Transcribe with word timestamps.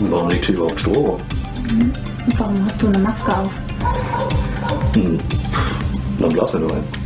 warum 0.00 0.28
liegt 0.30 0.46
hier 0.46 0.54
überhaupt 0.56 0.80
Strom? 0.80 1.20
Mhm. 1.70 1.92
Und 2.26 2.40
warum 2.40 2.66
hast 2.66 2.82
du 2.82 2.88
eine 2.88 2.98
Maske 2.98 3.36
auf? 3.36 3.50
Hm. 4.94 5.18
Dann 6.20 6.30
blasen 6.30 6.60
wir 6.60 6.66
nur 6.66 6.76
ein. 6.76 6.97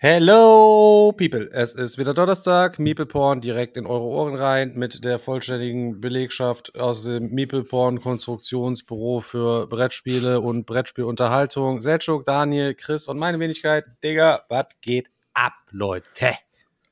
Hello, 0.00 1.12
People. 1.16 1.48
Es 1.50 1.74
ist 1.74 1.98
wieder 1.98 2.14
Donnerstag. 2.14 2.78
Meeple 2.78 3.40
direkt 3.40 3.76
in 3.76 3.84
eure 3.84 4.04
Ohren 4.04 4.36
rein 4.36 4.74
mit 4.76 5.04
der 5.04 5.18
vollständigen 5.18 6.00
Belegschaft 6.00 6.78
aus 6.78 7.02
dem 7.02 7.30
Meeple 7.30 7.64
Porn 7.64 8.00
Konstruktionsbüro 8.00 9.20
für 9.20 9.66
Brettspiele 9.66 10.40
und 10.40 10.66
Brettspielunterhaltung. 10.66 11.80
Selchuk, 11.80 12.24
Daniel, 12.24 12.76
Chris 12.76 13.08
und 13.08 13.18
meine 13.18 13.40
Wenigkeit. 13.40 13.86
Digga, 14.04 14.44
was 14.48 14.68
geht 14.82 15.10
ab, 15.34 15.54
Leute? 15.72 16.38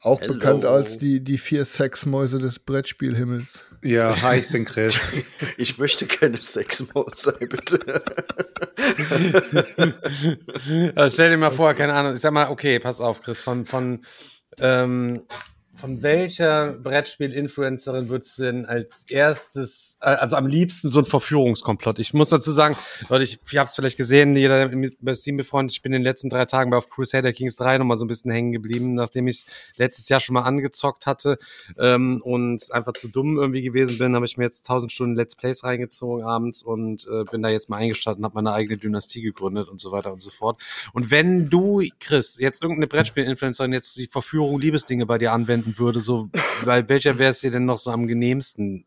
Auch 0.07 0.21
Hello. 0.21 0.35
bekannt 0.35 0.65
als 0.65 0.99
die, 0.99 1.19
die 1.19 1.37
vier 1.37 1.65
Sexmäuse 1.65 2.39
des 2.39 2.61
Brettspielhimmels. 2.61 3.65
Ja, 3.83 4.23
hi, 4.23 4.39
ich 4.39 4.49
bin 4.53 4.65
Chris. 4.65 4.97
ich 5.57 5.79
möchte 5.79 6.07
keine 6.07 6.37
Sexmaus 6.41 7.23
sein, 7.25 7.49
bitte. 7.49 8.05
also 10.95 11.13
stell 11.13 11.31
dir 11.31 11.37
mal 11.39 11.51
vor, 11.51 11.75
keine 11.75 11.93
Ahnung, 11.93 12.15
ich 12.15 12.21
sag 12.21 12.33
mal, 12.33 12.51
okay, 12.51 12.79
pass 12.79 13.01
auf, 13.01 13.21
Chris, 13.21 13.41
von, 13.41 13.67
von 13.67 14.05
ähm, 14.59 15.25
von 15.77 16.03
welcher 16.03 16.79
Brettspiel-Influencerin 16.79 18.09
würdest 18.09 18.39
du 18.39 18.45
denn 18.45 18.67
als 18.67 19.05
erstes, 19.09 19.99
äh, 20.01 20.07
also 20.07 20.37
am 20.37 20.47
liebsten 20.47 20.89
so 20.89 20.99
ein 20.99 21.05
Verführungskomplott? 21.05 21.99
Ich 21.99 22.15
muss 22.15 22.31
dazu 22.31 22.51
sagen, 22.51 22.77
Leute, 23.09 23.25
ich, 23.25 23.39
ich 23.51 23.59
habe 23.59 23.69
es 23.69 23.75
vielleicht 23.75 23.97
gesehen, 23.97 24.35
jeder 24.37 24.71
bei 25.01 25.15
Steam 25.15 25.37
befreundet, 25.37 25.73
ich 25.73 25.83
bin 25.83 25.93
in 25.93 26.01
den 26.01 26.05
letzten 26.05 26.31
drei 26.31 26.47
Tagen 26.47 26.71
bei 26.71 26.77
auf 26.77 26.89
Crusader 26.89 27.33
Kings 27.33 27.57
3 27.57 27.79
nochmal 27.79 27.99
so 27.99 28.05
ein 28.05 28.09
bisschen 28.09 28.31
hängen 28.31 28.53
geblieben, 28.53 28.95
nachdem 28.95 29.29
ich 29.29 29.45
letztes 29.77 30.09
Jahr 30.09 30.21
schon 30.21 30.35
mal 30.35 30.43
angezockt 30.43 31.07
hatte 31.07 31.39
ähm, 31.79 32.21
und 32.25 32.73
einfach 32.73 32.95
zu 32.95 33.09
dumm 33.09 33.37
irgendwie 33.37 33.63
gewesen 33.63 33.99
bin, 33.99 34.15
habe 34.15 34.27
ich 34.27 34.37
mir 34.37 34.45
jetzt 34.45 34.67
tausend 34.67 34.93
Stunden 34.93 35.15
Let's 35.15 35.37
Plays 35.37 35.63
reingezogen 35.63 36.25
abends 36.25 36.63
und 36.63 37.07
äh, 37.07 37.25
bin 37.25 37.43
da 37.43 37.49
jetzt 37.49 37.69
mal 37.69 37.79
eingestartet 37.79 38.19
und 38.19 38.25
habe 38.25 38.35
meine 38.35 38.53
eigene 38.53 38.79
Dynastie 38.79 39.23
gegründet 39.23 39.69
und 39.69 39.81
so 39.81 39.93
weiter 39.93 40.13
und 40.13 40.21
so 40.21 40.31
fort. 40.31 40.61
Und 40.93 41.11
wenn 41.11 41.51
du, 41.51 41.83
Chris, 42.01 42.39
jetzt 42.39 42.63
irgendeine 42.63 42.87
Brettspiel-Influencerin 42.87 43.73
jetzt 43.73 43.97
die 43.97 44.07
Verführung 44.07 44.61
Liebesdinge 44.61 45.07
bei 45.07 45.19
dir 45.19 45.33
anwenden 45.33 45.66
finden 45.67 45.79
würde, 45.79 46.01
so, 46.01 46.31
bei 46.65 46.89
welcher 46.89 47.19
wäre 47.19 47.31
es 47.31 47.41
dir 47.41 47.51
denn 47.51 47.65
noch 47.65 47.79
so 47.79 47.91
am 47.91 48.07
genehmsten, 48.07 48.85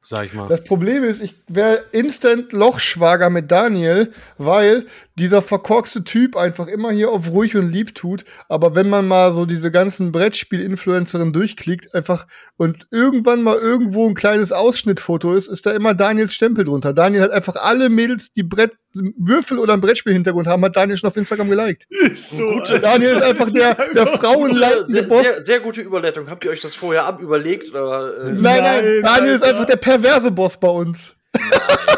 sag 0.00 0.26
ich 0.26 0.34
mal? 0.34 0.48
Das 0.48 0.62
Problem 0.64 1.04
ist, 1.04 1.22
ich 1.22 1.34
wäre 1.48 1.84
instant 1.92 2.52
Lochschwager 2.52 3.30
mit 3.30 3.50
Daniel, 3.50 4.12
weil 4.38 4.86
dieser 5.18 5.40
verkorkste 5.42 6.04
Typ 6.04 6.36
einfach 6.36 6.66
immer 6.66 6.90
hier 6.90 7.10
auf 7.10 7.30
ruhig 7.30 7.56
und 7.56 7.70
lieb 7.70 7.94
tut. 7.94 8.24
Aber 8.48 8.74
wenn 8.74 8.88
man 8.88 9.08
mal 9.08 9.32
so 9.32 9.46
diese 9.46 9.70
ganzen 9.70 10.12
Brettspiel-Influencerinnen 10.12 11.32
durchklickt, 11.32 11.94
einfach 11.94 12.26
und 12.56 12.86
irgendwann 12.90 13.42
mal 13.42 13.56
irgendwo 13.56 14.06
ein 14.06 14.14
kleines 14.14 14.52
Ausschnittfoto 14.52 15.34
ist, 15.34 15.48
ist 15.48 15.66
da 15.66 15.72
immer 15.72 15.94
Daniels 15.94 16.34
Stempel 16.34 16.64
drunter. 16.64 16.92
Daniel 16.92 17.22
hat 17.22 17.30
einfach 17.30 17.56
alle 17.56 17.88
Mädels, 17.88 18.32
die 18.32 18.42
Brett 18.42 18.72
Würfel 19.18 19.58
oder 19.58 19.74
ein 19.74 19.80
Brettspiel-Hintergrund 19.80 20.46
haben, 20.46 20.64
hat 20.64 20.76
Daniel 20.76 20.96
schon 20.96 21.10
auf 21.10 21.16
Instagram 21.16 21.50
geliked. 21.50 21.86
So, 22.16 22.48
gute, 22.48 22.80
Daniel 22.80 23.16
ist 23.16 23.22
einfach 23.22 23.52
der, 23.52 23.74
der 23.94 24.06
Frauenleitende 24.06 25.02
Boss. 25.04 25.22
Sehr, 25.22 25.42
sehr 25.42 25.60
gute 25.60 25.82
Überleitung. 25.82 26.30
Habt 26.30 26.44
ihr 26.44 26.50
euch 26.50 26.60
das 26.60 26.74
vorher 26.74 27.04
abüberlegt? 27.04 27.70
Oder, 27.70 28.24
äh? 28.24 28.32
Nein, 28.32 28.62
nein, 28.62 29.02
Daniel 29.02 29.34
ist 29.34 29.44
einfach 29.44 29.66
der 29.66 29.76
perverse 29.76 30.30
Boss 30.30 30.56
bei 30.56 30.68
uns. 30.68 31.15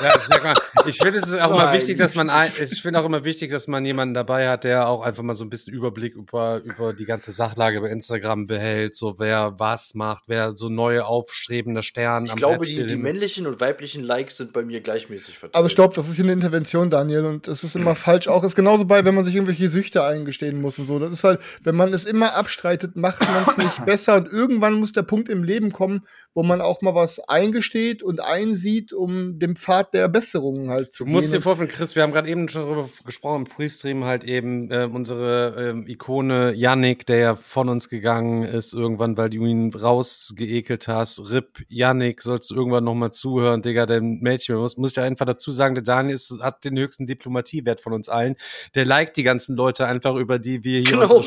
Ja, 0.02 0.16
sag 0.20 0.44
mal, 0.44 0.54
ich 0.86 0.98
finde 0.98 1.18
es 1.18 1.28
ist 1.28 1.40
auch 1.40 1.50
immer 1.50 1.72
wichtig, 1.72 1.98
dass 1.98 2.14
man 2.14 2.30
ein, 2.30 2.50
ich 2.60 2.80
finde 2.80 3.00
auch 3.00 3.04
immer 3.04 3.24
wichtig, 3.24 3.50
dass 3.50 3.66
man 3.66 3.84
jemanden 3.84 4.14
dabei 4.14 4.48
hat, 4.48 4.64
der 4.64 4.88
auch 4.88 5.02
einfach 5.02 5.22
mal 5.22 5.34
so 5.34 5.44
ein 5.44 5.50
bisschen 5.50 5.74
Überblick 5.74 6.14
über, 6.14 6.60
über 6.64 6.92
die 6.92 7.04
ganze 7.04 7.32
Sachlage 7.32 7.80
bei 7.80 7.88
Instagram 7.88 8.46
behält, 8.46 8.94
so 8.94 9.18
wer 9.18 9.54
was 9.58 9.94
macht, 9.94 10.24
wer 10.28 10.52
so 10.52 10.68
neue 10.68 11.04
aufstrebende 11.04 11.82
Sterne 11.82 12.26
Ich 12.26 12.36
glaube, 12.36 12.64
die, 12.64 12.86
die, 12.86 12.96
männlichen 12.96 13.46
und 13.46 13.60
weiblichen 13.60 14.04
Likes 14.04 14.36
sind 14.36 14.52
bei 14.52 14.62
mir 14.62 14.80
gleichmäßig 14.80 15.38
verteilt. 15.38 15.56
Aber 15.56 15.68
stopp, 15.68 15.94
das 15.94 16.08
ist 16.08 16.16
hier 16.16 16.24
eine 16.24 16.32
Intervention, 16.32 16.90
Daniel, 16.90 17.24
und 17.24 17.48
es 17.48 17.64
ist 17.64 17.74
immer 17.74 17.96
falsch. 17.96 18.28
Auch 18.28 18.44
ist 18.44 18.54
genauso 18.54 18.84
bei, 18.84 19.04
wenn 19.04 19.14
man 19.14 19.24
sich 19.24 19.34
irgendwelche 19.34 19.68
Süchte 19.68 20.04
eingestehen 20.04 20.60
muss 20.60 20.78
und 20.78 20.86
so. 20.86 20.98
Das 20.98 21.10
ist 21.10 21.24
halt, 21.24 21.40
wenn 21.64 21.74
man 21.74 21.92
es 21.92 22.06
immer 22.06 22.34
abstreitet, 22.34 22.96
macht 22.96 23.20
man 23.20 23.44
es 23.48 23.56
nicht 23.56 23.84
besser 23.84 24.16
und 24.16 24.28
irgendwann 24.28 24.74
muss 24.74 24.92
der 24.92 25.02
Punkt 25.02 25.28
im 25.28 25.42
Leben 25.42 25.72
kommen, 25.72 26.06
wo 26.38 26.44
man 26.44 26.60
auch 26.60 26.82
mal 26.82 26.94
was 26.94 27.18
eingesteht 27.18 28.00
und 28.04 28.20
einsieht, 28.20 28.92
um 28.92 29.40
dem 29.40 29.56
Pfad 29.56 29.92
der 29.92 30.06
Besserungen 30.06 30.70
halt 30.70 30.94
zu 30.94 31.04
Du 31.04 31.10
musst 31.10 31.34
dir 31.34 31.40
vorstellen, 31.40 31.68
Chris, 31.68 31.96
wir 31.96 32.04
haben 32.04 32.12
gerade 32.12 32.28
eben 32.28 32.48
schon 32.48 32.62
darüber 32.62 32.88
gesprochen, 33.04 33.38
im 33.38 33.52
Pre-Stream 33.52 34.04
halt 34.04 34.22
eben 34.22 34.70
äh, 34.70 34.88
unsere 34.88 35.74
äh, 35.84 35.90
Ikone 35.90 36.52
Yannick, 36.52 37.06
der 37.06 37.18
ja 37.18 37.34
von 37.34 37.68
uns 37.68 37.88
gegangen 37.88 38.44
ist 38.44 38.72
irgendwann, 38.72 39.16
weil 39.16 39.30
du 39.30 39.44
ihn 39.46 39.74
rausgeekelt 39.74 40.86
hast. 40.86 41.28
Rip, 41.28 41.64
Yannick, 41.66 42.22
sollst 42.22 42.52
du 42.52 42.54
irgendwann 42.54 42.84
nochmal 42.84 43.10
zuhören, 43.10 43.60
Digga, 43.60 43.86
dein 43.86 44.20
Mädchen. 44.20 44.54
Muss, 44.58 44.76
muss 44.76 44.92
ich 44.92 45.00
einfach 45.00 45.26
dazu 45.26 45.50
sagen, 45.50 45.74
der 45.74 45.82
Daniel 45.82 46.14
ist, 46.14 46.40
hat 46.40 46.64
den 46.64 46.78
höchsten 46.78 47.08
Diplomatiewert 47.08 47.80
von 47.80 47.92
uns 47.92 48.08
allen. 48.08 48.36
Der 48.76 48.84
liked 48.84 49.16
die 49.16 49.24
ganzen 49.24 49.56
Leute 49.56 49.88
einfach, 49.88 50.14
über 50.14 50.38
die 50.38 50.62
wir 50.62 50.82
hier 50.82 50.90
genau. 50.90 51.20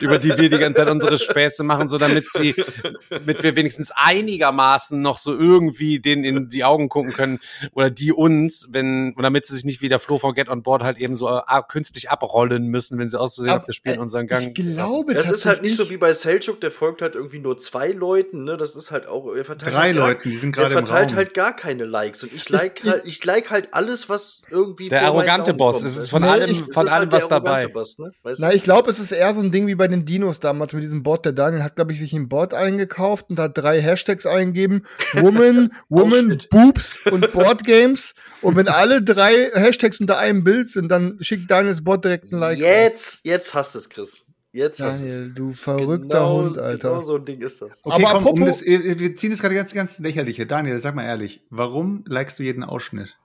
über 0.00 0.18
die 0.18 0.36
wir 0.36 0.50
die 0.50 0.58
ganze 0.58 0.82
Zeit 0.82 0.90
unsere 0.90 1.18
Späße 1.18 1.64
machen, 1.64 1.88
so 1.88 1.96
damit 1.96 2.30
sie, 2.30 2.54
damit 3.08 3.42
wir 3.42 3.56
wenigstens 3.56 3.90
einigermaßen 4.42 5.00
noch 5.00 5.18
so 5.18 5.36
irgendwie 5.36 6.00
denen 6.00 6.24
in 6.24 6.48
die 6.48 6.64
Augen 6.64 6.88
gucken 6.88 7.12
können 7.12 7.38
oder 7.74 7.90
die 7.90 8.12
uns, 8.12 8.68
wenn, 8.70 9.14
und 9.14 9.22
damit 9.22 9.46
sie 9.46 9.54
sich 9.54 9.64
nicht 9.64 9.80
wie 9.80 9.88
der 9.88 9.98
Flo 9.98 10.18
von 10.18 10.34
Get 10.34 10.48
on 10.48 10.62
Board 10.62 10.82
halt 10.82 10.98
eben 10.98 11.14
so 11.14 11.28
äh, 11.28 11.42
künstlich 11.68 12.10
abrollen 12.10 12.66
müssen, 12.66 12.98
wenn 12.98 13.08
sie 13.08 13.18
aus 13.18 13.36
Versehen 13.36 13.54
auf 13.54 13.64
das 13.64 13.76
Spiel 13.76 13.92
in 13.92 13.98
äh, 13.98 14.02
unseren 14.02 14.26
Gang. 14.26 14.48
Ich 14.48 14.54
glaube, 14.54 15.14
das 15.14 15.30
ist 15.30 15.46
halt 15.46 15.62
nicht 15.62 15.76
so 15.76 15.90
wie 15.90 15.96
bei 15.96 16.12
Selchuk, 16.12 16.60
der 16.60 16.70
folgt 16.70 17.02
halt 17.02 17.14
irgendwie 17.14 17.38
nur 17.38 17.58
zwei 17.58 17.90
Leuten, 17.90 18.44
ne? 18.44 18.56
Das 18.56 18.76
ist 18.76 18.90
halt 18.90 19.06
auch, 19.06 19.34
er 19.34 19.44
verteilt 19.44 19.74
drei 19.74 19.92
halt 19.92 19.96
Leuten, 19.96 20.30
die 20.30 20.36
sind 20.36 20.52
gerade 20.52 20.74
im 20.74 20.86
verteilt 20.86 21.14
halt 21.14 21.34
gar 21.34 21.54
keine 21.54 21.84
Likes 21.84 22.24
und 22.24 22.32
ich 22.32 22.48
like 22.48 22.82
halt, 22.84 23.02
ich 23.04 23.24
like 23.24 23.50
halt 23.50 23.68
alles, 23.72 24.08
was 24.08 24.44
irgendwie 24.50 24.88
der 24.88 25.06
arrogante 25.06 25.54
Boss. 25.54 25.82
Es 25.82 25.96
ist 25.96 26.10
von 26.10 26.24
allem, 26.24 26.50
ich, 26.50 26.74
von 26.74 26.88
allem 26.88 27.10
halt 27.10 27.12
was 27.12 27.28
dabei. 27.28 27.68
Boss, 27.68 27.98
ne? 27.98 28.12
Na, 28.38 28.52
ich 28.52 28.62
glaube, 28.62 28.90
es 28.90 28.98
ist 28.98 29.12
eher 29.12 29.32
so 29.34 29.40
ein 29.40 29.52
Ding 29.52 29.66
wie 29.66 29.74
bei 29.74 29.88
den 29.88 30.04
Dinos 30.04 30.40
damals 30.40 30.72
mit 30.72 30.82
diesem 30.82 31.02
Bot. 31.02 31.24
Der 31.24 31.32
Daniel 31.32 31.62
hat, 31.62 31.76
glaube 31.76 31.92
ich, 31.92 31.98
sich 31.98 32.12
ein 32.12 32.28
Bot 32.28 32.54
eingekauft 32.54 33.30
und 33.30 33.38
hat 33.38 33.56
drei 33.56 33.80
Hashtags 33.80 34.26
eingegeben: 34.32 34.86
Woman, 35.14 35.72
Woman, 35.88 36.38
Boobs 36.50 37.00
und 37.06 37.32
Board 37.32 37.64
Games. 37.64 38.14
Und 38.40 38.56
wenn 38.56 38.68
alle 38.68 39.02
drei 39.02 39.50
Hashtags 39.54 40.00
unter 40.00 40.18
einem 40.18 40.44
Bild 40.44 40.70
sind, 40.70 40.88
dann 40.88 41.18
schickt 41.20 41.50
Daniels 41.50 41.82
Bot 41.84 42.04
direkt 42.04 42.32
ein 42.32 42.38
Like. 42.38 42.58
Jetzt, 42.58 43.24
jetzt 43.24 43.54
hast 43.54 43.74
du 43.74 43.78
es, 43.78 43.88
Chris. 43.88 44.26
Jetzt 44.52 44.80
Daniel, 44.80 44.92
hast 44.92 45.28
es. 45.28 45.34
du 45.34 45.52
verrückter 45.52 46.18
genau, 46.18 46.42
Hund, 46.42 46.58
Alter. 46.58 46.90
Genau 46.90 47.02
so 47.02 47.16
ein 47.16 47.24
Ding 47.24 47.40
ist 47.40 47.62
das. 47.62 47.80
Okay, 47.82 48.04
Aber 48.04 48.20
komm, 48.22 48.40
um 48.40 48.44
das, 48.44 48.62
wir 48.64 49.16
ziehen 49.16 49.30
das 49.30 49.40
gerade 49.40 49.54
ganz, 49.54 49.72
ganz 49.72 49.98
lächerliche. 49.98 50.46
Daniel, 50.46 50.78
sag 50.80 50.94
mal 50.94 51.04
ehrlich, 51.04 51.42
warum 51.48 52.04
likest 52.06 52.38
du 52.38 52.42
jeden 52.42 52.62
Ausschnitt? 52.62 53.16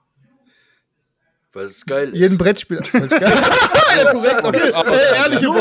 Weil 1.58 1.66
es 1.66 1.84
geil 1.84 2.08
ist. 2.10 2.14
Jeden 2.14 2.38
Brettspiel. 2.38 2.80
ja, 2.92 4.12
korrekt. 4.12 4.44
Okay, 4.44 4.70
ehrliche 5.16 5.42
so, 5.42 5.58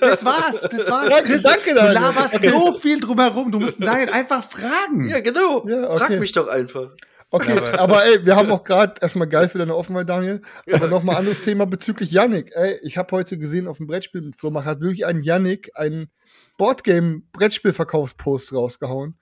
Das 0.00 0.24
war's, 0.24 0.62
das 0.62 0.90
war's. 0.90 1.10
Danke, 1.10 1.24
Chris, 1.28 1.42
danke 1.42 1.74
Daniel. 1.74 1.94
Du 1.94 2.00
laberst 2.00 2.34
okay. 2.36 2.48
so 2.48 2.72
viel 2.72 2.98
drumherum. 2.98 3.52
Du 3.52 3.60
musst 3.60 3.82
Daniel 3.82 4.08
einfach 4.08 4.42
fragen. 4.48 5.10
Ja, 5.10 5.20
genau. 5.20 5.68
Ja, 5.68 5.90
okay. 5.90 5.98
Frag 5.98 6.18
mich 6.20 6.32
doch 6.32 6.48
einfach. 6.48 6.88
Okay, 7.28 7.58
aber 7.58 8.06
ey, 8.06 8.24
wir 8.24 8.34
haben 8.36 8.50
auch 8.50 8.64
gerade 8.64 8.94
erstmal 9.02 9.28
geil 9.28 9.50
für 9.50 9.58
deine 9.58 9.76
Offenheit, 9.76 10.08
Daniel. 10.08 10.40
Aber 10.72 10.88
nochmal 10.88 11.16
anderes 11.16 11.42
Thema 11.42 11.66
bezüglich 11.66 12.10
Yannick. 12.10 12.52
Ey, 12.54 12.78
ich 12.82 12.96
habe 12.96 13.14
heute 13.14 13.36
gesehen 13.36 13.68
auf 13.68 13.76
dem 13.76 13.86
Brettspiel 13.86 14.22
mit 14.22 14.36
Flohmarkt 14.36 14.66
hat 14.66 14.80
wirklich 14.80 15.04
ein 15.04 15.22
Yannick 15.22 15.70
einen 15.74 16.10
Boardgame-Brettspielverkaufspost 16.56 18.54
rausgehauen. 18.54 19.18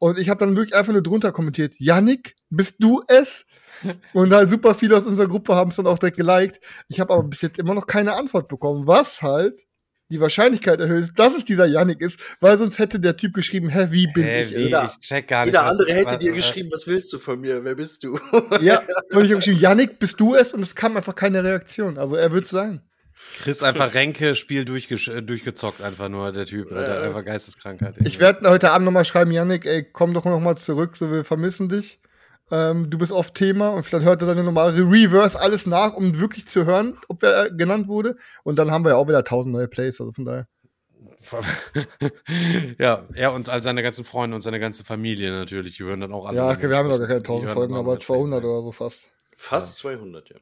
Und 0.00 0.18
ich 0.18 0.28
habe 0.30 0.40
dann 0.44 0.56
wirklich 0.56 0.74
einfach 0.74 0.92
nur 0.92 1.02
drunter 1.02 1.30
kommentiert: 1.30 1.74
Yannick, 1.78 2.34
bist 2.48 2.76
du 2.80 3.02
es? 3.06 3.46
Und 4.12 4.32
halt 4.32 4.50
super 4.50 4.74
viele 4.74 4.96
aus 4.96 5.06
unserer 5.06 5.28
Gruppe 5.28 5.54
haben 5.54 5.70
es 5.70 5.76
dann 5.76 5.86
auch 5.86 5.98
direkt 5.98 6.16
geliked. 6.16 6.58
Ich 6.88 6.98
habe 7.00 7.12
aber 7.12 7.22
bis 7.22 7.42
jetzt 7.42 7.58
immer 7.58 7.74
noch 7.74 7.86
keine 7.86 8.14
Antwort 8.14 8.48
bekommen. 8.48 8.86
Was 8.86 9.22
halt 9.22 9.58
die 10.10 10.20
Wahrscheinlichkeit 10.20 10.80
erhöht, 10.80 11.10
dass 11.16 11.36
es 11.36 11.44
dieser 11.44 11.66
Yannick 11.66 12.00
ist, 12.00 12.18
weil 12.40 12.58
sonst 12.58 12.80
hätte 12.80 12.98
der 12.98 13.16
Typ 13.16 13.32
geschrieben, 13.32 13.68
hä, 13.68 13.86
wie 13.90 14.08
bin 14.12 14.24
Hä, 14.24 14.42
ich 14.42 14.50
wie? 14.50 14.62
Jeder- 14.64 14.90
Ich 14.92 15.06
check 15.06 15.28
gar 15.28 15.44
nicht. 15.44 15.54
Jeder 15.54 15.66
andere 15.66 15.92
hätte 15.94 16.18
dir 16.18 16.30
was- 16.32 16.36
geschrieben, 16.38 16.68
was 16.72 16.86
willst 16.88 17.12
du 17.12 17.18
von 17.20 17.40
mir? 17.40 17.62
Wer 17.62 17.76
bist 17.76 18.02
du? 18.02 18.18
Ja, 18.60 18.78
und 19.12 19.24
ich 19.24 19.30
habe 19.30 19.36
geschrieben, 19.36 19.60
Yannick, 19.60 19.98
bist 20.00 20.18
du 20.18 20.34
es? 20.34 20.52
Und 20.52 20.62
es 20.62 20.74
kam 20.74 20.96
einfach 20.96 21.14
keine 21.14 21.44
Reaktion. 21.44 21.96
Also 21.96 22.16
er 22.16 22.32
wird 22.32 22.48
sein. 22.48 22.80
Chris 23.40 23.62
einfach 23.62 23.94
Ränke-Spiel 23.94 24.64
durchgesch- 24.64 25.10
äh, 25.12 25.22
durchgezockt, 25.22 25.80
einfach 25.82 26.08
nur 26.08 26.32
der 26.32 26.46
Typ. 26.46 26.70
Alter, 26.72 27.00
Ja. 27.00 27.06
einfach 27.06 27.24
Geisteskrankheit. 27.24 27.94
Ich 28.04 28.18
werde 28.18 28.50
heute 28.50 28.70
Abend 28.70 28.84
nochmal 28.84 29.04
schreiben, 29.04 29.30
Yannick, 29.32 29.66
ey, 29.66 29.82
komm 29.84 30.12
doch 30.14 30.24
nochmal 30.24 30.56
zurück, 30.58 30.96
so 30.96 31.10
wir 31.10 31.24
vermissen 31.24 31.68
dich. 31.68 31.98
Ähm, 32.52 32.90
du 32.90 32.98
bist 32.98 33.12
oft 33.12 33.34
Thema 33.34 33.68
und 33.70 33.84
vielleicht 33.84 34.04
hört 34.04 34.22
er 34.22 34.34
dann 34.34 34.44
nochmal 34.44 34.70
Reverse 34.74 35.38
alles 35.40 35.66
nach, 35.66 35.94
um 35.94 36.18
wirklich 36.18 36.46
zu 36.48 36.66
hören, 36.66 36.98
ob 37.08 37.22
wer 37.22 37.46
äh, 37.46 37.50
genannt 37.56 37.86
wurde. 37.88 38.16
Und 38.42 38.58
dann 38.58 38.70
haben 38.72 38.84
wir 38.84 38.90
ja 38.90 38.96
auch 38.96 39.06
wieder 39.08 39.22
tausend 39.24 39.52
neue 39.54 39.68
Plays, 39.68 40.00
also 40.00 40.12
von 40.12 40.24
daher. 40.24 40.46
ja, 42.78 43.04
er 43.14 43.32
und 43.32 43.48
all 43.48 43.62
seine 43.62 43.82
ganzen 43.82 44.04
Freunde 44.04 44.34
und 44.34 44.42
seine 44.42 44.58
ganze 44.60 44.84
Familie 44.84 45.30
natürlich, 45.30 45.76
die 45.76 45.84
hören 45.84 46.00
dann 46.00 46.12
auch 46.12 46.26
alle. 46.26 46.36
Ja, 46.36 46.50
okay, 46.50 46.68
wir 46.68 46.76
haben 46.76 46.86
ja 46.86 46.92
noch 46.92 46.98
gar 46.98 47.08
keine 47.08 47.20
Die 47.20 47.26
1000 47.26 47.46
hören 47.48 47.56
Folgen, 47.56 47.74
aber 47.76 47.94
nicht 47.94 48.06
200 48.06 48.40
schlecht, 48.40 48.50
oder 48.52 48.62
so 48.62 48.72
fast. 48.72 49.02
Fast 49.36 49.76
200, 49.78 50.28
ja. 50.30 50.36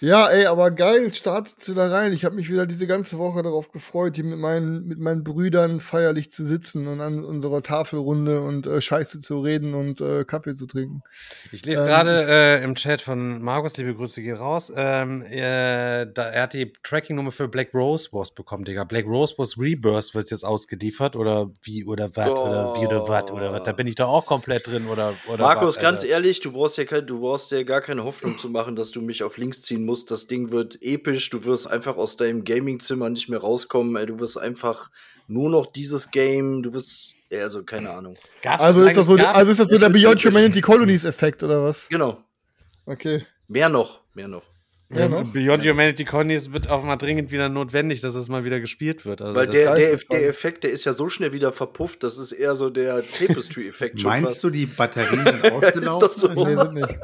Ja, 0.00 0.28
ey, 0.28 0.46
aber 0.46 0.70
geil, 0.70 1.12
startet 1.12 1.68
wieder 1.68 1.90
rein. 1.90 2.14
Ich 2.14 2.24
habe 2.24 2.34
mich 2.34 2.48
wieder 2.50 2.66
diese 2.66 2.86
ganze 2.86 3.18
Woche 3.18 3.42
darauf 3.42 3.70
gefreut, 3.70 4.14
hier 4.14 4.24
mit 4.24 4.38
meinen, 4.38 4.86
mit 4.86 4.98
meinen 4.98 5.24
Brüdern 5.24 5.80
feierlich 5.80 6.32
zu 6.32 6.46
sitzen 6.46 6.86
und 6.86 7.02
an 7.02 7.22
unserer 7.22 7.62
Tafelrunde 7.62 8.40
und 8.40 8.66
äh, 8.66 8.80
Scheiße 8.80 9.20
zu 9.20 9.40
reden 9.40 9.74
und 9.74 10.00
äh, 10.00 10.24
Kaffee 10.24 10.54
zu 10.54 10.66
trinken. 10.66 11.02
Ich 11.52 11.66
lese 11.66 11.82
Ähm, 11.82 11.88
gerade 11.88 12.26
äh, 12.26 12.64
im 12.64 12.76
Chat 12.76 13.02
von 13.02 13.42
Markus, 13.42 13.76
liebe 13.76 13.94
Grüße 13.94 14.22
gehen 14.22 14.36
raus. 14.36 14.72
Ähm, 14.74 15.20
äh, 15.22 16.06
da, 16.06 16.30
er 16.30 16.44
hat 16.44 16.54
die 16.54 16.72
Tracking-Nummer 16.82 17.30
für 17.30 17.48
Black 17.48 17.74
Rose 17.74 18.08
Boss 18.10 18.34
bekommen, 18.34 18.64
Digga. 18.64 18.84
Black 18.84 19.04
Rose 19.04 19.34
Boss 19.36 19.58
Rebirth 19.58 20.14
wird 20.14 20.30
jetzt 20.30 20.44
ausgeliefert 20.44 21.14
oder 21.14 21.50
wie 21.62 21.84
oder 21.84 22.16
was 22.16 22.30
oder 22.30 22.74
wie 22.74 22.86
oder 22.86 23.06
was 23.06 23.30
oder 23.30 23.52
was. 23.52 23.64
Da 23.64 23.72
bin 23.72 23.86
ich 23.86 23.96
da 23.96 24.06
auch 24.06 24.24
komplett 24.24 24.66
drin 24.66 24.86
oder 24.86 25.12
oder 25.28 25.42
Markus, 25.42 25.76
wat, 25.76 25.82
ganz 25.82 26.04
ehrlich, 26.04 26.40
du 26.40 26.52
brauchst 26.52 26.78
ja 26.78 26.86
kein, 26.86 27.06
du 27.06 27.20
brauchst 27.20 27.52
ja 27.52 27.62
gar 27.64 27.82
keine 27.82 28.04
Hoffnung 28.04 28.38
zu 28.38 28.48
machen, 28.48 28.76
dass 28.76 28.92
du 28.92 29.02
mich 29.02 29.22
auf 29.22 29.36
links 29.36 29.60
ziehen 29.60 29.84
musst. 29.84 29.89
Das 30.06 30.26
Ding 30.26 30.50
wird 30.50 30.78
episch. 30.82 31.30
Du 31.30 31.44
wirst 31.44 31.70
einfach 31.70 31.96
aus 31.96 32.16
deinem 32.16 32.44
Gaming-Zimmer 32.44 33.10
nicht 33.10 33.28
mehr 33.28 33.40
rauskommen. 33.40 33.96
Ey, 33.96 34.06
du 34.06 34.18
wirst 34.18 34.38
einfach 34.38 34.90
nur 35.28 35.50
noch 35.50 35.66
dieses 35.66 36.10
Game. 36.10 36.62
Du 36.62 36.72
wirst, 36.72 37.14
also 37.32 37.62
keine 37.64 37.90
Ahnung. 37.90 38.14
Gab's 38.42 38.62
Also 38.64 38.84
ist 38.84 38.96
das 38.96 39.06
so, 39.06 39.16
gar- 39.16 39.34
also 39.34 39.50
ist 39.52 39.58
das 39.60 39.68
so 39.68 39.78
der 39.78 39.88
Beyond. 39.90 40.24
Humanity 40.24 40.60
Colonies 40.60 41.04
Effekt 41.04 41.42
oder 41.42 41.62
was? 41.64 41.88
Genau. 41.88 42.22
Okay. 42.86 43.26
Mehr 43.48 43.68
noch, 43.68 44.00
mehr 44.14 44.28
noch. 44.28 44.42
Ja? 44.92 45.06
Beyond 45.22 45.64
Humanity 45.64 46.04
Connies 46.04 46.52
wird 46.52 46.68
auch 46.68 46.82
mal 46.82 46.96
dringend 46.96 47.30
wieder 47.30 47.48
notwendig, 47.48 48.00
dass 48.00 48.16
es 48.16 48.28
mal 48.28 48.44
wieder 48.44 48.58
gespielt 48.58 49.06
wird. 49.06 49.22
Also 49.22 49.38
Weil 49.38 49.46
der, 49.46 49.76
der, 49.76 49.96
der 49.96 50.28
Effekt, 50.28 50.64
der 50.64 50.72
ist 50.72 50.84
ja 50.84 50.92
so 50.92 51.08
schnell 51.08 51.32
wieder 51.32 51.52
verpufft. 51.52 52.02
Das 52.02 52.18
ist 52.18 52.32
eher 52.32 52.56
so 52.56 52.70
der 52.70 53.02
Tapestry-Effekt. 53.02 54.02
Meinst 54.02 54.28
fast. 54.28 54.44
du, 54.44 54.50
die 54.50 54.66
Batterien 54.66 55.24
sind 55.42 55.52
ausgelaufen? 55.52 56.08
Ist 56.08 56.20
so. 56.20 56.44
Nee, 56.44 56.56
sind 56.56 56.74
nicht. 56.74 56.98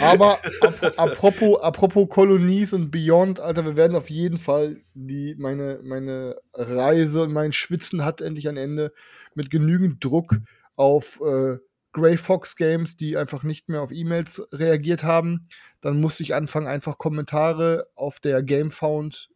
Aber 0.00 0.38
ap 0.60 0.98
apropos, 0.98 1.60
apropos 1.60 2.08
Kolonies 2.08 2.72
und 2.72 2.92
Beyond, 2.92 3.40
Alter, 3.40 3.64
wir 3.64 3.76
werden 3.76 3.96
auf 3.96 4.08
jeden 4.08 4.38
Fall 4.38 4.76
die, 4.94 5.34
meine, 5.36 5.80
meine 5.82 6.36
Reise 6.54 7.22
und 7.22 7.32
mein 7.32 7.52
Schwitzen 7.52 8.04
hat 8.04 8.20
endlich 8.20 8.48
ein 8.48 8.56
Ende 8.56 8.92
mit 9.34 9.50
genügend 9.50 10.04
Druck 10.04 10.36
auf 10.76 11.20
äh, 11.20 11.58
Grey 11.92 12.16
Fox 12.16 12.56
Games, 12.56 12.96
die 12.96 13.16
einfach 13.16 13.42
nicht 13.42 13.68
mehr 13.68 13.82
auf 13.82 13.92
E-Mails 13.92 14.42
reagiert 14.52 15.04
haben. 15.04 15.48
Dann 15.80 16.00
musste 16.00 16.22
ich 16.22 16.34
anfangen, 16.34 16.66
einfach 16.66 16.98
Kommentare 16.98 17.86
auf 17.94 18.18
der 18.18 18.42
GameFound 18.42 19.28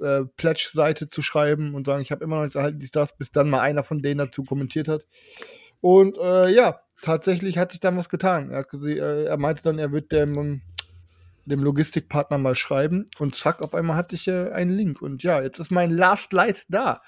äh, 0.00 0.22
Pledge-Seite 0.36 1.08
zu 1.08 1.22
schreiben 1.22 1.74
und 1.74 1.86
sagen, 1.86 2.02
ich 2.02 2.10
habe 2.10 2.24
immer 2.24 2.36
noch 2.36 2.42
nichts 2.42 2.56
erhalten, 2.56 2.78
dies, 2.78 2.92
das, 2.92 3.16
bis 3.16 3.30
dann 3.30 3.50
mal 3.50 3.60
einer 3.60 3.82
von 3.82 4.00
denen 4.00 4.18
dazu 4.18 4.44
kommentiert 4.44 4.88
hat. 4.88 5.04
Und 5.80 6.16
äh, 6.18 6.48
ja, 6.50 6.80
tatsächlich 7.02 7.58
hat 7.58 7.72
sich 7.72 7.80
dann 7.80 7.96
was 7.96 8.08
getan. 8.08 8.50
Er, 8.50 8.60
hat 8.60 8.72
äh, 8.74 9.24
er 9.24 9.36
meinte 9.36 9.62
dann, 9.62 9.78
er 9.78 9.92
wird 9.92 10.12
dem, 10.12 10.62
dem 11.48 11.62
Logistikpartner 11.62 12.38
mal 12.38 12.54
schreiben 12.54 13.06
und 13.18 13.34
zack, 13.34 13.62
auf 13.62 13.74
einmal 13.74 13.96
hatte 13.96 14.14
ich 14.14 14.28
äh, 14.28 14.50
einen 14.50 14.70
Link. 14.70 15.02
Und 15.02 15.22
ja, 15.22 15.42
jetzt 15.42 15.58
ist 15.58 15.70
mein 15.70 15.90
Last 15.90 16.32
Light 16.32 16.64
da. 16.68 17.02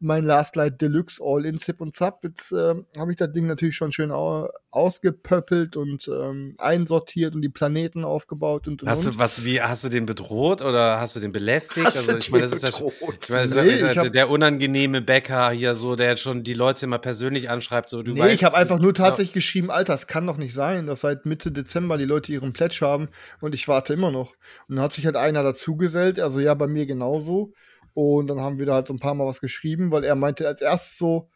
Mein 0.00 0.24
Last 0.24 0.56
Light 0.56 0.80
Deluxe 0.80 1.22
All-in 1.24 1.60
Zip 1.60 1.80
und 1.80 1.96
Zap. 1.96 2.22
Jetzt 2.24 2.52
äh, 2.52 2.74
habe 2.98 3.10
ich 3.10 3.16
das 3.16 3.32
Ding 3.32 3.46
natürlich 3.46 3.76
schon 3.76 3.92
schön 3.92 4.10
au 4.10 4.48
ausgepöppelt 4.70 5.76
und 5.76 6.06
ähm, 6.08 6.54
einsortiert 6.58 7.34
und 7.34 7.40
die 7.40 7.48
Planeten 7.48 8.04
aufgebaut 8.04 8.68
und, 8.68 8.82
und, 8.82 8.88
Hast 8.88 9.06
du 9.06 9.18
was 9.18 9.44
wie 9.44 9.60
hast 9.62 9.84
du 9.84 9.88
den 9.88 10.04
bedroht 10.04 10.60
oder 10.60 11.00
hast 11.00 11.16
du 11.16 11.20
den 11.20 11.32
belästigt? 11.32 11.86
Hast 11.86 12.10
du 12.10 12.16
ich 12.18 12.30
meine, 12.30 12.42
das 12.42 12.52
ist 12.52 12.62
ja 12.62 12.70
bedroht? 12.70 13.18
ich 13.22 13.28
meine, 13.30 13.42
das 13.42 13.54
Nee, 13.54 13.72
ist 13.72 13.80
ja 13.80 13.90
ich 13.92 13.98
hab- 13.98 14.12
der 14.12 14.28
unangenehme 14.28 15.00
Bäcker 15.00 15.50
hier 15.50 15.74
so, 15.74 15.96
der 15.96 16.10
jetzt 16.10 16.20
schon 16.20 16.42
die 16.44 16.52
Leute 16.52 16.84
immer 16.84 16.98
persönlich 16.98 17.48
anschreibt, 17.48 17.88
so 17.88 18.02
du 18.02 18.12
nee, 18.12 18.20
weißt. 18.20 18.34
ich 18.34 18.44
habe 18.44 18.56
einfach 18.56 18.78
nur 18.78 18.92
tatsächlich 18.92 19.32
geschrieben, 19.32 19.70
Alter, 19.70 19.94
es 19.94 20.06
kann 20.06 20.26
doch 20.26 20.36
nicht 20.36 20.54
sein, 20.54 20.86
dass 20.86 21.00
seit 21.00 21.24
Mitte 21.24 21.52
Dezember 21.52 21.96
die 21.96 22.04
Leute 22.04 22.32
ihren 22.32 22.52
Pledge 22.52 22.78
haben 22.82 23.08
und 23.40 23.54
ich 23.54 23.68
warte 23.68 23.85
immer 23.94 24.10
noch. 24.10 24.34
Und 24.68 24.76
dann 24.76 24.84
hat 24.84 24.92
sich 24.92 25.06
halt 25.06 25.16
einer 25.16 25.42
dazugesellt, 25.42 26.20
also 26.20 26.40
ja, 26.40 26.54
bei 26.54 26.66
mir 26.66 26.86
genauso. 26.86 27.52
Und 27.94 28.28
dann 28.28 28.40
haben 28.40 28.58
wir 28.58 28.66
da 28.66 28.74
halt 28.74 28.88
so 28.88 28.94
ein 28.94 28.98
paar 28.98 29.14
Mal 29.14 29.26
was 29.26 29.40
geschrieben, 29.40 29.90
weil 29.90 30.04
er 30.04 30.14
meinte 30.16 30.46
als 30.46 30.60
erstes 30.60 30.98
so, 30.98 31.30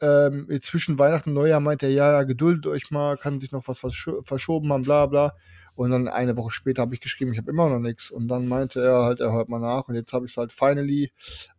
ähm, 0.00 0.48
zwischen 0.60 0.98
Weihnachten 0.98 1.30
und 1.30 1.34
Neujahr 1.36 1.60
meinte 1.60 1.86
er, 1.86 1.92
ja, 1.92 2.12
ja, 2.12 2.22
geduldet 2.24 2.66
euch 2.66 2.90
mal, 2.90 3.16
kann 3.16 3.38
sich 3.38 3.52
noch 3.52 3.68
was 3.68 3.78
versch 3.78 4.10
verschoben 4.24 4.72
haben, 4.72 4.82
bla 4.82 5.06
bla. 5.06 5.34
Und 5.76 5.90
dann 5.90 6.08
eine 6.08 6.36
Woche 6.36 6.50
später 6.50 6.82
habe 6.82 6.94
ich 6.94 7.00
geschrieben, 7.00 7.32
ich 7.32 7.38
habe 7.38 7.50
immer 7.50 7.68
noch 7.68 7.80
nichts. 7.80 8.10
Und 8.10 8.28
dann 8.28 8.46
meinte 8.46 8.80
er 8.80 9.02
halt, 9.02 9.20
er 9.20 9.32
hört 9.32 9.48
mal 9.48 9.58
nach. 9.58 9.88
Und 9.88 9.96
jetzt 9.96 10.12
habe 10.12 10.26
ich 10.26 10.32
es 10.32 10.36
halt 10.36 10.52
finally 10.52 11.12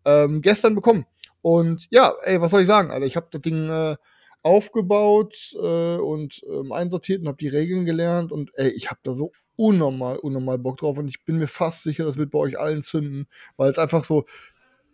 ähm, 0.05 0.41
gestern 0.41 0.73
bekommen. 0.75 1.05
Und 1.41 1.87
ja, 1.89 2.13
ey, 2.23 2.39
was 2.39 2.51
soll 2.51 2.61
ich 2.61 2.67
sagen? 2.67 2.91
Alter, 2.91 3.05
ich 3.05 3.17
habe 3.17 3.27
das 3.31 3.41
Ding 3.41 3.69
äh, 3.69 3.97
aufgebaut 4.41 5.53
äh, 5.61 5.97
und 5.97 6.41
ähm, 6.49 6.71
einsortiert 6.71 7.21
und 7.21 7.27
habe 7.27 7.37
die 7.37 7.49
Regeln 7.49 7.85
gelernt. 7.85 8.31
Und 8.31 8.51
ey, 8.55 8.69
ich 8.69 8.89
habe 8.89 8.99
da 9.03 9.15
so 9.15 9.31
unnormal, 9.57 10.17
unnormal 10.17 10.57
Bock 10.57 10.77
drauf. 10.77 10.97
Und 10.97 11.07
ich 11.07 11.23
bin 11.25 11.37
mir 11.37 11.47
fast 11.47 11.83
sicher, 11.83 12.05
das 12.05 12.17
wird 12.17 12.31
bei 12.31 12.39
euch 12.39 12.59
allen 12.59 12.83
zünden, 12.83 13.27
weil 13.57 13.69
es 13.69 13.77
einfach 13.79 14.05
so 14.05 14.25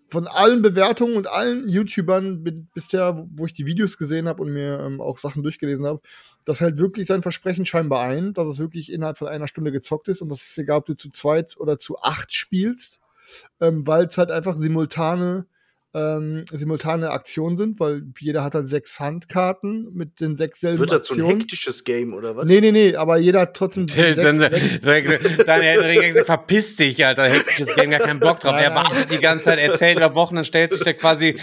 von 0.09 0.27
allen 0.27 0.61
Bewertungen 0.61 1.15
und 1.15 1.27
allen 1.27 1.69
YouTubern 1.69 2.43
bi- 2.43 2.65
bisher, 2.73 3.25
wo 3.33 3.45
ich 3.45 3.53
die 3.53 3.65
Videos 3.65 3.97
gesehen 3.97 4.27
habe 4.27 4.41
und 4.41 4.51
mir 4.51 4.79
ähm, 4.81 4.99
auch 4.99 5.19
Sachen 5.19 5.41
durchgelesen 5.41 5.85
habe, 5.85 6.01
das 6.43 6.59
hält 6.59 6.77
wirklich 6.77 7.07
sein 7.07 7.21
Versprechen 7.21 7.65
scheinbar 7.65 8.01
ein, 8.07 8.33
dass 8.33 8.47
es 8.47 8.59
wirklich 8.59 8.91
innerhalb 8.91 9.17
von 9.17 9.29
einer 9.29 9.47
Stunde 9.47 9.71
gezockt 9.71 10.09
ist 10.09 10.21
und 10.21 10.29
das 10.29 10.41
ist 10.41 10.57
egal, 10.57 10.79
ob 10.79 10.85
du 10.85 10.95
zu 10.95 11.11
zweit 11.11 11.57
oder 11.57 11.79
zu 11.79 11.97
acht 11.99 12.33
spielst, 12.33 12.99
ähm, 13.61 13.87
weil 13.87 14.05
es 14.05 14.17
halt 14.17 14.31
einfach 14.31 14.57
simultane 14.57 15.45
ähm, 15.93 16.45
simultane 16.51 17.11
Aktionen 17.11 17.57
sind, 17.57 17.79
weil 17.79 18.03
jeder 18.19 18.43
hat 18.43 18.53
halt 18.55 18.67
sechs 18.69 18.99
Handkarten 18.99 19.89
mit 19.93 20.21
den 20.21 20.37
sechs 20.37 20.61
selben 20.61 20.79
Wird 20.79 20.91
das 20.91 21.07
so 21.07 21.15
ein 21.15 21.25
hektisches 21.25 21.83
Game 21.83 22.13
oder 22.13 22.35
was? 22.37 22.45
Nee, 22.45 22.61
nee, 22.61 22.71
nee, 22.71 22.95
aber 22.95 23.17
jeder 23.17 23.41
hat 23.41 23.55
trotzdem 23.55 23.87
Dann, 23.87 24.13
sechs- 24.13 24.17
dann, 24.17 24.39
sechs- 24.81 25.37
dann 25.45 25.61
er 25.61 25.95
gesagt, 26.07 26.25
verpiss 26.27 26.75
dich, 26.77 27.05
Alter, 27.05 27.27
hektisches 27.29 27.75
Game, 27.75 27.89
gar 27.91 27.99
keinen 27.99 28.19
Bock 28.21 28.39
drauf. 28.39 28.53
Nein, 28.53 28.63
Er 28.63 28.75
wartet 28.75 29.11
die 29.11 29.19
ganze 29.19 29.45
Zeit, 29.45 29.59
erzählt 29.59 29.97
über 29.97 30.15
Wochen, 30.15 30.35
dann 30.35 30.45
stellt 30.45 30.71
sich 30.73 30.83
da 30.83 30.93
quasi 30.93 31.35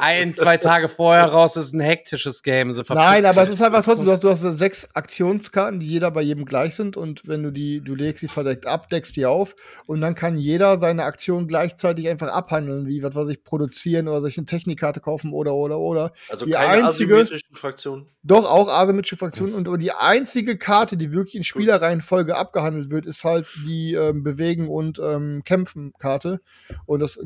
ein, 0.00 0.34
zwei 0.34 0.56
Tage 0.56 0.88
vorher 0.88 1.26
raus, 1.26 1.56
es 1.56 1.66
ist 1.66 1.72
ein 1.74 1.80
hektisches 1.80 2.42
Game. 2.42 2.72
So, 2.72 2.82
Nein, 2.88 3.24
aber 3.26 3.42
es 3.42 3.50
ist 3.50 3.60
einfach 3.62 3.84
trotzdem, 3.84 4.06
du 4.06 4.12
hast, 4.12 4.24
du 4.24 4.30
hast 4.30 4.40
sechs 4.58 4.86
Aktionskarten, 4.94 5.80
die 5.80 5.86
jeder 5.86 6.10
bei 6.10 6.22
jedem 6.22 6.44
gleich 6.44 6.74
sind 6.74 6.96
und 6.96 7.26
wenn 7.28 7.42
du 7.42 7.50
die, 7.50 7.80
du 7.80 7.94
legst 7.94 8.22
die 8.22 8.28
verdeckt 8.28 8.66
ab, 8.66 8.88
deckst 8.88 9.16
die 9.16 9.26
auf 9.26 9.54
und 9.86 10.00
dann 10.00 10.14
kann 10.14 10.38
jeder 10.38 10.78
seine 10.78 11.04
Aktion 11.04 11.46
gleichzeitig 11.48 12.08
einfach 12.08 12.28
abhandeln, 12.28 12.86
wie, 12.86 13.02
was 13.02 13.14
weiß 13.14 13.28
ich, 13.28 13.42
produzieren 13.74 14.08
oder 14.08 14.24
eine 14.36 14.46
Technikkarte 14.46 15.00
kaufen 15.00 15.32
oder, 15.32 15.54
oder, 15.54 15.78
oder. 15.78 16.12
Also 16.28 16.46
Die 16.46 16.52
keine 16.52 16.86
einzige- 16.86 17.14
asymmetrischen 17.14 17.54
Fraktionen. 17.56 18.06
Doch, 18.22 18.44
auch 18.44 18.68
asymmetrische 18.68 19.16
Fraktionen 19.16 19.54
und 19.54 19.68
aber 19.68 19.78
die 19.78 19.92
einzige 19.92 20.56
Karte, 20.56 20.96
die 20.96 21.12
wirklich 21.12 21.34
in 21.34 21.44
Spielerreihenfolge 21.44 22.36
abgehandelt 22.36 22.90
wird, 22.90 23.06
ist 23.06 23.24
halt 23.24 23.46
die 23.66 23.94
ähm, 23.94 24.22
Bewegen- 24.22 24.68
und 24.68 24.98
ähm, 24.98 25.42
Kämpfen-Karte 25.44 26.40
und 26.86 27.00
das 27.00 27.18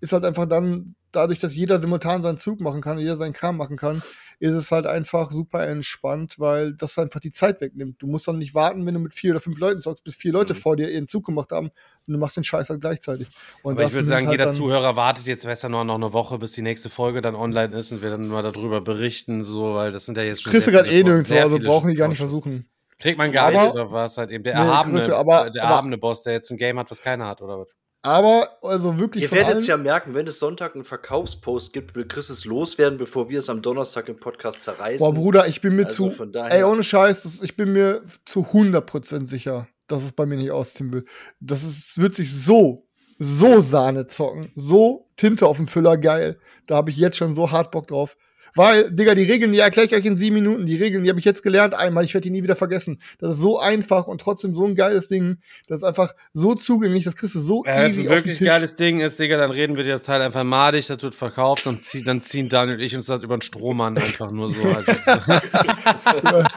ist 0.00 0.12
halt 0.12 0.24
einfach 0.24 0.46
dann, 0.46 0.94
dadurch, 1.12 1.38
dass 1.38 1.54
jeder 1.54 1.80
simultan 1.80 2.22
seinen 2.22 2.38
Zug 2.38 2.60
machen 2.60 2.80
kann, 2.80 2.98
jeder 2.98 3.16
seinen 3.16 3.32
Kram 3.32 3.56
machen 3.56 3.76
kann, 3.76 4.02
ist 4.40 4.52
es 4.52 4.70
halt 4.70 4.86
einfach 4.86 5.32
super 5.32 5.66
entspannt, 5.66 6.36
weil 6.38 6.72
das 6.74 6.96
einfach 6.96 7.18
die 7.18 7.32
Zeit 7.32 7.60
wegnimmt. 7.60 8.00
Du 8.00 8.06
musst 8.06 8.28
dann 8.28 8.38
nicht 8.38 8.54
warten, 8.54 8.86
wenn 8.86 8.94
du 8.94 9.00
mit 9.00 9.12
vier 9.14 9.32
oder 9.32 9.40
fünf 9.40 9.58
Leuten 9.58 9.80
zockst, 9.80 10.04
bis 10.04 10.14
vier 10.14 10.32
Leute 10.32 10.54
Mhm. 10.54 10.58
vor 10.58 10.76
dir 10.76 10.88
ihren 10.90 11.08
Zug 11.08 11.26
gemacht 11.26 11.50
haben 11.50 11.70
und 12.06 12.12
du 12.12 12.18
machst 12.18 12.36
den 12.36 12.44
Scheiß 12.44 12.70
halt 12.70 12.80
gleichzeitig. 12.80 13.28
Und 13.62 13.72
Aber 13.72 13.84
ich 13.88 13.92
würde 13.92 14.06
sagen, 14.06 14.28
halt 14.28 14.38
jeder 14.38 14.52
Zuhörer 14.52 14.94
wartet 14.94 15.26
jetzt 15.26 15.44
besser 15.44 15.68
noch, 15.68 15.82
noch 15.82 15.96
eine 15.96 16.12
Woche, 16.12 16.38
bis 16.38 16.52
die 16.52 16.62
nächste 16.62 16.88
Folge 16.88 17.20
dann 17.20 17.34
online 17.34 17.74
ist 17.76 17.90
und 17.90 18.00
wir 18.00 18.10
dann 18.10 18.28
mal 18.28 18.44
darüber 18.44 18.80
berichten, 18.80 19.42
so, 19.42 19.74
weil 19.74 19.90
das 19.90 20.06
sind 20.06 20.16
ja 20.16 20.22
jetzt 20.22 20.42
schon. 20.42 20.52
Kriegst 20.52 20.68
du 20.68 20.72
gerade 20.72 20.88
eh 20.88 21.02
nirgendwo, 21.02 21.34
also 21.34 21.58
brauchen 21.58 21.90
die 21.90 21.96
gar 21.96 22.06
nicht 22.06 22.18
versuchen. 22.18 22.68
Kriegt 23.00 23.18
man 23.18 23.32
gar 23.32 23.48
Aber- 23.48 23.62
nicht, 23.64 23.72
oder 23.74 23.90
was 23.92 24.18
halt 24.18 24.30
eben 24.30 24.44
der 24.44 24.54
Nee, 24.54 24.60
erhabene, 24.60 25.06
du, 25.06 25.16
aber- 25.16 25.50
der 25.50 25.62
aber- 25.64 25.72
erhabene 25.72 25.98
Boss, 25.98 26.22
der 26.22 26.34
jetzt 26.34 26.50
ein 26.50 26.58
Game 26.58 26.78
hat, 26.78 26.90
was 26.90 27.00
keiner 27.02 27.26
hat, 27.26 27.40
oder 27.42 27.58
was? 27.60 27.68
Aber, 28.02 28.58
also 28.62 28.98
wirklich 28.98 29.24
Ihr 29.24 29.32
werdet 29.32 29.56
es 29.56 29.66
ja 29.66 29.76
merken, 29.76 30.14
wenn 30.14 30.26
es 30.26 30.38
Sonntag 30.38 30.74
einen 30.74 30.84
Verkaufspost 30.84 31.72
gibt, 31.72 31.96
will 31.96 32.06
Chris 32.06 32.30
es 32.30 32.44
loswerden, 32.44 32.96
bevor 32.96 33.28
wir 33.28 33.40
es 33.40 33.50
am 33.50 33.60
Donnerstag 33.60 34.08
im 34.08 34.20
Podcast 34.20 34.62
zerreißen. 34.62 35.04
Boah, 35.04 35.12
Bruder, 35.12 35.48
ich 35.48 35.60
bin 35.60 35.74
mir 35.74 35.86
Also 35.86 36.10
zu. 36.10 36.32
Ey, 36.48 36.62
ohne 36.62 36.84
Scheiß, 36.84 37.22
das, 37.22 37.42
ich 37.42 37.56
bin 37.56 37.72
mir 37.72 38.02
zu 38.24 38.40
100% 38.40 39.26
sicher, 39.26 39.66
dass 39.88 40.04
es 40.04 40.12
bei 40.12 40.26
mir 40.26 40.36
nicht 40.36 40.52
ausziehen 40.52 40.92
will. 40.92 41.04
Das 41.40 41.64
ist, 41.64 41.98
wird 41.98 42.14
sich 42.14 42.32
so 42.32 42.88
so 43.18 43.60
Sahne 43.60 44.06
zocken. 44.06 44.52
So 44.54 45.10
Tinte 45.16 45.46
auf 45.46 45.56
dem 45.56 45.68
Füller, 45.68 45.96
geil. 45.96 46.38
Da 46.66 46.76
habe 46.76 46.90
ich 46.90 46.96
jetzt 46.96 47.16
schon 47.16 47.34
so 47.34 47.50
hart 47.50 47.70
Bock 47.70 47.88
drauf. 47.88 48.16
Weil, 48.54 48.90
Digga, 48.90 49.14
die 49.14 49.24
Regeln, 49.24 49.52
die 49.52 49.58
erkläre 49.58 49.86
ich 49.86 49.94
euch 49.94 50.04
in 50.04 50.16
sieben 50.16 50.36
Minuten. 50.36 50.66
Die 50.66 50.76
Regeln, 50.76 51.04
die 51.04 51.10
habe 51.10 51.18
ich 51.18 51.24
jetzt 51.24 51.42
gelernt 51.42 51.74
einmal. 51.74 52.04
Ich 52.04 52.14
werde 52.14 52.22
die 52.22 52.30
nie 52.30 52.42
wieder 52.42 52.56
vergessen. 52.56 53.00
Das 53.18 53.34
ist 53.34 53.40
so 53.40 53.58
einfach 53.58 54.06
und 54.06 54.20
trotzdem 54.20 54.54
so 54.54 54.64
ein 54.64 54.74
geiles 54.74 55.08
Ding. 55.08 55.38
Das 55.66 55.78
ist 55.78 55.84
einfach 55.84 56.14
so 56.32 56.54
zugänglich. 56.54 57.04
Das 57.04 57.16
kriegst 57.16 57.34
du 57.34 57.40
so 57.40 57.64
Ja, 57.66 57.76
wenn 57.76 57.90
es 57.90 57.98
easy 57.98 58.02
ein 58.04 58.08
wirklich 58.08 58.40
geiles 58.40 58.74
Ding 58.74 59.00
ist, 59.00 59.18
Digga, 59.18 59.36
dann 59.36 59.50
reden 59.50 59.76
wir 59.76 59.84
dir 59.84 59.92
das 59.92 60.02
Teil 60.02 60.22
einfach 60.22 60.44
madig, 60.44 60.86
das 60.86 61.02
wird 61.02 61.14
verkauft 61.14 61.66
und 61.66 61.84
zieh, 61.84 62.02
dann 62.02 62.22
ziehen 62.22 62.48
Daniel 62.48 62.78
und 62.78 62.84
ich 62.84 62.94
uns 62.94 63.06
das 63.06 63.22
über 63.22 63.36
den 63.36 63.42
Strohmann 63.42 63.96
einfach 63.98 64.30
nur 64.30 64.48
so. 64.48 64.62
Halt. 64.64 64.86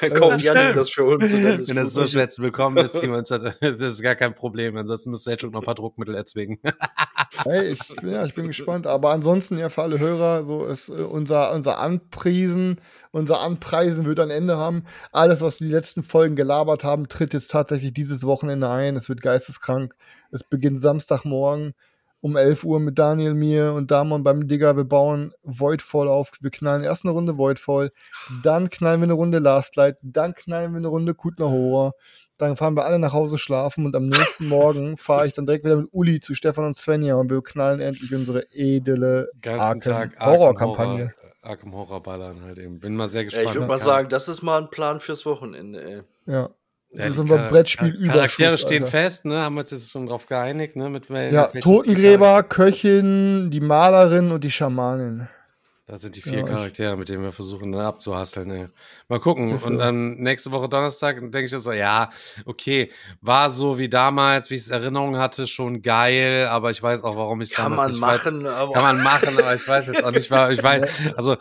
Dann 0.00 0.14
kauft 0.14 0.40
Janik 0.40 0.74
das 0.74 0.90
für 0.90 1.04
uns. 1.04 1.32
Wenn 1.32 1.76
das 1.76 1.92
so 1.92 2.06
schwer 2.06 2.30
zu 2.30 2.42
bekommen 2.42 2.78
ist, 2.78 2.94
ziehen 2.94 3.10
wir 3.10 3.18
uns 3.18 3.28
das, 3.28 3.42
das 3.60 3.80
ist 3.80 4.02
gar 4.02 4.14
kein 4.14 4.34
Problem. 4.34 4.76
Ansonsten 4.76 5.10
müsste 5.10 5.30
Hedgehog 5.30 5.52
noch 5.52 5.60
ein 5.60 5.64
paar 5.64 5.74
Druckmittel 5.74 6.14
erzwingen. 6.14 6.58
Hey, 7.44 7.72
ich, 7.72 7.80
ja, 8.02 8.24
ich 8.24 8.34
bin 8.34 8.46
gespannt. 8.46 8.86
Aber 8.86 9.10
ansonsten 9.10 9.58
ja 9.58 9.68
für 9.68 9.82
alle 9.82 9.98
Hörer, 9.98 10.44
so 10.44 10.64
ist 10.66 10.88
äh, 10.88 11.02
unser, 11.28 11.52
unser 11.52 11.78
Anpriesen, 11.78 12.80
unser 13.10 13.40
Anpreisen 13.40 14.06
wird 14.06 14.20
ein 14.20 14.30
Ende 14.30 14.56
haben. 14.56 14.84
Alles, 15.12 15.40
was 15.40 15.58
die 15.58 15.68
letzten 15.68 16.02
Folgen 16.02 16.36
gelabert 16.36 16.84
haben, 16.84 17.08
tritt 17.08 17.34
jetzt 17.34 17.50
tatsächlich 17.50 17.92
dieses 17.92 18.24
Wochenende 18.24 18.68
ein. 18.68 18.96
Es 18.96 19.08
wird 19.08 19.22
geisteskrank. 19.22 19.94
Es 20.30 20.42
beginnt 20.42 20.80
Samstagmorgen 20.80 21.74
um 22.20 22.36
11 22.36 22.64
Uhr 22.64 22.80
mit 22.80 22.98
Daniel, 22.98 23.34
mir 23.34 23.74
und 23.74 23.90
Damon 23.90 24.24
beim 24.24 24.48
Digger. 24.48 24.76
Wir 24.76 24.84
bauen 24.84 25.32
Voidfall 25.42 26.08
auf. 26.08 26.32
Wir 26.40 26.50
knallen 26.50 26.82
erst 26.82 27.04
eine 27.04 27.12
Runde 27.12 27.36
Voidfall, 27.36 27.90
dann 28.42 28.70
knallen 28.70 29.00
wir 29.00 29.04
eine 29.04 29.12
Runde 29.12 29.38
Last 29.38 29.76
Light, 29.76 29.98
dann 30.02 30.34
knallen 30.34 30.72
wir 30.72 30.78
eine 30.78 30.88
Runde 30.88 31.14
Kutner 31.14 31.50
Horror. 31.50 31.92
Dann 32.38 32.56
fahren 32.56 32.74
wir 32.74 32.84
alle 32.86 32.98
nach 33.00 33.12
Hause 33.12 33.36
schlafen 33.36 33.84
und 33.84 33.94
am 33.96 34.06
nächsten 34.08 34.46
Morgen 34.48 34.96
fahre 34.96 35.26
ich 35.26 35.32
dann 35.32 35.44
direkt 35.46 35.64
wieder 35.64 35.76
mit 35.76 35.88
Uli 35.92 36.20
zu 36.20 36.34
Stefan 36.34 36.64
und 36.66 36.76
Svenja 36.76 37.16
und 37.16 37.30
wir 37.30 37.42
knallen 37.42 37.80
endlich 37.80 38.14
unsere 38.14 38.44
edle 38.54 39.28
Horrorkampagne. 39.44 41.12
Horror, 41.12 41.12
Arkham 41.42 41.72
Horror 41.74 42.02
ballern 42.02 42.42
halt 42.42 42.58
eben. 42.58 42.78
Bin 42.80 42.94
mal 42.94 43.08
sehr 43.08 43.22
Ja, 43.22 43.24
gespannt. 43.26 43.48
ich 43.48 43.54
würde 43.54 43.66
mal 43.68 43.78
sagen, 43.78 44.08
das 44.08 44.28
ist 44.28 44.42
mal 44.42 44.62
ein 44.62 44.70
Plan 44.70 45.00
fürs 45.00 45.24
Wochenende, 45.26 45.82
ey. 45.82 46.02
Ja. 46.26 46.50
Ja, 46.90 47.06
Das 47.08 47.18
wir 47.18 47.26
Char- 47.26 47.48
Brettspiel 47.48 47.92
Char- 47.98 48.12
Charaktere 48.14 48.48
Überschuss, 48.48 48.60
stehen 48.62 48.82
Alter. 48.84 48.90
fest, 48.96 49.24
ne? 49.26 49.42
Haben 49.42 49.56
wir 49.56 49.60
uns 49.60 49.70
jetzt 49.72 49.90
schon 49.90 50.06
drauf 50.06 50.26
geeinigt, 50.26 50.74
ne? 50.74 50.88
Mit 50.88 51.06
Ja, 51.10 51.50
mit 51.52 51.62
Totengräber? 51.62 52.42
Köchin, 52.44 53.50
die 53.50 53.60
Malerin 53.60 54.30
und 54.32 54.42
die 54.42 54.50
Schamanin. 54.50 55.28
Das 55.90 56.02
sind 56.02 56.16
die 56.16 56.20
vier 56.20 56.40
Ja, 56.40 56.44
Charaktere, 56.44 56.98
mit 56.98 57.08
denen 57.08 57.22
wir 57.22 57.32
versuchen, 57.32 57.70
ne, 57.70 57.82
abzuhasseln. 57.82 58.50
Ey. 58.50 58.68
Mal 59.08 59.20
gucken. 59.20 59.52
Ist 59.52 59.62
so. 59.62 59.68
Und 59.68 59.78
dann 59.78 60.18
nächste 60.18 60.52
Woche 60.52 60.68
Donnerstag 60.68 61.18
denke 61.18 61.44
ich 61.44 61.50
so, 61.50 61.72
ja, 61.72 62.10
okay, 62.44 62.92
war 63.22 63.48
so 63.48 63.78
wie 63.78 63.88
damals, 63.88 64.50
wie 64.50 64.56
ich 64.56 64.60
es 64.60 64.68
Erinnerung 64.68 65.16
hatte, 65.16 65.46
schon 65.46 65.80
geil, 65.80 66.46
aber 66.48 66.70
ich 66.70 66.82
weiß 66.82 67.04
auch, 67.04 67.16
warum 67.16 67.40
ich 67.40 67.52
Kann 67.52 67.72
damals 67.72 67.96
man 67.96 68.12
nicht 68.12 68.24
machen, 68.26 68.44
Weiß, 68.44 68.52
aber. 68.52 68.72
kann 68.74 68.82
man 68.82 69.02
machen, 69.02 69.38
aber 69.38 69.54
ich 69.54 69.66
weiß 69.66 69.86
jetzt 69.86 70.04
auch 70.04 70.10
nicht, 70.10 70.30
ich 70.30 70.30
weiß, 70.30 70.90
also, 71.16 71.36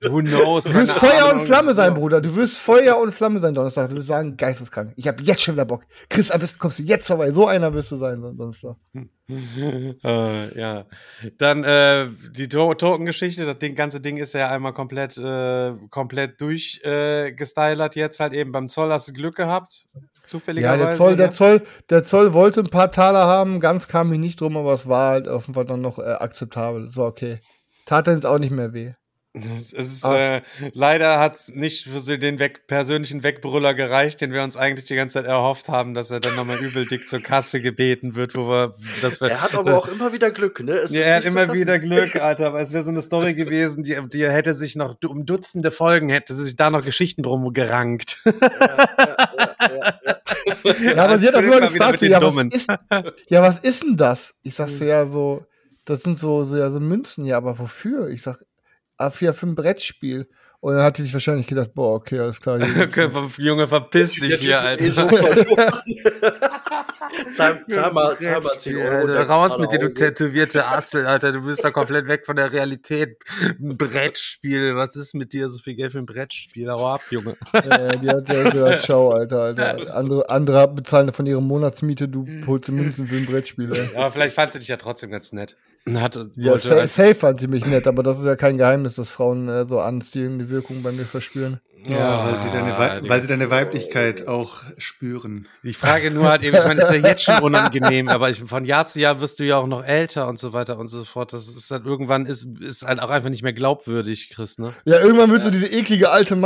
who 0.00 0.20
knows? 0.20 0.64
Du 0.64 0.72
wirst 0.72 0.92
Feuer 0.92 1.26
Ahnung, 1.26 1.42
und 1.42 1.46
Flamme 1.46 1.74
sein, 1.74 1.92
Bruder. 1.92 2.22
Du 2.22 2.34
wirst 2.36 2.56
Feuer 2.56 2.96
und 2.96 3.12
Flamme 3.12 3.38
sein 3.38 3.52
Donnerstag. 3.52 3.90
Du 3.90 3.96
wirst 3.96 4.08
sagen, 4.08 4.34
geisteskrank. 4.34 4.94
Ich 4.96 5.08
habe 5.08 5.22
jetzt 5.24 5.42
schon 5.42 5.56
wieder 5.56 5.66
Bock. 5.66 5.82
Chris, 6.08 6.30
am 6.30 6.40
besten 6.40 6.58
kommst 6.58 6.78
du 6.78 6.84
jetzt 6.84 7.06
vorbei. 7.06 7.32
So 7.32 7.46
einer 7.46 7.74
wirst 7.74 7.90
du 7.90 7.96
sein 7.96 8.22
Donnerstag. 8.22 8.76
äh, 10.04 10.58
ja. 10.58 10.86
Dann 11.38 11.64
äh, 11.64 12.08
die 12.32 12.48
to 12.48 12.74
Token-Geschichte, 12.74 13.44
das 13.44 13.58
Ding, 13.58 13.74
ganze 13.74 14.00
Ding 14.00 14.16
ist 14.16 14.34
ja 14.34 14.48
einmal 14.48 14.72
komplett, 14.72 15.16
äh, 15.18 15.72
komplett 15.90 16.40
durchgestylert 16.40 17.96
äh, 17.96 18.00
jetzt 18.00 18.20
halt 18.20 18.32
eben 18.32 18.52
beim 18.52 18.68
Zoll. 18.68 18.92
Hast 18.92 19.08
du 19.08 19.12
Glück 19.12 19.36
gehabt? 19.36 19.86
Ja, 19.94 20.00
Zufälligerweise. 20.24 20.84
der 20.84 20.96
Zoll, 20.96 21.16
der 21.16 21.26
ja? 21.26 21.32
Zoll, 21.32 21.62
der 21.88 22.04
Zoll 22.04 22.32
wollte 22.32 22.60
ein 22.60 22.70
paar 22.70 22.92
Taler 22.92 23.26
haben. 23.26 23.60
Ganz 23.60 23.88
kam 23.88 24.10
mir 24.10 24.18
nicht 24.18 24.40
drum, 24.40 24.56
aber 24.56 24.74
es 24.74 24.86
war 24.86 25.10
halt 25.10 25.26
Fall 25.54 25.64
dann 25.64 25.80
noch 25.80 25.98
äh, 25.98 26.02
akzeptabel. 26.02 26.94
War 26.94 27.06
okay. 27.06 27.38
Tat 27.86 28.06
dann 28.06 28.14
jetzt 28.14 28.26
auch 28.26 28.38
nicht 28.38 28.52
mehr 28.52 28.72
weh. 28.72 28.92
Es 29.32 29.72
ist, 29.72 30.04
Ah. 30.04 30.38
äh, 30.38 30.42
leider 30.72 31.20
hat 31.20 31.36
es 31.36 31.54
nicht 31.54 31.84
für 31.88 32.00
so 32.00 32.16
den 32.16 32.40
weg, 32.40 32.66
persönlichen 32.66 33.22
Wegbrüller 33.22 33.74
gereicht, 33.74 34.20
den 34.20 34.32
wir 34.32 34.42
uns 34.42 34.56
eigentlich 34.56 34.86
die 34.86 34.96
ganze 34.96 35.14
Zeit 35.14 35.26
erhofft 35.26 35.68
haben, 35.68 35.94
dass 35.94 36.10
er 36.10 36.18
dann 36.18 36.34
nochmal 36.34 36.58
übel 36.58 36.84
dick 36.84 37.06
zur 37.06 37.20
Kasse 37.20 37.60
gebeten 37.60 38.16
wird, 38.16 38.34
wo 38.34 38.48
wir, 38.48 38.74
dass 39.02 39.20
wir. 39.20 39.30
Er 39.30 39.40
hat 39.40 39.54
aber 39.54 39.78
auch 39.78 39.86
immer 39.86 40.12
wieder 40.12 40.32
Glück, 40.32 40.58
ne? 40.64 40.72
Es 40.72 40.92
Ja, 40.92 41.00
ist 41.02 41.06
er 41.06 41.16
hat 41.16 41.24
immer 41.26 41.52
wieder 41.52 41.78
Glück, 41.78 42.16
Alter, 42.16 42.48
aber 42.48 42.60
es 42.60 42.72
wäre 42.72 42.82
so 42.82 42.90
eine 42.90 43.02
Story 43.02 43.34
gewesen, 43.34 43.84
die, 43.84 43.96
die 44.12 44.28
hätte 44.28 44.52
sich 44.52 44.74
noch 44.74 44.96
um 45.06 45.24
Dutzende 45.26 45.70
Folgen, 45.70 46.08
hätte 46.08 46.34
sich 46.34 46.56
da 46.56 46.68
noch 46.70 46.84
Geschichten 46.84 47.22
drum 47.22 47.52
gerankt. 47.52 48.18
Ja, 50.82 51.04
aber 51.04 51.18
sie 51.18 51.28
hat 51.28 51.34
auch 51.36 51.40
immer 51.42 51.60
gefragt, 51.60 52.02
ja, 52.02 52.20
was 52.20 52.34
ist, 52.52 52.68
ja, 53.28 53.42
was 53.42 53.60
ist 53.60 53.82
denn 53.82 53.96
das? 53.96 54.34
Ich 54.42 54.54
sag 54.54 54.68
so, 54.68 54.84
ja, 54.84 55.06
so, 55.06 55.44
das 55.84 56.02
sind 56.02 56.18
so, 56.18 56.44
so, 56.44 56.56
ja, 56.56 56.70
so 56.70 56.80
Münzen, 56.80 57.24
ja, 57.24 57.36
aber 57.36 57.58
wofür? 57.58 58.08
Ich 58.08 58.22
sag, 58.22 58.38
ah, 59.00 59.10
für, 59.10 59.34
für 59.34 59.46
ein 59.46 59.54
Brettspiel. 59.54 60.26
Und 60.60 60.74
dann 60.74 60.82
hat 60.82 60.96
sie 60.98 61.04
sich 61.04 61.14
wahrscheinlich 61.14 61.46
gedacht, 61.46 61.72
boah, 61.74 61.94
okay, 61.94 62.18
alles 62.18 62.38
klar. 62.38 62.60
Junge, 63.38 63.66
verpiss 63.66 64.12
dich 64.12 64.34
hier, 64.34 64.58
ist 64.58 64.66
Alter. 64.66 64.84
eh 64.84 64.90
so 64.90 65.08
zahl, 67.32 67.64
zahl, 67.66 67.92
mal, 67.92 68.14
zahl 68.18 68.42
mal 68.42 68.58
10 68.58 68.76
Euro. 68.76 69.06
Raus 69.22 69.56
mit 69.56 69.72
dir, 69.72 69.78
du 69.78 69.88
tätowierte 69.88 70.66
Assel, 70.66 71.06
Alter. 71.06 71.32
Du 71.32 71.40
bist 71.40 71.64
da 71.64 71.70
komplett 71.70 72.08
weg 72.08 72.26
von 72.26 72.36
der 72.36 72.52
Realität. 72.52 73.16
Ein 73.58 73.78
Brettspiel. 73.78 74.76
Was 74.76 74.96
ist 74.96 75.14
mit 75.14 75.32
dir? 75.32 75.48
So 75.48 75.60
viel 75.60 75.76
Geld 75.76 75.92
für 75.92 75.98
ein 75.98 76.04
Brettspiel. 76.04 76.70
Hau 76.70 76.92
ab, 76.92 77.00
Junge. 77.08 77.38
Äh, 77.54 77.96
die 77.96 78.10
hat 78.10 78.28
ja 78.28 78.50
gesagt, 78.50 78.82
ciao, 78.82 79.12
Alter, 79.12 79.40
Alter. 79.40 79.96
Andere, 79.96 80.28
andere 80.28 80.68
bezahlen 80.68 81.10
von 81.14 81.24
ihrer 81.24 81.40
Monatsmiete, 81.40 82.06
du 82.06 82.26
holst 82.46 82.68
dir 82.68 82.72
Münzen 82.72 83.06
für 83.06 83.16
ein 83.16 83.24
Brettspiel, 83.24 83.72
ey. 83.72 83.96
Aber 83.96 84.12
vielleicht 84.12 84.34
fand 84.34 84.52
sie 84.52 84.58
dich 84.58 84.68
ja 84.68 84.76
trotzdem 84.76 85.10
ganz 85.10 85.32
nett. 85.32 85.56
Hatte, 85.94 86.30
Ja, 86.36 86.58
sa 86.58 86.70
halt- 86.76 86.90
safe 86.90 87.14
fand 87.14 87.40
sie 87.40 87.46
mich 87.48 87.64
nett, 87.66 87.86
aber 87.86 88.02
das 88.02 88.18
ist 88.18 88.24
ja 88.26 88.36
kein 88.36 88.58
Geheimnis, 88.58 88.96
dass 88.96 89.10
Frauen 89.10 89.48
äh, 89.48 89.66
so 89.68 89.80
anziehende 89.80 90.50
Wirkung 90.50 90.82
bei 90.82 90.92
mir 90.92 91.04
verspüren. 91.04 91.60
Ja, 91.86 92.26
weil 92.26 92.38
sie, 92.40 92.50
deine, 92.50 92.78
Wei- 92.78 93.00
weil 93.08 93.22
sie 93.22 93.26
deine 93.26 93.50
Weiblichkeit 93.50 94.28
auch 94.28 94.62
spüren. 94.76 95.48
Ich 95.62 95.78
frage 95.78 96.10
nur 96.10 96.28
halt 96.28 96.42
eben, 96.44 96.54
ich 96.54 96.64
meine, 96.64 96.78
das 96.80 96.90
ist 96.90 97.02
ja 97.02 97.08
jetzt 97.08 97.22
schon 97.24 97.38
unangenehm, 97.42 98.08
aber 98.08 98.28
ich, 98.28 98.40
von 98.44 98.66
Jahr 98.66 98.84
zu 98.86 99.00
Jahr 99.00 99.22
wirst 99.22 99.40
du 99.40 99.44
ja 99.44 99.56
auch 99.56 99.66
noch 99.66 99.82
älter 99.82 100.28
und 100.28 100.38
so 100.38 100.52
weiter 100.52 100.78
und 100.78 100.88
so 100.88 101.06
fort. 101.06 101.32
Das 101.32 101.48
ist 101.48 101.70
dann 101.70 101.86
irgendwann 101.86 102.26
ist, 102.26 102.46
ist 102.60 102.82
halt 102.82 103.00
auch 103.00 103.08
einfach 103.08 103.30
nicht 103.30 103.42
mehr 103.42 103.54
glaubwürdig, 103.54 104.28
Chris, 104.28 104.58
ne? 104.58 104.74
Ja, 104.84 105.00
irgendwann 105.00 105.30
wird 105.30 105.42
so 105.42 105.50
diese 105.50 105.68
eklige 105.68 106.10
alte 106.10 106.36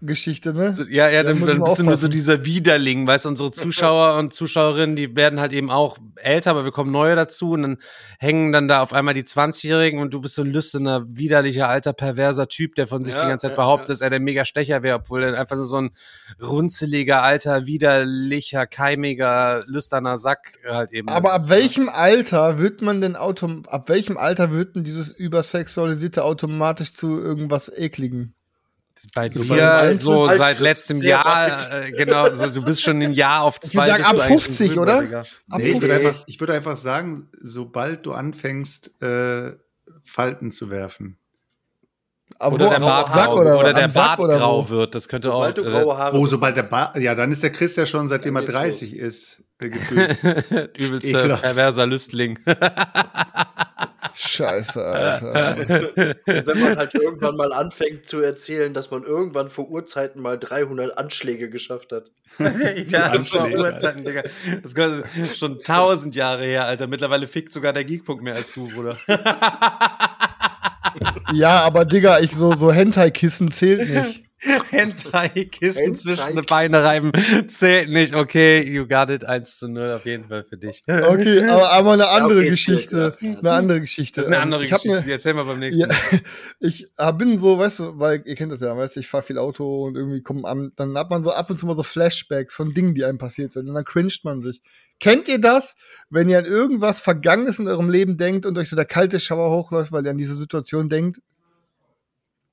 Mann-Geschichte, 0.00 0.54
ne? 0.54 0.72
So, 0.72 0.84
Ja, 0.84 1.08
ja, 1.08 1.22
Da 1.22 1.32
dann, 1.32 1.46
dann 1.46 1.62
bist 1.62 1.78
du 1.78 1.84
nur 1.84 1.96
so 1.96 2.08
dieser 2.08 2.44
Widerling, 2.44 3.06
weißt 3.06 3.26
du, 3.26 3.30
unsere 3.30 3.50
Zuschauer 3.50 4.14
und 4.18 4.34
Zuschauerinnen, 4.34 4.96
die 4.96 5.14
werden 5.16 5.40
halt 5.40 5.52
eben 5.52 5.70
auch 5.70 5.98
älter, 6.16 6.50
aber 6.50 6.64
wir 6.64 6.72
kommen 6.72 6.90
neue 6.90 7.16
dazu 7.16 7.52
und 7.52 7.62
dann 7.62 7.78
hängen 8.18 8.52
dann 8.52 8.68
da 8.68 8.82
auf 8.82 8.92
einmal 8.92 9.14
die 9.14 9.24
20-Jährigen 9.24 10.00
und 10.00 10.12
du 10.14 10.20
bist 10.20 10.34
so 10.34 10.42
ein 10.42 10.52
lüsterner, 10.52 11.04
widerlicher, 11.06 11.68
alter, 11.68 11.92
perverser 11.92 12.48
Typ, 12.48 12.74
der 12.74 12.86
von 12.86 13.04
sich 13.04 13.14
Ja, 13.14 13.22
die 13.22 13.28
ganze 13.28 13.48
Zeit 13.48 13.56
ja, 13.56 13.62
behauptet, 13.62 13.88
ja. 13.88 13.94
dass 13.94 14.00
er 14.00 14.10
der 14.10 14.20
mega 14.20 14.44
Stecher 14.44 14.82
wäre, 14.82 14.96
obwohl 14.96 15.22
er 15.22 15.38
einfach 15.38 15.56
nur 15.56 15.66
so 15.66 15.80
ein 15.80 15.90
runzeliger, 16.40 17.22
alter, 17.22 17.66
widerlicher, 17.66 18.66
keimiger, 18.66 19.64
lüsterner 19.66 20.18
Sack 20.18 20.58
halt 20.66 20.92
eben 20.92 21.08
Aber 21.08 21.32
ab 21.32 21.40
ist, 21.40 21.48
ne? 21.48 21.56
welchem 21.56 21.88
Alter 21.88 22.58
wird 22.58 22.82
man 22.82 23.00
denn 23.00 23.16
autom 23.16 23.62
ab 23.66 23.88
welchem 23.88 24.16
Alter 24.16 24.52
wird 24.52 24.76
denn 24.76 24.84
dieses 24.84 25.10
übersexualisierte 25.10 26.24
automatisch 26.24 26.94
zu 26.94 27.20
irgendwas 27.20 27.70
ekligen? 27.74 28.34
Bei 29.14 29.28
So 29.28 29.44
dir 29.44 29.96
so 29.96 30.22
Alter 30.24 30.36
seit 30.36 30.56
ist 30.56 30.62
letztem 30.62 31.00
Jahr, 31.02 31.72
äh, 31.72 31.90
genau, 31.92 32.30
so, 32.34 32.50
du 32.50 32.64
bist 32.64 32.82
schon 32.82 33.00
ein 33.02 33.12
Jahr 33.12 33.42
auf 33.42 33.58
Ich 33.62 33.70
zwei. 33.70 33.86
würd 33.88 34.02
sagen, 34.02 34.02
bist 34.02 34.12
du 34.12 34.16
ab 34.18 34.22
eigentlich 34.26 34.44
50, 34.44 34.68
drüber, 34.68 34.82
oder? 34.82 34.98
Ab 35.50 35.58
Nee, 35.58 35.68
ich, 35.68 35.80
würde 35.80 35.86
50. 35.94 36.06
einfach, 36.06 36.22
ich 36.26 36.40
würde 36.40 36.52
einfach 36.54 36.76
sagen, 36.76 37.28
sobald 37.42 38.06
du 38.06 38.12
anfängst, 38.12 39.02
äh, 39.02 39.52
Falten 40.02 40.52
zu 40.52 40.70
werfen. 40.70 41.16
Aber 42.38 42.54
Oder 42.54 42.66
wo, 42.66 42.70
der 42.70 42.78
Bart 42.80 43.12
Sack 43.12 43.24
grau, 43.26 43.40
oder, 43.40 43.58
oder 43.58 43.74
der 43.74 43.88
Bart 43.88 44.18
oder 44.20 44.38
grau 44.38 44.64
wo? 44.64 44.68
wird. 44.70 44.94
Das 44.94 45.08
könnte 45.08 45.28
Sobald 45.28 45.58
du 45.58 45.62
auch. 45.66 45.70
graue 45.70 45.98
Haare 45.98 46.16
Oh, 46.18 46.26
sobald 46.26 46.56
der 46.56 46.62
Bart, 46.62 46.96
ja, 46.96 47.14
dann 47.14 47.32
ist 47.32 47.42
der 47.42 47.50
Chris 47.50 47.76
ja 47.76 47.84
schon, 47.86 48.08
seitdem 48.08 48.34
er 48.36 48.42
Dann 48.42 48.46
geht's 48.46 48.78
30 48.80 48.96
ist, 48.96 49.42
äh, 49.58 49.68
gefühlt. 49.68 50.24
äh, 50.24 50.68
Übelster 50.78 51.36
perverser 51.36 51.86
Lüstling. 51.86 52.38
Scheiße, 54.14 54.84
Alter. 54.84 55.56
Und 55.56 56.46
wenn 56.46 56.60
man 56.60 56.76
halt 56.76 56.94
irgendwann 56.94 57.36
mal 57.36 57.52
anfängt 57.52 58.06
zu 58.06 58.20
erzählen, 58.20 58.74
dass 58.74 58.90
man 58.90 59.02
irgendwann 59.04 59.50
vor 59.50 59.68
Urzeiten 59.70 60.20
mal 60.20 60.38
300 60.38 60.98
Anschläge 60.98 61.50
geschafft 61.50 61.92
hat. 61.92 62.10
ja, 62.88 63.22
vor 63.24 63.50
Urzeiten, 63.50 64.04
Digga. 64.04 64.22
Das 64.62 64.74
ist 64.74 65.38
schon 65.38 65.62
tausend 65.62 66.14
Jahre 66.16 66.44
her, 66.44 66.64
Alter. 66.66 66.86
Mittlerweile 66.86 67.26
fickt 67.26 67.52
sogar 67.52 67.72
der 67.72 67.84
Geekpunkt 67.84 68.22
mehr 68.22 68.34
als 68.34 68.54
du, 68.54 68.68
Bruder. 68.68 68.96
ja, 71.32 71.60
aber 71.60 71.84
Digga, 71.84 72.20
ich 72.20 72.32
so 72.32 72.54
so 72.54 72.72
Hentai 72.72 73.10
Kissen 73.10 73.50
zählt 73.50 73.88
nicht. 73.88 74.29
Hentai-Kissen 74.70 75.94
zwischen 75.94 76.36
die 76.36 76.42
Beine 76.42 76.82
reiben. 76.82 77.12
Zählt 77.48 77.90
nicht. 77.90 78.14
Okay, 78.14 78.62
you 78.62 78.86
got 78.86 79.10
it. 79.10 79.24
1 79.24 79.58
zu 79.58 79.68
0 79.68 79.92
auf 79.92 80.06
jeden 80.06 80.28
Fall 80.28 80.44
für 80.44 80.56
dich. 80.56 80.82
Okay, 80.86 81.46
aber, 81.46 81.70
aber 81.70 81.92
eine 81.92 82.08
andere 82.08 82.40
okay, 82.40 82.50
Geschichte. 82.50 83.16
ja. 83.20 83.38
Eine 83.38 83.52
andere 83.52 83.80
Geschichte. 83.80 84.20
Das 84.20 84.26
ist 84.26 84.32
eine 84.32 84.36
Ähm, 84.36 84.42
andere 84.44 84.64
ich 84.64 84.70
Geschichte. 84.70 84.98
Mir, 84.98 85.04
Die 85.04 85.12
erzählen 85.12 85.36
wir 85.36 85.44
beim 85.44 85.58
nächsten 85.58 85.82
ja, 85.82 85.88
Mal. 85.88 86.20
ich 86.60 86.88
bin 87.18 87.38
so, 87.38 87.58
weißt 87.58 87.78
du, 87.80 87.98
weil 87.98 88.22
ihr 88.24 88.34
kennt 88.34 88.52
das 88.52 88.60
ja, 88.60 88.76
weißt 88.76 88.96
du, 88.96 89.00
ich 89.00 89.08
fahre 89.08 89.22
viel 89.24 89.38
Auto 89.38 89.84
und 89.84 89.96
irgendwie 89.96 90.22
kommen 90.22 90.46
am, 90.46 90.72
dann 90.76 90.96
hat 90.96 91.10
man 91.10 91.22
so 91.22 91.32
ab 91.32 91.50
und 91.50 91.58
zu 91.58 91.66
mal 91.66 91.76
so 91.76 91.82
Flashbacks 91.82 92.54
von 92.54 92.72
Dingen, 92.72 92.94
die 92.94 93.04
einem 93.04 93.18
passiert 93.18 93.52
sind 93.52 93.68
und 93.68 93.74
dann 93.74 93.84
cringet 93.84 94.24
man 94.24 94.40
sich. 94.40 94.62
Kennt 95.00 95.28
ihr 95.28 95.40
das, 95.40 95.76
wenn 96.10 96.28
ihr 96.28 96.38
an 96.38 96.44
irgendwas 96.44 97.00
Vergangenes 97.00 97.58
in 97.58 97.68
eurem 97.68 97.88
Leben 97.88 98.16
denkt 98.16 98.44
und 98.46 98.56
euch 98.58 98.68
so 98.68 98.76
der 98.76 98.84
kalte 98.84 99.18
Schauer 99.18 99.50
hochläuft, 99.50 99.92
weil 99.92 100.04
ihr 100.04 100.10
an 100.10 100.18
diese 100.18 100.34
Situation 100.34 100.88
denkt? 100.88 101.20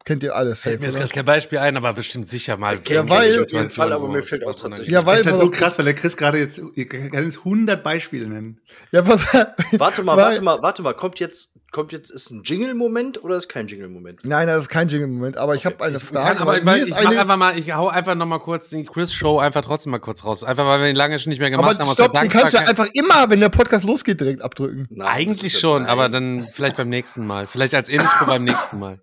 Kennt 0.08 0.24
ihr 0.24 0.34
alles 0.34 0.60
safe, 0.62 0.70
Fällt 0.70 0.80
mir 0.80 0.88
jetzt 0.88 0.98
gerade 1.00 1.14
kein 1.14 1.26
Beispiel 1.26 1.58
ein, 1.60 1.76
aber 1.76 1.92
bestimmt 1.92 2.30
sicher 2.30 2.56
mal. 2.56 2.80
Ja, 2.88 3.10
weil- 3.10 3.42
auf 3.44 3.52
jeden 3.52 3.70
Fall, 3.70 3.92
aber 3.92 4.08
mir 4.08 4.24
fällt 4.24 4.48
auch 4.48 4.58
tatsächlich. 4.58 4.88
Ja, 4.88 5.06
weil 5.06 5.18
Das 5.18 5.26
ist 5.26 5.32
halt 5.34 5.40
so 5.42 5.52
krass, 5.52 5.78
weil 5.78 5.84
der 5.84 5.96
Chris 5.96 6.16
gerade 6.16 6.38
jetzt, 6.38 6.62
ihr 6.76 6.88
kann 6.88 7.26
jetzt 7.26 7.40
100 7.40 7.84
Beispiele 7.84 8.26
nennen. 8.30 8.62
Ja, 8.94 9.02
pass, 9.02 9.22
Warte 9.74 10.04
mal, 10.04 10.16
weil- 10.16 10.24
warte 10.24 10.42
mal, 10.42 10.62
warte 10.62 10.82
mal. 10.82 10.94
Kommt 10.94 11.20
jetzt, 11.20 11.50
kommt 11.74 11.92
jetzt, 11.92 12.10
ist 12.10 12.32
ein 12.32 12.44
Jingle-Moment 12.44 13.22
oder 13.22 13.36
ist 13.36 13.50
kein 13.50 13.68
Jingle-Moment? 13.68 14.22
Nein, 14.24 14.48
das 14.48 14.62
ist 14.64 14.70
kein 14.70 14.88
Jingle-Moment, 14.88 15.36
aber 15.36 15.56
ich 15.56 15.66
habe 15.66 15.84
eine 15.84 15.98
Ich 15.98 16.04
Frage. 16.06 16.36
kann, 16.36 16.38
aber 16.38 16.66
weil 16.66 16.78
ich, 16.78 16.84
ich 16.86 16.90
mach 16.92 16.98
eine, 17.06 17.20
einfach 17.20 17.36
mal, 17.36 17.58
ich 17.60 17.74
hau 17.74 17.90
einfach 17.90 18.16
noch 18.16 18.26
mal 18.26 18.40
kurz 18.40 18.70
die 18.70 18.86
Chris-Show 18.86 19.40
einfach 19.40 19.62
trotzdem 19.66 19.92
mal 19.92 20.00
kurz 20.00 20.24
raus. 20.24 20.46
Einfach 20.46 20.66
weil 20.66 20.84
wir 20.84 20.90
ihn 20.90 20.96
lange 20.96 21.20
schon 21.20 21.32
nicht 21.32 21.40
mehr 21.40 21.50
gemacht 21.52 21.76
aber 21.82 21.90
haben. 21.90 21.94
stopp, 21.96 22.18
den 22.18 22.30
kannst 22.30 22.54
du 22.54 22.60
ja 22.60 22.64
einfach 22.64 22.88
immer, 22.94 23.30
wenn 23.30 23.42
der 23.42 23.50
Podcast 23.50 23.84
losgeht, 23.84 24.22
direkt 24.22 24.42
abdrücken. 24.42 24.88
Nein, 24.90 25.06
Eigentlich 25.06 25.60
schon, 25.60 25.82
nein. 25.82 25.92
aber 25.92 26.08
dann 26.08 26.48
vielleicht 26.50 26.78
beim 26.78 26.88
nächsten 26.88 27.28
Mal. 27.28 27.46
Vielleicht 27.46 27.76
als 27.76 27.90
Intro 27.90 28.26
beim 28.26 28.46
nächsten 28.46 28.80
Mal. 28.80 29.02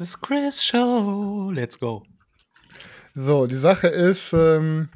Ist 0.00 0.20
Chris 0.22 0.64
Show. 0.64 1.50
Let's 1.52 1.78
go. 1.78 2.02
So, 3.14 3.46
die 3.46 3.56
Sache 3.56 3.88
ist, 3.88 4.32
ähm, 4.32 4.88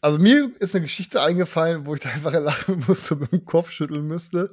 also 0.00 0.18
mir 0.18 0.50
ist 0.58 0.74
eine 0.74 0.82
Geschichte 0.84 1.20
eingefallen, 1.20 1.84
wo 1.84 1.94
ich 1.94 2.00
da 2.00 2.08
einfach 2.08 2.32
lachen 2.32 2.84
musste 2.88 3.14
und 3.14 3.20
mit 3.20 3.32
dem 3.32 3.44
Kopf 3.44 3.70
schütteln 3.70 4.06
müsste. 4.06 4.52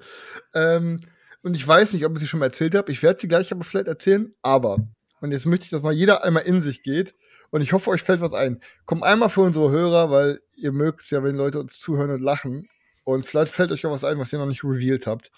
Ähm, 0.53 0.99
und 1.43 1.55
ich 1.55 1.67
weiß 1.67 1.93
nicht, 1.93 2.05
ob 2.05 2.13
ich 2.13 2.19
sie 2.19 2.27
schon 2.27 2.39
mal 2.39 2.47
erzählt 2.47 2.75
habe. 2.75 2.91
Ich 2.91 3.01
werde 3.03 3.19
sie 3.21 3.27
gleich 3.27 3.51
aber 3.51 3.63
vielleicht 3.63 3.87
erzählen. 3.87 4.33
Aber, 4.41 4.79
und 5.21 5.31
jetzt 5.31 5.45
möchte 5.45 5.65
ich, 5.65 5.71
dass 5.71 5.81
mal 5.81 5.93
jeder 5.93 6.23
einmal 6.23 6.43
in 6.43 6.61
sich 6.61 6.83
geht. 6.83 7.15
Und 7.49 7.61
ich 7.61 7.71
hoffe, 7.71 7.89
euch 7.89 8.03
fällt 8.03 8.21
was 8.21 8.33
ein. 8.33 8.61
Kommt 8.85 9.03
einmal 9.03 9.29
für 9.29 9.41
unsere 9.41 9.69
Hörer, 9.71 10.09
weil 10.09 10.39
ihr 10.57 10.71
mögt 10.71 11.01
es 11.01 11.09
ja, 11.09 11.23
wenn 11.23 11.35
Leute 11.35 11.59
uns 11.59 11.79
zuhören 11.79 12.11
und 12.11 12.21
lachen. 12.21 12.67
Und 13.03 13.25
vielleicht 13.25 13.53
fällt 13.53 13.71
euch 13.71 13.85
auch 13.85 13.91
was 13.91 14.03
ein, 14.03 14.19
was 14.19 14.33
ihr 14.33 14.39
noch 14.39 14.45
nicht 14.45 14.63
revealed 14.63 15.07
habt. 15.07 15.31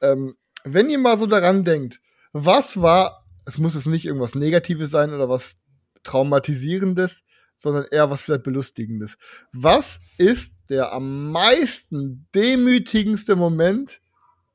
Ähm, 0.00 0.36
wenn 0.64 0.88
ihr 0.88 0.98
mal 0.98 1.18
so 1.18 1.26
daran 1.26 1.64
denkt, 1.64 2.00
was 2.32 2.80
war, 2.80 3.25
es 3.46 3.58
muss 3.58 3.74
es 3.74 3.86
nicht 3.86 4.04
irgendwas 4.04 4.34
Negatives 4.34 4.90
sein 4.90 5.14
oder 5.14 5.28
was 5.28 5.56
Traumatisierendes, 6.02 7.22
sondern 7.56 7.86
eher 7.90 8.10
was 8.10 8.22
vielleicht 8.22 8.42
Belustigendes. 8.42 9.16
Was 9.52 9.98
ist 10.18 10.52
der 10.68 10.92
am 10.92 11.30
meisten 11.30 12.26
demütigendste 12.34 13.36
Moment, 13.36 14.00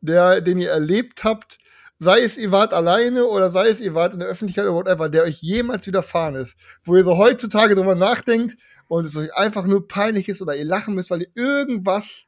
der, 0.01 0.41
den 0.41 0.59
ihr 0.59 0.69
erlebt 0.69 1.23
habt, 1.23 1.57
sei 1.97 2.21
es 2.21 2.37
ihr 2.37 2.51
wart 2.51 2.73
alleine 2.73 3.25
oder 3.25 3.49
sei 3.49 3.69
es 3.69 3.79
ihr 3.79 3.93
wart 3.93 4.13
in 4.13 4.19
der 4.19 4.27
Öffentlichkeit 4.27 4.65
oder 4.65 4.75
whatever, 4.75 5.09
der 5.09 5.23
euch 5.23 5.41
jemals 5.41 5.87
widerfahren 5.87 6.35
ist, 6.35 6.55
wo 6.83 6.95
ihr 6.95 7.03
so 7.03 7.17
heutzutage 7.17 7.75
drüber 7.75 7.95
nachdenkt 7.95 8.57
und 8.87 9.05
es 9.05 9.15
euch 9.15 9.33
einfach 9.35 9.65
nur 9.65 9.87
peinlich 9.87 10.27
ist 10.27 10.41
oder 10.41 10.55
ihr 10.55 10.65
lachen 10.65 10.95
müsst, 10.95 11.11
weil 11.11 11.21
ihr 11.21 11.31
irgendwas 11.35 12.25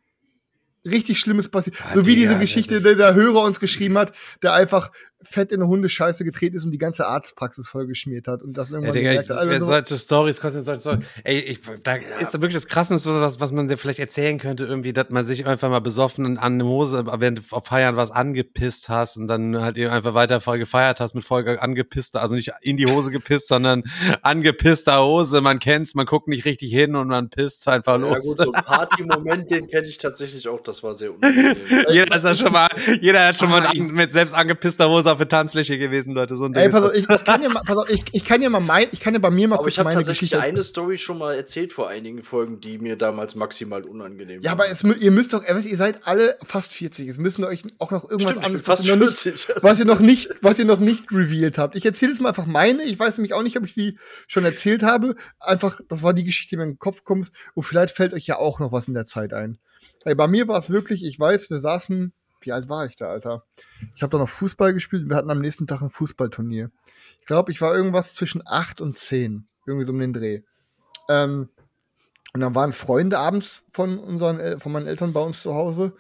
richtig 0.86 1.20
Schlimmes 1.20 1.50
passiert. 1.50 1.76
Ah, 1.82 1.96
so 1.96 2.06
wie 2.06 2.16
diese 2.16 2.38
Geschichte, 2.38 2.76
das 2.76 2.84
der 2.84 2.96
der 2.96 3.14
Hörer 3.16 3.42
uns 3.42 3.60
geschrieben 3.60 3.98
hat, 3.98 4.14
der 4.42 4.54
einfach 4.54 4.92
fett 5.26 5.52
in 5.52 5.62
eine 5.62 5.68
Hundescheiße 5.70 6.24
getreten 6.24 6.56
ist 6.58 6.66
und 6.66 6.72
die 6.72 6.78
ganze 6.78 7.08
Arztpraxis 7.08 7.68
vollgeschmiert 7.68 8.28
hat 8.28 8.44
und 8.44 8.58
das 8.58 8.70
Ja, 8.70 8.76
irgendwann 8.76 8.94
Digga, 8.94 9.10
ich, 9.12 9.28
gemerkt 9.28 9.30
hat. 9.30 9.38
Also 9.38 9.60
so- 9.60 9.72
solche 9.72 9.96
Stories 9.98 10.42
kosten 10.42 10.62
solche 10.64 10.82
Stories. 10.82 11.06
Ey, 11.24 11.40
ich, 11.40 11.60
da 11.84 11.96
ist 11.96 12.34
wirklich 12.34 12.54
das 12.54 12.68
Krasseste, 12.68 13.22
was, 13.22 13.40
was 13.40 13.52
man 13.52 13.68
dir 13.68 13.78
vielleicht 13.78 14.00
erzählen 14.00 14.38
könnte, 14.40 14.66
irgendwie, 14.66 14.94
dass 14.94 15.10
man 15.10 15.26
sich 15.26 15.46
einfach 15.46 15.70
mal 15.70 15.80
besoffen 15.82 16.26
an 16.26 16.38
eine 16.54 16.66
Hose, 16.66 17.06
während 17.18 17.40
du 17.40 17.44
auf 17.56 17.66
Feiern 17.66 17.96
was 17.96 18.12
angepisst 18.12 18.90
hast 18.90 19.18
und 19.18 19.28
dann 19.28 19.58
halt 19.60 19.78
eben 19.78 19.90
einfach 19.90 20.14
weiter 20.14 20.42
voll 20.42 20.60
gefeiert 20.60 21.00
hast 21.00 21.14
mit 21.16 21.24
voll 21.24 21.44
angepisster, 21.60 22.22
also 22.22 22.36
nicht 22.36 22.52
in 22.62 22.78
die 22.78 22.86
Hose 22.86 23.12
gepisst, 23.12 23.48
sondern 23.48 23.84
angepisster 24.22 25.04
Hose. 25.04 25.42
Man 25.42 25.60
kennt's, 25.60 25.96
man 25.96 26.06
guckt 26.06 26.28
nicht 26.28 26.46
richtig 26.46 26.72
hin 26.72 26.96
und 26.96 27.08
man 27.08 27.30
pisst 27.30 27.68
einfach 27.68 27.94
Ja 27.94 28.08
los. 28.08 28.24
gut, 28.26 28.46
so 28.46 28.52
ein 28.52 28.64
Party-Moment, 28.64 29.50
den 29.52 29.68
kenne 29.68 29.88
ich 29.88 29.98
tatsächlich 29.98 30.48
auch, 30.48 30.62
das 30.62 30.84
war 30.84 30.96
sehr 30.96 31.14
unangenehm. 31.14 31.56
jeder 31.92 32.32
ist 32.32 32.40
schon 32.40 32.52
mal, 32.52 32.70
jeder 33.02 33.28
hat 33.28 33.36
schon 33.38 33.50
mal 33.50 33.66
an, 33.66 33.78
mit 33.78 34.12
selbst 34.12 34.34
angepisster 34.34 34.90
Hose 34.90 35.10
auf 35.14 35.20
der 35.20 35.28
Tanzfläche 35.28 35.78
gewesen, 35.78 36.14
Leute. 36.14 36.36
So 36.36 36.46
ein 36.46 36.54
Ding 36.54 36.64
Ey, 36.64 36.70
pass 36.70 36.84
auf, 36.84 36.94
ich, 36.94 37.08
ich, 37.10 37.24
kann 37.24 37.42
ja 37.42 37.50
mal, 37.50 37.64
pass 37.66 37.78
auf, 37.78 37.90
ich, 37.90 38.04
ich 38.12 38.26
kann 38.26 38.42
ja 38.42 38.50
mal 38.50 38.60
mein, 38.60 38.88
ich 38.92 39.00
kann 39.00 39.14
ja 39.14 39.20
bei 39.20 39.30
mir 39.30 39.48
mal 39.48 39.56
Aber 39.56 39.64
kurz 39.64 39.74
ich 39.74 39.80
habe 39.80 39.90
meine 39.90 39.98
tatsächlich 39.98 40.32
Geschichte. 40.32 40.44
eine 40.44 40.64
Story 40.64 40.98
schon 40.98 41.18
mal 41.18 41.36
erzählt 41.36 41.72
vor 41.72 41.90
einigen 41.90 42.24
Folgen, 42.24 42.60
die 42.60 42.78
mir 42.78 42.98
damals 42.98 43.36
maximal 43.36 43.84
unangenehm 43.84 44.42
ja, 44.42 44.58
war. 44.58 44.66
aber 44.66 44.70
es, 44.70 44.84
ihr 44.84 45.12
müsst 45.12 45.34
doch, 45.34 45.44
ihr 45.44 45.78
seid 45.78 46.06
alle 46.06 46.36
fast 46.44 46.74
40. 46.74 47.08
Es 47.08 47.18
müssen 47.18 47.44
euch 47.44 47.64
auch 47.80 47.92
noch 47.92 48.10
irgendwas 48.10 48.32
Stimmt, 48.32 48.46
anderes, 48.46 48.66
fast 48.66 48.82
was 48.82 48.90
ihr, 48.90 48.96
noch 48.96 49.06
nicht, 49.06 49.18
40. 49.18 49.64
was 49.64 49.80
ihr 49.80 49.86
noch 49.86 50.00
nicht, 50.00 50.30
was 50.42 50.60
ihr 50.60 50.66
noch 50.66 50.80
nicht 50.80 51.12
revealed 51.12 51.58
habt. 51.58 51.76
Ich 51.76 51.86
erzähle 51.86 52.12
jetzt 52.12 52.22
mal 52.22 52.30
einfach 52.30 52.46
meine. 52.46 52.84
Ich 52.84 52.98
weiß 53.00 53.18
nämlich 53.18 53.34
auch 53.34 53.44
nicht, 53.44 53.58
ob 53.58 53.66
ich 53.66 53.74
sie 53.74 53.98
schon 54.28 54.46
erzählt 54.46 54.84
habe. 54.84 55.16
Einfach, 55.40 55.80
das 55.90 56.04
war 56.04 56.14
die 56.14 56.24
Geschichte, 56.24 56.52
die 56.52 56.58
mir 56.58 56.64
in 56.64 56.72
den 56.72 56.80
Kopf 56.80 57.04
kommt. 57.04 57.32
Und 57.54 57.64
vielleicht 57.64 57.96
fällt 57.96 58.14
euch 58.14 58.26
ja 58.26 58.38
auch 58.38 58.60
noch 58.60 58.72
was 58.72 58.88
in 58.88 58.94
der 58.94 59.06
Zeit 59.06 59.34
ein. 59.34 59.60
Ey, 60.06 60.16
bei 60.16 60.28
mir 60.28 60.48
war 60.48 60.58
es 60.58 60.70
wirklich, 60.70 61.04
ich 61.06 61.20
weiß, 61.20 61.50
wir 61.50 61.60
saßen, 61.60 62.14
wie 62.46 62.52
alt 62.52 62.70
war 62.70 62.86
ich 62.86 62.96
da, 62.96 63.08
Alter? 63.08 63.46
Ich 63.96 64.02
habe 64.02 64.12
da 64.12 64.18
noch 64.18 64.30
Fußball 64.30 64.74
gespielt. 64.74 65.10
Wir 65.10 65.16
hatten 65.16 65.32
am 65.32 65.40
nächsten 65.40 65.68
Tag 65.68 65.82
ein 65.82 65.90
Fußballturnier. 65.90 66.72
Ich 67.20 67.26
glaube, 67.26 67.52
ich 67.52 67.62
war 67.62 67.76
irgendwas 67.76 68.14
zwischen 68.14 68.42
acht 68.46 68.82
und 68.82 68.98
zehn. 68.98 69.48
Irgendwie 69.66 69.86
so 69.86 69.94
um 69.94 70.00
den 70.00 70.14
Dreh. 70.14 70.42
Ähm, 71.10 71.50
und 72.34 72.42
dann 72.42 72.56
waren 72.56 72.74
Freunde 72.74 73.20
abends 73.20 73.64
von 73.72 74.00
unseren, 74.00 74.60
von 74.60 74.72
meinen 74.72 74.88
Eltern 74.88 75.14
bei 75.14 75.22
uns 75.22 75.42
zu 75.42 75.54
Hause. 75.54 75.94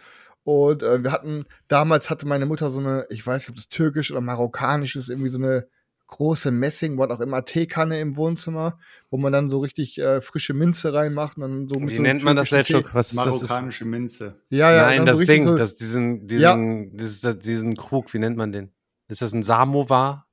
Und 0.44 0.84
äh, 0.84 1.04
wir 1.04 1.12
hatten, 1.12 1.46
damals 1.68 2.10
hatte 2.10 2.28
meine 2.28 2.46
Mutter 2.46 2.70
so 2.70 2.80
eine, 2.80 3.06
ich 3.10 3.26
weiß 3.26 3.44
nicht, 3.44 3.50
ob 3.50 3.56
das 3.56 3.70
türkisch 3.70 4.12
oder 4.12 4.22
marokkanisch 4.22 4.96
ist, 4.96 5.10
irgendwie 5.10 5.30
so 5.30 5.38
eine 5.38 5.68
große 6.08 6.52
Messing, 6.52 6.98
was 6.98 7.10
auch 7.10 7.20
immer, 7.20 7.44
Teekanne 7.46 8.00
im 8.00 8.16
Wohnzimmer, 8.18 8.80
wo 9.10 9.18
man 9.18 9.34
dann 9.34 9.50
so 9.50 9.60
richtig 9.60 10.00
äh, 10.00 10.22
frische 10.22 10.54
Minze 10.54 10.94
reinmacht 10.94 11.38
und 11.38 11.42
dann 11.42 11.68
so 11.68 11.76
Wie 11.88 11.96
so 11.96 12.02
nennt 12.02 12.24
man 12.24 12.36
das, 12.36 12.50
Selchuk? 12.50 12.94
Was 12.94 13.13
ist 13.13 13.18
das? 13.18 13.42
Ist, 13.42 13.50
Marokkanische 13.50 13.86
Minze. 13.86 14.42
Ja, 14.50 14.72
ja, 14.72 14.84
Nein, 14.84 15.06
das 15.06 15.20
so 15.20 15.26
Ding, 15.26 15.46
so, 15.46 15.56
das, 15.56 15.76
diesen, 15.76 16.28
diesen, 16.28 16.42
Ja. 16.42 16.89
dieses, 16.92 17.22
das, 17.22 17.39
diesen 17.39 17.76
Krug, 17.76 18.13
wie 18.13 18.20
nennt 18.20 18.38
man 18.38 18.52
den? 18.52 18.72
Ist 19.08 19.22
das 19.22 19.34
ein 19.34 19.44
Samovar? 19.44 20.28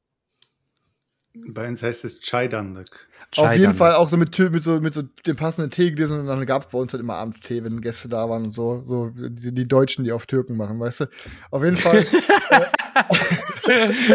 Bei 1.34 1.68
uns 1.68 1.82
heißt 1.82 2.04
es 2.04 2.20
Chaidanlık. 2.20 3.08
Auf 3.36 3.52
jeden 3.52 3.62
Scheitern. 3.62 3.74
Fall 3.74 3.94
auch 3.94 4.08
so 4.08 4.16
mit, 4.16 4.32
Tür- 4.32 4.50
mit 4.50 4.64
so 4.64 4.80
mit 4.80 4.92
so 4.92 5.02
dem 5.26 5.36
passenden 5.36 5.70
Tee 5.70 5.90
gelesen 5.92 6.20
und 6.20 6.26
dann 6.26 6.44
gab 6.46 6.62
es 6.64 6.68
bei 6.70 6.78
uns 6.78 6.92
halt 6.92 7.02
immer 7.02 7.14
abends 7.14 7.40
Tee, 7.40 7.62
wenn 7.62 7.80
Gäste 7.80 8.08
da 8.08 8.28
waren 8.28 8.44
und 8.44 8.52
so, 8.52 8.82
so 8.86 9.10
die, 9.14 9.52
die 9.52 9.68
Deutschen, 9.68 10.04
die 10.04 10.12
auf 10.12 10.26
Türken 10.26 10.56
machen, 10.56 10.80
weißt 10.80 11.00
du. 11.00 11.04
Auf 11.50 11.62
jeden 11.62 11.76
Fall. 11.76 12.04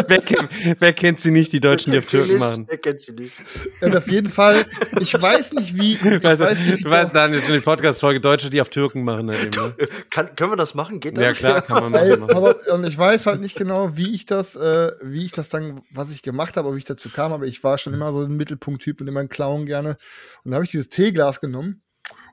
wer, 0.07 0.21
kennt, 0.21 0.49
wer 0.79 0.93
kennt 0.93 1.19
sie 1.19 1.31
nicht, 1.31 1.53
die 1.53 1.59
Deutschen, 1.59 1.91
die 1.91 1.99
auf 1.99 2.05
Türken 2.05 2.37
machen? 2.37 2.67
Er 2.69 2.77
kennt 2.77 2.99
sie 3.01 3.13
nicht. 3.13 3.37
und 3.81 3.95
auf 3.95 4.07
jeden 4.09 4.29
Fall, 4.29 4.65
ich 4.99 5.19
weiß 5.19 5.53
nicht 5.53 5.75
wie. 5.75 5.93
Ich 5.93 6.23
Weißt 6.23 6.41
du, 6.41 6.45
weiß 6.45 6.59
nicht, 6.59 6.79
wie 6.79 6.83
du 6.83 6.89
weißt, 6.89 7.15
Daniel, 7.15 7.41
schon 7.41 7.53
die 7.53 7.59
Podcast-Folge 7.61 8.19
Deutsche, 8.19 8.49
die 8.49 8.61
auf 8.61 8.69
Türken 8.69 9.03
machen. 9.03 9.29
Halt 9.29 9.55
eben, 9.55 9.65
ne? 9.65 9.75
Kann, 10.09 10.35
können 10.35 10.51
wir 10.51 10.57
das 10.57 10.75
machen? 10.75 10.99
Geht 10.99 11.17
das? 11.17 11.23
Ja, 11.23 11.31
klar, 11.31 11.61
kann 11.61 11.91
man 11.91 12.19
machen. 12.19 12.31
auf, 12.31 12.55
und 12.73 12.85
ich 12.85 12.97
weiß 12.97 13.25
halt 13.27 13.41
nicht 13.41 13.55
genau, 13.55 13.95
wie 13.95 14.13
ich 14.13 14.25
das, 14.25 14.55
äh, 14.55 14.91
wie 15.01 15.25
ich 15.25 15.31
das 15.31 15.49
dann, 15.49 15.81
was 15.91 16.11
ich 16.11 16.21
gemacht 16.21 16.57
habe, 16.57 16.73
wie 16.73 16.79
ich 16.79 16.85
dazu 16.85 17.09
kam, 17.09 17.33
aber 17.33 17.45
ich 17.45 17.63
war 17.63 17.77
schon 17.77 17.93
immer 17.93 18.11
so 18.11 18.23
ein 18.23 18.35
Mittelpunkttyp 18.35 18.94
und 19.01 19.07
immer 19.07 19.19
ein 19.19 19.29
Clown 19.29 19.65
gerne. 19.65 19.97
Und 20.43 20.51
da 20.51 20.55
habe 20.55 20.65
ich 20.65 20.71
dieses 20.71 20.89
Teeglas 20.89 21.41
genommen 21.41 21.81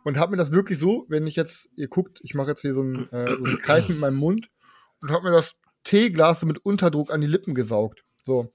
und 0.05 0.19
habe 0.19 0.33
mir 0.33 0.37
das 0.37 0.53
wirklich 0.53 0.79
so, 0.79 1.07
wenn 1.09 1.27
ich 1.27 1.37
jetzt, 1.37 1.69
ihr 1.77 1.89
guckt, 1.89 2.21
ich 2.23 2.35
mache 2.35 2.51
jetzt 2.51 2.63
hier 2.63 2.75
so 2.75 2.81
einen, 2.81 3.09
äh, 3.13 3.29
so 3.29 3.45
einen 3.45 3.59
Kreis 3.59 3.89
mit 3.89 3.99
meinem 3.99 4.17
Mund 4.17 4.49
und 5.01 5.11
habe 5.11 5.25
mir 5.25 5.33
das 5.33 5.55
Teeglas 5.85 6.41
so 6.41 6.47
mit 6.47 6.65
Unterdruck 6.65 7.13
an 7.13 7.21
die 7.21 7.27
Lippen 7.27 7.55
gesaugt. 7.55 8.05
So. 8.23 8.53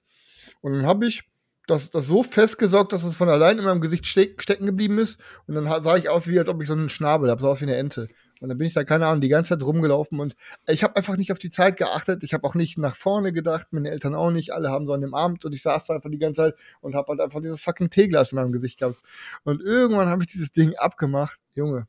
Und 0.62 0.74
dann 0.74 0.86
habe 0.86 1.08
ich 1.08 1.24
das, 1.68 1.90
das 1.90 2.08
so 2.08 2.24
festgesaugt, 2.24 2.94
dass 2.94 3.04
es 3.04 3.16
von 3.16 3.30
allein 3.30 3.58
in 3.58 3.66
meinem 3.66 3.82
Gesicht 3.82 4.08
steck, 4.08 4.42
stecken 4.42 4.66
geblieben 4.66 4.98
ist. 4.98 5.20
Und 5.46 5.56
dann 5.56 5.84
sah 5.84 5.98
ich 5.98 6.10
aus, 6.10 6.28
wie 6.28 6.40
als 6.40 6.50
ob 6.50 6.62
ich 6.62 6.68
so 6.68 6.74
einen 6.74 6.90
Schnabel 6.90 7.30
habe, 7.30 7.42
sah 7.42 7.50
aus 7.50 7.60
wie 7.60 7.66
eine 7.66 7.76
Ente. 7.76 8.08
Und 8.42 8.50
dann 8.50 8.58
bin 8.58 8.68
ich 8.68 8.74
da, 8.74 8.84
keine 8.84 9.08
Ahnung, 9.08 9.22
die 9.22 9.30
ganze 9.30 9.50
Zeit 9.50 9.64
rumgelaufen 9.64 10.20
und 10.20 10.36
ich 10.68 10.84
habe 10.84 10.96
einfach 10.96 11.18
nicht 11.18 11.32
auf 11.32 11.40
die 11.40 11.50
Zeit 11.50 11.78
geachtet. 11.78 12.24
Ich 12.24 12.34
habe 12.34 12.46
auch 12.48 12.56
nicht 12.56 12.78
nach 12.78 12.96
vorne 12.96 13.34
gedacht, 13.34 13.68
meine 13.72 13.90
Eltern 13.90 14.16
auch 14.16 14.32
nicht. 14.32 14.52
Alle 14.54 14.70
haben 14.70 14.88
so 14.88 14.94
an 14.94 15.02
dem 15.02 15.14
Abend 15.14 15.46
und 15.46 15.54
ich 15.54 15.62
saß 15.62 15.86
da 15.86 15.96
einfach 15.96 16.10
die 16.10 16.20
ganze 16.20 16.42
Zeit 16.42 16.56
und 16.82 16.96
habe 16.96 17.10
halt 17.10 17.22
einfach 17.22 17.42
dieses 17.42 17.62
fucking 17.62 17.90
Teeglas 17.90 18.32
in 18.32 18.38
meinem 18.38 18.52
Gesicht 18.52 18.80
gehabt. 18.80 19.02
Und 19.44 19.62
irgendwann 19.62 20.10
habe 20.10 20.24
ich 20.24 20.30
dieses 20.30 20.52
Ding 20.52 20.76
abgemacht. 20.76 21.40
Junge, 21.54 21.88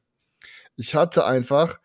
ich 0.77 0.95
hatte 0.95 1.25
einfach 1.25 1.79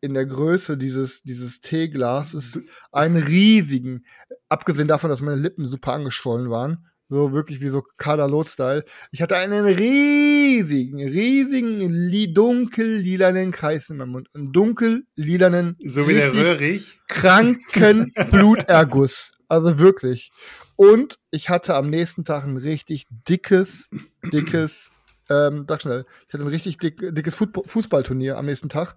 in 0.00 0.14
der 0.14 0.26
Größe 0.26 0.76
dieses, 0.76 1.22
dieses 1.22 1.60
Teeglases 1.60 2.60
einen 2.92 3.22
riesigen, 3.22 4.04
abgesehen 4.48 4.88
davon, 4.88 5.10
dass 5.10 5.20
meine 5.20 5.40
Lippen 5.40 5.66
super 5.66 5.92
angeschwollen 5.92 6.50
waren, 6.50 6.86
So 7.08 7.32
wirklich 7.32 7.60
wie 7.60 7.68
so 7.68 7.82
Kaderlot-Style. 7.98 8.84
Ich 9.12 9.22
hatte 9.22 9.36
einen 9.36 9.64
riesigen, 9.64 10.98
riesigen, 10.98 11.78
li 11.88 12.32
dunkel-lilanen 12.32 13.52
Kreis 13.52 13.88
in 13.90 13.98
meinem 13.98 14.10
Mund. 14.10 14.28
Einen 14.34 14.52
dunkel-lilanen, 14.52 15.76
So 15.84 16.08
wie 16.08 16.14
der 16.14 16.34
Röhrig. 16.34 16.98
kranken 17.08 18.12
Bluterguss. 18.30 19.32
Also 19.48 19.78
wirklich. 19.78 20.30
Und 20.74 21.18
ich 21.30 21.48
hatte 21.48 21.74
am 21.76 21.88
nächsten 21.90 22.24
Tag 22.24 22.44
ein 22.44 22.56
richtig 22.56 23.06
dickes, 23.28 23.88
dickes, 24.32 24.90
ähm, 25.30 25.64
sag 25.68 25.82
schnell, 25.82 26.04
ich 26.26 26.34
hatte 26.34 26.42
ein 26.44 26.48
richtig 26.48 26.78
dick, 26.78 26.98
dickes 27.14 27.36
Fußballturnier 27.36 28.36
am 28.36 28.46
nächsten 28.46 28.68
Tag. 28.68 28.96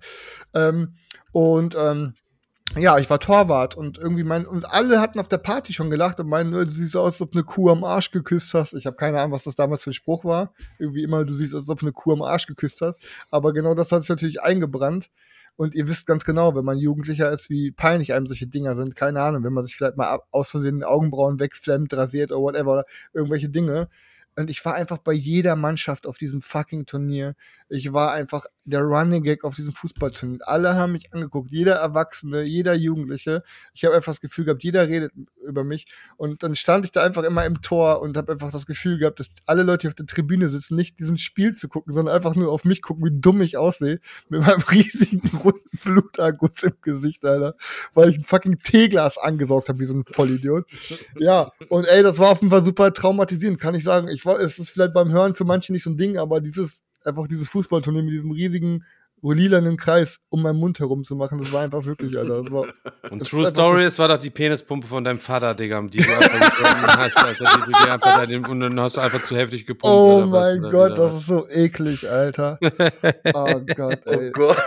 Ähm, 0.55 0.95
und 1.31 1.75
ähm, 1.77 2.15
ja, 2.77 2.97
ich 2.99 3.09
war 3.09 3.19
Torwart 3.19 3.75
und 3.75 3.97
irgendwie 3.97 4.23
mein, 4.23 4.45
und 4.45 4.65
alle 4.65 5.01
hatten 5.01 5.19
auf 5.19 5.27
der 5.27 5.37
Party 5.39 5.73
schon 5.73 5.89
gelacht 5.89 6.19
und 6.19 6.27
meinen, 6.29 6.53
"Äh, 6.53 6.65
du 6.65 6.71
siehst 6.71 6.95
aus, 6.95 7.13
als 7.13 7.21
ob 7.21 7.33
eine 7.33 7.43
Kuh 7.43 7.69
am 7.71 7.83
Arsch 7.83 8.11
geküsst 8.11 8.53
hast. 8.53 8.73
Ich 8.73 8.85
habe 8.85 8.95
keine 8.95 9.19
Ahnung, 9.19 9.31
was 9.31 9.43
das 9.43 9.55
damals 9.55 9.83
für 9.83 9.89
ein 9.89 9.93
Spruch 9.93 10.23
war. 10.23 10.53
Irgendwie 10.77 11.03
immer, 11.03 11.25
du 11.25 11.33
siehst, 11.33 11.55
als 11.55 11.69
ob 11.69 11.81
eine 11.81 11.91
Kuh 11.91 12.13
am 12.13 12.21
Arsch 12.21 12.45
geküsst 12.45 12.81
hast. 12.81 13.01
Aber 13.31 13.53
genau 13.53 13.73
das 13.73 13.91
hat 13.91 14.01
sich 14.01 14.09
natürlich 14.09 14.41
eingebrannt. 14.41 15.09
Und 15.55 15.75
ihr 15.75 15.87
wisst 15.89 16.05
ganz 16.05 16.23
genau, 16.23 16.55
wenn 16.55 16.63
man 16.63 16.77
Jugendlicher 16.77 17.31
ist, 17.31 17.49
wie 17.49 17.71
peinlich 17.71 18.13
einem 18.13 18.27
solche 18.27 18.47
Dinger 18.47 18.75
sind. 18.75 18.95
Keine 18.95 19.21
Ahnung, 19.21 19.43
wenn 19.43 19.51
man 19.51 19.65
sich 19.65 19.75
vielleicht 19.75 19.97
mal 19.97 20.19
aus 20.31 20.51
Versehen 20.51 20.77
die 20.79 20.85
Augenbrauen 20.85 21.39
wegflemmt, 21.39 21.93
rasiert 21.93 22.31
oder 22.31 22.41
whatever, 22.41 22.71
oder 22.71 22.85
irgendwelche 23.13 23.49
Dinge. 23.49 23.89
Und 24.37 24.49
ich 24.49 24.63
war 24.63 24.75
einfach 24.75 24.99
bei 24.99 25.11
jeder 25.11 25.57
Mannschaft 25.57 26.07
auf 26.07 26.17
diesem 26.17 26.41
fucking 26.41 26.85
Turnier. 26.85 27.35
Ich 27.69 27.93
war 27.93 28.11
einfach 28.11 28.45
der 28.65 28.81
Running 28.81 29.23
Gag 29.23 29.43
auf 29.43 29.55
diesem 29.55 29.73
Fußballturnier. 29.73 30.39
Alle 30.41 30.75
haben 30.75 30.91
mich 30.93 31.13
angeguckt, 31.13 31.51
jeder 31.51 31.75
Erwachsene, 31.75 32.43
jeder 32.43 32.73
Jugendliche. 32.73 33.43
Ich 33.73 33.85
habe 33.85 33.95
einfach 33.95 34.13
das 34.13 34.21
Gefühl 34.21 34.45
gehabt, 34.45 34.63
jeder 34.63 34.87
redet 34.87 35.11
über 35.45 35.63
mich. 35.63 35.87
Und 36.17 36.43
dann 36.43 36.55
stand 36.55 36.85
ich 36.85 36.91
da 36.91 37.03
einfach 37.03 37.23
immer 37.23 37.45
im 37.45 37.61
Tor 37.61 38.01
und 38.01 38.17
habe 38.17 38.31
einfach 38.31 38.51
das 38.51 38.65
Gefühl 38.65 38.97
gehabt, 38.97 39.19
dass 39.19 39.27
alle 39.45 39.63
Leute, 39.63 39.87
auf 39.87 39.95
der 39.95 40.05
Tribüne 40.05 40.49
sitzen, 40.49 40.75
nicht 40.75 40.99
diesen 40.99 41.17
Spiel 41.17 41.53
zu 41.53 41.67
gucken, 41.67 41.93
sondern 41.93 42.15
einfach 42.15 42.35
nur 42.35 42.51
auf 42.51 42.63
mich 42.63 42.81
gucken, 42.81 43.05
wie 43.05 43.19
dumm 43.19 43.41
ich 43.41 43.57
aussehe. 43.57 43.99
Mit 44.29 44.41
meinem 44.41 44.61
riesigen 44.71 45.27
runden 45.37 45.77
Bluterguss 45.83 46.63
im 46.63 46.73
Gesicht, 46.81 47.25
Alter. 47.25 47.55
Weil 47.93 48.09
ich 48.09 48.17
ein 48.17 48.23
fucking 48.23 48.59
Teeglas 48.59 49.17
angesaugt 49.17 49.69
habe, 49.69 49.79
wie 49.79 49.85
so 49.85 49.93
ein 49.93 50.03
Vollidiot. 50.03 50.65
Ja, 51.17 51.51
und 51.69 51.87
ey, 51.87 52.03
das 52.03 52.19
war 52.19 52.29
auf 52.29 52.41
jeden 52.41 52.51
Fall 52.51 52.63
super 52.63 52.93
traumatisierend, 52.93 53.59
kann 53.59 53.75
ich 53.75 53.83
sagen. 53.83 54.07
Ich 54.07 54.25
war, 54.25 54.39
es 54.39 54.59
ist 54.59 54.69
vielleicht 54.69 54.93
beim 54.93 55.11
Hören 55.11 55.35
für 55.35 55.45
manche 55.45 55.71
nicht 55.71 55.83
so 55.83 55.89
ein 55.89 55.97
Ding, 55.97 56.17
aber 56.17 56.41
dieses, 56.41 56.83
einfach 57.05 57.27
dieses 57.27 57.49
Fußballturnier 57.49 58.03
mit 58.03 58.13
diesem 58.13 58.31
riesigen 58.31 58.83
lilanen 59.21 59.75
Kreis 59.77 60.19
um 60.29 60.41
meinen 60.43 60.59
Mund 60.59 60.79
herum 60.79 61.03
zu 61.03 61.15
machen, 61.15 61.39
das 61.39 61.51
war 61.51 61.63
einfach 61.63 61.83
wirklich, 61.83 62.17
Alter. 62.17 62.41
Das 62.41 62.51
war, 62.51 62.65
Und 63.11 63.21
das 63.21 63.29
True 63.29 63.45
Story, 63.45 63.83
es 63.83 63.99
war 63.99 64.07
doch 64.07 64.17
die 64.17 64.29
Penispumpe 64.29 64.87
von 64.87 65.03
deinem 65.03 65.19
Vater, 65.19 65.53
Digga, 65.55 65.81
die 65.81 65.97
du 65.97 66.09
einfach 66.09 66.97
hast, 66.97 67.17
Alter. 67.17 67.45
Die 67.67 67.89
einfach 67.89 68.49
und 68.49 68.59
dann 68.61 68.79
hast 68.79 68.97
du 68.97 69.01
einfach 69.01 69.21
zu 69.23 69.35
heftig 69.35 69.65
gepumpt. 69.65 69.93
Oh 69.93 70.25
mein 70.25 70.61
Gott, 70.61 70.97
das 70.97 71.13
ist 71.15 71.27
so 71.27 71.47
eklig, 71.49 72.09
Alter. 72.09 72.59
Oh 73.33 73.59
Gott, 73.75 73.99
Oh 74.05 74.11
ey. 74.11 74.31
Gott. 74.31 74.57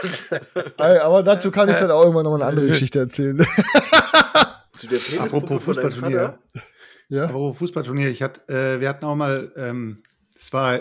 ey. 0.79 0.99
Aber 0.99 1.23
dazu 1.23 1.51
kann 1.51 1.69
ich 1.69 1.77
halt 1.77 1.91
auch 1.91 2.03
irgendwann 2.03 2.25
noch 2.25 2.31
mal 2.33 2.43
eine 2.43 2.47
andere 2.47 2.67
Geschichte 2.67 2.99
erzählen. 3.01 3.39
Zu 4.75 4.87
der 4.87 4.97
Penispumpe 4.97 5.55
Apropos 5.55 5.65
von 5.65 5.75
deinem 5.75 5.93
Fußballturnier. 5.93 6.39
Vater? 6.53 6.67
ja? 7.09 7.25
Apropos 7.25 7.57
Fußballturnier, 7.59 8.09
ich 8.09 8.23
hatte, 8.23 8.53
äh, 8.53 8.81
wir 8.81 8.89
hatten 8.89 9.05
auch 9.05 9.15
mal, 9.15 9.53
ähm, 9.57 10.03
es 10.37 10.53
war 10.53 10.81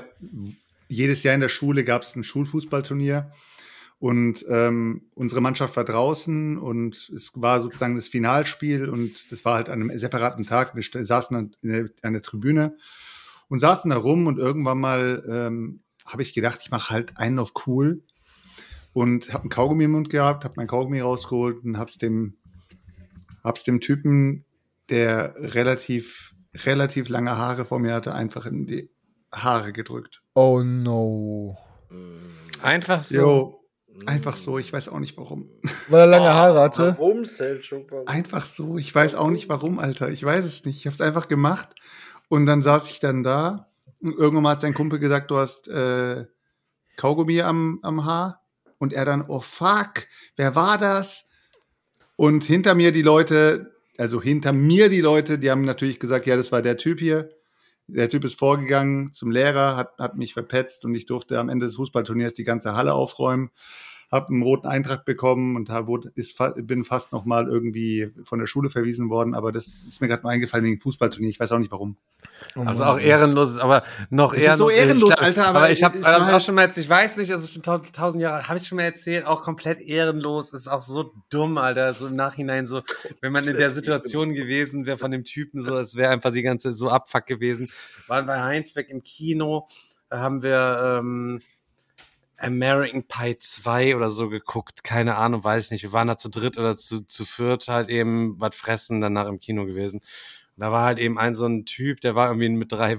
jedes 0.92 1.24
Jahr 1.24 1.36
in 1.36 1.42
der 1.42 1.50
Schule 1.50 1.84
gab 1.84 2.04
es 2.04 2.16
ein 2.16 2.24
Schulfußballturnier 2.24 3.32
und 4.00 4.46
ähm, 4.50 5.04
unsere 5.14 5.42
Mannschaft 5.42 5.78
war 5.78 5.86
draußen 5.86 6.58
und 6.58 7.12
es 7.16 7.32
war 7.36 7.62
sozusagen 7.62 7.96
das 7.96 8.08
Finalspiel 8.08 8.90
und 8.90 9.32
das 9.32 9.46
war 9.46 9.56
halt 9.56 9.70
an 9.70 9.82
einem 9.82 9.98
separaten 9.98 10.46
Tag. 10.46 10.76
Wir 10.76 11.06
saßen 11.06 11.36
an, 11.38 11.56
in 11.62 11.72
der, 11.72 11.90
an 12.02 12.14
der 12.14 12.22
Tribüne 12.22 12.76
und 13.48 13.60
saßen 13.60 13.92
da 13.92 13.98
rum 13.98 14.28
und 14.28 14.38
irgendwann 14.38 14.80
mal 14.80 15.24
ähm, 15.30 15.82
habe 16.06 16.24
ich 16.24 16.34
gedacht, 16.34 16.60
ich 16.62 16.72
mache 16.72 16.90
halt 16.94 17.18
einen 17.18 17.40
auf 17.40 17.54
cool 17.68 18.04
und 18.92 19.32
habe 19.34 19.44
einen 19.44 19.50
Kaugummi 19.50 19.86
im 19.86 19.92
Mund 19.92 20.10
gehabt, 20.10 20.44
habe 20.44 20.56
mein 20.58 20.68
Kaugummi 20.68 21.00
rausgeholt 21.00 21.64
und 21.64 21.78
hab's 21.78 21.98
dem, 21.98 22.38
hab's 23.44 23.64
dem 23.64 23.80
Typen, 23.80 24.46
der 24.90 25.36
relativ, 25.38 26.34
relativ 26.54 27.08
lange 27.08 27.38
Haare 27.38 27.66
vor 27.66 27.80
mir 27.80 27.94
hatte, 27.94 28.14
einfach 28.14 28.46
in 28.46 28.66
die 28.66 28.90
Haare 29.32 29.72
gedrückt. 29.72 30.21
Oh 30.34 30.62
no. 30.64 31.58
Einfach 32.62 33.02
so. 33.02 33.18
Jo, 33.18 33.64
einfach 34.06 34.36
so, 34.36 34.58
ich 34.58 34.72
weiß 34.72 34.90
auch 34.90 35.00
nicht 35.00 35.18
warum. 35.18 35.50
Weil 35.90 36.02
er 36.02 36.08
lange 36.08 36.34
Haare 36.34 36.62
hatte. 36.62 36.96
Warum, 36.98 37.26
Selchuk? 37.26 37.92
Warum? 37.92 38.08
Einfach 38.08 38.46
so, 38.46 38.78
ich 38.78 38.94
weiß 38.94 39.16
auch 39.16 39.30
nicht 39.30 39.50
warum, 39.50 39.80
Alter. 39.80 40.10
Ich 40.10 40.24
weiß 40.24 40.46
es 40.46 40.64
nicht. 40.66 40.78
Ich 40.78 40.86
habe 40.86 40.94
es 40.94 41.02
einfach 41.02 41.28
gemacht 41.28 41.76
und 42.30 42.46
dann 42.46 42.62
saß 42.62 42.90
ich 42.92 43.00
dann 43.00 43.24
da. 43.24 43.68
Und 44.00 44.18
irgendwann 44.18 44.44
mal 44.44 44.52
hat 44.52 44.62
sein 44.62 44.74
Kumpel 44.74 45.00
gesagt, 45.00 45.32
du 45.32 45.38
hast 45.38 45.68
äh, 45.68 46.26
Kaugummi 46.98 47.42
am, 47.42 47.80
am 47.84 48.06
Haar. 48.06 48.42
Und 48.78 48.94
er 48.94 49.06
dann, 49.06 49.24
oh 49.28 49.42
fuck, 49.42 50.08
wer 50.38 50.56
war 50.56 50.78
das? 50.78 51.28
Und 52.16 52.44
hinter 52.44 52.74
mir 52.74 52.92
die 52.92 53.04
Leute, 53.04 53.76
also 53.98 54.22
hinter 54.22 54.54
mir 54.54 54.90
die 54.90 55.02
Leute, 55.02 55.38
die 55.38 55.52
haben 55.52 55.62
natürlich 55.62 56.00
gesagt, 56.00 56.26
ja, 56.26 56.36
das 56.36 56.52
war 56.52 56.62
der 56.62 56.78
Typ 56.78 57.00
hier. 57.00 57.30
Der 57.94 58.08
Typ 58.08 58.24
ist 58.24 58.40
vorgegangen 58.40 59.12
zum 59.12 59.32
Lehrer, 59.32 59.76
hat, 59.76 59.98
hat 60.00 60.16
mich 60.16 60.34
verpetzt 60.34 60.86
und 60.86 60.96
ich 60.96 61.08
durfte 61.08 61.38
am 61.38 61.50
Ende 61.50 61.66
des 61.66 61.76
Fußballturniers 61.76 62.32
die 62.32 62.46
ganze 62.46 62.74
Halle 62.74 62.94
aufräumen. 62.94 63.52
Hab 64.12 64.28
einen 64.30 64.42
roten 64.42 64.68
Eintrag 64.68 65.06
bekommen 65.06 65.56
und 65.56 65.70
hab, 65.70 65.88
wurde, 65.88 66.12
ist, 66.16 66.38
bin 66.58 66.84
fast 66.84 67.14
noch 67.14 67.24
mal 67.24 67.48
irgendwie 67.48 68.12
von 68.26 68.40
der 68.40 68.46
Schule 68.48 68.70
verwiesen 68.70 69.10
worden. 69.10 69.34
Aber 69.34 69.54
das 69.54 69.84
ist 69.88 70.02
mir 70.02 70.10
gerade 70.10 70.24
mal 70.24 70.32
eingefallen 70.32 70.66
wegen 70.66 70.82
Fußballturnier. 70.82 71.30
Ich 71.30 71.40
weiß 71.40 71.54
auch 71.54 71.60
nicht 71.60 71.72
warum. 71.72 71.96
Oh 72.56 72.64
Also 72.66 72.84
auch 72.84 73.00
ehrenlos, 73.00 73.58
aber 73.58 73.84
noch 74.10 74.34
ist 74.34 74.44
so 74.58 74.70
ehrenlos. 74.70 74.74
ehrenlos, 74.74 75.10
ich 75.12 75.16
glaub, 75.16 75.22
Alter, 75.22 75.48
Aber, 75.48 75.60
aber 75.60 75.72
ich 75.72 75.84
habe 75.84 75.98
es 75.98 76.04
war 76.04 76.18
auch 76.18 76.26
halt- 76.26 76.44
schon 76.44 76.56
mal, 76.56 76.64
erzählt, 76.64 76.86
ich 76.86 76.90
weiß 76.90 77.18
nicht, 77.18 77.30
ist 77.30 77.54
schon 77.54 77.64
tausend, 77.64 78.22
Jahre, 78.22 78.48
habe 78.50 78.60
ich 78.60 78.68
schon 78.68 78.76
mal 78.76 78.84
erzählt, 78.84 79.26
auch 79.26 79.44
komplett 79.44 79.80
ehrenlos, 79.80 80.52
ist 80.54 80.68
auch 80.68 80.82
so 80.82 81.14
dumm, 81.30 81.58
Alter, 81.58 81.94
so 81.94 82.08
im 82.08 82.16
Nachhinein 82.18 82.66
so, 82.66 82.82
wenn 83.22 83.32
man 83.32 83.48
in 83.48 83.56
der 83.56 83.70
Situation 83.72 84.34
gewesen 84.34 84.86
wäre 84.86 84.98
von 84.98 85.12
dem 85.12 85.24
Typen, 85.24 85.62
so, 85.62 85.78
es 85.78 85.96
wäre 85.96 86.12
einfach 86.12 86.32
die 86.32 86.42
ganze 86.44 86.74
so 86.74 86.90
Abfuck 86.90 87.26
gewesen. 87.28 87.72
Waren 88.08 88.26
bei 88.26 88.42
Heinzweg 88.42 88.90
im 88.90 89.02
Kino, 89.04 89.68
da 90.10 90.20
haben 90.20 90.44
wir 90.44 91.00
ähm, 91.00 91.42
American 92.42 93.04
Pie 93.04 93.38
2 93.38 93.96
oder 93.96 94.10
so 94.10 94.30
geguckt, 94.30 94.84
keine 94.84 95.16
Ahnung, 95.16 95.44
weiß 95.44 95.66
ich 95.66 95.72
nicht. 95.72 95.84
Wir 95.84 95.94
waren 95.94 96.08
da 96.08 96.18
zu 96.18 96.30
dritt 96.30 96.58
oder 96.58 96.76
zu, 96.78 97.06
zu 97.06 97.26
viert 97.26 97.68
halt 97.68 97.90
eben 97.90 98.40
was 98.40 98.56
fressen, 98.56 99.02
danach 99.02 99.28
im 99.28 99.40
Kino 99.40 99.66
gewesen. 99.66 100.00
Und 100.00 100.62
da 100.62 100.72
war 100.72 100.86
halt 100.86 101.00
eben 101.00 101.18
ein 101.18 101.34
so 101.34 101.46
ein 101.46 101.66
Typ, 101.66 102.02
der 102.02 102.16
war 102.16 102.28
irgendwie 102.28 102.50
mit 102.50 102.72
drei 102.72 102.98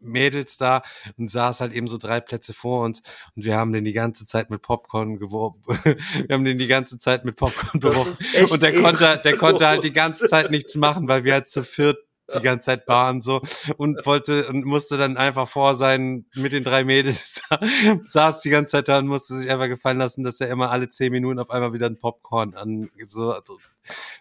Mädels 0.00 0.56
da 0.56 0.82
und 1.18 1.30
saß 1.30 1.60
halt 1.60 1.72
eben 1.72 1.86
so 1.86 1.98
drei 1.98 2.20
Plätze 2.20 2.54
vor 2.54 2.84
uns 2.84 3.02
und 3.36 3.44
wir 3.44 3.56
haben 3.56 3.72
den 3.72 3.84
die 3.84 3.92
ganze 3.92 4.24
Zeit 4.26 4.50
mit 4.50 4.62
Popcorn 4.62 5.18
geworben. 5.18 5.62
wir 5.66 6.34
haben 6.34 6.44
den 6.44 6.58
die 6.58 6.66
ganze 6.66 6.96
Zeit 6.96 7.24
mit 7.24 7.36
Popcorn 7.36 7.80
beworfen. 7.80 8.24
Und 8.50 8.62
der 8.62 8.72
konnte, 8.80 9.20
der 9.22 9.36
konnte 9.36 9.66
halt 9.66 9.84
die 9.84 9.90
ganze 9.90 10.26
Zeit 10.26 10.50
nichts 10.50 10.74
machen, 10.74 11.08
weil 11.08 11.24
wir 11.24 11.34
halt 11.34 11.48
zu 11.48 11.62
viert 11.62 11.98
die 12.34 12.42
ganze 12.42 12.66
Zeit 12.66 12.88
waren 12.88 13.20
so 13.20 13.40
und 13.76 14.04
wollte 14.06 14.48
und 14.48 14.64
musste 14.64 14.96
dann 14.98 15.16
einfach 15.16 15.48
vor 15.48 15.76
sein 15.76 16.26
mit 16.34 16.52
den 16.52 16.64
drei 16.64 16.84
Mädels 16.84 17.42
saß 18.04 18.40
die 18.42 18.50
ganze 18.50 18.72
Zeit 18.72 18.88
da 18.88 18.98
und 18.98 19.06
musste 19.06 19.36
sich 19.36 19.50
einfach 19.50 19.68
gefallen 19.68 19.98
lassen, 19.98 20.24
dass 20.24 20.40
er 20.40 20.48
immer 20.48 20.70
alle 20.70 20.88
zehn 20.88 21.12
Minuten 21.12 21.38
auf 21.38 21.50
einmal 21.50 21.72
wieder 21.72 21.86
ein 21.86 21.98
Popcorn 21.98 22.54
an 22.54 22.90
so 23.06 23.34
so, 23.44 23.58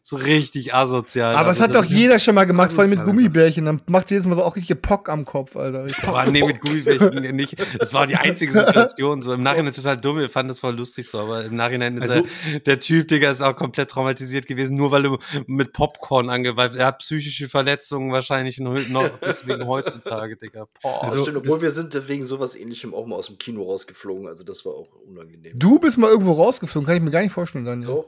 so 0.03 0.15
richtig 0.17 0.73
asozial. 0.73 1.36
Aber 1.36 1.49
es 1.51 1.58
Also 1.60 1.63
hat 1.63 1.69
das 1.75 1.77
doch 1.86 1.91
ist- 1.91 1.97
jeder 1.97 2.19
schon 2.19 2.36
mal 2.36 2.45
gemacht, 2.45 2.71
vor 2.73 2.82
allem 2.82 2.89
mit 2.91 3.03
Gummibärchen. 3.03 3.65
Dann 3.65 3.82
macht 3.88 4.10
jedes 4.12 4.25
Mal 4.25 4.36
so 4.36 4.43
auch 4.43 4.55
richtig 4.55 4.82
Pock 4.82 5.10
am 5.10 5.25
Kopf, 5.25 5.55
Alter. 5.55 5.86
Boah, 6.05 6.25
nee, 6.25 6.43
mit 6.43 6.62
Gummibärchen 6.62 7.36
nicht. 7.36 7.55
Das 7.79 7.93
war 7.93 8.08
die 8.08 8.15
einzige 8.15 8.51
Situation. 8.51 9.21
So 9.21 9.34
im 9.34 9.43
Nachhinein 9.43 9.73
total 9.73 9.97
dumm. 9.97 10.17
Wir 10.17 10.29
fanden 10.29 10.49
das 10.49 10.60
voll 10.60 10.75
lustig 10.75 11.08
so, 11.08 11.19
aber 11.19 11.45
im 11.45 11.55
Nachhinein 11.55 11.97
ist 11.97 12.10
Also- 12.10 12.25
er, 12.53 12.60
der 12.62 12.79
Typ, 12.79 13.08
Digga, 13.08 13.29
ist 13.29 13.41
auch 13.41 13.55
komplett 13.55 13.89
traumatisiert 13.91 14.47
gewesen, 14.47 14.75
nur 14.77 14.91
weil 14.91 15.05
er 15.05 15.17
mit 15.47 15.73
Popcorn 15.73 16.29
angeweift. 16.29 16.75
Er 16.75 16.88
hat 16.88 16.99
psychische 16.99 17.49
Verletzungen 17.49 18.12
wahrscheinlich 18.12 18.60
noch 18.60 18.75
noch 18.89 19.10
deswegen 19.21 19.67
heutzutage, 19.67 20.38
Digga. 20.38 20.67
Boah. 20.82 21.03
Also- 21.03 21.23
Stimmt, 21.23 21.38
obwohl 21.38 21.62
wir 21.62 21.71
sind 21.71 22.08
wegen 22.08 22.25
sowas 22.25 22.55
ähnlichem 22.55 22.93
auch 22.93 23.05
mal 23.05 23.15
aus 23.15 23.27
dem 23.27 23.38
Kino 23.38 23.63
rausgeflogen. 23.63 24.27
Also 24.27 24.43
das 24.43 24.65
war 24.65 24.73
auch 24.73 24.88
unangenehm. 25.08 25.53
Du 25.58 25.79
bist 25.79 25.97
mal 25.97 26.10
irgendwo 26.10 26.32
rausgeflogen, 26.34 26.88
kann 26.88 26.97
ich 26.97 27.03
mir 27.03 27.12
gar 27.12 27.21
nicht 27.21 27.32
vorstellen, 27.34 27.65
Daniel. 27.65 27.88
Doch. 27.88 28.05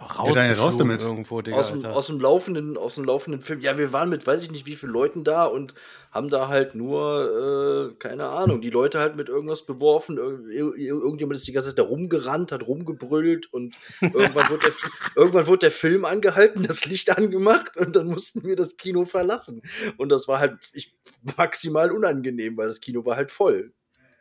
Boah, 0.00 0.34
Ja, 0.34 0.52
raus 0.54 0.78
damit. 0.78 1.02
Irgendwo, 1.02 1.42
Digga, 1.42 1.58
Aus 1.58 1.72
dem, 1.72 1.84
aus, 1.84 2.06
dem 2.06 2.20
laufenden, 2.20 2.78
aus 2.78 2.94
dem 2.94 3.04
laufenden 3.04 3.42
Film. 3.42 3.60
Ja, 3.60 3.76
wir 3.76 3.92
waren 3.92 4.08
mit 4.08 4.26
weiß 4.26 4.42
ich 4.42 4.50
nicht 4.50 4.66
wie 4.66 4.74
viele 4.74 4.92
Leuten 4.92 5.24
da 5.24 5.44
und 5.44 5.74
haben 6.10 6.30
da 6.30 6.48
halt 6.48 6.74
nur, 6.74 7.92
äh, 7.92 7.94
keine 7.98 8.28
Ahnung, 8.28 8.62
die 8.62 8.70
Leute 8.70 8.98
halt 8.98 9.16
mit 9.16 9.28
irgendwas 9.28 9.66
beworfen. 9.66 10.16
Ir 10.50 10.74
ir 10.74 10.94
irgendjemand 10.94 11.36
ist 11.36 11.46
die 11.46 11.52
ganze 11.52 11.68
Zeit 11.68 11.78
da 11.78 11.82
rumgerannt, 11.82 12.50
hat 12.50 12.66
rumgebrüllt 12.66 13.52
und 13.52 13.74
irgendwann 14.00 14.48
wurde, 14.48 14.70
der, 14.70 14.72
irgendwann 15.16 15.46
wurde 15.46 15.58
der 15.58 15.70
Film 15.70 16.06
angehalten, 16.06 16.62
das 16.62 16.86
Licht 16.86 17.16
angemacht 17.16 17.76
und 17.76 17.94
dann 17.94 18.06
mussten 18.06 18.42
wir 18.42 18.56
das 18.56 18.78
Kino 18.78 19.04
verlassen. 19.04 19.60
Und 19.98 20.08
das 20.08 20.28
war 20.28 20.40
halt 20.40 20.54
ich, 20.72 20.94
maximal 21.36 21.92
unangenehm, 21.92 22.56
weil 22.56 22.68
das 22.68 22.80
Kino 22.80 23.04
war 23.04 23.16
halt 23.16 23.30
voll. 23.30 23.74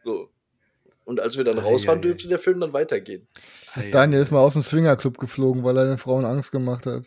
So. 0.03 0.29
Und 1.05 1.21
als 1.21 1.37
wir 1.37 1.43
dann 1.43 1.57
raus 1.57 1.87
waren, 1.87 2.01
dürfte 2.01 2.27
der 2.27 2.37
Film 2.37 2.59
dann 2.59 2.73
weitergehen. 2.73 3.27
Daniel 3.91 4.21
ist 4.21 4.31
mal 4.31 4.39
aus 4.39 4.53
dem 4.53 4.63
Swingerclub 4.63 5.17
geflogen, 5.17 5.63
weil 5.63 5.77
er 5.77 5.85
den 5.85 5.97
Frauen 5.97 6.25
Angst 6.25 6.51
gemacht 6.51 6.85
hat. 6.85 7.03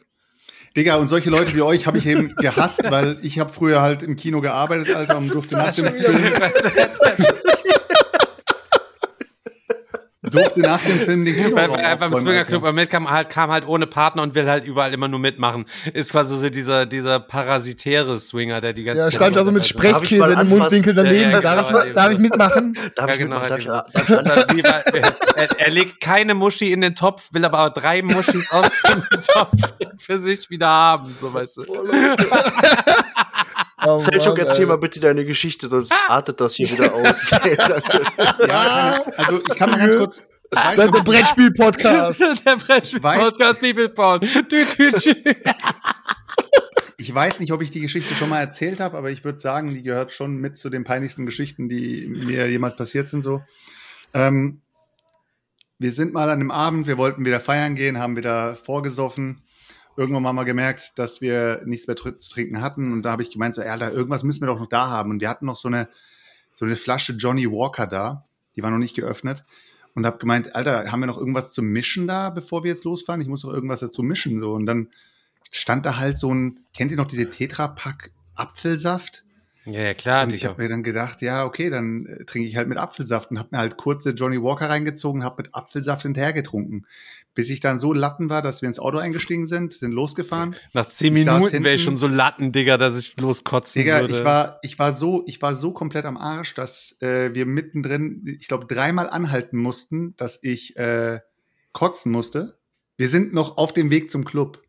Digga, 0.77 0.97
und 0.97 1.09
solche 1.09 1.29
Leute 1.29 1.55
wie 1.55 1.63
euch 1.63 1.87
habe 1.87 1.99
ich 1.99 2.07
eben 2.07 2.35
gehasst, 2.37 2.91
weil 2.91 3.19
ich 3.23 3.39
habe 3.39 3.53
früher 3.53 3.83
halt 3.83 4.03
im 4.03 4.17
Kino 4.17 4.41
gearbeitet, 4.41 4.95
Alter, 4.95 5.19
und 5.19 5.33
durfte 5.33 5.57
nach 5.57 5.75
dem 5.75 5.93
Film, 5.93 6.33
durfte 10.33 10.61
nach 10.61 10.81
dem 10.81 10.99
Film 11.01 11.25
Kino 11.25 11.55
Weil, 11.57 11.71
weil 11.71 11.97
beim 11.97 12.15
Swingerclub 12.15 12.65
Ahmed 12.65 12.91
kam 12.91 13.11
halt, 13.11 13.31
kam 13.31 13.51
halt 13.51 13.67
ohne 13.67 13.87
Partner 13.87 14.23
und 14.23 14.35
will 14.35 14.49
halt 14.49 14.65
überall 14.65 14.93
immer 14.93 15.09
nur 15.09 15.21
mitmachen. 15.21 15.67
Ist 15.93 16.13
quasi 16.13 16.37
so 16.37 16.49
dieser, 16.51 16.87
dieser 16.87 17.21
parasitäre 17.21 18.19
Swinger, 18.19 18.61
der 18.61 18.73
die 18.73 18.85
ganze 18.85 18.99
Ja, 18.99 19.05
Zeit 19.07 19.15
stand 19.15 19.37
da 19.37 19.45
so 19.45 19.53
mit 19.53 19.67
Sprechkäse 19.67 20.33
im? 20.33 20.49
Mundwinkel 20.49 20.95
daneben. 20.95 21.31
Ja, 21.31 21.31
ja, 21.31 21.41
darf, 21.41 21.69
genau, 21.69 21.83
ich, 21.85 21.93
darf 21.93 22.11
ich 22.13 22.19
mitmachen? 22.19 22.77
Darf 22.95 23.09
Ja, 23.09 23.15
ich 23.15 23.19
genau, 23.21 23.41
mitmachen? 23.41 23.67
Darf 23.67 24.51
ich, 24.55 24.63
darf 24.63 24.89
weil, 24.95 25.15
er, 25.37 25.61
er 25.61 25.71
legt 25.71 26.01
keine 26.01 26.35
Muschi 26.35 26.73
in 26.73 26.81
den 26.81 26.95
Topf, 26.95 27.29
will 27.33 27.45
aber 27.45 27.67
auch 27.67 27.75
drei 27.75 28.03
Muschis 28.03 28.51
aus 28.51 28.67
dem 28.89 29.03
Topf 29.35 29.75
für 29.99 30.19
sich 30.19 30.51
wieder 30.51 30.69
haben, 30.69 31.15
so 31.15 31.33
weißt 31.33 31.59
du. 31.59 31.65
Oh, 33.85 33.99
Selchuk, 33.99 34.39
erzähl 34.39 34.67
mal 34.67 34.79
bitte 34.79 35.01
deine 35.01 35.25
Geschichte, 35.25 35.69
sonst 35.69 35.93
artet 36.09 36.41
das 36.41 36.55
hier 36.55 36.71
wieder 36.71 36.95
aus. 36.95 37.31
Ja, 38.47 39.03
also 39.17 39.41
ich 39.41 39.57
kann 39.57 39.71
mal 39.71 39.79
ganz 39.79 39.97
kurz. 39.97 40.19
Ich 40.51 40.59
weiß 40.59 40.77
Der, 40.93 41.01
Brettspiel-Podcast. 41.01 42.21
Der 42.21 42.57
Brettspiel-Podcast 42.57 43.61
People 43.61 43.89
Porn. 43.89 44.21
Dü, 44.21 44.65
dü, 44.65 44.91
dü. 44.93 45.35
Ich 46.99 47.13
weiß 47.13 47.41
nicht, 47.41 47.53
ob 47.53 47.63
ich 47.63 47.71
die 47.71 47.81
Geschichte 47.81 48.15
schon 48.15 48.29
mal 48.29 48.41
erzählt 48.41 48.79
habe, 48.79 48.97
aber 48.97 49.11
ich 49.11 49.25
würde 49.25 49.41
sagen, 49.41 49.75
die 49.75 49.83
gehört 49.83 50.13
schon 50.13 50.37
mit 50.37 50.59
zu 50.59 50.71
den 50.71 50.85
peinlichsten 50.85 51.27
Geschichten, 51.27 51.69
die 51.69 52.07
mir 52.07 52.49
jemals 52.49 52.77
passiert 52.77 53.09
sind. 53.09 53.23
So, 53.23 53.43
ähm, 54.15 54.61
wir 55.79 55.93
sind 55.93 56.13
mal 56.13 56.31
an 56.31 56.41
einem 56.41 56.51
Abend, 56.53 56.87
wir 56.87 56.99
wollten 56.99 57.25
wieder 57.25 57.41
feiern 57.41 57.75
gehen, 57.75 57.99
haben 57.99 58.17
wieder 58.17 58.55
vorgesoffen. 58.55 59.43
Irgendwann 59.97 60.27
haben 60.27 60.37
wir 60.37 60.45
gemerkt, 60.45 60.99
dass 60.99 61.21
wir 61.21 61.63
nichts 61.65 61.87
mehr 61.87 61.97
zu 61.97 62.31
trinken 62.31 62.61
hatten 62.63 62.93
und 62.93 63.03
da 63.03 63.13
habe 63.13 63.23
ich 63.23 63.31
gemeint, 63.31 63.55
so, 63.55 63.63
ja, 63.63 63.73
Alter, 63.73 63.93
irgendwas 63.93 64.23
müssen 64.23 64.41
wir 64.41 64.47
doch 64.47 64.59
noch 64.59 64.69
da 64.69 64.89
haben. 64.89 65.11
Und 65.11 65.21
wir 65.21 65.29
hatten 65.29 65.47
noch 65.47 65.57
so 65.57 65.69
eine 65.69 65.89
so 66.55 66.65
eine 66.65 66.77
Flasche 66.77 67.15
Johnny 67.15 67.51
Walker 67.51 67.87
da, 67.87 68.27
die 68.57 68.63
war 68.63 68.71
noch 68.71 68.79
nicht 68.79 68.97
geöffnet. 68.97 69.45
Und 69.95 70.07
habe 70.07 70.19
gemeint, 70.19 70.55
Alter, 70.55 70.91
haben 70.91 71.01
wir 71.01 71.07
noch 71.07 71.19
irgendwas 71.19 71.53
zum 71.53 71.67
Mischen 71.67 72.07
da, 72.07 72.31
bevor 72.31 72.65
wir 72.65 72.71
jetzt 72.71 72.85
losfahren? 72.85 73.21
Ich 73.21 73.29
muss 73.29 73.43
doch 73.43 73.53
irgendwas 73.53 73.81
dazu 73.81 74.03
mischen. 74.03 74.41
So. 74.41 74.53
Und 74.53 74.65
dann 74.65 74.89
stand 75.51 75.85
da 75.85 75.99
halt 75.99 76.17
so 76.17 76.33
ein, 76.33 76.61
kennt 76.75 76.91
ihr 76.91 76.97
noch 76.97 77.07
diese 77.07 77.29
Tetra-Pack 77.29 78.11
Apfelsaft? 78.35 79.25
Ja, 79.67 79.81
ja, 79.83 79.95
klar, 79.95 80.25
Und 80.25 80.33
ich 80.33 80.47
habe 80.47 80.63
mir 80.63 80.69
dann 80.69 80.83
gedacht, 80.83 81.21
ja, 81.21 81.45
okay, 81.45 81.69
dann 81.69 82.07
äh, 82.07 82.25
trinke 82.25 82.49
ich 82.49 82.57
halt 82.57 82.69
mit 82.69 82.79
Apfelsaft 82.79 83.31
und 83.31 83.39
habe 83.39 83.51
mir 83.53 83.59
halt 83.59 83.77
kurze 83.77 84.11
Johnny 84.11 84.43
Walker 84.43 84.69
reingezogen, 84.69 85.23
habe 85.23 85.43
mit 85.43 85.55
Apfelsaft 85.55 86.03
hinterher 86.03 86.33
getrunken. 86.33 86.87
Bis 87.35 87.49
ich 87.49 87.61
dann 87.61 87.79
so 87.79 87.93
latten 87.93 88.29
war, 88.29 88.43
dass 88.43 88.61
wir 88.61 88.67
ins 88.67 88.79
Auto 88.79 88.99
eingestiegen 88.99 89.47
sind, 89.47 89.73
sind 89.73 89.93
losgefahren. 89.93 90.55
Nach 90.75 90.87
zehn 90.89 91.17
Ich 91.17 91.25
Minuten 91.25 91.65
wäre 91.65 91.77
ich 91.77 91.83
schon 91.83 91.97
so 91.97 92.07
Latten, 92.07 92.53
Digga, 92.53 92.77
dass 92.77 92.99
ich 92.99 93.19
loskotzen 93.19 93.81
Digga, 93.81 94.03
würde. 94.03 94.19
ich 94.19 94.25
war, 94.25 94.59
ich 94.63 94.79
war 94.79 94.93
so, 94.93 95.25
ich 95.27 95.41
war 95.41 95.57
so 95.57 95.73
komplett 95.73 96.05
am 96.05 96.19
Arsch, 96.19 96.55
dass 96.55 97.01
äh, 97.01 97.35
wir 97.35 97.47
mittendrin, 97.47 98.23
ich 98.39 98.49
glaube, 98.49 98.67
dreimal 98.67 99.09
anhalten 99.09 99.57
mussten, 99.57 100.15
dass 100.17 100.39
ich 100.43 100.77
äh, 100.77 101.21
kotzen 101.73 102.13
musste. 102.13 102.59
Wir 102.97 103.09
sind 103.09 103.33
noch 103.33 103.57
auf 103.57 103.73
dem 103.73 103.91
Weg 103.91 104.11
zum 104.11 104.25
Club. 104.25 104.63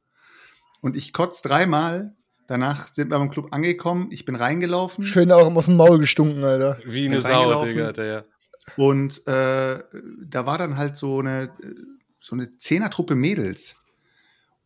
Und 0.81 0.95
ich 0.95 1.13
kotz 1.13 1.41
dreimal. 1.41 2.15
Danach 2.47 2.93
sind 2.93 3.09
wir 3.09 3.17
beim 3.17 3.29
Club 3.29 3.47
angekommen. 3.51 4.07
Ich 4.11 4.25
bin 4.25 4.35
reingelaufen. 4.35 5.03
Schön 5.03 5.31
auch 5.31 5.53
aus 5.53 5.65
dem 5.65 5.77
Maul 5.77 5.99
gestunken, 5.99 6.43
Alter. 6.43 6.77
Wie 6.85 7.05
eine 7.05 7.21
Sau. 7.21 7.65
Digga, 7.65 7.91
der. 7.91 8.25
Und 8.77 9.25
äh, 9.27 9.83
da 10.25 10.45
war 10.45 10.57
dann 10.57 10.77
halt 10.77 10.95
so 10.97 11.19
eine, 11.19 11.51
so 12.23 12.35
eine 12.35 12.57
Zehnertruppe 12.57 13.15
Mädels. 13.15 13.75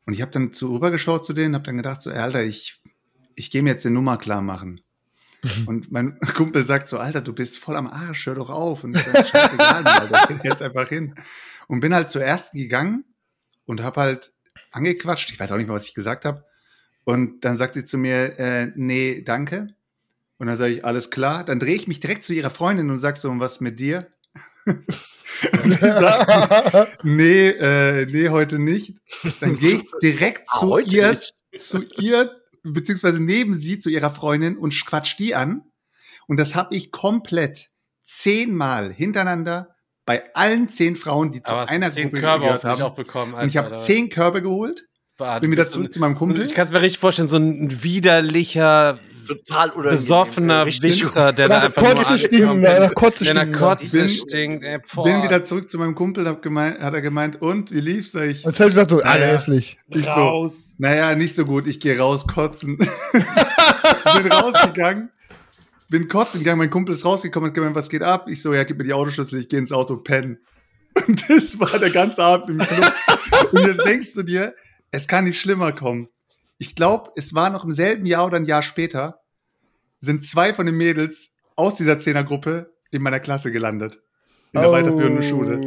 Und 0.05 0.13
ich 0.13 0.21
habe 0.21 0.31
dann 0.31 0.53
so 0.53 0.75
rübergeschaut 0.75 1.25
zu 1.25 1.33
denen, 1.33 1.55
habe 1.55 1.65
dann 1.65 1.75
gedacht, 1.75 2.01
so, 2.01 2.11
Alter, 2.11 2.43
ich, 2.43 2.81
ich 3.35 3.49
gehe 3.49 3.63
mir 3.63 3.71
jetzt 3.71 3.85
eine 3.85 3.95
Nummer 3.95 4.17
klar 4.17 4.41
machen. 4.41 4.81
Und 5.65 5.91
mein 5.91 6.19
Kumpel 6.35 6.65
sagt 6.65 6.87
so, 6.87 6.99
Alter, 6.99 7.21
du 7.21 7.33
bist 7.33 7.57
voll 7.57 7.75
am 7.75 7.87
Arsch, 7.87 8.27
hör 8.27 8.35
doch 8.35 8.51
auf. 8.51 8.83
Und 8.83 8.95
ich 8.95 9.03
sag, 9.03 9.27
scheißegal, 9.27 9.87
Alter, 9.87 10.29
ich 10.29 10.43
jetzt 10.43 10.61
einfach 10.61 10.87
hin. 10.87 11.15
Und 11.67 11.79
bin 11.79 11.95
halt 11.95 12.09
zur 12.09 12.23
ersten 12.23 12.59
gegangen 12.59 13.05
und 13.65 13.81
habe 13.81 14.01
halt 14.01 14.33
angequatscht. 14.71 15.31
Ich 15.31 15.39
weiß 15.39 15.51
auch 15.51 15.57
nicht 15.57 15.67
mal, 15.67 15.73
was 15.73 15.85
ich 15.85 15.95
gesagt 15.95 16.25
habe. 16.25 16.45
Und 17.05 17.43
dann 17.43 17.57
sagt 17.57 17.73
sie 17.73 17.83
zu 17.83 17.97
mir, 17.97 18.37
äh, 18.37 18.71
nee, 18.75 19.23
danke. 19.23 19.73
Und 20.37 20.45
dann 20.45 20.57
sage 20.57 20.73
ich, 20.73 20.85
alles 20.85 21.09
klar. 21.09 21.43
Dann 21.43 21.59
drehe 21.59 21.75
ich 21.75 21.87
mich 21.87 21.99
direkt 21.99 22.23
zu 22.23 22.33
ihrer 22.33 22.51
Freundin 22.51 22.91
und 22.91 22.99
sag 22.99 23.17
so, 23.17 23.31
und 23.31 23.39
was 23.39 23.61
mit 23.61 23.79
dir? 23.79 24.07
Und 25.63 25.71
sie 25.71 25.77
sagt, 25.79 26.99
nee, 27.03 27.49
äh, 27.49 28.05
nee, 28.05 28.29
heute 28.29 28.59
nicht. 28.59 28.93
Dann 29.39 29.57
gehe 29.57 29.75
ich 29.77 29.83
direkt 30.01 30.47
zu 30.47 30.61
Heute 30.69 30.89
ihr, 30.89 31.09
nicht. 31.11 31.33
zu 31.57 31.83
ihr, 31.99 32.31
beziehungsweise 32.63 33.21
neben 33.21 33.53
sie, 33.53 33.77
zu 33.77 33.89
ihrer 33.89 34.11
Freundin 34.11 34.57
und 34.57 34.73
quatsch 34.85 35.15
die 35.19 35.35
an. 35.35 35.61
Und 36.27 36.37
das 36.37 36.55
habe 36.55 36.75
ich 36.75 36.91
komplett 36.91 37.69
zehnmal 38.03 38.91
hintereinander 38.93 39.75
bei 40.05 40.23
allen 40.33 40.69
zehn 40.69 40.95
Frauen, 40.95 41.31
die 41.31 41.41
zu 41.43 41.51
Aber 41.51 41.69
einer 41.69 41.91
zehn 41.91 42.05
Gruppe 42.09 42.19
Körbe 42.21 42.43
gehört 42.45 42.63
haben. 42.63 42.81
auch 42.81 42.95
bekommen. 42.95 43.33
Und 43.33 43.47
ich 43.47 43.57
habe 43.57 43.67
Alter, 43.67 43.79
zehn 43.81 44.09
Körbe 44.09 44.41
geholt, 44.41 44.85
bin 45.17 45.51
Du 45.51 45.55
bist 45.55 45.71
zurück 45.73 45.87
so 45.87 45.91
zu 45.93 45.99
meinem 45.99 46.11
ein- 46.13 46.17
Kumpel. 46.17 46.45
Ich 46.45 46.53
kann 46.53 46.65
es 46.65 46.71
mir 46.71 46.81
richtig 46.81 46.99
vorstellen, 46.99 47.27
so 47.27 47.37
ein 47.37 47.83
widerlicher, 47.83 48.99
Total 49.27 49.69
unangenehm. 49.69 49.91
besoffener 49.97 50.65
Wichser, 50.65 51.33
der 51.33 51.47
da 51.49 51.59
einfach 51.61 51.81
nur 51.81 51.93
Kotze 51.93 52.17
stinken, 52.17 52.49
ankommt. 52.65 52.79
nach 52.79 52.93
Kotze 52.95 53.23
Der 53.25 53.33
nach 53.33 53.41
stinken. 53.43 53.61
Kotze 53.61 53.99
Bin- 53.99 54.09
stinkt. 54.09 54.65
Ey, 54.65 54.77
boah. 54.95 55.03
Bin 55.03 55.23
wieder 55.23 55.43
zurück 55.43 55.69
zu 55.69 55.77
meinem 55.77 55.95
Kumpel, 55.95 56.27
hab 56.27 56.41
gemeint, 56.41 56.79
hat 56.79 56.93
er 56.93 57.01
gemeint, 57.01 57.41
und 57.41 57.71
wie 57.71 57.79
lief's? 57.79 58.11
Sag 58.13 58.29
ich, 58.29 58.45
Und 58.45 58.55
Zelch 58.55 58.73
sagt 58.73 58.89
so, 58.91 58.97
Alter, 59.01 59.19
Ja. 59.25 59.33
hässlich. 59.33 59.77
ich 59.89 60.05
so, 60.05 60.11
raus. 60.11 60.73
naja, 60.77 61.13
nicht 61.15 61.35
so 61.35 61.45
gut, 61.45 61.67
ich 61.67 61.79
gehe 61.79 61.97
raus 61.97 62.25
kotzen. 62.27 62.77
bin 64.23 64.31
rausgegangen, 64.31 65.09
bin 65.89 66.07
kotzen 66.07 66.39
gegangen, 66.39 66.59
mein 66.59 66.69
Kumpel 66.69 66.93
ist 66.95 67.05
rausgekommen 67.05 67.45
und 67.45 67.51
hat 67.51 67.55
gemeint, 67.55 67.75
was 67.75 67.89
geht 67.89 68.03
ab? 68.03 68.27
Ich 68.29 68.41
so, 68.41 68.53
ja, 68.53 68.63
gib 68.63 68.77
mir 68.77 68.83
die 68.83 68.93
Autoschlüssel, 68.93 69.39
ich 69.39 69.49
gehe 69.49 69.59
ins 69.59 69.71
Auto 69.71 69.97
pennen. 69.97 70.39
Und 71.07 71.29
das 71.29 71.59
war 71.59 71.77
der 71.77 71.91
ganze 71.91 72.23
Abend 72.23 72.49
im 72.49 72.57
Club. 72.57 72.91
Und 73.51 73.67
jetzt 73.67 73.85
denkst 73.85 74.13
du 74.15 74.23
dir, 74.23 74.55
es 74.89 75.07
kann 75.07 75.25
nicht 75.25 75.39
schlimmer 75.39 75.71
kommen. 75.71 76.07
Ich 76.57 76.75
glaube, 76.75 77.11
es 77.15 77.33
war 77.35 77.49
noch 77.49 77.63
im 77.63 77.71
selben 77.71 78.05
Jahr 78.05 78.25
oder 78.25 78.37
ein 78.37 78.45
Jahr 78.45 78.61
später, 78.61 79.21
sind 79.99 80.25
zwei 80.25 80.53
von 80.53 80.65
den 80.65 80.75
Mädels 80.75 81.31
aus 81.55 81.75
dieser 81.75 81.99
Zehnergruppe 81.99 82.73
in 82.91 83.01
meiner 83.01 83.19
Klasse 83.19 83.51
gelandet. 83.51 84.01
In 84.53 84.61
der 84.61 84.71
weiterführenden 84.71 85.23
Schule. 85.23 85.57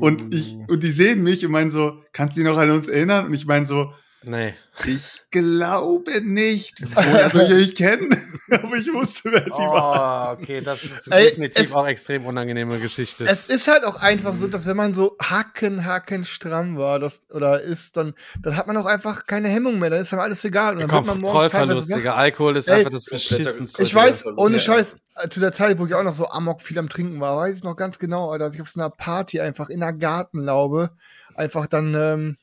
Und 0.00 0.34
ich, 0.34 0.56
und 0.68 0.82
die 0.82 0.92
sehen 0.92 1.22
mich 1.22 1.44
und 1.46 1.52
meinen 1.52 1.70
so, 1.70 2.02
kannst 2.12 2.36
du 2.36 2.40
dich 2.40 2.50
noch 2.50 2.58
an 2.58 2.70
uns 2.70 2.88
erinnern? 2.88 3.26
Und 3.26 3.34
ich 3.34 3.46
meine 3.46 3.66
so, 3.66 3.92
Nee. 4.24 4.54
ich 4.86 5.22
glaube 5.30 6.20
nicht. 6.22 6.82
Woher 6.94 7.30
soll 7.30 7.42
ich 7.42 7.52
euch 7.52 7.74
kennen? 7.74 8.08
Aber 8.50 8.76
ich 8.76 8.92
wusste, 8.92 9.32
wer 9.32 9.44
sie 9.44 9.50
war. 9.62 10.36
Oh, 10.38 10.40
okay, 10.42 10.60
das 10.60 10.84
ist 10.84 11.08
Ey, 11.08 11.28
definitiv 11.30 11.68
es- 11.68 11.72
auch 11.74 11.86
extrem 11.86 12.24
unangenehme 12.26 12.78
Geschichte. 12.78 13.26
Es 13.26 13.46
ist 13.46 13.66
halt 13.68 13.84
auch 13.84 13.96
einfach 13.96 14.34
so, 14.34 14.46
dass 14.46 14.66
wenn 14.66 14.76
man 14.76 14.94
so 14.94 15.16
hacken, 15.20 15.84
hacken 15.84 16.24
stramm 16.24 16.76
war, 16.76 16.98
das, 16.98 17.22
oder 17.30 17.60
ist, 17.62 17.96
dann, 17.96 18.14
dann 18.42 18.56
hat 18.56 18.66
man 18.66 18.76
auch 18.76 18.86
einfach 18.86 19.26
keine 19.26 19.48
Hemmung 19.48 19.78
mehr, 19.78 19.90
dann 19.90 20.00
ist 20.02 20.12
dann 20.12 20.20
alles 20.20 20.44
egal. 20.44 20.74
Und 20.74 20.80
dann 20.92 21.06
wird 21.06 21.18
man 21.20 21.50
teilweise 21.50 21.94
Digga. 21.94 22.14
Alkohol 22.14 22.56
ist 22.56 22.68
Ey, 22.68 22.78
einfach 22.78 22.90
das 22.90 23.06
Beschissenste. 23.06 23.82
Ich 23.82 23.94
weiß, 23.94 24.26
ohne. 24.36 24.60
Scheiß, 24.60 24.96
äh, 25.16 25.28
zu 25.28 25.40
der 25.40 25.52
Zeit, 25.52 25.78
wo 25.78 25.86
ich 25.86 25.94
auch 25.94 26.02
noch 26.02 26.14
so 26.14 26.28
amok 26.28 26.62
viel 26.62 26.78
am 26.78 26.88
Trinken 26.88 27.20
war, 27.20 27.36
weiß 27.36 27.56
ich 27.58 27.64
noch 27.64 27.76
ganz 27.76 27.98
genau, 27.98 28.36
dass 28.38 28.54
ich 28.54 28.62
auf 28.62 28.70
so 28.70 28.80
einer 28.80 28.90
Party 28.90 29.40
einfach 29.40 29.68
in 29.68 29.80
der 29.80 29.92
Gartenlaube 29.92 30.90
einfach 31.34 31.66
dann 31.66 31.94
ähm, 31.94 32.36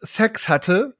Sex 0.00 0.48
hatte 0.48 0.96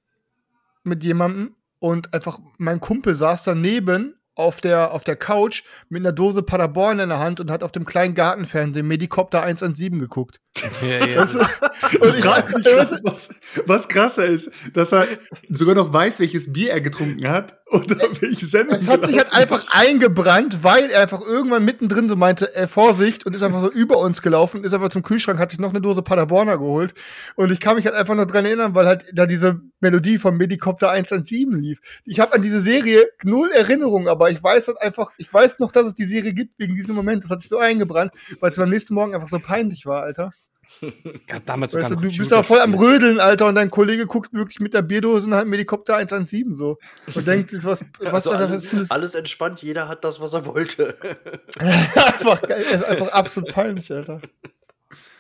mit 0.83 1.05
jemandem 1.05 1.57
und 1.79 2.15
einfach 2.15 2.39
mein 2.59 2.81
Kumpel 2.81 3.17
saß 3.17 3.45
daneben 3.45 4.19
auf 4.37 4.61
der, 4.61 4.93
auf 4.93 5.03
der 5.03 5.17
Couch 5.17 5.65
mit 5.89 6.03
einer 6.03 6.13
Dose 6.13 6.43
Paderborn 6.43 7.01
in 7.01 7.09
der 7.09 7.19
Hand 7.19 7.41
und 7.41 7.51
hat 7.51 7.65
auf 7.65 7.73
dem 7.73 7.85
kleinen 7.85 8.15
Gartenfernsehen 8.15 8.87
Medikopter 8.87 9.43
117 9.43 9.99
geguckt. 9.99 10.41
Ja, 10.83 11.07
ja. 11.07 11.23
Und 11.23 12.19
ich, 12.19 12.25
mich, 12.25 13.01
was, 13.05 13.29
was, 13.67 13.89
krasser 13.89 14.25
ist, 14.25 14.51
dass 14.73 14.93
er 14.93 15.07
sogar 15.49 15.75
noch 15.75 15.93
weiß, 15.93 16.21
welches 16.21 16.53
Bier 16.53 16.71
er 16.71 16.81
getrunken 16.81 17.29
hat 17.29 17.59
oder 17.67 17.97
welche 18.21 18.47
Sendung. 18.47 18.79
Es 18.79 18.89
hat 18.89 19.07
sich 19.07 19.19
halt 19.19 19.33
einfach 19.33 19.59
ist. 19.59 19.75
eingebrannt, 19.75 20.63
weil 20.63 20.91
er 20.91 21.03
einfach 21.03 21.21
irgendwann 21.21 21.65
mittendrin 21.65 22.09
so 22.09 22.17
meinte, 22.17 22.55
äh, 22.55 22.69
Vorsicht, 22.69 23.27
und 23.27 23.35
ist 23.35 23.43
einfach 23.43 23.61
so 23.61 23.71
über 23.71 23.99
uns 23.99 24.23
gelaufen, 24.23 24.65
ist 24.65 24.73
einfach 24.73 24.89
zum 24.89 25.03
Kühlschrank, 25.03 25.39
hat 25.39 25.51
sich 25.51 25.61
noch 25.61 25.71
eine 25.71 25.81
Dose 25.81 26.03
Paderborner 26.03 26.59
geholt. 26.59 26.95
Und 27.37 27.53
ich 27.53 27.61
kann 27.61 27.77
mich 27.77 27.87
halt 27.87 27.97
einfach 27.97 28.15
noch 28.15 28.27
dran 28.27 28.47
erinnern, 28.47 28.75
weil 28.75 28.87
halt 28.87 29.05
da 29.13 29.27
diese 29.27 29.61
Melodie 29.81 30.19
vom 30.19 30.37
Medikopter 30.37 30.91
117 30.91 31.53
lief. 31.53 31.81
Ich 32.05 32.21
habe 32.21 32.33
an 32.35 32.43
diese 32.43 32.63
Serie 32.63 33.07
null 33.23 33.51
Erinnerung, 33.51 34.09
aber 34.09 34.26
ich 34.31 34.43
weiß 34.43 34.69
halt 34.69 34.81
einfach, 34.81 35.11
ich 35.19 35.33
weiß 35.33 35.59
noch, 35.59 35.73
dass 35.73 35.87
es 35.87 35.95
die 35.95 36.05
Serie 36.05 36.33
gibt 36.33 36.59
wegen 36.59 36.75
diesem 36.75 36.95
Moment. 36.95 37.25
Das 37.25 37.31
hat 37.31 37.43
sich 37.43 37.49
so 37.49 37.59
eingebrannt, 37.59 38.13
weil 38.41 38.51
es 38.51 38.57
beim 38.57 38.71
nächsten 38.71 38.95
Morgen 38.95 39.15
einfach 39.15 39.29
so 39.29 39.39
peinlich 39.39 39.87
war, 39.87 40.03
Alter. 40.03 40.33
Gab 41.27 41.47
damals 41.47 41.75
Weißt 41.75 41.91
du, 41.91 41.97
du 41.97 42.09
bist 42.09 42.33
da 42.33 42.43
voll 42.43 42.61
am. 42.61 42.75
Rödeln, 42.75 43.21
Alter, 43.21 43.47
und 43.47 43.55
dein 43.55 43.71
Kollege 43.71 44.07
guckt 44.07 44.33
wirklich 44.33 44.61
mit 44.61 44.75
der 44.75 44.83
Bierdose 44.83 45.27
und 45.27 45.35
hat 45.35 45.47
Medikopter 45.47 45.97
117 45.97 46.55
so. 46.55 46.79
Und 47.15 47.27
denkt 47.27 47.51
sich, 47.51 47.65
was, 47.65 47.81
was, 48.01 48.27
Also 48.27 48.33
alles, 48.33 48.71
das? 48.71 48.91
alles 48.91 49.15
entspannt, 49.15 49.63
jeder 49.63 49.89
hat 49.89 50.05
das, 50.05 50.21
was 50.21 50.35
er 50.35 50.45
wollte. 50.47 50.97
einfach, 51.59 52.43
einfach 52.43 53.09
absolut 53.09 53.53
peinlich, 53.53 53.93
Alter. 53.93 54.21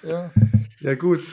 Ja. 0.02 0.30
Ja, 0.80 0.94
gut. 0.94 1.24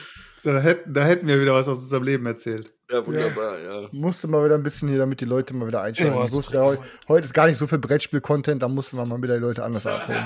Da 0.42 0.60
hätten, 0.60 0.92
da 0.92 1.04
hätten 1.04 1.26
wir 1.26 1.40
wieder 1.40 1.54
was 1.54 1.68
aus 1.68 1.78
unserem 1.78 2.04
Leben 2.04 2.26
erzählt. 2.26 2.72
Ja, 2.94 3.06
wunderbar, 3.06 3.58
ja. 3.60 3.88
Musste 3.92 4.26
mal 4.28 4.44
wieder 4.44 4.54
ein 4.54 4.62
bisschen 4.62 4.88
hier, 4.88 4.98
damit 4.98 5.20
die 5.20 5.24
Leute 5.24 5.54
mal 5.54 5.66
wieder 5.66 5.82
einschalten. 5.82 6.12
Ja, 6.14 6.20
wusste, 6.32 6.54
ja, 6.56 6.62
heu- 6.62 6.76
heute 7.08 7.24
ist 7.24 7.34
gar 7.34 7.46
nicht 7.46 7.58
so 7.58 7.66
viel 7.66 7.78
Brettspiel-Content, 7.78 8.62
da 8.62 8.68
mussten 8.68 8.96
wir 8.96 9.04
mal 9.04 9.20
wieder 9.22 9.34
die 9.34 9.40
Leute 9.40 9.64
anders 9.64 9.86
abholen. 9.86 10.18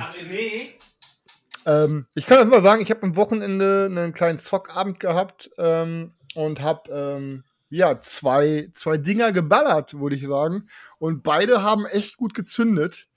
Ähm, 1.66 2.06
ich 2.14 2.26
kann 2.26 2.38
einfach 2.38 2.50
mal 2.56 2.62
sagen, 2.62 2.80
ich 2.82 2.90
habe 2.90 3.02
am 3.02 3.16
Wochenende 3.16 3.86
einen 3.90 4.12
kleinen 4.12 4.38
Zockabend 4.38 5.00
gehabt 5.00 5.50
ähm, 5.58 6.12
und 6.34 6.60
habe 6.62 6.90
ähm, 6.90 7.44
ja 7.70 8.00
zwei, 8.00 8.70
zwei 8.74 8.96
Dinger 8.96 9.32
geballert, 9.32 9.98
würde 9.98 10.16
ich 10.16 10.26
sagen. 10.26 10.68
Und 10.98 11.22
beide 11.22 11.62
haben 11.62 11.84
echt 11.86 12.16
gut 12.16 12.34
gezündet. 12.34 13.08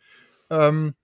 Ähm, 0.49 0.95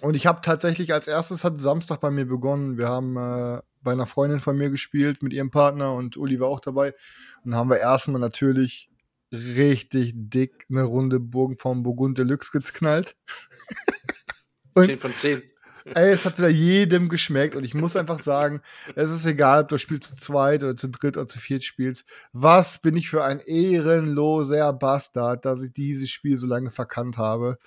und 0.00 0.14
ich 0.14 0.26
habe 0.26 0.40
tatsächlich 0.42 0.92
als 0.92 1.08
erstes 1.08 1.44
hat 1.44 1.60
Samstag 1.60 2.00
bei 2.00 2.10
mir 2.10 2.26
begonnen. 2.26 2.78
Wir 2.78 2.88
haben 2.88 3.16
äh, 3.16 3.60
bei 3.82 3.92
einer 3.92 4.06
Freundin 4.06 4.40
von 4.40 4.56
mir 4.56 4.70
gespielt 4.70 5.22
mit 5.22 5.32
ihrem 5.32 5.50
Partner 5.50 5.94
und 5.94 6.16
Uli 6.16 6.40
war 6.40 6.48
auch 6.48 6.60
dabei. 6.60 6.94
Und 7.44 7.54
haben 7.54 7.70
wir 7.70 7.78
erstmal 7.78 8.20
natürlich 8.20 8.90
richtig 9.32 10.12
dick 10.14 10.66
eine 10.70 10.84
Runde 10.84 11.20
Burgen 11.20 11.56
vom 11.58 11.82
Burgund 11.82 12.18
Deluxe 12.18 12.50
geknallt. 12.52 13.16
Und- 14.74 14.84
10 14.84 14.98
von 15.00 15.14
10. 15.14 15.42
Ey, 15.94 16.10
es 16.10 16.26
hat 16.26 16.36
wieder 16.36 16.48
jedem 16.50 17.08
geschmeckt 17.08 17.56
und 17.56 17.64
ich 17.64 17.72
muss 17.72 17.96
einfach 17.96 18.20
sagen, 18.20 18.60
es 18.94 19.10
ist 19.10 19.24
egal, 19.24 19.62
ob 19.62 19.68
du 19.68 19.74
das 19.76 19.82
Spiel 19.82 20.00
zu 20.00 20.14
zweit 20.16 20.62
oder 20.62 20.76
zu 20.76 20.90
dritt 20.90 21.16
oder 21.16 21.28
zu 21.28 21.38
viert 21.38 21.64
spielst. 21.64 22.04
Was 22.32 22.78
bin 22.78 22.94
ich 22.94 23.08
für 23.08 23.24
ein 23.24 23.40
ehrenloser 23.40 24.72
Bastard, 24.74 25.46
dass 25.46 25.62
ich 25.62 25.72
dieses 25.72 26.10
Spiel 26.10 26.36
so 26.36 26.46
lange 26.46 26.70
verkannt 26.70 27.16
habe. 27.16 27.58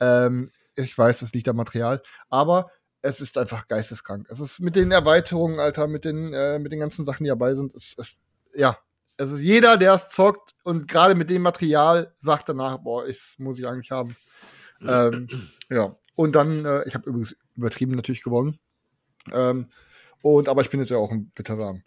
Ähm, 0.00 0.50
ich 0.76 0.96
weiß, 0.96 1.22
es 1.22 1.32
liegt 1.32 1.48
am 1.48 1.56
Material, 1.56 2.02
aber 2.30 2.70
es 3.02 3.20
ist 3.20 3.36
einfach 3.36 3.68
geisteskrank. 3.68 4.26
Es 4.30 4.40
ist 4.40 4.60
mit 4.60 4.76
den 4.76 4.92
Erweiterungen, 4.92 5.58
Alter, 5.58 5.88
mit 5.88 6.04
den, 6.04 6.32
äh, 6.32 6.58
mit 6.58 6.72
den 6.72 6.80
ganzen 6.80 7.04
Sachen, 7.04 7.24
die 7.24 7.30
dabei 7.30 7.54
sind, 7.54 7.74
es 7.74 7.94
ist, 7.94 8.20
ja, 8.54 8.78
es 9.16 9.30
ist 9.30 9.40
jeder, 9.40 9.76
der 9.76 9.94
es 9.94 10.08
zockt 10.08 10.54
und 10.62 10.88
gerade 10.88 11.14
mit 11.14 11.30
dem 11.30 11.42
Material 11.42 12.14
sagt 12.18 12.48
danach, 12.48 12.78
boah, 12.78 13.06
ich 13.06 13.34
muss 13.38 13.58
ich 13.58 13.66
eigentlich 13.66 13.90
haben. 13.90 14.16
ähm, 14.86 15.28
ja. 15.70 15.96
Und 16.14 16.32
dann, 16.32 16.64
äh, 16.64 16.86
ich 16.86 16.94
habe 16.94 17.08
übrigens 17.08 17.36
übertrieben 17.56 17.94
natürlich 17.94 18.22
gewonnen. 18.22 18.58
Ähm, 19.32 19.68
und, 20.22 20.48
aber 20.48 20.62
ich 20.62 20.70
bin 20.70 20.78
jetzt 20.80 20.90
ja 20.90 20.98
auch 20.98 21.10
ein 21.10 21.32
Veteran. 21.34 21.82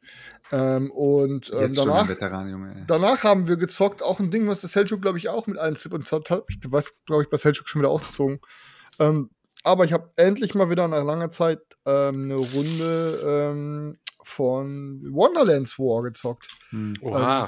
Ähm, 0.52 0.92
und 0.92 1.52
ähm, 1.54 1.74
danach, 1.74 2.10
Veteran, 2.10 2.86
danach 2.88 3.24
haben 3.24 3.48
wir 3.48 3.56
gezockt, 3.56 4.04
auch 4.04 4.20
ein 4.20 4.30
Ding, 4.30 4.48
was 4.48 4.62
der 4.62 4.70
Selchuk, 4.70 5.02
glaube 5.02 5.18
ich, 5.18 5.30
auch 5.30 5.48
mit 5.48 5.58
einem 5.58 5.78
Zip 5.78 5.94
und 5.94 6.08
Zap 6.08 6.30
hat. 6.30 6.44
Ich 6.50 6.60
weiß, 6.64 6.94
glaube 7.06 7.24
ich, 7.24 7.30
bei 7.30 7.38
Selchuk 7.38 7.70
schon 7.70 7.82
wieder 7.82 7.90
ausgezogen. 7.90 8.40
Ähm, 9.00 9.30
aber 9.64 9.86
ich 9.86 9.94
habe 9.94 10.12
endlich 10.16 10.56
mal 10.56 10.70
wieder 10.70 10.88
nach 10.88 11.04
langer 11.04 11.32
Zeit 11.32 11.60
ähm, 11.86 12.26
eine 12.26 12.36
Runde 12.36 13.20
ähm, 13.26 13.98
von 14.24 15.02
Wonderlands 15.12 15.78
War 15.80 16.04
gezockt 16.04 16.48
Hm. 16.70 16.96
Oha. 17.02 17.48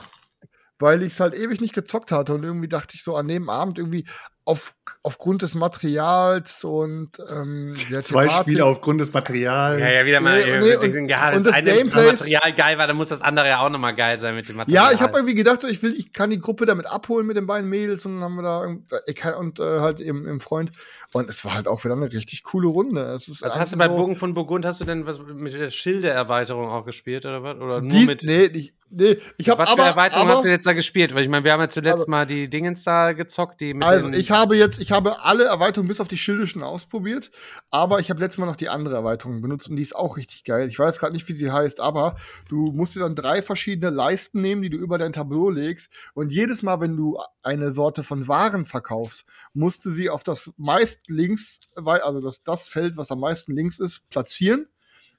weil 0.79 1.01
ich 1.03 1.13
es 1.13 1.19
halt 1.19 1.35
ewig 1.35 1.61
nicht 1.61 1.73
gezockt 1.73 2.11
hatte 2.11 2.33
und 2.33 2.43
irgendwie 2.43 2.67
dachte 2.67 2.95
ich 2.95 3.03
so 3.03 3.15
an 3.15 3.27
dem 3.27 3.49
Abend 3.49 3.77
irgendwie 3.79 4.07
auf, 4.47 4.73
aufgrund 5.03 5.41
des 5.41 5.55
Materials 5.55 6.63
und 6.63 7.11
ähm, 7.29 7.73
der 7.91 8.01
Zwei 8.01 8.25
Thematik- 8.27 8.41
Spiele 8.43 8.65
aufgrund 8.65 9.01
des 9.01 9.11
Materials. 9.11 9.79
Ja, 9.79 9.89
ja, 9.89 10.05
wieder 10.05 10.21
mal. 10.21 10.39
Nee, 10.39 10.49
äh, 10.49 10.77
nee, 10.77 10.99
und- 10.99 11.09
ja, 11.09 11.27
und 11.29 11.35
das 11.37 11.45
das 11.45 11.53
eine 11.55 11.71
Gameplay- 11.73 12.11
Material 12.11 12.53
geil 12.53 12.77
war, 12.77 12.87
dann 12.87 12.95
muss 12.95 13.09
das 13.09 13.21
andere 13.21 13.47
ja 13.49 13.59
auch 13.59 13.69
nochmal 13.69 13.95
geil 13.95 14.17
sein 14.17 14.35
mit 14.35 14.47
dem 14.47 14.55
Material. 14.55 14.85
Ja, 14.85 14.91
ich 14.95 15.01
habe 15.01 15.17
irgendwie 15.17 15.35
gedacht, 15.35 15.63
ich 15.65 15.81
will, 15.83 15.93
ich 15.97 16.13
kann 16.13 16.29
die 16.29 16.39
Gruppe 16.39 16.65
damit 16.65 16.85
abholen 16.87 17.27
mit 17.27 17.35
den 17.37 17.45
beiden 17.47 17.69
Mädels 17.69 18.05
und 18.05 18.15
dann 18.15 18.23
haben 18.23 18.35
wir 18.35 18.43
da 18.43 18.61
irgend- 18.63 18.89
ich 19.05 19.15
kann, 19.15 19.33
und 19.35 19.59
äh, 19.59 19.79
halt 19.81 19.99
im, 19.99 20.25
im 20.25 20.39
Freund 20.39 20.71
und 21.13 21.29
es 21.29 21.43
war 21.45 21.53
halt 21.55 21.67
auch 21.67 21.83
wieder 21.83 21.95
eine 21.95 22.11
richtig 22.11 22.43
coole 22.43 22.67
Runde. 22.67 23.01
Es 23.15 23.27
ist 23.27 23.41
Was 23.41 23.57
hast 23.57 23.73
du 23.73 23.77
bei 23.77 23.87
Bogen 23.87 24.15
von 24.15 24.33
Burgund, 24.33 24.65
hast 24.65 24.81
du 24.81 24.85
denn 24.85 25.05
was 25.05 25.19
mit 25.19 25.53
der 25.53 25.71
Schilde-Erweiterung 25.71 26.69
auch 26.69 26.85
gespielt 26.85 27.25
oder 27.25 27.43
was? 27.43 27.57
Oder 27.57 27.81
nur 27.81 27.89
Dies, 27.91 28.07
mit. 28.07 28.23
nee, 28.23 28.43
ich, 28.45 28.73
nee, 28.89 29.17
ich 29.37 29.49
habe 29.49 29.59
was 29.59 29.69
für 29.69 29.73
aber, 29.79 29.85
Erweiterung 29.87 30.27
aber 30.27 30.35
hast 30.37 30.45
du 30.45 30.49
jetzt 30.49 30.65
da 30.67 30.73
gespielt? 30.73 31.15
Weil 31.15 31.23
ich 31.23 31.29
meine, 31.29 31.43
wir 31.45 31.53
haben 31.53 31.61
ja 31.61 31.69
zuletzt 31.69 32.03
Aber- 32.03 32.11
mal 32.11 32.25
die 32.25 32.49
Dingens 32.49 32.83
da 32.83 33.13
gezockt, 33.13 33.61
die 33.61 33.73
mit 33.73 33.87
Also, 33.87 34.09
den, 34.09 34.19
ich 34.19 34.31
habe 34.37 34.55
jetzt, 34.55 34.79
ich 34.79 34.91
habe 34.91 35.23
alle 35.23 35.45
Erweiterungen 35.45 35.87
bis 35.87 35.99
auf 35.99 36.07
die 36.07 36.17
Schilde 36.17 36.47
schon 36.47 36.63
ausprobiert, 36.63 37.31
aber 37.69 37.99
ich 37.99 38.09
habe 38.09 38.19
letztes 38.19 38.37
Mal 38.37 38.45
noch 38.45 38.55
die 38.55 38.69
andere 38.69 38.95
Erweiterung 38.95 39.41
benutzt 39.41 39.67
und 39.67 39.75
die 39.75 39.81
ist 39.81 39.95
auch 39.95 40.15
richtig 40.15 40.43
geil. 40.43 40.67
Ich 40.67 40.77
weiß 40.77 40.99
gerade 40.99 41.13
nicht, 41.13 41.27
wie 41.27 41.33
sie 41.33 41.51
heißt, 41.51 41.79
aber 41.79 42.15
du 42.47 42.71
musst 42.71 42.95
dir 42.95 43.01
dann 43.01 43.15
drei 43.15 43.41
verschiedene 43.41 43.89
Leisten 43.89 44.41
nehmen, 44.41 44.61
die 44.61 44.69
du 44.69 44.77
über 44.77 44.97
dein 44.97 45.13
Tableau 45.13 45.49
legst 45.49 45.91
und 46.13 46.31
jedes 46.31 46.61
Mal, 46.61 46.79
wenn 46.79 46.95
du 46.95 47.17
eine 47.41 47.71
Sorte 47.71 48.03
von 48.03 48.27
Waren 48.27 48.65
verkaufst, 48.65 49.25
musst 49.53 49.83
du 49.85 49.91
sie 49.91 50.09
auf 50.09 50.23
das 50.23 50.51
meist 50.57 51.01
links, 51.07 51.59
also 51.75 52.21
das, 52.21 52.43
das 52.43 52.67
Feld, 52.67 52.95
was 52.95 53.11
am 53.11 53.19
meisten 53.19 53.53
links 53.53 53.79
ist, 53.79 54.07
platzieren. 54.09 54.67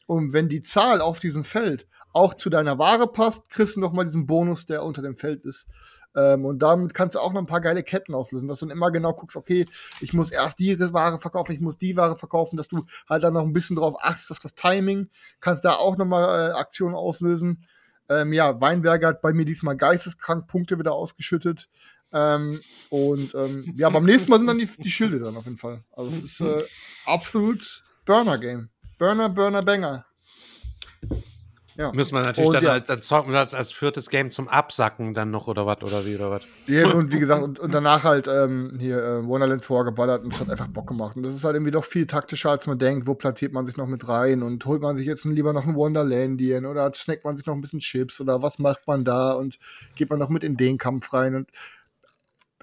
Und 0.07 0.33
wenn 0.33 0.49
die 0.49 0.63
Zahl 0.63 1.03
auf 1.03 1.21
diesem 1.21 1.45
Feld 1.45 1.87
auch 2.13 2.35
zu 2.35 2.49
deiner 2.49 2.79
Ware 2.79 3.09
passt, 3.13 3.49
kriegst 3.51 3.77
du 3.77 3.81
noch 3.81 3.93
mal 3.93 4.05
diesen 4.05 4.27
Bonus, 4.27 4.65
der 4.65 4.83
unter 4.83 5.03
dem 5.03 5.17
Feld 5.17 5.45
ist. 5.45 5.67
Ähm, 6.17 6.45
und 6.45 6.61
damit 6.61 6.95
kannst 6.95 7.17
du 7.17 7.21
auch 7.21 7.33
noch 7.33 7.41
ein 7.41 7.47
paar 7.47 7.61
geile 7.61 7.83
Ketten 7.83 8.15
auslösen, 8.15 8.49
dass 8.49 8.61
du 8.61 8.67
dann 8.67 8.77
immer 8.77 8.91
genau 8.91 9.13
guckst, 9.13 9.37
okay, 9.37 9.67
ich 10.01 10.13
muss 10.13 10.31
erst 10.31 10.59
die 10.59 10.79
Ware 10.93 11.21
verkaufen, 11.21 11.53
ich 11.53 11.61
muss 11.61 11.79
die 11.79 11.97
Ware 11.97 12.17
verkaufen, 12.17 12.57
dass 12.57 12.69
du 12.69 12.85
halt 13.09 13.23
dann 13.23 13.35
noch 13.35 13.43
ein 13.43 13.53
bisschen 13.53 13.77
drauf 13.77 13.97
achtest, 14.01 14.31
auf 14.31 14.39
das 14.39 14.55
Timing, 14.55 15.11
kannst 15.41 15.65
da 15.65 15.75
auch 15.75 15.97
noch 15.97 16.07
mal 16.07 16.51
äh, 16.51 16.53
Aktionen 16.53 16.95
auslösen. 16.95 17.67
Ähm, 18.09 18.33
ja, 18.33 18.59
Weinberger 18.61 19.09
hat 19.09 19.23
bei 19.23 19.33
mir 19.33 19.45
diesmal 19.45 19.77
geisteskrank 19.77 20.47
Punkte 20.47 20.79
wieder 20.79 20.95
ausgeschüttet. 20.95 21.69
Ähm, 22.11 22.59
und 22.89 23.35
ähm, 23.35 23.71
ja, 23.77 23.91
beim 23.91 24.05
nächsten 24.05 24.31
Mal 24.31 24.39
sind 24.39 24.47
dann 24.47 24.59
die, 24.59 24.67
die 24.79 24.91
Schilde 24.91 25.21
dann 25.21 25.37
auf 25.37 25.45
jeden 25.45 25.59
Fall. 25.59 25.85
Also 25.93 26.11
es 26.17 26.25
ist 26.25 26.41
äh, 26.41 26.63
absolut 27.05 27.85
Burner-Game. 28.07 28.71
Burner, 28.99 29.29
Burner, 29.29 29.63
Banger. 29.63 30.07
Ja. 31.79 31.93
müssen 31.93 32.17
wir 32.17 32.23
natürlich 32.23 32.49
Und 32.49 32.55
dann 32.55 32.65
ja. 32.65 32.73
als, 32.73 33.11
wir 33.11 33.33
das 33.33 33.55
als 33.55 33.71
viertes 33.71 34.11
Game 34.11 34.33
zum 34.33 34.49
Absacken 34.49 35.15
dann 35.15 35.31
noch 35.31 35.47
oder 35.47 35.65
was 35.65 35.81
oder 35.83 36.05
wie 36.05 36.17
oder 36.17 36.33
was. 36.33 36.43
Ja, 36.67 36.89
und 36.89 37.13
wie 37.13 37.21
gesagt, 37.21 37.41
und, 37.45 37.61
und 37.61 37.73
danach 37.73 38.03
halt 38.03 38.27
ähm, 38.27 38.77
hier 38.81 38.99
äh, 38.99 39.25
Wonderlands 39.25 39.65
vorgeballert 39.65 40.25
und 40.25 40.35
es 40.35 40.41
hat 40.41 40.51
einfach 40.51 40.67
Bock 40.67 40.89
gemacht. 40.89 41.17
Und 41.17 41.23
das 41.23 41.37
ist 41.37 41.45
halt 41.45 41.55
irgendwie 41.55 41.71
doch 41.71 41.85
viel 41.85 42.09
taktischer, 42.09 42.51
als 42.51 42.67
man 42.67 42.81
denkt. 42.81 43.07
Wo 43.07 43.15
platziert 43.15 43.53
man 43.53 43.65
sich 43.65 43.77
noch 43.77 43.87
mit 43.87 44.09
rein 44.09 44.43
und 44.43 44.67
holt 44.67 44.83
man 44.83 44.97
sich 44.97 45.07
jetzt 45.07 45.25
lieber 45.25 45.53
noch 45.53 45.69
ein 45.69 45.77
Wonderlandien 45.77 46.67
oder 46.67 46.93
snackt 46.93 47.25
man 47.25 47.37
sich 47.37 47.47
noch 47.47 47.55
ein 47.55 47.61
bisschen 47.61 47.79
Chips 47.79 48.21
oder 48.21 48.43
was 48.43 48.59
macht 48.59 48.89
man 48.89 49.05
da 49.05 49.35
und 49.35 49.61
geht 49.95 50.11
man 50.11 50.19
noch 50.19 50.31
mit 50.31 50.43
in 50.43 50.57
den 50.57 50.79
Kampf 50.79 51.13
rein 51.13 51.37
und 51.37 51.49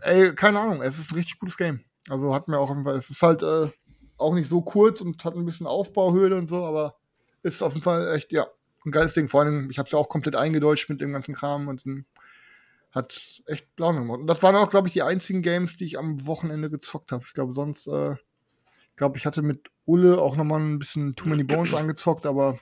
ey, 0.02 0.36
keine 0.36 0.60
Ahnung, 0.60 0.82
es 0.82 1.00
ist 1.00 1.12
ein 1.12 1.16
richtig 1.16 1.40
gutes 1.40 1.56
Game. 1.56 1.80
Also 2.10 2.36
hat 2.36 2.50
mir 2.50 2.60
auch 2.60 2.70
auf 2.70 2.76
jeden 2.76 2.84
Fall, 2.84 2.98
es 2.98 3.10
ist 3.10 3.24
halt 3.24 3.44
äh, 3.44 3.70
auch 4.18 4.34
nicht 4.34 4.50
so 4.50 4.62
kurz 4.62 5.00
und 5.00 5.24
hat 5.24 5.36
ein 5.36 5.46
bisschen 5.46 5.68
Aufbauhöhle 5.68 6.36
und 6.36 6.48
so, 6.48 6.66
aber 6.66 6.96
ist 7.44 7.64
auf 7.64 7.74
jeden 7.74 7.84
Fall 7.84 8.14
echt, 8.14 8.34
ja, 8.34 8.48
ein 8.86 8.92
geiles 8.92 9.14
Ding. 9.14 9.28
Vor 9.28 9.42
allem, 9.42 9.70
ich 9.70 9.78
habe 9.78 9.88
es 9.88 9.92
ja 9.92 10.00
auch 10.00 10.10
komplett 10.10 10.36
eingedeutscht 10.36 10.90
mit 10.90 11.02
dem 11.02 11.14
ganzen 11.14 11.36
Kram 11.36 11.68
und 11.68 11.84
hat 12.92 13.44
echt 13.46 13.68
Laune 13.78 14.00
gemacht. 14.00 14.20
Und 14.22 14.28
das 14.28 14.42
waren 14.42 14.56
auch, 14.56 14.70
glaube 14.70 14.88
ich, 14.88 14.94
die 14.94 15.04
einzigen 15.04 15.42
Games, 15.42 15.76
die 15.76 15.86
ich 15.86 16.00
am 16.00 16.26
Wochenende 16.26 16.70
gezockt 16.70 17.12
habe. 17.12 17.24
Ich 17.28 17.34
glaube, 17.34 17.54
sonst, 17.54 17.88
äh, 17.88 18.14
ich 18.14 18.96
glaube, 18.96 19.18
ich 19.18 19.26
hatte 19.26 19.42
mit 19.42 19.70
Ulle 19.86 20.22
auch 20.22 20.38
noch 20.38 20.46
mal 20.46 20.60
ein 20.60 20.80
bisschen 20.80 21.16
Too 21.16 21.28
Many 21.28 21.44
Bones 21.44 21.74
angezockt, 21.76 22.26
aber 22.26 22.58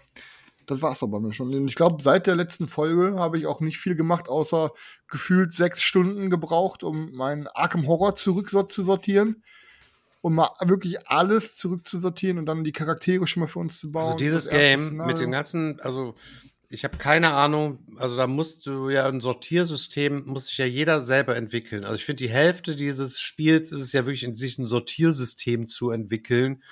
das 0.66 0.82
war's 0.82 1.04
aber 1.04 1.20
bei 1.20 1.28
mir 1.28 1.34
schon. 1.34 1.54
Und 1.54 1.68
ich 1.68 1.76
glaube, 1.76 2.02
seit 2.02 2.26
der 2.26 2.36
letzten 2.36 2.68
Folge 2.68 3.20
habe 3.20 3.38
ich 3.38 3.46
auch 3.46 3.62
nicht 3.62 3.78
viel 3.78 3.96
gemacht, 3.96 4.28
außer 4.28 4.72
gefühlt 5.08 5.54
sechs 5.54 5.82
Stunden 5.82 6.30
gebraucht, 6.30 6.84
um 6.84 7.12
meinen 7.12 7.48
Arkham 7.48 7.88
Horror 7.88 8.16
zurückzusortieren. 8.16 9.44
Um 10.24 10.36
mal 10.36 10.52
wirklich 10.62 11.10
alles 11.10 11.58
zurückzusortieren 11.58 12.38
und 12.38 12.46
dann 12.46 12.64
die 12.64 12.72
Charaktere 12.72 13.28
schon 13.28 13.42
mal 13.42 13.48
für 13.48 13.60
uns 13.60 13.78
zu 13.78 13.92
bauen. 13.92 14.06
Also 14.06 14.16
dieses 14.16 14.50
Game 14.50 14.96
mit 14.96 15.20
dem 15.20 15.32
ganzen, 15.32 15.82
also 15.82 16.16
ich 16.70 16.86
habe 16.86 16.96
keine 16.96 17.34
Ahnung, 17.34 17.80
also 17.98 18.16
da 18.16 18.26
musst 18.26 18.66
du 18.66 18.90
ja 18.90 19.06
ein 19.06 19.20
Sortiersystem, 19.20 20.24
muss 20.26 20.48
sich 20.48 20.58
ja 20.58 20.66
jeder 20.66 21.02
selber 21.02 21.36
entwickeln. 21.36 21.84
Also 21.84 21.96
ich 21.96 22.06
finde, 22.06 22.24
die 22.24 22.30
Hälfte 22.30 22.78
dieses 22.78 23.20
Spiels 23.20 23.74
ist 23.74 23.82
es 23.82 23.92
ja 23.92 24.06
wirklich 24.06 24.24
in 24.24 24.34
sich 24.34 24.58
ein 24.58 24.66
Sortiersystem 24.66 25.68
zu 25.68 25.90
entwickeln, 25.90 26.64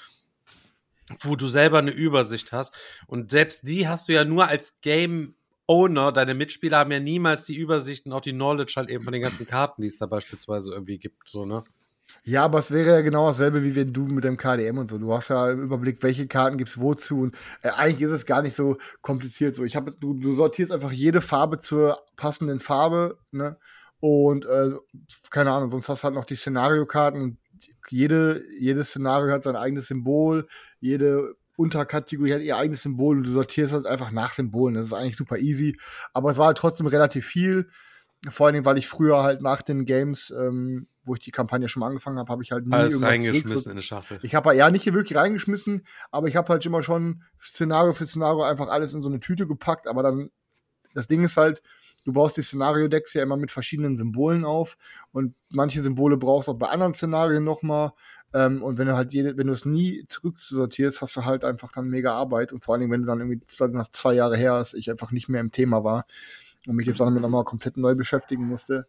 wo 1.20 1.36
du 1.36 1.50
selber 1.50 1.80
eine 1.80 1.92
Übersicht 1.92 2.54
hast. 2.54 2.74
Und 3.06 3.32
selbst 3.32 3.68
die 3.68 3.86
hast 3.86 4.08
du 4.08 4.14
ja 4.14 4.24
nur 4.24 4.48
als 4.48 4.80
Game 4.80 5.36
Owner, 5.68 6.14
deine 6.14 6.36
Mitspieler 6.36 6.78
haben 6.78 6.92
ja 6.94 7.02
niemals 7.02 7.44
die 7.44 7.58
Übersicht 7.58 8.06
und 8.06 8.14
auch 8.14 8.22
die 8.22 8.32
Knowledge 8.32 8.76
halt 8.78 8.90
eben 8.90 9.04
von 9.04 9.12
den 9.12 9.22
ganzen 9.22 9.46
Karten, 9.46 9.82
die 9.82 9.90
es 9.90 9.98
da 9.98 10.06
beispielsweise 10.06 10.72
irgendwie 10.72 11.00
gibt, 11.00 11.28
so, 11.28 11.46
ne? 11.46 11.66
Ja, 12.24 12.44
aber 12.44 12.60
es 12.60 12.72
wäre 12.72 12.90
ja 12.90 13.02
genau 13.02 13.28
dasselbe, 13.28 13.64
wie 13.64 13.76
wenn 13.76 13.94
du 13.94 14.06
mit 14.06 14.24
dem 14.24 14.38
KDM 14.38 14.78
und 14.78 14.90
so. 14.90 14.98
Du 14.98 15.14
hast 15.14 15.30
ja 15.30 15.52
im 15.52 15.62
Überblick, 15.62 16.04
welche 16.04 16.28
Karten 16.28 16.58
gibt's 16.58 16.80
wozu. 16.80 17.22
Und 17.22 17.36
äh, 17.64 17.70
eigentlich 17.70 18.02
ist 18.02 18.12
es 18.12 18.26
gar 18.26 18.42
nicht 18.42 18.56
so 18.56 18.78
kompliziert. 19.02 19.56
So, 19.56 19.64
ich 19.64 19.76
habe, 19.76 19.92
du, 19.92 20.14
du 20.14 20.36
sortierst 20.36 20.72
einfach 20.72 20.92
jede 20.92 21.22
Farbe 21.22 21.60
zur 21.60 22.00
passenden 22.16 22.60
Farbe, 22.60 23.18
ne? 23.32 23.58
Und 24.00 24.46
äh, 24.46 24.72
keine 25.30 25.52
Ahnung, 25.52 25.70
sonst 25.70 25.88
hast 25.88 26.02
du 26.02 26.06
halt 26.06 26.16
noch 26.16 26.26
die 26.26 26.36
Szenariokarten. 26.36 27.38
Jede, 27.90 28.44
jedes 28.60 28.90
Szenario 28.90 29.32
hat 29.32 29.44
sein 29.44 29.56
eigenes 29.56 29.88
Symbol. 29.88 30.48
Jede 30.80 31.36
Unterkategorie 31.56 32.34
hat 32.34 32.42
ihr 32.42 32.58
eigenes 32.58 32.82
Symbol 32.82 33.18
und 33.18 33.24
du 33.24 33.32
sortierst 33.32 33.74
halt 33.74 33.86
einfach 33.86 34.12
nach 34.12 34.34
Symbolen. 34.34 34.76
Das 34.76 34.88
ist 34.88 34.94
eigentlich 34.94 35.18
super 35.18 35.38
easy. 35.38 35.78
Aber 36.14 36.32
es 36.32 36.38
war 36.38 36.48
halt 36.48 36.58
trotzdem 36.58 36.88
relativ 36.88 37.28
viel. 37.28 37.70
Vor 38.30 38.46
allen 38.46 38.54
Dingen, 38.54 38.66
weil 38.66 38.78
ich 38.78 38.88
früher 38.88 39.22
halt 39.24 39.42
nach 39.42 39.62
den 39.62 39.86
Games, 39.86 40.32
ähm, 40.32 40.88
wo 41.04 41.16
ich 41.16 41.20
die 41.20 41.32
Kampagne 41.32 41.68
schon 41.68 41.82
mal 41.82 41.88
angefangen 41.88 42.20
habe, 42.20 42.32
habe 42.32 42.44
ich 42.44 42.52
halt 42.52 42.68
nie 42.68 42.74
Alles 42.74 43.02
reingeschmissen 43.02 43.72
in 43.72 43.72
eine 43.72 43.82
Schachtel. 43.82 44.20
Ich 44.22 44.36
habe 44.36 44.56
ja 44.56 44.70
nicht 44.70 44.84
hier 44.84 44.94
wirklich 44.94 45.18
reingeschmissen, 45.18 45.86
aber 46.12 46.28
ich 46.28 46.36
habe 46.36 46.50
halt 46.50 46.66
immer 46.66 46.84
schon 46.84 47.24
Szenario 47.42 47.94
für 47.94 48.06
Szenario 48.06 48.44
einfach 48.44 48.68
alles 48.68 48.94
in 48.94 49.02
so 49.02 49.10
eine 49.10 49.20
Tüte 49.20 49.48
gepackt. 49.48 49.88
Aber 49.88 50.04
dann, 50.04 50.30
das 50.94 51.08
Ding 51.08 51.24
ist 51.24 51.38
halt, 51.38 51.62
du 52.04 52.14
baust 52.14 52.38
die 52.38 52.44
Szenario-Decks 52.44 53.14
ja 53.14 53.24
immer 53.24 53.38
mit 53.38 53.52
verschiedenen 53.52 53.98
Symbolen 53.98 54.46
auf 54.46 54.78
und 55.12 55.34
manche 55.50 55.82
Symbole 55.82 56.18
brauchst 56.18 56.48
du 56.48 56.54
auch 56.54 56.58
bei 56.58 56.68
anderen 56.68 56.94
Szenarien 56.94 57.44
nochmal. 57.44 57.94
Ähm, 58.34 58.64
und 58.64 58.78
wenn 58.78 58.88
du 58.88 58.96
halt 58.96 59.12
jede, 59.12 59.38
wenn 59.38 59.48
du 59.48 59.54
es 59.54 59.66
nie 59.66 60.06
zurücksortierst, 60.08 61.02
hast 61.02 61.16
du 61.16 61.26
halt 61.26 61.44
einfach 61.44 61.72
dann 61.72 61.88
mega 61.88 62.14
Arbeit. 62.14 62.54
Und 62.54 62.64
vor 62.64 62.74
allen 62.74 62.82
Dingen, 62.82 62.92
wenn 62.92 63.02
du 63.02 63.08
dann 63.08 63.20
irgendwie 63.20 63.42
dann 63.58 63.72
nach 63.72 63.90
zwei 63.92 64.14
Jahre 64.14 64.38
her 64.38 64.60
ist, 64.60 64.74
ich 64.74 64.90
einfach 64.90 65.12
nicht 65.12 65.30
mehr 65.30 65.42
im 65.42 65.52
Thema 65.52 65.84
war 65.84 66.06
und 66.68 66.76
mich 66.76 66.88
jetzt 66.88 67.00
damit 67.00 67.22
nochmal 67.22 67.44
komplett 67.44 67.78
neu 67.78 67.96
beschäftigen 67.96 68.46
musste. 68.46 68.88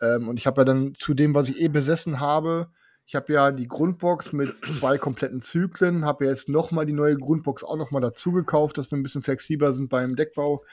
Ähm, 0.00 0.28
und 0.28 0.38
ich 0.38 0.46
habe 0.46 0.60
ja 0.60 0.64
dann 0.64 0.94
zu 0.94 1.14
dem, 1.14 1.34
was 1.34 1.48
ich 1.48 1.60
eh 1.60 1.68
besessen 1.68 2.20
habe, 2.20 2.68
ich 3.10 3.16
habe 3.16 3.32
ja 3.32 3.50
die 3.50 3.66
Grundbox 3.66 4.32
mit 4.32 4.54
zwei 4.72 4.96
kompletten 4.96 5.42
Zyklen, 5.42 6.04
habe 6.04 6.26
ja 6.26 6.30
jetzt 6.30 6.48
nochmal 6.48 6.86
die 6.86 6.92
neue 6.92 7.16
Grundbox 7.16 7.64
auch 7.64 7.76
nochmal 7.76 8.00
dazu 8.00 8.30
gekauft, 8.30 8.78
dass 8.78 8.88
wir 8.92 8.96
ein 8.96 9.02
bisschen 9.02 9.22
flexibler 9.22 9.74
sind 9.74 9.88
beim 9.88 10.14
Deckbau. 10.14 10.64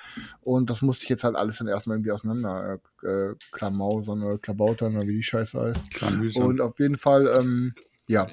Und 0.42 0.70
das 0.70 0.84
musste 0.84 1.06
ich 1.06 1.10
jetzt 1.10 1.24
halt 1.24 1.36
alles 1.36 1.58
dann 1.58 1.68
erstmal 1.68 1.98
irgendwie 1.98 2.12
auseinander 2.12 2.78
äh, 3.04 3.08
äh, 3.08 3.36
klamausern 3.52 4.22
oder 4.22 4.38
klabautern 4.38 4.98
oder 4.98 5.08
wie 5.08 5.16
die 5.16 5.24
Scheiße 5.24 5.60
heißt. 5.60 5.92
Klamüsern. 5.96 6.44
Und 6.44 6.62
auf 6.62 6.78
jeden 6.78 7.00
Fall, 7.00 7.26
ähm, 7.40 7.74
ja, 8.06 8.28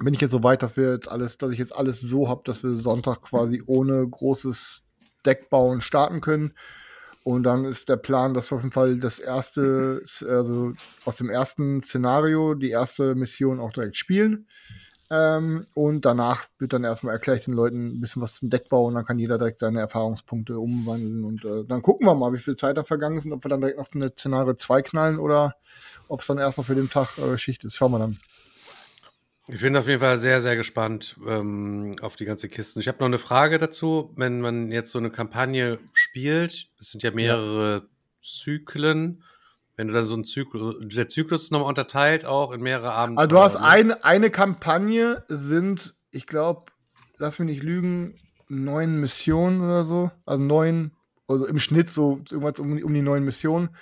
bin 0.00 0.12
ich 0.12 0.20
jetzt 0.20 0.32
so 0.32 0.42
weit, 0.42 0.64
dass 0.64 0.76
wir 0.76 0.90
jetzt 0.90 1.08
alles, 1.08 1.38
dass 1.38 1.52
ich 1.52 1.60
jetzt 1.60 1.74
alles 1.74 2.00
so 2.00 2.28
habe, 2.28 2.42
dass 2.44 2.64
wir 2.64 2.74
Sonntag 2.74 3.22
quasi 3.22 3.62
ohne 3.64 4.08
großes 4.08 4.82
Deckbauen 5.24 5.82
starten 5.82 6.20
können. 6.20 6.52
Und 7.26 7.42
dann 7.42 7.64
ist 7.64 7.88
der 7.88 7.96
Plan, 7.96 8.34
dass 8.34 8.52
wir 8.52 8.56
auf 8.56 8.62
jeden 8.62 8.72
Fall 8.72 9.00
das 9.00 9.18
erste, 9.18 10.04
also 10.28 10.74
aus 11.04 11.16
dem 11.16 11.28
ersten 11.28 11.82
Szenario, 11.82 12.54
die 12.54 12.70
erste 12.70 13.16
Mission 13.16 13.58
auch 13.58 13.72
direkt 13.72 13.96
spielen. 13.96 14.46
Ähm, 15.10 15.62
und 15.74 16.04
danach 16.04 16.44
wird 16.60 16.72
dann 16.72 16.84
erstmal 16.84 17.14
erkläre 17.14 17.36
ich 17.36 17.44
den 17.44 17.54
Leuten 17.54 17.96
ein 17.96 18.00
bisschen 18.00 18.22
was 18.22 18.34
zum 18.34 18.48
Deckbau 18.48 18.84
und 18.84 18.94
dann 18.94 19.04
kann 19.04 19.18
jeder 19.18 19.38
direkt 19.38 19.58
seine 19.58 19.80
Erfahrungspunkte 19.80 20.56
umwandeln. 20.56 21.24
Und 21.24 21.44
äh, 21.44 21.64
dann 21.64 21.82
gucken 21.82 22.06
wir 22.06 22.14
mal, 22.14 22.32
wie 22.32 22.38
viel 22.38 22.54
Zeit 22.54 22.76
da 22.76 22.84
vergangen 22.84 23.18
ist 23.18 23.26
und 23.26 23.32
ob 23.32 23.44
wir 23.44 23.48
dann 23.48 23.60
direkt 23.60 23.78
noch 23.78 23.92
eine 23.92 24.10
Szenario 24.10 24.54
2 24.54 24.82
knallen 24.82 25.18
oder 25.18 25.56
ob 26.06 26.20
es 26.20 26.28
dann 26.28 26.38
erstmal 26.38 26.64
für 26.64 26.76
den 26.76 26.90
Tag 26.90 27.18
äh, 27.18 27.36
Schicht 27.38 27.64
ist. 27.64 27.74
Schauen 27.74 27.90
wir 27.90 27.98
dann. 27.98 28.18
Ich 29.48 29.60
bin 29.60 29.76
auf 29.76 29.86
jeden 29.86 30.00
Fall 30.00 30.18
sehr, 30.18 30.40
sehr 30.40 30.56
gespannt 30.56 31.16
ähm, 31.24 31.94
auf 32.00 32.16
die 32.16 32.24
ganze 32.24 32.48
Kiste. 32.48 32.80
Ich 32.80 32.88
habe 32.88 32.98
noch 32.98 33.06
eine 33.06 33.18
Frage 33.18 33.58
dazu. 33.58 34.12
Wenn 34.16 34.40
man 34.40 34.72
jetzt 34.72 34.90
so 34.90 34.98
eine 34.98 35.10
Kampagne 35.10 35.78
spielt, 35.92 36.68
es 36.80 36.90
sind 36.90 37.04
ja 37.04 37.12
mehrere 37.12 37.88
Zyklen. 38.22 39.22
Wenn 39.76 39.88
du 39.88 39.94
dann 39.94 40.04
so 40.04 40.14
einen 40.14 40.24
Zyklus, 40.24 40.74
der 40.80 41.08
Zyklus 41.08 41.44
ist 41.44 41.52
nochmal 41.52 41.68
unterteilt 41.68 42.24
auch 42.24 42.50
in 42.50 42.60
mehrere 42.60 42.92
Abenteuer. 42.92 43.22
Also 43.22 43.36
du 43.36 43.40
hast 43.40 43.54
ne? 43.54 43.62
eine, 43.62 44.04
eine 44.04 44.30
Kampagne, 44.30 45.24
sind, 45.28 45.94
ich 46.10 46.26
glaube, 46.26 46.72
lass 47.18 47.38
mich 47.38 47.46
nicht 47.46 47.62
lügen, 47.62 48.18
neun 48.48 48.98
Missionen 48.98 49.60
oder 49.60 49.84
so. 49.84 50.10
Also 50.24 50.42
neun, 50.42 50.90
also 51.28 51.46
im 51.46 51.60
Schnitt 51.60 51.90
so 51.90 52.20
irgendwas 52.30 52.58
um, 52.58 52.82
um 52.82 52.94
die 52.94 53.02
neun 53.02 53.22
Missionen. 53.24 53.76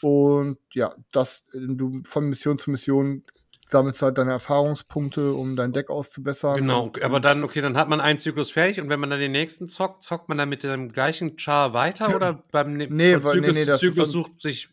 Und 0.00 0.58
ja, 0.74 0.94
das, 1.10 1.44
du 1.52 2.02
von 2.04 2.28
Mission 2.28 2.58
zu 2.58 2.70
Mission 2.70 3.24
sammelst 3.72 4.00
halt 4.02 4.16
deine 4.18 4.30
Erfahrungspunkte, 4.30 5.32
um 5.32 5.56
dein 5.56 5.72
Deck 5.72 5.90
auszubessern. 5.90 6.54
Genau, 6.54 6.92
aber 7.02 7.18
dann, 7.18 7.42
okay, 7.42 7.60
dann 7.60 7.76
hat 7.76 7.88
man 7.88 8.00
einen 8.00 8.20
Zyklus 8.20 8.52
fertig 8.52 8.80
und 8.80 8.88
wenn 8.88 9.00
man 9.00 9.10
dann 9.10 9.18
den 9.18 9.32
nächsten 9.32 9.68
zockt, 9.68 10.04
zockt 10.04 10.28
man 10.28 10.38
dann 10.38 10.48
mit 10.48 10.62
dem 10.62 10.92
gleichen 10.92 11.38
Char 11.38 11.72
weiter 11.74 12.14
oder 12.14 12.44
beim 12.52 12.76
ne 12.76 12.86
Nee, 12.88 13.16
nee, 13.16 13.20
Zyklus 13.22 13.54
nee, 13.56 13.60
zu 13.64 13.66
das 13.66 13.80
Zyklus 13.80 14.12
sucht 14.12 14.40
sich, 14.40 14.68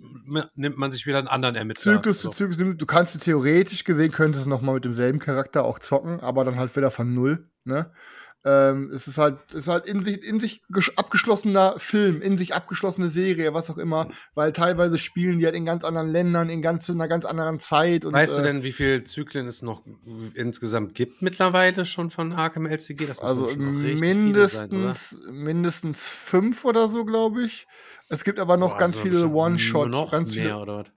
nimmt 0.55 0.77
man 0.77 0.91
sich 0.91 1.07
wieder 1.07 1.17
einen 1.17 1.27
anderen 1.27 1.55
Ermittler. 1.55 1.95
Zyklus 1.95 2.21
So. 2.21 2.29
zu 2.29 2.35
Zyklus, 2.37 2.57
nimm- 2.59 2.77
du 2.77 2.85
kannst 2.85 3.19
theoretisch 3.21 3.83
gesehen, 3.83 4.11
könntest 4.11 4.45
du 4.45 4.49
nochmal 4.49 4.75
mit 4.75 4.85
demselben 4.85 5.19
Charakter 5.19 5.63
auch 5.63 5.79
zocken, 5.79 6.19
aber 6.19 6.43
dann 6.45 6.57
halt 6.57 6.75
wieder 6.75 6.91
von 6.91 7.13
null, 7.13 7.47
ne? 7.63 7.91
Ähm, 8.45 8.91
es 8.93 9.05
ist 9.07 9.17
halt, 9.17 9.37
es 9.49 9.55
ist 9.55 9.67
halt 9.67 9.85
in 9.85 10.01
sich, 10.01 10.23
in 10.23 10.39
sich 10.39 10.61
gesch- 10.71 10.95
abgeschlossener 10.95 11.75
Film, 11.77 12.21
in 12.21 12.37
sich 12.37 12.53
abgeschlossene 12.55 13.09
Serie, 13.09 13.53
was 13.53 13.69
auch 13.69 13.77
immer, 13.77 14.07
weil 14.33 14.53
teilweise 14.53 14.97
spielen 14.97 15.39
die 15.39 15.45
halt 15.45 15.55
in 15.55 15.65
ganz 15.65 15.83
anderen 15.83 16.07
Ländern, 16.09 16.49
in 16.49 16.61
ganz, 16.61 16.87
in 16.87 16.95
einer 16.95 17.09
ganz 17.09 17.25
anderen 17.25 17.59
Zeit. 17.59 18.05
Und, 18.05 18.13
Weißt 18.13 18.37
du 18.37 18.41
äh, 18.41 18.43
denn, 18.45 18.63
wie 18.63 18.71
viele 18.71 19.03
Zyklen 19.03 19.45
es 19.45 19.61
noch 19.61 19.81
insgesamt 20.35 20.95
gibt 20.95 21.21
mittlerweile 21.21 21.85
schon 21.85 22.09
von 22.11 22.31
Arkham 22.31 22.65
LCG? 22.65 23.07
Das 23.07 23.21
müssen 23.21 23.27
Also 23.27 23.49
schon 23.49 23.65
noch 23.65 23.83
richtig 23.83 23.99
viele 23.99 24.47
sein, 24.47 24.69
mindestens, 24.69 25.27
mindestens 25.31 26.07
fünf 26.07 26.63
oder 26.63 26.89
so, 26.89 27.03
glaube 27.03 27.43
ich. 27.43 27.67
Es 28.07 28.23
gibt 28.23 28.39
aber 28.39 28.55
noch 28.55 28.71
Boah, 28.71 28.77
ganz 28.79 28.97
also 28.97 29.09
viele 29.09 29.27
One-Shots, 29.27 29.91
Noch 29.91 30.11
ganz 30.11 30.33
mehr, 30.33 30.43
viele, 30.43 30.57
oder 30.57 30.77
was? 30.79 30.91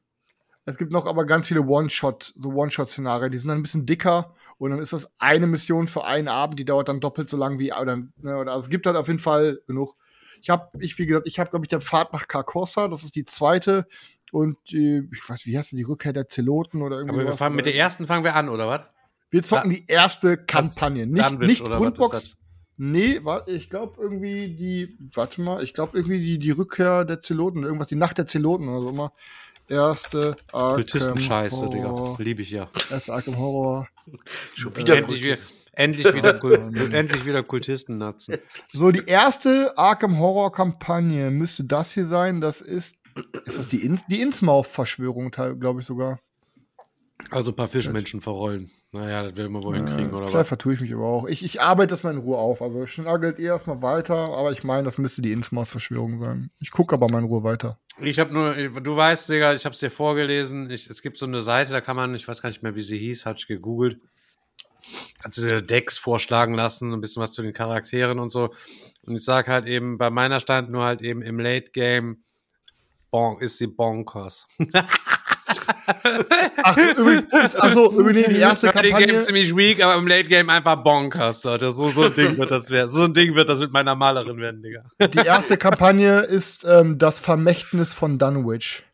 Es 0.64 0.78
gibt 0.78 0.93
noch 0.93 1.07
aber 1.07 1.24
ganz 1.26 1.49
viele 1.49 1.62
One-Shot, 1.62 2.34
so 2.40 2.51
One-Shot-Szenarien, 2.51 3.32
die 3.32 3.38
sind 3.38 3.49
dann 3.49 3.59
ein 3.59 3.62
bisschen 3.62 3.84
dicker 3.84 4.36
und 4.59 4.70
dann 4.70 4.80
ist 4.80 4.92
das 4.92 5.09
eine 5.18 5.46
Mission 5.46 5.88
für 5.88 6.05
einen 6.05 6.28
Abend, 6.28 6.59
die 6.59 6.64
dauert 6.64 6.88
dann 6.88 7.00
doppelt 7.00 7.28
so 7.30 7.36
lang 7.36 7.59
wie, 7.59 7.72
oder, 7.72 7.96
ne, 7.96 8.36
oder 8.38 8.53
also 8.53 8.64
es 8.64 8.70
gibt 8.70 8.86
halt 8.86 8.96
auf 8.96 9.09
jeden 9.09 9.18
Fall 9.18 9.61
genug. 9.66 9.94
Ich 10.40 10.50
habe, 10.50 10.70
ich, 10.80 10.98
wie 10.98 11.07
gesagt, 11.07 11.28
ich 11.28 11.38
habe, 11.38 11.50
glaube 11.50 11.64
ich, 11.64 11.68
der 11.68 11.80
Pfad 11.80 12.12
nach 12.12 12.26
Carcosa, 12.28 12.88
das 12.88 13.05
ist 13.05 13.14
die 13.14 13.24
zweite 13.24 13.86
und 14.32 14.57
die, 14.70 15.09
ich 15.12 15.28
weiß, 15.28 15.46
wie 15.46 15.57
heißt 15.57 15.72
die, 15.72 15.76
die 15.76 15.82
Rückkehr 15.82 16.12
der 16.12 16.28
Zeloten 16.28 16.82
oder 16.82 16.96
irgendwie 16.98 17.20
Aber 17.20 17.28
wir 17.30 17.36
fangen 17.36 17.57
mit 17.57 17.64
oder- 17.66 17.72
der 17.72 17.80
ersten 17.80 18.07
fangen 18.07 18.24
wir 18.24 18.34
an, 18.34 18.48
oder 18.48 18.66
was? 18.68 18.82
Wir 19.30 19.42
zocken 19.42 19.70
Da- 19.70 19.76
die 19.76 19.84
erste 19.86 20.36
Kampagne, 20.36 21.07
nicht, 21.07 21.24
Dunwich, 21.24 21.48
nicht 21.48 21.64
Grundbox. 21.64 22.36
Nee, 22.78 23.20
warte, 23.22 23.53
ich 23.53 23.70
glaube 23.70 24.00
irgendwie 24.03 24.55
die, 24.57 24.98
warte 25.14 25.40
mal, 25.42 25.62
ich 25.62 25.74
glaube 25.74 25.96
irgendwie 25.96 26.20
die, 26.20 26.38
die 26.38 26.50
Rückkehr 26.50 27.05
der 27.05 27.22
Zeloten, 27.22 27.62
irgendwas, 27.62 27.88
die 27.88 27.96
Nacht 27.96 28.18
der 28.18 28.26
Zeloten 28.26 28.68
oder 28.68 28.80
so 28.80 28.90
immer. 28.90 29.12
Erste 29.68 30.36
Arkham 30.52 30.74
Kultistenscheiße, 30.76 31.68
Digga. 31.70 31.88
Horror. 31.88 32.16
Liebe 32.20 32.42
ich 32.42 32.50
ja. 32.50 32.68
Erste 32.90 33.12
Arkham 33.12 33.38
Horror. 33.38 33.88
Schon 34.54 34.76
wieder 34.76 34.96
Endlich 34.96 35.22
wieder, 35.22 35.34
Kultist. 35.36 35.52
endlich 35.72 36.14
wieder, 36.14 36.92
endlich 36.92 37.24
wieder 37.24 37.42
Kultisten 37.44 37.98
natzen. 37.98 38.36
So, 38.68 38.90
die 38.90 39.04
erste 39.06 39.72
Arkham 39.78 40.18
Horror 40.18 40.52
Kampagne 40.52 41.30
müsste 41.30 41.64
das 41.64 41.92
hier 41.92 42.06
sein. 42.06 42.40
Das 42.40 42.60
ist, 42.60 42.94
ist 43.44 43.58
das 43.58 43.68
die, 43.68 43.82
Ins 43.84 44.04
die 44.06 44.20
Innsmouth-Verschwörung, 44.20 45.30
glaube 45.30 45.80
ich 45.80 45.86
sogar. 45.86 46.18
Also 47.30 47.52
ein 47.52 47.56
paar 47.56 47.68
Fischmenschen 47.68 48.20
verrollen. 48.20 48.70
Naja, 48.95 49.22
das 49.22 49.36
werden 49.36 49.53
wir 49.53 49.62
wohl 49.62 49.76
hinkriegen, 49.76 50.11
oder 50.12 50.26
Vielleicht 50.26 50.34
was? 50.34 50.49
vertue 50.49 50.74
ich 50.74 50.80
mich 50.80 50.93
aber 50.93 51.05
auch. 51.07 51.26
Ich, 51.26 51.43
ich 51.43 51.62
arbeite 51.62 51.93
das 51.93 52.03
mal 52.03 52.12
in 52.12 52.18
Ruhe 52.18 52.36
auf. 52.36 52.61
Also 52.61 52.86
schnaggelt 52.86 53.38
ihr 53.38 53.53
erstmal 53.53 53.80
weiter, 53.80 54.28
aber 54.34 54.53
ich 54.53 54.64
meine, 54.64 54.84
das 54.84 54.99
müsste 54.99 55.22
die 55.22 55.32
Innsmouth-Verschwörung 55.32 56.20
sein. 56.20 56.51
Ich 56.61 56.70
gucke 56.70 56.95
aber 56.95 57.09
mal 57.09 57.20
in 57.20 57.24
Ruhe 57.24 57.43
weiter. 57.43 57.78
Ich 58.01 58.18
habe 58.18 58.34
nur, 58.34 58.53
du 58.53 58.95
weißt, 58.95 59.30
Digga, 59.30 59.55
ich 59.55 59.64
habe 59.64 59.72
es 59.72 59.78
dir 59.78 59.90
vorgelesen. 59.90 60.68
Ich, 60.70 60.90
es 60.90 61.01
gibt 61.01 61.16
so 61.16 61.24
eine 61.24 61.40
Seite, 61.40 61.72
da 61.72 61.80
kann 61.80 61.97
man, 61.97 62.14
ich 62.14 62.28
weiß 62.28 62.43
gar 62.43 62.51
nicht 62.51 62.62
mehr, 62.62 62.76
wie 62.76 62.82
sie 62.82 62.99
hieß, 62.99 63.24
hatte 63.24 63.38
ich 63.38 63.47
gegoogelt. 63.47 63.99
Hat 65.24 65.32
sie 65.32 65.49
dir 65.49 65.62
Decks 65.62 65.97
vorschlagen 65.97 66.53
lassen, 66.53 66.93
ein 66.93 67.01
bisschen 67.01 67.22
was 67.22 67.32
zu 67.32 67.40
den 67.40 67.55
Charakteren 67.55 68.18
und 68.18 68.28
so. 68.28 68.51
Und 69.07 69.14
ich 69.14 69.24
sag 69.24 69.49
halt 69.49 69.64
eben, 69.64 69.97
bei 69.97 70.11
meiner 70.11 70.38
stand 70.38 70.70
nur 70.70 70.84
halt 70.84 71.01
eben 71.01 71.22
im 71.22 71.38
Late 71.38 71.70
Game, 71.72 72.24
bon, 73.11 73.40
ist 73.40 73.57
sie 73.57 73.68
bonkers. 73.68 74.47
Ach, 76.62 76.76
übrigens, 76.76 77.55
also, 77.57 77.92
übrigens, 77.98 78.28
die 78.28 78.36
erste 78.36 78.68
Game 78.70 78.90
Kampagne. 78.92 79.20
ziemlich 79.20 79.57
weak, 79.57 79.82
aber 79.82 79.96
im 79.96 80.07
Late 80.07 80.28
Game 80.28 80.48
einfach 80.50 80.76
bonkers, 80.82 81.44
Leute. 81.44 81.70
So, 81.70 81.88
so 81.90 82.05
ein 82.05 82.14
Ding 82.14 82.38
wird 82.38 82.50
das 82.50 82.70
werden. 82.70 82.88
So 82.88 83.05
ein 83.05 83.14
Ding 83.14 83.34
wird 83.34 83.48
das 83.48 83.59
mit 83.59 83.72
meiner 83.72 83.94
Malerin 83.94 84.38
werden, 84.38 84.62
Digga. 84.62 84.84
Die 85.09 85.26
erste 85.26 85.57
Kampagne 85.57 86.20
ist 86.20 86.64
ähm, 86.64 86.98
das 86.98 87.20
Vermächtnis 87.20 87.94
von 87.94 88.18
Dunwich. 88.18 88.84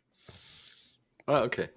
Ah, 1.27 1.43
okay. 1.45 1.69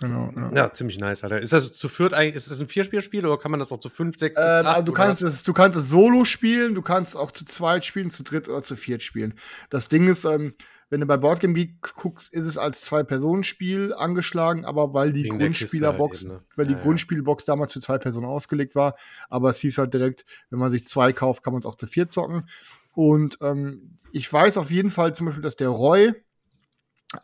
Genau. 0.00 0.32
Ja. 0.36 0.52
Ja, 0.54 0.72
ziemlich 0.72 0.98
nice, 0.98 1.22
Alter. 1.22 1.38
Ist 1.38 1.52
das 1.52 1.72
zu 1.72 1.88
viert 1.88 2.14
eigentlich, 2.14 2.34
ist 2.34 2.50
das 2.50 2.60
ein 2.60 2.66
Vierspielspiel 2.66 3.24
oder 3.24 3.38
kann 3.38 3.52
man 3.52 3.60
das 3.60 3.70
auch 3.70 3.78
zu 3.78 3.88
fünf, 3.88 4.18
sechs, 4.18 4.36
Ähm, 4.36 4.44
acht, 4.44 4.66
also 4.66 4.82
du 4.82 4.92
oder 4.92 5.04
kannst, 5.04 5.22
was? 5.22 5.34
es, 5.34 5.42
du 5.44 5.52
kannst 5.52 5.78
es 5.78 5.88
solo 5.88 6.24
spielen, 6.24 6.74
du 6.74 6.82
kannst 6.82 7.16
auch 7.16 7.30
zu 7.30 7.44
zweit 7.44 7.84
spielen, 7.84 8.10
zu 8.10 8.24
dritt 8.24 8.48
oder 8.48 8.62
zu 8.62 8.76
viert 8.76 9.02
spielen. 9.02 9.34
Das 9.70 9.88
Ding 9.88 10.08
ist, 10.08 10.24
ähm, 10.24 10.54
wenn 10.94 11.00
du 11.00 11.06
bei 11.06 11.16
Boardgame 11.16 11.54
Geek 11.54 11.94
guckst, 11.96 12.32
ist 12.32 12.46
es 12.46 12.56
als 12.56 12.80
Zwei-Personen-Spiel 12.82 13.92
angeschlagen, 13.94 14.64
aber 14.64 14.94
weil 14.94 15.12
die 15.12 15.24
Wegen 15.24 15.38
Grundspielerbox, 15.38 16.18
halt 16.18 16.22
eben, 16.26 16.34
ne? 16.34 16.42
weil 16.54 16.66
die 16.68 16.74
Ja. 16.74 16.78
Grundspielbox 16.78 17.44
damals 17.44 17.72
für 17.72 17.80
zwei 17.80 17.98
Personen 17.98 18.26
ausgelegt 18.26 18.76
war, 18.76 18.94
aber 19.28 19.50
es 19.50 19.58
hieß 19.58 19.78
halt 19.78 19.92
direkt, 19.92 20.24
wenn 20.50 20.60
man 20.60 20.70
sich 20.70 20.86
zwei 20.86 21.12
kauft, 21.12 21.42
kann 21.42 21.52
man 21.52 21.58
es 21.58 21.66
auch 21.66 21.74
zu 21.74 21.88
viert 21.88 22.12
zocken. 22.12 22.48
Und 22.94 23.38
ähm, 23.40 23.98
ich 24.12 24.32
weiß 24.32 24.56
auf 24.56 24.70
jeden 24.70 24.92
Fall 24.92 25.16
zum 25.16 25.26
Beispiel, 25.26 25.42
dass 25.42 25.56
der 25.56 25.70
Roy 25.70 26.14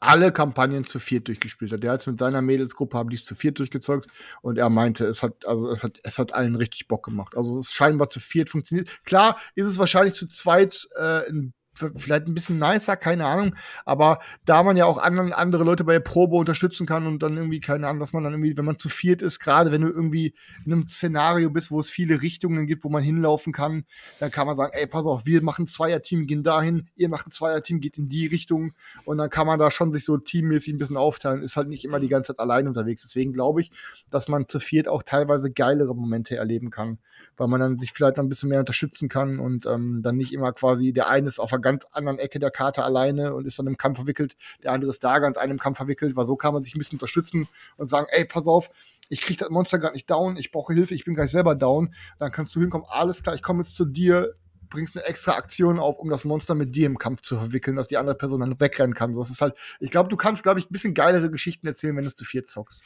alle 0.01 0.33
Kampagnen 0.33 0.83
zu 0.83 0.99
viert 0.99 1.29
durchgespielt 1.29 1.71
hat. 1.71 1.85
Der 1.85 1.93
hat 1.93 2.05
mit 2.09 2.19
seiner 2.19 2.43
Mädelsgruppe 2.43 2.99
haben 2.99 3.11
die 3.11 3.17
es 3.17 3.25
zu 3.25 3.37
viert 3.37 3.61
durchgezockt 3.61 4.11
und 4.43 4.59
er 4.59 4.69
meinte, 4.69 5.07
es 5.07 5.23
hat, 5.23 5.47
also 5.47 5.71
es 5.71 5.85
hat, 5.85 6.01
es 6.03 6.19
hat 6.19 6.35
allen 6.35 6.57
richtig 6.57 6.89
Bock 6.89 7.05
gemacht. 7.05 7.37
Also 7.37 7.61
es 7.61 7.67
ist 7.69 7.75
scheinbar 7.75 8.11
zu 8.11 8.19
viert 8.19 8.51
funktioniert. 8.51 8.89
Klar 9.05 9.39
ist 9.55 9.67
es 9.69 9.79
wahrscheinlich 9.79 10.15
zu 10.15 10.27
zweit 10.27 10.89
äh, 10.99 11.29
ein 11.31 11.55
vielleicht 11.97 12.27
ein 12.27 12.35
bisschen 12.35 12.59
nicer, 12.59 12.97
keine 12.97 13.27
Ahnung. 13.27 13.55
Aber 13.85 14.21
da 14.45 14.63
man 14.63 14.77
ja 14.77 14.85
auch 14.85 14.99
anderen, 14.99 15.33
andere 15.33 15.65
Leute 15.65 15.85
bei 15.85 15.93
der 15.93 16.01
Probe 16.01 16.37
unterstützen 16.37 16.87
kann 16.87 17.07
und 17.07 17.23
dann 17.23 17.37
irgendwie, 17.37 17.61
keine 17.61 17.87
Ahnung, 17.87 18.01
dass 18.01 18.13
man 18.13 18.25
dann 18.25 18.33
irgendwie, 18.33 18.57
wenn 18.57 18.65
man 18.65 18.79
zu 18.79 18.89
viert 18.89 19.23
ist, 19.23 19.41
gerade 19.41 19.73
wenn 19.73 19.83
du 19.83 19.89
irgendwie 19.89 20.35
in 20.65 20.73
einem 20.73 20.89
Szenario 20.89 21.51
bist, 21.51 21.71
wo 21.71 21.81
es 21.81 21.91
viele 21.91 22.23
Richtungen 22.23 22.67
gibt, 22.67 22.85
wo 22.85 22.89
man 22.89 23.03
hinlaufen 23.03 23.53
kann, 23.53 23.85
dann 24.19 24.31
kann 24.31 24.47
man 24.47 24.57
sagen, 24.57 24.73
ey, 24.75 24.87
pass 24.87 25.07
auf, 25.07 25.27
wir 25.27 25.43
machen 25.43 25.65
ein 25.65 25.69
Zweier-Team, 25.69 26.27
gehen 26.27 26.43
dahin, 26.43 26.89
ihr 26.97 27.09
macht 27.09 27.29
ein 27.29 27.31
Zweier-Team, 27.31 27.81
geht 27.81 27.99
in 27.99 28.09
die 28.09 28.27
Richtung 28.27 28.73
und 29.05 29.19
dann 29.19 29.31
kann 29.31 29.47
man 29.47 29.59
da 29.59 29.71
schon 29.71 29.93
sich 29.93 30.05
so 30.05 30.17
teammäßig 30.17 30.75
ein 30.75 30.79
bisschen 30.79 30.97
aufteilen, 30.97 31.43
ist 31.43 31.57
halt 31.57 31.69
nicht 31.69 31.85
immer 31.85 32.01
die 32.01 32.09
ganze 32.09 32.33
Zeit 32.33 32.41
allein 32.41 32.69
unterwegs. 32.69 33.03
Deswegen 33.03 33.33
glaube 33.33 33.61
ich, 33.61 33.71
dass 34.11 34.29
man 34.29 34.49
zu 34.49 34.61
viert 34.61 34.89
auch 34.89 35.03
teilweise 35.03 35.51
geilere 35.51 35.95
Momente 35.95 36.37
erleben 36.37 36.71
kann, 36.71 36.99
weil 37.41 37.49
man 37.49 37.59
dann 37.59 37.79
sich 37.79 37.93
vielleicht 37.93 38.19
noch 38.19 38.25
ein 38.25 38.29
bisschen 38.29 38.51
mehr 38.51 38.61
unterstützen 38.61 39.09
kann 39.09 39.39
und 39.39 39.65
ähm, 39.65 40.03
dann 40.03 40.19
nicht 40.19 40.35
immer 40.35 40.53
quasi 40.53 40.93
der 40.93 41.09
eine 41.09 41.27
ist 41.27 41.41
auf 41.41 41.49
der 41.49 41.59
ganz 41.59 41.87
anderen 41.91 42.19
Ecke 42.19 42.39
der 42.39 42.51
Karte 42.51 42.85
alleine 42.85 43.35
und 43.35 43.47
ist 43.47 43.59
dann 43.59 43.67
im 43.67 43.79
Kampf 43.79 43.97
verwickelt, 43.97 44.37
der 44.63 44.73
andere 44.73 44.91
ist 44.91 45.03
da 45.03 45.19
ganz 45.21 45.39
einem 45.39 45.59
Kampf 45.59 45.79
verwickelt, 45.79 46.17
weil 46.17 46.27
so 46.27 46.37
kann 46.37 46.53
man 46.53 46.63
sich 46.63 46.75
ein 46.75 46.79
bisschen 46.79 46.97
unterstützen 46.97 47.49
und 47.79 47.89
sagen, 47.89 48.09
ey, 48.11 48.27
pass 48.27 48.47
auf, 48.47 48.69
ich 49.09 49.23
krieg 49.23 49.39
das 49.39 49.49
Monster 49.49 49.79
gerade 49.79 49.95
nicht 49.95 50.11
down, 50.11 50.37
ich 50.37 50.53
brauche 50.53 50.75
Hilfe, 50.75 50.95
ich 50.95 51.07
bin 51.07 51.15
gleich 51.15 51.31
selber 51.31 51.55
down. 51.55 51.95
Dann 52.19 52.31
kannst 52.31 52.55
du 52.55 52.61
hinkommen, 52.61 52.87
alles 52.91 53.23
klar, 53.23 53.35
ich 53.35 53.43
komme 53.43 53.63
jetzt 53.63 53.75
zu 53.75 53.87
dir, 53.87 54.35
bringst 54.69 54.95
eine 54.95 55.07
extra 55.07 55.33
Aktion 55.33 55.79
auf, 55.79 55.99
um 55.99 56.11
das 56.11 56.27
Monster 56.27 56.55
mit 56.55 56.77
dir 56.77 56.85
im 56.85 56.99
Kampf 56.99 57.23
zu 57.23 57.39
verwickeln, 57.39 57.77
dass 57.77 57.89
die 57.89 57.97
andere 57.97 58.17
Person 58.17 58.41
dann 58.41 58.61
wegrennen 58.61 58.95
kann. 58.95 59.15
So, 59.15 59.23
es 59.23 59.31
ist 59.31 59.41
halt, 59.41 59.55
ich 59.81 59.91
glaube, 59.91 60.11
du 60.11 60.17
kannst, 60.17 60.43
glaube 60.43 60.61
ich, 60.61 60.67
ein 60.67 60.73
bisschen 60.73 60.93
geilere 60.93 61.31
Geschichten 61.31 61.67
erzählen, 61.67 61.97
wenn 61.97 62.05
du 62.05 62.09
es 62.09 62.17
zu 62.17 62.25
viert 62.27 62.51
zockst. 62.51 62.83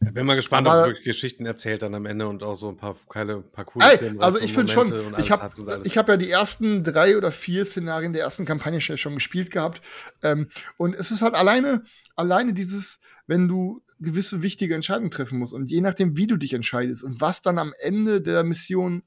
Bin 0.00 0.26
mal 0.26 0.36
gespannt, 0.36 0.66
ob 0.68 0.74
es 0.74 0.84
wirklich 0.86 1.04
Geschichten 1.04 1.44
erzählt 1.44 1.82
dann 1.82 1.94
am 1.94 2.06
Ende 2.06 2.28
und 2.28 2.42
auch 2.44 2.54
so 2.54 2.68
ein 2.68 2.76
paar 2.76 2.96
geile, 3.08 3.40
paar 3.40 3.64
coole 3.64 3.84
Ey, 3.84 3.98
Filme 3.98 4.22
also 4.22 4.38
ich 4.38 4.54
finde 4.54 4.72
schon, 4.72 4.86
ich 5.18 5.30
habe 5.32 5.80
ich 5.84 5.98
hab 5.98 6.08
ja 6.08 6.16
die 6.16 6.30
ersten 6.30 6.84
drei 6.84 7.16
oder 7.16 7.32
vier 7.32 7.64
Szenarien 7.64 8.12
der 8.12 8.22
ersten 8.22 8.44
Kampagne 8.44 8.80
schon- 8.80 8.96
schon 8.96 9.14
gespielt 9.14 9.50
gehabt. 9.50 9.82
Ähm, 10.22 10.48
und 10.76 10.94
es 10.94 11.10
ist 11.10 11.20
halt 11.20 11.34
alleine, 11.34 11.82
alleine 12.14 12.52
dieses, 12.54 13.00
wenn 13.26 13.48
du 13.48 13.82
gewisse 13.98 14.40
wichtige 14.42 14.76
Entscheidungen 14.76 15.10
treffen 15.10 15.40
musst 15.40 15.52
und 15.52 15.68
je 15.68 15.80
nachdem, 15.80 16.16
wie 16.16 16.28
du 16.28 16.36
dich 16.36 16.54
entscheidest 16.54 17.02
und 17.02 17.20
was 17.20 17.42
dann 17.42 17.58
am 17.58 17.74
Ende 17.80 18.20
der 18.20 18.44
Mission 18.44 19.02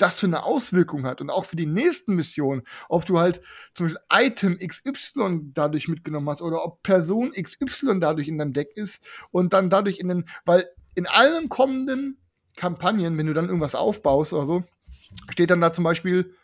das 0.00 0.20
für 0.20 0.26
eine 0.26 0.44
Auswirkung 0.44 1.06
hat 1.06 1.20
und 1.20 1.30
auch 1.30 1.44
für 1.44 1.56
die 1.56 1.66
nächsten 1.66 2.14
Missionen, 2.14 2.62
ob 2.88 3.06
du 3.06 3.18
halt 3.18 3.40
zum 3.74 3.86
Beispiel 3.86 4.02
Item 4.12 4.58
XY 4.58 5.52
dadurch 5.54 5.88
mitgenommen 5.88 6.28
hast 6.28 6.42
oder 6.42 6.64
ob 6.64 6.82
Person 6.82 7.32
XY 7.32 8.00
dadurch 8.00 8.28
in 8.28 8.38
deinem 8.38 8.52
Deck 8.52 8.76
ist 8.76 9.02
und 9.30 9.52
dann 9.52 9.70
dadurch 9.70 9.98
in 9.98 10.08
den, 10.08 10.24
weil 10.44 10.66
in 10.94 11.06
allen 11.06 11.48
kommenden 11.48 12.18
Kampagnen, 12.56 13.16
wenn 13.16 13.26
du 13.26 13.34
dann 13.34 13.46
irgendwas 13.46 13.74
aufbaust 13.74 14.32
oder 14.32 14.46
so, 14.46 14.64
steht 15.30 15.50
dann 15.50 15.60
da 15.60 15.72
zum 15.72 15.84
Beispiel, 15.84 16.34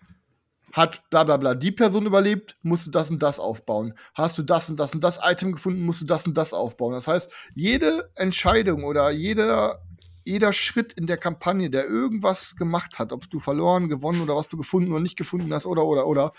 hat 0.72 1.08
bla 1.10 1.24
bla 1.24 1.36
bla 1.36 1.54
die 1.54 1.72
Person 1.72 2.06
überlebt, 2.06 2.56
musst 2.62 2.86
du 2.86 2.90
das 2.90 3.10
und 3.10 3.22
das 3.22 3.38
aufbauen. 3.38 3.94
Hast 4.14 4.36
du 4.38 4.42
das 4.42 4.68
und 4.68 4.78
das 4.78 4.94
und 4.94 5.02
das 5.02 5.18
Item 5.22 5.52
gefunden, 5.52 5.82
musst 5.82 6.02
du 6.02 6.04
das 6.04 6.26
und 6.26 6.34
das 6.34 6.52
aufbauen. 6.52 6.92
Das 6.92 7.08
heißt, 7.08 7.30
jede 7.54 8.10
Entscheidung 8.14 8.84
oder 8.84 9.10
jeder, 9.10 9.80
jeder 10.26 10.52
Schritt 10.52 10.92
in 10.92 11.06
der 11.06 11.16
Kampagne, 11.16 11.70
der 11.70 11.86
irgendwas 11.86 12.56
gemacht 12.56 12.98
hat, 12.98 13.12
ob 13.12 13.30
du 13.30 13.38
verloren, 13.38 13.88
gewonnen 13.88 14.20
oder 14.20 14.34
was 14.34 14.48
du 14.48 14.56
gefunden 14.56 14.90
oder 14.90 15.00
nicht 15.00 15.16
gefunden 15.16 15.54
hast 15.54 15.66
oder 15.66 15.84
oder 15.84 16.06
oder, 16.06 16.32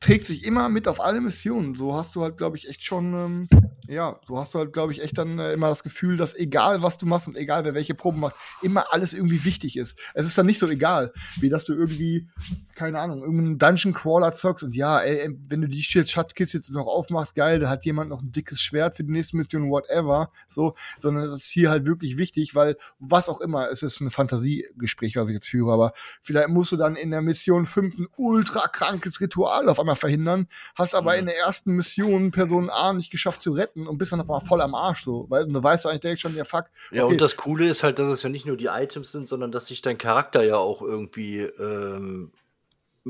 trägt 0.00 0.26
sich 0.26 0.44
immer 0.44 0.68
mit 0.68 0.88
auf 0.88 1.00
alle 1.02 1.20
Missionen. 1.20 1.74
So 1.74 1.94
hast 1.94 2.14
du 2.16 2.22
halt, 2.22 2.36
glaube 2.38 2.56
ich, 2.56 2.68
echt 2.68 2.82
schon, 2.82 3.12
ähm, 3.14 3.48
ja, 3.86 4.18
so 4.26 4.38
hast 4.38 4.54
du 4.54 4.58
halt, 4.60 4.72
glaube 4.72 4.92
ich, 4.92 5.02
echt 5.02 5.18
dann 5.18 5.38
äh, 5.38 5.52
immer 5.52 5.68
das 5.68 5.82
Gefühl, 5.82 6.16
dass 6.16 6.34
egal 6.34 6.80
was 6.80 6.96
du 6.96 7.06
machst 7.06 7.28
und 7.28 7.36
egal 7.36 7.64
wer 7.64 7.74
welche 7.74 7.94
Proben 7.94 8.20
macht, 8.20 8.36
immer 8.62 8.92
alles 8.92 9.12
irgendwie 9.12 9.44
wichtig 9.44 9.76
ist. 9.76 9.98
Es 10.14 10.24
ist 10.24 10.38
dann 10.38 10.46
nicht 10.46 10.58
so 10.58 10.68
egal, 10.68 11.12
wie 11.40 11.50
dass 11.50 11.64
du 11.66 11.74
irgendwie, 11.74 12.28
keine 12.76 12.98
Ahnung, 12.98 13.20
irgendeinen 13.22 13.58
Dungeon 13.58 13.92
Crawler 13.92 14.32
zockst 14.32 14.64
und 14.64 14.74
ja, 14.74 15.00
ey, 15.00 15.36
wenn 15.48 15.60
du 15.60 15.68
die 15.68 15.82
Sch- 15.82 16.08
Schatzkiste 16.08 16.58
jetzt 16.58 16.70
noch 16.70 16.86
aufmachst, 16.86 17.34
geil, 17.34 17.58
da 17.58 17.68
hat 17.68 17.84
jemand 17.84 18.08
noch 18.10 18.22
ein 18.22 18.32
dickes 18.32 18.60
Schwert 18.62 18.96
für 18.96 19.04
die 19.04 19.12
nächste 19.12 19.36
Mission, 19.36 19.70
whatever, 19.70 20.30
so, 20.48 20.74
sondern 20.98 21.24
es 21.24 21.32
ist 21.32 21.44
hier 21.50 21.68
halt 21.68 21.84
wirklich 21.84 22.16
wichtig, 22.16 22.54
weil 22.54 22.76
was 23.00 23.28
auch 23.28 23.40
immer, 23.40 23.68
es 23.70 23.82
ist 23.82 24.00
ein 24.00 24.10
Fantasiegespräch, 24.10 25.16
was 25.16 25.28
ich 25.28 25.34
jetzt 25.34 25.48
führe, 25.48 25.72
aber 25.72 25.92
vielleicht 26.22 26.48
musst 26.48 26.72
du 26.72 26.76
dann 26.76 26.96
in 26.96 27.10
der 27.10 27.20
Mission 27.22 27.66
5 27.66 27.98
ein 27.98 28.06
ultra 28.16 28.68
krankes 28.68 29.20
Ritual 29.20 29.68
auf 29.68 29.78
einmal 29.78 29.89
verhindern, 29.96 30.48
hast 30.74 30.94
aber 30.94 31.16
in 31.16 31.26
der 31.26 31.36
ersten 31.36 31.72
Mission 31.72 32.30
Person 32.30 32.70
A 32.70 32.92
nicht 32.92 33.10
geschafft 33.10 33.42
zu 33.42 33.52
retten 33.52 33.86
und 33.86 33.98
bist 33.98 34.12
dann 34.12 34.20
einmal 34.20 34.40
voll 34.40 34.60
am 34.60 34.74
Arsch, 34.74 35.04
so, 35.04 35.26
weil 35.28 35.46
du 35.46 35.62
weißt 35.62 35.86
eigentlich 35.86 36.00
direkt 36.00 36.20
schon, 36.20 36.34
ja, 36.34 36.44
fuck. 36.44 36.66
Ja, 36.90 37.04
okay, 37.04 37.12
und 37.12 37.20
das 37.20 37.36
Coole 37.36 37.68
ist 37.68 37.82
halt, 37.82 37.98
dass 37.98 38.08
es 38.08 38.22
ja 38.22 38.30
nicht 38.30 38.46
nur 38.46 38.56
die 38.56 38.66
Items 38.66 39.12
sind, 39.12 39.28
sondern 39.28 39.52
dass 39.52 39.66
sich 39.66 39.82
dein 39.82 39.98
Charakter 39.98 40.42
ja 40.42 40.56
auch 40.56 40.82
irgendwie 40.82 41.40
ähm, 41.40 42.32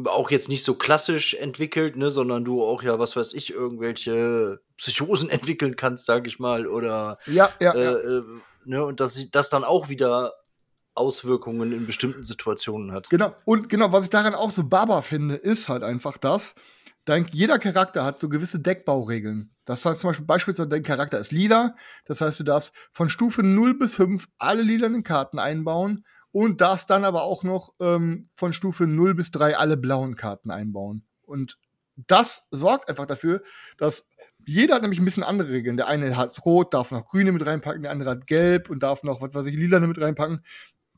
auch 0.04 0.30
jetzt 0.30 0.48
nicht 0.48 0.64
so 0.64 0.74
klassisch 0.74 1.34
entwickelt, 1.34 1.96
ne, 1.96 2.10
sondern 2.10 2.44
du 2.44 2.62
auch 2.62 2.82
ja, 2.82 2.98
was 2.98 3.16
weiß 3.16 3.34
ich, 3.34 3.52
irgendwelche 3.52 4.60
Psychosen 4.76 5.30
entwickeln 5.30 5.76
kannst, 5.76 6.06
sag 6.06 6.26
ich 6.26 6.38
mal, 6.38 6.66
oder 6.66 7.18
ja, 7.26 7.50
ja, 7.60 7.72
äh, 7.74 7.84
ja. 7.84 7.98
äh, 7.98 8.22
ne, 8.64 8.84
und 8.84 9.00
dass 9.00 9.14
sie 9.14 9.30
das 9.30 9.50
dann 9.50 9.64
auch 9.64 9.88
wieder 9.88 10.32
Auswirkungen 10.94 11.72
in 11.72 11.86
bestimmten 11.86 12.24
Situationen 12.24 12.92
hat. 12.92 13.10
Genau, 13.10 13.34
und 13.44 13.68
genau, 13.68 13.92
was 13.92 14.04
ich 14.04 14.10
daran 14.10 14.34
auch 14.34 14.50
so 14.50 14.64
baba 14.64 15.02
finde, 15.02 15.36
ist 15.36 15.68
halt 15.68 15.82
einfach 15.82 16.18
das, 16.18 16.54
dein, 17.04 17.26
jeder 17.32 17.58
Charakter 17.58 18.04
hat 18.04 18.20
so 18.20 18.28
gewisse 18.28 18.60
Deckbauregeln. 18.60 19.54
Das 19.64 19.84
heißt 19.84 20.00
zum 20.00 20.08
Beispiel, 20.10 20.26
beispielsweise 20.26 20.68
dein 20.68 20.82
Charakter 20.82 21.18
ist 21.18 21.32
lila, 21.32 21.74
das 22.04 22.20
heißt, 22.20 22.40
du 22.40 22.44
darfst 22.44 22.72
von 22.92 23.08
Stufe 23.08 23.42
0 23.42 23.78
bis 23.78 23.94
5 23.94 24.28
alle 24.38 24.62
lilanen 24.62 25.02
Karten 25.02 25.38
einbauen 25.38 26.04
und 26.32 26.60
darfst 26.60 26.90
dann 26.90 27.04
aber 27.04 27.22
auch 27.22 27.42
noch 27.42 27.72
ähm, 27.80 28.24
von 28.34 28.52
Stufe 28.52 28.86
0 28.86 29.14
bis 29.14 29.30
3 29.30 29.56
alle 29.56 29.76
blauen 29.76 30.16
Karten 30.16 30.50
einbauen. 30.50 31.06
Und 31.22 31.58
das 31.96 32.44
sorgt 32.50 32.88
einfach 32.88 33.06
dafür, 33.06 33.42
dass 33.76 34.06
jeder 34.46 34.74
hat 34.74 34.82
nämlich 34.82 35.00
ein 35.00 35.04
bisschen 35.04 35.22
andere 35.22 35.50
Regeln. 35.50 35.76
Der 35.76 35.86
eine 35.86 36.16
hat 36.16 36.44
rot, 36.44 36.72
darf 36.72 36.90
noch 36.90 37.06
grüne 37.06 37.32
mit 37.32 37.44
reinpacken, 37.44 37.82
der 37.82 37.92
andere 37.92 38.10
hat 38.10 38.26
gelb 38.26 38.70
und 38.70 38.82
darf 38.82 39.02
noch, 39.02 39.20
was 39.20 39.34
weiß 39.34 39.46
ich, 39.46 39.56
lilane 39.56 39.86
mit 39.86 40.00
reinpacken. 40.00 40.44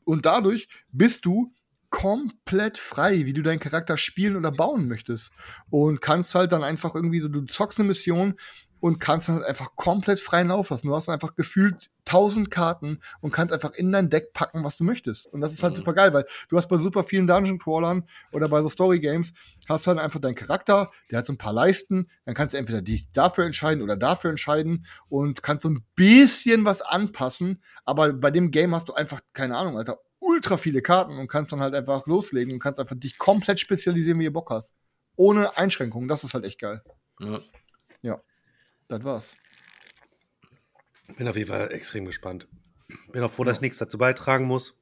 Und 0.05 0.25
dadurch 0.25 0.67
bist 0.91 1.25
du 1.25 1.53
komplett 1.89 2.79
frei, 2.79 3.27
wie 3.27 3.33
du 3.33 3.43
deinen 3.43 3.59
Charakter 3.59 3.97
spielen 3.97 4.35
oder 4.35 4.51
bauen 4.51 4.87
möchtest. 4.87 5.31
Und 5.69 6.01
kannst 6.01 6.33
halt 6.33 6.51
dann 6.51 6.63
einfach 6.63 6.95
irgendwie 6.95 7.19
so, 7.19 7.27
du 7.27 7.41
zockst 7.45 7.77
eine 7.77 7.87
Mission 7.87 8.33
und 8.83 8.99
kannst 8.99 9.29
dann 9.29 9.35
halt 9.37 9.45
einfach 9.45 9.77
komplett 9.77 10.19
freien 10.19 10.49
Lauf 10.49 10.69
lassen. 10.69 10.87
Du 10.87 10.93
hast 10.93 11.07
dann 11.07 11.13
einfach 11.13 11.35
gefühlt 11.35 11.89
tausend 12.03 12.51
Karten 12.51 12.99
und 13.21 13.31
kannst 13.31 13.53
einfach 13.53 13.71
in 13.75 13.93
dein 13.93 14.09
Deck 14.09 14.33
packen, 14.33 14.61
was 14.65 14.75
du 14.75 14.83
möchtest. 14.83 15.25
Und 15.27 15.39
das 15.39 15.53
ist 15.53 15.63
halt 15.63 15.71
Mhm. 15.71 15.77
super 15.77 15.93
geil, 15.93 16.13
weil 16.13 16.25
du 16.49 16.57
hast 16.57 16.67
bei 16.67 16.75
super 16.77 17.05
vielen 17.05 17.25
Dungeon 17.25 17.59
Crawlern 17.59 18.05
oder 18.33 18.49
bei 18.49 18.61
so 18.61 18.67
Story 18.67 18.99
Games 18.99 19.31
hast 19.69 19.87
du 19.87 19.91
dann 19.91 19.99
einfach 19.99 20.19
deinen 20.19 20.35
Charakter, 20.35 20.91
der 21.09 21.19
hat 21.19 21.25
so 21.25 21.31
ein 21.31 21.37
paar 21.37 21.53
Leisten, 21.53 22.09
dann 22.25 22.35
kannst 22.35 22.53
du 22.55 22.57
entweder 22.57 22.81
dich 22.81 23.09
dafür 23.13 23.45
entscheiden 23.45 23.81
oder 23.81 23.95
dafür 23.95 24.31
entscheiden 24.31 24.85
und 25.07 25.41
kannst 25.41 25.63
so 25.63 25.69
ein 25.69 25.85
bisschen 25.95 26.65
was 26.65 26.81
anpassen, 26.81 27.63
aber 27.85 28.11
bei 28.11 28.31
dem 28.31 28.51
Game 28.51 28.75
hast 28.75 28.89
du 28.89 28.93
einfach, 28.95 29.21
keine 29.31 29.55
Ahnung, 29.55 29.77
Alter, 29.77 29.99
ultra 30.19 30.57
viele 30.57 30.81
Karten 30.81 31.17
und 31.19 31.29
kannst 31.29 31.53
dann 31.53 31.61
halt 31.61 31.73
einfach 31.73 32.05
loslegen 32.05 32.51
und 32.53 32.59
kannst 32.59 32.81
einfach 32.81 32.97
dich 32.99 33.17
komplett 33.17 33.61
spezialisieren, 33.61 34.19
wie 34.19 34.25
ihr 34.25 34.33
Bock 34.33 34.49
hast. 34.49 34.73
Ohne 35.15 35.55
Einschränkungen, 35.55 36.09
das 36.09 36.25
ist 36.25 36.33
halt 36.33 36.43
echt 36.43 36.59
geil. 36.59 36.83
Ja. 38.01 38.21
Das 38.87 39.03
war's. 39.03 39.33
Bin 41.17 41.27
auf 41.27 41.35
jeden 41.35 41.49
Fall 41.49 41.71
extrem 41.71 42.05
gespannt. 42.05 42.47
Bin 43.11 43.23
auch 43.23 43.31
froh, 43.31 43.43
dass 43.43 43.57
ich 43.57 43.61
nichts 43.61 43.77
dazu 43.77 43.97
beitragen 43.97 44.45
muss. 44.45 44.79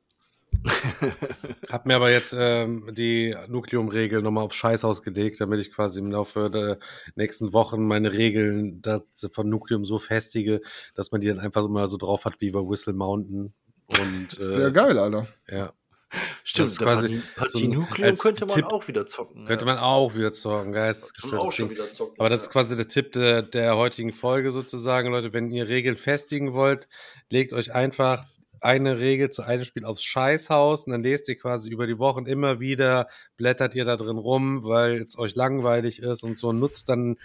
Hab 1.70 1.86
mir 1.86 1.96
aber 1.96 2.12
jetzt 2.12 2.36
ähm, 2.38 2.90
die 2.94 3.36
Nukleum-Regel 3.48 4.22
nochmal 4.22 4.44
auf 4.44 4.54
Scheiß 4.54 4.84
ausgelegt, 4.84 5.40
damit 5.40 5.60
ich 5.62 5.72
quasi 5.72 6.00
im 6.00 6.12
Laufe 6.12 6.50
der 6.50 6.78
nächsten 7.16 7.54
Wochen 7.54 7.86
meine 7.86 8.14
Regeln 8.14 8.82
das- 8.82 9.04
von 9.32 9.50
Nukleum 9.50 9.86
so 9.86 9.98
festige, 9.98 10.62
dass 10.94 11.12
man 11.12 11.22
die 11.22 11.28
dann 11.28 11.40
einfach 11.40 11.62
so 11.64 11.70
mal 11.70 11.88
so 11.88 11.98
drauf 11.98 12.26
hat 12.26 12.42
wie 12.42 12.52
bei 12.52 12.60
Whistle 12.60 12.94
Mountain. 12.94 13.54
Und 13.88 14.38
Ja, 14.40 14.68
äh, 14.68 14.72
geil, 14.72 14.98
Alter. 15.00 15.28
ja, 15.50 15.74
Stimmt, 16.44 16.70
ist 16.70 16.82
da 16.82 16.86
quasi 16.86 17.22
Partie 17.36 17.74
so 17.74 17.86
könnte 18.22 18.46
man 18.46 18.56
Tipp 18.56 18.66
auch 18.66 18.88
wieder 18.88 19.06
zocken. 19.06 19.46
könnte 19.46 19.66
ja. 19.66 19.74
man 19.74 19.82
auch 19.82 20.14
wieder 20.16 20.34
zocken, 20.34 20.72
geistesgestört. 20.72 21.42
auch 21.42 21.52
schon 21.52 21.70
wieder 21.70 21.90
zocken. 21.90 22.20
Aber 22.20 22.30
das 22.30 22.42
ist 22.42 22.46
ja. 22.48 22.52
quasi 22.52 22.76
der 22.76 22.88
Tipp 22.88 23.14
der, 23.14 23.42
der 23.42 23.78
heutigen 23.78 24.12
Folge 24.12 24.52
sozusagen, 24.52 25.12
Leute. 25.12 25.34
Wenn 25.34 25.52
ihr 25.52 25.68
Regeln 25.68 25.98
festigen 25.98 26.54
wollt, 26.54 26.88
legt 27.30 27.54
euch 27.54 27.74
einfach 27.74 28.26
eine 28.62 29.00
Regel 29.00 29.32
zu 29.32 29.42
einem 29.42 29.64
Spiel 29.64 29.86
aufs 29.86 30.04
Scheißhaus 30.04 30.86
und 30.86 30.92
dann 30.92 31.04
lest 31.04 31.28
ihr 31.30 31.38
quasi 31.38 31.70
über 31.70 31.88
die 31.88 31.98
Wochen 31.98 32.26
immer 32.28 32.60
wieder, 32.60 33.08
blättert 33.36 33.74
ihr 33.74 33.86
da 33.86 33.96
drin 33.96 34.18
rum, 34.18 34.64
weil 34.64 35.02
es 35.02 35.18
euch 35.18 35.36
langweilig 35.36 36.00
ist 36.00 36.24
und 36.24 36.38
so. 36.38 36.54
Nutzt 36.54 36.90
dann 36.90 37.18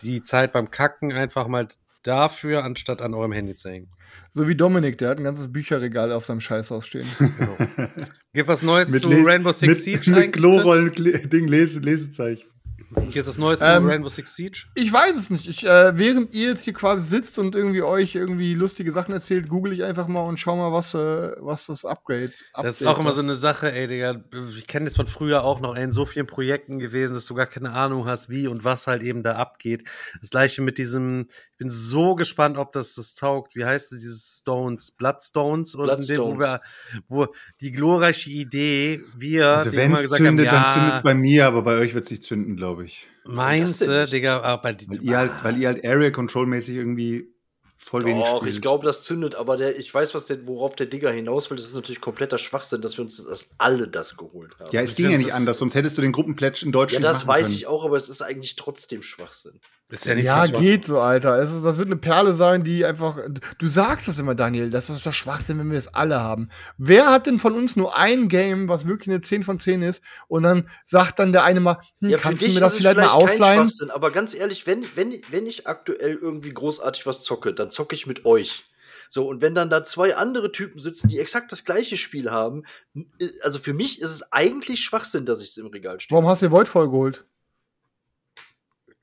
die 0.00 0.22
Zeit 0.22 0.52
beim 0.52 0.70
Kacken 0.70 1.12
einfach 1.12 1.46
mal 1.46 1.68
dafür, 2.02 2.64
anstatt 2.64 3.02
an 3.02 3.14
eurem 3.14 3.32
Handy 3.32 3.54
zu 3.54 3.68
hängen. 3.70 3.88
So 4.32 4.48
wie 4.48 4.54
Dominik, 4.54 4.98
der 4.98 5.10
hat 5.10 5.18
ein 5.18 5.24
ganzes 5.24 5.52
Bücherregal 5.52 6.12
auf 6.12 6.24
seinem 6.24 6.40
Scheißhaus 6.40 6.86
stehen. 6.86 7.06
Gibt 8.32 8.48
was 8.48 8.62
Neues 8.62 8.90
Mit, 8.90 9.02
zu 9.02 9.10
Les- 9.10 9.26
Rainbow 9.26 9.52
Six 9.52 9.68
mit, 9.68 9.76
Siege 9.76 10.10
mit 10.10 10.32
Klorollen-Ding, 10.32 11.48
Lese, 11.48 11.80
Lesezeichen. 11.80 12.48
Chris? 12.94 13.14
Gibt 13.14 13.26
was 13.26 13.38
Neues 13.38 13.58
Ähm, 13.62 13.86
Rainbow 13.86 14.08
Six 14.08 14.34
Siege? 14.36 14.64
Ich 14.74 14.92
weiß 14.92 15.16
es 15.16 15.30
nicht. 15.30 15.48
Ich, 15.48 15.64
äh, 15.64 15.96
während 15.96 16.34
ihr 16.34 16.50
jetzt 16.50 16.64
hier 16.64 16.72
quasi 16.72 17.06
sitzt 17.08 17.38
und 17.38 17.54
irgendwie 17.54 17.82
euch 17.82 18.14
irgendwie 18.14 18.54
lustige 18.54 18.92
Sachen 18.92 19.12
erzählt, 19.12 19.48
google 19.48 19.72
ich 19.72 19.84
einfach 19.84 20.08
mal 20.08 20.22
und 20.22 20.38
schau 20.38 20.56
mal, 20.56 20.72
was, 20.72 20.94
äh, 20.94 21.32
was 21.40 21.66
das 21.66 21.84
Upgrade 21.84 22.32
Das 22.54 22.80
ist 22.80 22.86
auch 22.86 22.98
immer 22.98 23.12
so 23.12 23.22
eine 23.22 23.36
Sache, 23.36 23.72
ey, 23.72 23.86
Digga. 23.86 24.24
Ich 24.56 24.66
kenne 24.66 24.86
das 24.86 24.96
von 24.96 25.06
früher 25.06 25.44
auch 25.44 25.60
noch 25.60 25.76
ey, 25.76 25.84
in 25.84 25.92
so 25.92 26.04
vielen 26.04 26.26
Projekten 26.26 26.78
gewesen, 26.78 27.14
dass 27.14 27.26
du 27.26 27.34
gar 27.34 27.46
keine 27.46 27.72
Ahnung 27.72 28.06
hast, 28.06 28.28
wie 28.28 28.46
und 28.46 28.64
was 28.64 28.86
halt 28.86 29.02
eben 29.02 29.22
da 29.22 29.32
abgeht. 29.36 29.88
Das 30.20 30.30
gleiche 30.30 30.62
mit 30.62 30.78
diesem, 30.78 31.26
ich 31.52 31.58
bin 31.58 31.70
so 31.70 32.14
gespannt, 32.14 32.58
ob 32.58 32.72
das 32.72 32.94
das 32.94 33.14
taugt. 33.14 33.56
Wie 33.56 33.64
heißt 33.64 33.92
es, 33.92 33.98
dieses 33.98 34.38
Stones? 34.40 34.90
Bloodstones? 34.90 35.76
Oder 35.76 35.98
in 35.98 36.06
dem, 36.06 36.18
wo, 36.18 36.38
wir, 36.38 36.60
wo 37.08 37.26
die 37.60 37.72
glorreiche 37.72 38.30
Idee, 38.30 39.02
wir, 39.16 39.48
Also 39.48 39.72
wenn 39.72 39.86
immer 39.86 39.96
es 39.96 40.02
gesagt 40.02 40.22
zündet, 40.22 40.50
haben, 40.50 40.62
dann 40.62 40.74
zündet 40.74 40.92
es 40.92 40.98
ja, 40.98 41.02
bei 41.02 41.14
mir, 41.14 41.46
aber 41.46 41.62
bei 41.62 41.76
euch 41.76 41.94
wird 41.94 42.04
es 42.04 42.10
nicht 42.10 42.24
zünden, 42.24 42.56
glaube 42.56 42.81
ich. 42.81 42.81
Meinst 43.24 43.80
denn 43.80 43.88
du, 43.88 44.00
nicht? 44.02 44.12
Digga, 44.12 44.40
aber 44.40 44.72
die, 44.72 44.88
Weil 44.88 45.02
ihr 45.02 45.16
halt, 45.16 45.44
weil 45.44 45.56
ihr 45.56 45.68
halt 45.68 45.84
Area 45.84 46.10
Control 46.10 46.46
mäßig 46.46 46.76
irgendwie 46.76 47.28
voll 47.76 48.04
wenig 48.04 48.24
Doch, 48.24 48.38
spielt. 48.40 48.54
ich 48.54 48.60
glaube, 48.62 48.84
das 48.84 49.02
zündet, 49.04 49.34
aber 49.34 49.56
der, 49.56 49.76
ich 49.78 49.92
weiß, 49.92 50.14
was 50.14 50.26
der, 50.26 50.46
worauf 50.46 50.76
der 50.76 50.86
Digger 50.86 51.10
hinaus 51.10 51.50
will. 51.50 51.56
Das 51.56 51.66
ist 51.66 51.74
natürlich 51.74 52.00
kompletter 52.00 52.38
Schwachsinn, 52.38 52.80
dass 52.80 52.96
wir 52.96 53.02
uns 53.04 53.16
dass 53.24 53.50
alle 53.58 53.88
das 53.88 54.16
geholt 54.16 54.56
haben. 54.60 54.70
ja, 54.72 54.82
es 54.82 54.90
Ich 54.92 54.96
ging 54.98 55.10
ja 55.10 55.18
nicht 55.18 55.30
das- 55.30 55.36
anders, 55.36 55.58
sonst 55.58 55.74
hättest 55.74 55.98
du 55.98 56.02
den 56.02 56.12
Gruppenplätsch 56.12 56.62
in 56.62 56.68
Ja, 56.68 56.72
Deutschland 56.72 57.04
das 57.04 57.26
machen 57.26 57.38
weiß 57.40 57.46
können. 57.48 57.56
ich 57.56 57.66
auch, 57.66 57.84
aber 57.84 57.96
es 57.96 58.08
ist 58.08 58.22
eigentlich 58.22 58.54
trotzdem 58.56 59.02
Schwachsinn. 59.02 59.60
Ist 59.90 60.06
ja 60.06 60.14
nicht 60.14 60.24
Ja, 60.24 60.46
geht 60.46 60.86
so, 60.86 61.00
Alter. 61.00 61.36
Es 61.36 61.50
das 61.62 61.76
wird 61.76 61.88
eine 61.88 61.96
Perle 61.96 62.34
sein, 62.34 62.64
die 62.64 62.84
einfach. 62.84 63.18
Du 63.58 63.68
sagst 63.68 64.08
das 64.08 64.18
immer, 64.18 64.34
Daniel. 64.34 64.70
Das 64.70 64.88
ist 64.88 65.04
doch 65.04 65.12
Schwachsinn, 65.12 65.58
wenn 65.58 65.70
wir 65.70 65.78
es 65.78 65.88
alle 65.88 66.20
haben. 66.20 66.48
Wer 66.78 67.10
hat 67.10 67.26
denn 67.26 67.38
von 67.38 67.54
uns 67.54 67.76
nur 67.76 67.96
ein 67.96 68.28
Game, 68.28 68.68
was 68.68 68.86
wirklich 68.86 69.08
eine 69.08 69.20
10 69.20 69.44
von 69.44 69.58
10 69.60 69.82
ist? 69.82 70.02
Und 70.28 70.44
dann 70.44 70.70
sagt 70.86 71.18
dann 71.18 71.32
der 71.32 71.44
eine 71.44 71.60
mal, 71.60 71.78
hm, 72.00 72.08
Ja, 72.08 72.18
kannst 72.18 72.42
du 72.42 72.48
mir 72.48 72.60
das 72.60 72.76
vielleicht 72.76 72.96
vielleicht 72.96 73.14
mal 73.14 73.14
ausleihen? 73.14 73.70
Aber 73.90 74.10
ganz 74.10 74.34
ehrlich, 74.34 74.66
wenn, 74.66 74.86
wenn, 74.94 75.20
wenn 75.30 75.46
ich 75.46 75.66
aktuell 75.66 76.14
irgendwie 76.14 76.54
großartig 76.54 77.06
was 77.06 77.22
zocke, 77.22 77.52
dann 77.52 77.70
zocke 77.70 77.94
ich 77.94 78.06
mit 78.06 78.24
euch. 78.24 78.64
So, 79.10 79.28
und 79.28 79.42
wenn 79.42 79.54
dann 79.54 79.68
da 79.68 79.84
zwei 79.84 80.16
andere 80.16 80.52
Typen 80.52 80.80
sitzen, 80.80 81.08
die 81.08 81.18
exakt 81.18 81.52
das 81.52 81.66
gleiche 81.66 81.98
Spiel 81.98 82.30
haben, 82.30 82.62
äh, 82.94 83.28
also 83.42 83.58
für 83.58 83.74
mich 83.74 84.00
ist 84.00 84.10
es 84.10 84.32
eigentlich 84.32 84.80
Schwachsinn, 84.80 85.26
dass 85.26 85.42
ich 85.42 85.50
es 85.50 85.58
im 85.58 85.66
Regal 85.66 86.00
stehe. 86.00 86.16
Warum 86.16 86.30
hast 86.30 86.40
du 86.40 86.46
dir 86.46 86.52
Void 86.52 86.66
vollgeholt? 86.66 87.26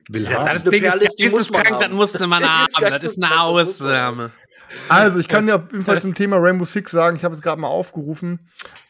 Will 0.09 0.23
Ja, 0.23 0.39
haben. 0.39 0.45
das 0.53 0.63
Ding 0.63 0.83
ist 0.83 0.95
ist, 0.95 1.19
die 1.19 1.29
muss 1.29 1.51
geisteskrank, 1.51 1.81
das 1.87 1.91
musste 1.91 2.27
man 2.27 2.43
haben. 2.43 2.65
ist 2.65 2.81
Das 2.81 3.03
ist 3.03 3.23
eine. 3.23 3.39
Ausnahme. 3.41 4.31
Also, 4.87 5.19
ich 5.19 5.27
kann 5.27 5.47
dir 5.47 5.55
auf 5.55 5.71
jeden 5.71 5.83
Fall 5.85 5.99
zum 5.99 6.13
Thema 6.13 6.37
Rainbow 6.37 6.65
Six 6.65 6.91
sagen, 6.91 7.15
ich 7.17 7.23
habe 7.23 7.33
es 7.33 7.41
gerade 7.41 7.59
mal 7.59 7.67
aufgerufen. 7.69 8.39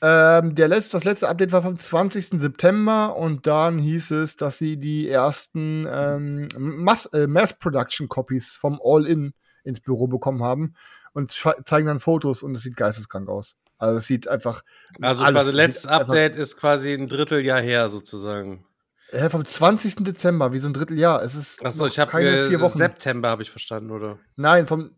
Ähm, 0.01 0.55
der 0.55 0.67
letzte, 0.67 0.93
das 0.93 1.05
letzte 1.05 1.29
Update 1.29 1.51
war 1.53 1.61
vom 1.61 1.77
20. 1.77 2.39
September 2.39 3.15
und 3.15 3.47
dann 3.47 3.77
hieß 3.79 4.11
es, 4.11 4.35
dass 4.35 4.57
sie 4.57 4.77
die 4.77 5.07
ersten 5.07 5.87
ähm, 5.89 6.47
Mass, 6.57 7.05
äh, 7.07 7.27
Mass-Production-Copies 7.27 8.57
vom 8.59 8.79
All-In 8.83 9.33
ins 9.63 9.79
Büro 9.79 10.07
bekommen 10.07 10.43
haben 10.43 10.73
und 11.13 11.31
zeigen 11.31 11.87
dann 11.87 11.99
Fotos 11.99 12.43
und 12.43 12.55
es 12.57 12.63
sieht 12.63 12.75
geisteskrank 12.75 13.29
aus. 13.29 13.55
Also 13.77 13.99
es 13.99 14.05
sieht 14.07 14.27
einfach. 14.27 14.63
Also 15.01 15.23
quasi 15.23 15.49
es 15.51 15.55
letztes 15.55 15.85
Update 15.85 16.35
ist 16.35 16.57
quasi 16.57 16.93
ein 16.93 17.07
Dritteljahr 17.07 17.61
her 17.61 17.87
sozusagen. 17.87 18.65
Äh, 19.11 19.29
vom 19.29 19.43
20. 19.43 19.95
Dezember, 20.03 20.53
wie 20.53 20.59
so 20.59 20.67
ein 20.67 20.73
Dritteljahr. 20.73 21.23
Es 21.23 21.35
ist 21.35 21.65
Achso, 21.65 21.87
ich 21.87 21.97
habe 21.99 22.11
keine 22.11 22.29
äh, 22.29 22.49
vier 22.49 22.59
Wochen. 22.61 22.77
September 22.77 23.29
habe 23.29 23.41
ich 23.41 23.49
verstanden, 23.49 23.91
oder? 23.91 24.19
Nein, 24.35 24.67
vom 24.67 24.91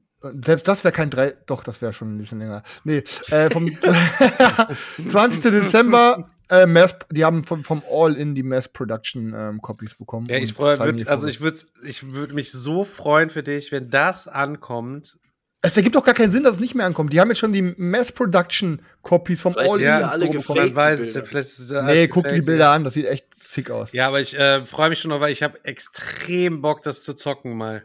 selbst 0.43 0.67
das 0.67 0.83
wäre 0.83 0.91
kein 0.91 1.09
drei, 1.09 1.35
doch, 1.47 1.63
das 1.63 1.81
wäre 1.81 1.93
schon 1.93 2.15
ein 2.15 2.17
bisschen 2.19 2.39
länger. 2.39 2.63
Nee, 2.83 3.03
äh, 3.31 3.49
vom 3.49 3.67
20. 5.09 5.41
Dezember, 5.51 6.29
äh, 6.49 6.65
Mass, 6.67 6.95
die 7.09 7.25
haben 7.25 7.43
vom, 7.43 7.63
vom 7.63 7.81
All-In 7.89 8.35
die 8.35 8.43
Mass-Production-Copies 8.43 9.95
bekommen. 9.95 10.27
Ja, 10.29 10.37
ich 10.37 10.53
freue 10.53 10.93
die 10.93 11.07
also 11.07 11.27
ich 11.27 11.41
würde 11.41 11.57
ich 11.83 12.11
würd 12.11 12.33
mich 12.33 12.51
so 12.51 12.83
freuen 12.83 13.29
für 13.29 13.41
dich, 13.41 13.71
wenn 13.71 13.89
das 13.89 14.27
ankommt. 14.27 15.17
Es 15.63 15.77
ergibt 15.77 15.95
doch 15.95 16.03
gar 16.03 16.15
keinen 16.15 16.31
Sinn, 16.31 16.43
dass 16.43 16.55
es 16.55 16.59
nicht 16.59 16.73
mehr 16.73 16.87
ankommt. 16.87 17.13
Die 17.13 17.19
haben 17.19 17.29
jetzt 17.29 17.37
schon 17.37 17.53
die 17.53 17.61
Mass-Production-Copies 17.61 19.41
vom 19.41 19.53
Vielleicht 19.53 19.75
sind 19.75 19.85
All-In. 19.85 19.97
die 19.97 20.01
ja 20.01 20.09
alle 20.09 20.29
gefaked. 20.29 20.75
Weiß 20.75 21.19
vielleicht 21.23 21.47
ist 21.47 21.71
ja 21.71 21.83
Nee, 21.83 22.07
guck 22.07 22.27
dir 22.27 22.35
die. 22.35 22.41
Bilder 22.41 22.71
an, 22.71 22.83
das 22.83 22.95
sieht 22.95 23.05
echt 23.05 23.25
sick 23.53 23.69
aus. 23.69 23.91
Ja, 23.93 24.07
aber 24.07 24.21
ich 24.21 24.37
äh, 24.37 24.65
freue 24.65 24.89
mich 24.89 24.99
schon 24.99 25.09
noch, 25.09 25.21
weil 25.21 25.31
ich 25.31 25.43
habe 25.43 25.63
extrem 25.65 26.61
Bock, 26.61 26.81
das 26.83 27.03
zu 27.03 27.13
zocken 27.15 27.57
mal. 27.57 27.83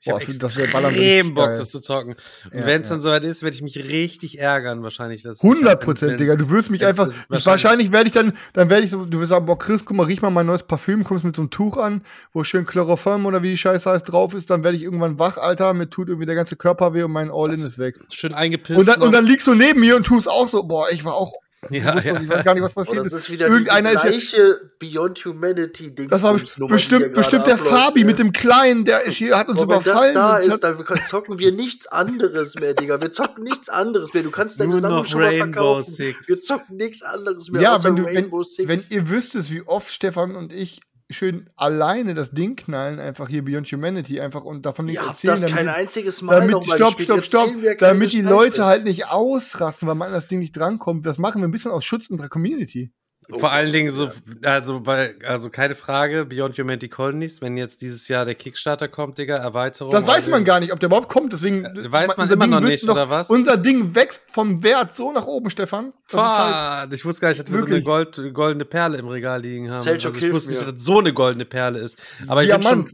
Ich 0.00 0.08
habe 0.08 0.24
ballern 0.72 0.92
extrem 0.94 1.34
Bock, 1.34 1.46
geil. 1.46 1.58
das 1.58 1.70
zu 1.70 1.80
zocken. 1.80 2.14
Und 2.52 2.54
Ja, 2.60 2.66
wenn 2.66 2.82
es 2.82 2.88
ja. 2.88 2.94
dann 2.94 3.00
soweit 3.00 3.24
ist, 3.24 3.42
werde 3.42 3.56
ich 3.56 3.62
mich 3.62 3.76
richtig 3.88 4.38
ärgern, 4.38 4.84
wahrscheinlich. 4.84 5.24
Dass 5.24 5.38
ich 5.38 5.42
100 5.42 5.72
hab- 5.72 5.80
Prozent, 5.80 6.20
Digga. 6.20 6.36
Du 6.36 6.48
wirst 6.50 6.70
mich 6.70 6.86
einfach. 6.86 7.06
das 7.06 7.16
ist 7.16 7.26
Ich, 7.36 7.46
wahrscheinlich 7.46 7.90
werde 7.90 8.06
ich 8.06 8.14
dann, 8.14 8.32
dann 8.52 8.70
werde 8.70 8.84
ich 8.84 8.90
so, 8.90 9.04
du 9.04 9.18
wirst 9.18 9.30
sagen, 9.30 9.46
boah, 9.46 9.58
Chris, 9.58 9.84
guck 9.84 9.96
mal, 9.96 10.04
riech 10.04 10.22
mal 10.22 10.30
mein 10.30 10.46
neues 10.46 10.62
Parfüm, 10.62 11.02
kommst 11.02 11.24
mit 11.24 11.34
so 11.34 11.42
einem 11.42 11.50
Tuch 11.50 11.76
an, 11.78 12.02
wo 12.32 12.44
schön 12.44 12.64
Chloroform 12.64 13.26
oder 13.26 13.42
wie 13.42 13.50
die 13.50 13.58
Scheiße 13.58 13.90
heißt 13.90 14.08
drauf 14.12 14.34
ist, 14.34 14.50
dann 14.50 14.62
werde 14.62 14.76
ich 14.76 14.84
irgendwann 14.84 15.18
wach, 15.18 15.36
Alter, 15.36 15.74
mir 15.74 15.90
tut 15.90 16.06
irgendwie 16.08 16.26
der 16.26 16.36
ganze 16.36 16.54
Körper 16.54 16.94
weh 16.94 17.02
und 17.02 17.10
mein 17.10 17.32
All-In 17.32 17.60
ist 17.66 17.78
weg. 17.78 17.96
Schön 18.12 18.34
eingepisst. 18.34 18.78
Und 18.78 18.86
dann, 18.86 19.02
und 19.02 19.10
dann 19.10 19.26
liegst 19.26 19.48
du 19.48 19.54
neben 19.56 19.80
mir 19.80 19.96
und 19.96 20.04
tust 20.04 20.28
auch 20.30 20.46
so, 20.46 20.62
boah, 20.62 20.88
ich 20.92 21.04
war 21.04 21.14
auch, 21.14 21.32
ja, 21.70 21.94
wusste, 21.96 22.08
ja. 22.08 22.20
ich 22.20 22.28
weiß 22.28 22.44
gar 22.44 22.54
nicht, 22.54 22.62
was 22.62 22.72
Oh, 22.76 22.84
passiert 22.84 23.04
das 23.06 23.12
ist. 23.12 23.30
wieder 23.30 23.48
Irgendeiner 23.48 23.90
ist 23.90 24.02
ja, 24.04 24.10
gleiche 24.10 24.70
Beyond 24.78 25.24
Humanity 25.24 25.94
Ding. 25.94 26.08
das 26.08 26.22
war 26.22 26.34
bestimmt, 26.34 27.12
bestimmt 27.14 27.46
der 27.46 27.58
Fabi 27.58 28.04
mit 28.04 28.18
dem 28.18 28.32
Kleinen, 28.32 28.84
der 28.84 29.02
ist 29.04 29.16
hier, 29.16 29.36
hat 29.36 29.48
uns 29.48 29.60
Aber 29.60 29.74
wenn 29.74 29.80
überfallen. 29.82 30.14
das 30.14 30.22
da 30.22 30.36
ist, 30.38 30.60
dann 30.62 31.04
zocken 31.06 31.38
wir 31.38 31.50
nichts 31.52 31.86
anderes 31.88 32.54
mehr, 32.54 32.74
Digga. 32.74 33.00
Wir 33.00 33.10
zocken 33.10 33.42
nichts 33.44 33.68
anderes 33.68 34.14
mehr. 34.14 34.22
Du 34.22 34.30
kannst 34.30 34.60
deine 34.60 34.72
Nur 34.72 34.80
Sammlung 34.80 35.00
noch 35.00 35.06
schon 35.06 35.20
mal 35.20 35.28
Rainbow 35.30 35.52
verkaufen. 35.52 35.92
Six. 35.94 36.28
Wir 36.28 36.40
zocken 36.40 36.76
nichts 36.76 37.02
anderes 37.02 37.50
mehr 37.50 37.62
ja, 37.62 37.74
außer 37.74 37.88
wenn, 37.88 37.96
du, 37.96 38.04
wenn, 38.04 38.68
wenn 38.68 38.84
ihr 38.90 39.08
wüsstet, 39.08 39.50
wie 39.50 39.62
oft 39.62 39.92
Stefan 39.92 40.36
und 40.36 40.52
ich 40.52 40.80
schön 41.10 41.48
alleine 41.56 42.14
das 42.14 42.30
Ding 42.30 42.56
knallen, 42.56 43.00
einfach 43.00 43.28
hier 43.28 43.44
Beyond 43.44 43.66
Humanity, 43.68 44.20
einfach 44.20 44.44
und 44.44 44.66
davon 44.66 44.86
nichts 44.86 45.00
habt 45.00 45.24
erzählen. 45.24 45.32
das 45.32 45.40
damit 45.40 45.56
kein 45.56 45.68
einziges 45.68 46.22
Mal 46.22 46.40
damit, 46.40 46.50
noch 46.50 46.66
mal 46.66 46.76
stopp, 46.76 47.00
stopp, 47.00 47.24
stopp, 47.24 47.50
damit 47.78 48.12
die. 48.12 48.20
Leute 48.20 48.64
halt 48.66 48.84
nicht 48.84 49.08
ausrasten, 49.08 49.88
weil 49.88 49.94
man 49.94 50.08
an 50.08 50.14
das 50.14 50.26
Ding 50.26 50.40
nicht 50.40 50.56
drankommt. 50.56 51.06
Das 51.06 51.18
machen 51.18 51.40
wir 51.40 51.48
ein 51.48 51.50
bisschen 51.50 51.70
aus 51.70 51.84
Schutz 51.84 52.08
unserer 52.08 52.28
Community. 52.28 52.92
Oh 53.30 53.38
Vor 53.38 53.52
allen 53.52 53.70
Dingen 53.72 53.90
so, 53.90 54.10
also, 54.42 54.86
weil, 54.86 55.16
also 55.22 55.50
keine 55.50 55.74
Frage, 55.74 56.24
Beyond 56.24 56.58
Humanity 56.58 56.88
Colonies, 56.88 57.42
wenn 57.42 57.58
jetzt 57.58 57.82
dieses 57.82 58.08
Jahr 58.08 58.24
der 58.24 58.34
Kickstarter 58.34 58.88
kommt, 58.88 59.18
Digga, 59.18 59.36
Erweiterung. 59.36 59.92
Das 59.92 60.06
weiß 60.06 60.16
also- 60.16 60.30
man 60.30 60.46
gar 60.46 60.60
nicht, 60.60 60.72
ob 60.72 60.80
der 60.80 60.86
überhaupt 60.86 61.10
kommt. 61.10 61.34
Deswegen 61.34 61.66
Äh, 61.66 61.92
weiß 61.92 62.16
man 62.16 62.30
immer 62.30 62.44
Ding 62.46 62.50
noch 62.50 62.60
nicht, 62.60 62.88
oder 62.88 63.10
was? 63.10 63.28
Unser 63.28 63.58
Ding 63.58 63.94
wächst 63.94 64.22
vom 64.32 64.62
Wert 64.62 64.96
so 64.96 65.12
nach 65.12 65.26
oben, 65.26 65.50
Stefan. 65.50 65.92
Halt, 66.10 66.92
ich 66.94 67.04
wusste 67.04 67.20
gar 67.20 67.28
nicht, 67.28 67.40
dass 67.40 67.50
wir 67.52 67.58
so 67.60 67.66
eine. 67.66 67.82
Gold, 67.82 68.18
goldene 68.32 68.64
Perle 68.64 68.96
im 68.96 69.08
Regal 69.08 69.42
liegen 69.42 69.70
haben. 69.70 69.82
Selchuk, 69.82 70.16
ich 70.22 70.32
wusste 70.32 70.52
nicht, 70.52 70.62
dass 70.62 70.72
das 70.74 70.82
so 70.82 70.98
eine 70.98 71.12
goldene 71.12 71.44
Perle 71.44 71.80
ist. 71.80 71.98
Aber 72.28 72.42
ich 72.42 72.50
bin 72.50 72.62
schon, 72.62 72.88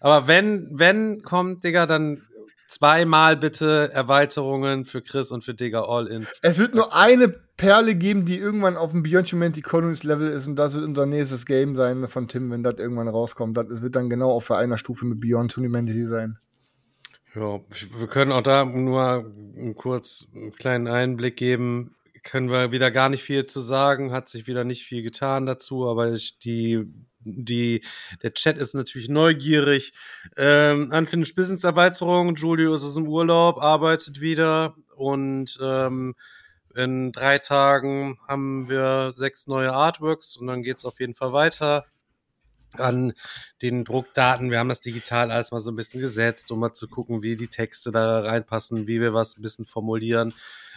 aber 0.00 0.28
wenn, 0.28 0.68
wenn 0.72 1.22
kommt, 1.22 1.64
Digga, 1.64 1.86
dann 1.86 2.22
zweimal 2.68 3.36
bitte 3.36 3.90
Erweiterungen 3.92 4.84
für 4.84 5.02
Chris 5.02 5.32
und 5.32 5.44
für 5.44 5.54
Digga 5.54 5.82
All 5.82 6.06
in. 6.06 6.26
es 6.42 6.58
wird 6.58 6.74
nur 6.74 6.94
eine 6.94 7.28
Perle 7.56 7.96
geben, 7.96 8.24
die 8.24 8.38
irgendwann 8.38 8.76
auf 8.76 8.92
dem 8.92 9.02
Beyond 9.02 9.32
Humanity 9.32 9.62
Colonies 9.62 10.04
Level 10.04 10.28
ist 10.28 10.46
und 10.46 10.56
das 10.56 10.74
wird 10.74 10.84
unser 10.84 11.06
nächstes 11.06 11.44
Game 11.44 11.74
sein 11.74 12.06
von 12.08 12.28
Tim, 12.28 12.50
wenn 12.50 12.62
das 12.62 12.76
irgendwann 12.76 13.08
rauskommt. 13.08 13.56
Das 13.56 13.82
wird 13.82 13.96
dann 13.96 14.08
genau 14.08 14.30
auf 14.30 14.50
einer 14.50 14.78
Stufe 14.78 15.06
mit 15.06 15.20
Beyond 15.20 15.56
Humanity 15.56 16.06
sein. 16.06 16.38
Ja, 17.34 17.60
wir 17.98 18.06
können 18.06 18.32
auch 18.32 18.42
da 18.42 18.64
nur 18.64 19.32
kurz 19.74 20.28
einen 20.34 20.52
kleinen 20.52 20.88
Einblick 20.88 21.36
geben. 21.36 21.94
Können 22.22 22.50
wir 22.50 22.72
wieder 22.72 22.90
gar 22.90 23.08
nicht 23.08 23.22
viel 23.22 23.46
zu 23.46 23.60
sagen, 23.60 24.12
hat 24.12 24.28
sich 24.28 24.46
wieder 24.46 24.64
nicht 24.64 24.84
viel 24.84 25.02
getan 25.02 25.46
dazu, 25.46 25.86
aber 25.88 26.12
ich, 26.12 26.38
die, 26.38 26.86
die, 27.20 27.84
der 28.22 28.32
Chat 28.34 28.58
ist 28.58 28.74
natürlich 28.74 29.08
neugierig. 29.08 29.92
Ähm, 30.36 30.90
Unfinished 30.92 31.36
Business 31.36 31.64
Erweiterung, 31.64 32.34
Julio 32.34 32.74
ist 32.74 32.96
im 32.96 33.08
Urlaub, 33.08 33.58
arbeitet 33.58 34.20
wieder. 34.20 34.74
Und 34.96 35.58
ähm, 35.62 36.14
in 36.74 37.12
drei 37.12 37.38
Tagen 37.38 38.18
haben 38.26 38.68
wir 38.68 39.12
sechs 39.16 39.46
neue 39.46 39.72
Artworks 39.72 40.36
und 40.36 40.46
dann 40.46 40.62
geht's 40.62 40.84
auf 40.84 41.00
jeden 41.00 41.14
Fall 41.14 41.32
weiter 41.32 41.86
an 42.72 43.12
den 43.62 43.84
Druckdaten. 43.84 44.50
Wir 44.50 44.58
haben 44.58 44.68
das 44.68 44.80
digital 44.80 45.30
alles 45.30 45.50
mal 45.50 45.60
so 45.60 45.70
ein 45.70 45.76
bisschen 45.76 46.00
gesetzt, 46.00 46.50
um 46.52 46.60
mal 46.60 46.72
zu 46.72 46.88
gucken, 46.88 47.22
wie 47.22 47.36
die 47.36 47.48
Texte 47.48 47.90
da 47.90 48.20
reinpassen, 48.20 48.86
wie 48.86 49.00
wir 49.00 49.14
was 49.14 49.36
ein 49.36 49.42
bisschen 49.42 49.66
formulieren. 49.66 50.34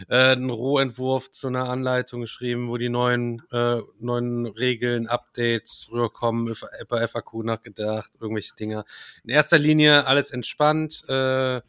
Äh, 0.07 0.31
einen 0.31 0.49
Rohentwurf 0.49 1.31
zu 1.31 1.47
einer 1.47 1.69
Anleitung 1.69 2.21
geschrieben, 2.21 2.69
wo 2.69 2.77
die 2.77 2.89
neuen, 2.89 3.41
äh, 3.51 3.81
neuen 3.99 4.47
Regeln, 4.47 5.07
Updates 5.07 5.89
rüberkommen, 5.91 6.53
bei 6.87 7.07
FAQ 7.07 7.43
nachgedacht, 7.43 8.11
irgendwelche 8.19 8.55
Dinge. 8.55 8.83
In 9.23 9.29
erster 9.29 9.59
Linie 9.59 10.07
alles 10.07 10.31
entspannt. 10.31 11.03
Äh, 11.07 11.61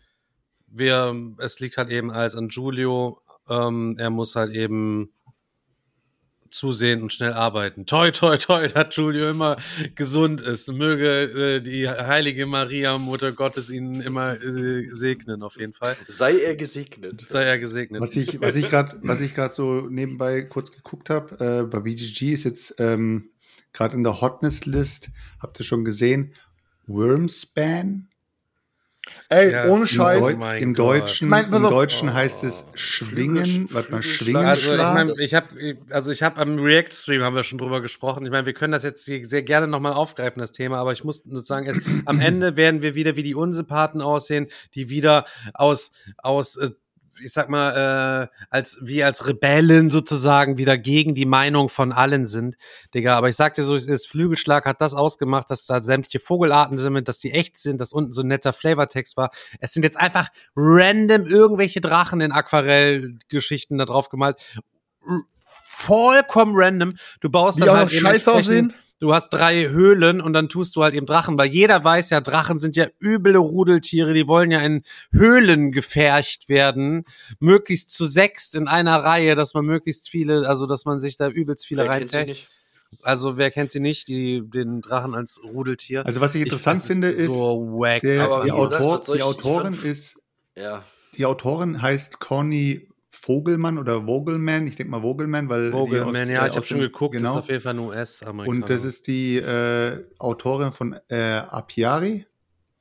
wir, 0.68 1.34
es 1.38 1.60
liegt 1.60 1.76
halt 1.76 1.90
eben 1.90 2.10
alles 2.10 2.34
an 2.36 2.48
Julio. 2.48 3.20
Ähm, 3.48 3.96
er 3.98 4.10
muss 4.10 4.36
halt 4.36 4.52
eben 4.52 5.12
zusehen 6.52 7.02
und 7.02 7.12
schnell 7.12 7.32
arbeiten. 7.32 7.86
Toi, 7.86 8.10
toi, 8.10 8.36
toi, 8.36 8.68
dass 8.74 8.94
Julio 8.94 9.30
immer 9.30 9.56
gesund 9.94 10.40
ist. 10.40 10.72
Möge 10.72 11.56
äh, 11.56 11.60
die 11.60 11.88
heilige 11.88 12.46
Maria, 12.46 12.98
Mutter 12.98 13.32
Gottes, 13.32 13.70
ihn 13.70 14.00
immer 14.00 14.34
äh, 14.34 14.84
segnen, 14.84 15.42
auf 15.42 15.58
jeden 15.58 15.72
Fall. 15.72 15.96
Sei 16.08 16.38
er 16.38 16.56
gesegnet. 16.56 17.24
Sei 17.28 17.42
er 17.42 17.58
gesegnet. 17.58 18.00
Was 18.00 18.14
ich, 18.16 18.40
was 18.40 18.56
ich 18.56 18.68
gerade, 18.68 18.98
was 19.02 19.20
ich 19.20 19.34
gerade 19.34 19.52
so 19.52 19.86
nebenbei 19.88 20.42
kurz 20.42 20.72
geguckt 20.72 21.10
habe, 21.10 21.62
äh, 21.62 21.66
bei 21.66 21.80
BGG 21.80 22.32
ist 22.32 22.44
jetzt 22.44 22.74
ähm, 22.78 23.30
gerade 23.72 23.96
in 23.96 24.04
der 24.04 24.20
Hotness 24.20 24.66
List, 24.66 25.10
habt 25.40 25.58
ihr 25.60 25.64
schon 25.64 25.84
gesehen, 25.84 26.34
Wormspan. 26.86 28.08
Ey, 29.28 29.50
Ja, 29.50 29.64
ohne 29.66 29.80
Im, 29.82 29.86
Scheiß. 29.86 30.20
Deu 30.20 30.32
Oh 30.34 30.36
mein 30.36 30.62
im. 30.62 30.74
Deutschen, 30.74 31.28
Mein- 31.28 31.52
im 31.52 31.64
auf. 31.64 31.70
Deutschen 31.70 32.14
heißt 32.14 32.44
es 32.44 32.64
Oh. 32.68 32.70
Schwingen, 32.74 33.66
warte 33.72 33.90
mal, 33.90 34.02
Flügelschlag. 34.02 34.46
Also 34.46 34.72
ich 34.72 35.08
Das- 35.08 35.18
ich 35.18 35.34
habe, 35.34 35.76
also 35.90 36.10
ich 36.12 36.22
habe 36.22 36.40
am 36.40 36.58
React-Stream 36.58 37.22
haben 37.22 37.34
wir 37.34 37.42
schon 37.42 37.58
drüber 37.58 37.80
gesprochen. 37.80 38.24
Ich 38.24 38.30
meine, 38.30 38.46
wir 38.46 38.52
können 38.52 38.72
das 38.72 38.84
jetzt 38.84 39.04
hier 39.04 39.24
sehr 39.28 39.42
gerne 39.42 39.66
nochmal 39.66 39.92
aufgreifen, 39.92 40.38
das 40.40 40.52
Thema, 40.52 40.78
aber 40.78 40.92
ich 40.92 41.02
muss 41.02 41.22
sozusagen, 41.24 41.66
es- 41.66 41.84
am 42.04 42.20
Ende 42.20 42.56
werden 42.56 42.80
wir 42.82 42.94
wieder 42.94 43.16
wie 43.16 43.22
die 43.24 43.34
Unsympathen 43.34 44.00
aussehen, 44.02 44.46
die 44.74 44.88
wieder 44.88 45.24
aus, 45.54 45.90
aus 46.18 46.56
äh, 46.56 46.70
ich 47.22 47.32
sag 47.32 47.48
mal, 47.48 48.28
äh, 48.30 48.36
als 48.50 48.78
wir 48.82 49.06
als 49.06 49.26
Rebellen 49.26 49.90
sozusagen 49.90 50.58
wieder 50.58 50.76
gegen 50.78 51.14
die 51.14 51.26
Meinung 51.26 51.68
von 51.68 51.92
allen 51.92 52.26
sind, 52.26 52.56
Digga. 52.94 53.16
Aber 53.16 53.28
ich 53.28 53.36
sag 53.36 53.54
dir 53.54 53.62
so, 53.62 53.74
es 53.74 53.86
ist 53.86 54.08
Flügelschlag 54.08 54.64
hat 54.66 54.80
das 54.80 54.94
ausgemacht, 54.94 55.50
dass 55.50 55.66
da 55.66 55.82
sämtliche 55.82 56.20
Vogelarten 56.20 56.78
sind, 56.78 57.08
dass 57.08 57.18
die 57.18 57.32
echt 57.32 57.56
sind, 57.56 57.80
dass 57.80 57.92
unten 57.92 58.12
so 58.12 58.22
ein 58.22 58.28
netter 58.28 58.52
Flavortext 58.52 59.16
war. 59.16 59.30
Es 59.60 59.72
sind 59.72 59.82
jetzt 59.82 59.98
einfach 59.98 60.28
random 60.56 61.26
irgendwelche 61.26 61.80
Drachen 61.80 62.20
in 62.20 62.32
Aquarellgeschichten 62.32 63.78
da 63.78 63.84
drauf 63.84 64.08
gemalt. 64.08 64.36
R- 65.06 65.22
Vollkommen 65.74 66.52
random. 66.54 66.96
Du 67.20 67.28
baust 67.28 67.56
Die 67.58 67.62
dann 67.62 67.70
auch 67.70 67.76
halt 67.76 67.92
scheiße 67.92 68.32
aussehen? 68.32 68.72
Du 69.02 69.12
hast 69.12 69.30
drei 69.30 69.68
Höhlen 69.68 70.20
und 70.20 70.32
dann 70.32 70.48
tust 70.48 70.76
du 70.76 70.84
halt 70.84 70.94
eben 70.94 71.06
Drachen, 71.06 71.36
weil 71.36 71.48
jeder 71.48 71.82
weiß 71.82 72.10
ja, 72.10 72.20
Drachen 72.20 72.60
sind 72.60 72.76
ja 72.76 72.86
üble 73.00 73.34
Rudeltiere, 73.34 74.14
die 74.14 74.28
wollen 74.28 74.52
ja 74.52 74.60
in 74.60 74.84
Höhlen 75.10 75.72
gefercht 75.72 76.48
werden, 76.48 77.04
möglichst 77.40 77.90
zu 77.90 78.06
sechst 78.06 78.54
in 78.54 78.68
einer 78.68 79.02
Reihe, 79.02 79.34
dass 79.34 79.54
man 79.54 79.64
möglichst 79.64 80.08
viele, 80.08 80.48
also 80.48 80.66
dass 80.66 80.84
man 80.84 81.00
sich 81.00 81.16
da 81.16 81.28
übelst 81.28 81.66
viele 81.66 81.88
reinfällt. 81.88 82.46
Also 83.02 83.38
wer 83.38 83.50
kennt 83.50 83.72
sie 83.72 83.80
nicht, 83.80 84.06
die 84.06 84.40
den 84.48 84.80
Drachen 84.82 85.16
als 85.16 85.40
Rudeltier? 85.42 86.06
Also 86.06 86.20
was 86.20 86.36
ich 86.36 86.42
interessant 86.42 86.78
das 86.78 86.86
finde, 86.86 87.08
ist, 87.08 87.24
so 87.24 87.58
wack. 87.72 88.02
der, 88.02 88.22
Aber 88.22 88.44
die, 88.44 88.52
Autor, 88.52 89.02
die 89.04 89.12
ich- 89.16 89.22
Autorin 89.24 89.72
ich 89.72 89.84
ist, 89.84 90.20
Ja. 90.56 90.84
die 91.16 91.26
Autorin 91.26 91.82
heißt 91.82 92.20
Conny 92.20 92.86
Vogelmann 93.12 93.78
oder 93.78 94.06
Vogelman, 94.06 94.66
ich 94.66 94.76
denke 94.76 94.90
mal 94.90 95.02
Vogelman, 95.02 95.48
weil 95.48 95.70
Vogelman, 95.70 96.30
ja, 96.30 96.44
äh, 96.44 96.48
ich 96.48 96.56
habe 96.56 96.66
schon 96.66 96.80
geguckt, 96.80 97.14
genau. 97.14 97.32
ist 97.32 97.36
auf 97.36 97.48
jeden 97.48 97.60
Fall 97.60 97.74
ein 97.74 97.78
US-Amerikaner. 97.78 98.48
Und 98.48 98.70
das 98.70 98.84
ist 98.84 99.06
die 99.06 99.36
äh, 99.36 100.02
Autorin 100.18 100.72
von 100.72 100.98
äh, 101.08 101.16
Apiari, 101.16 102.26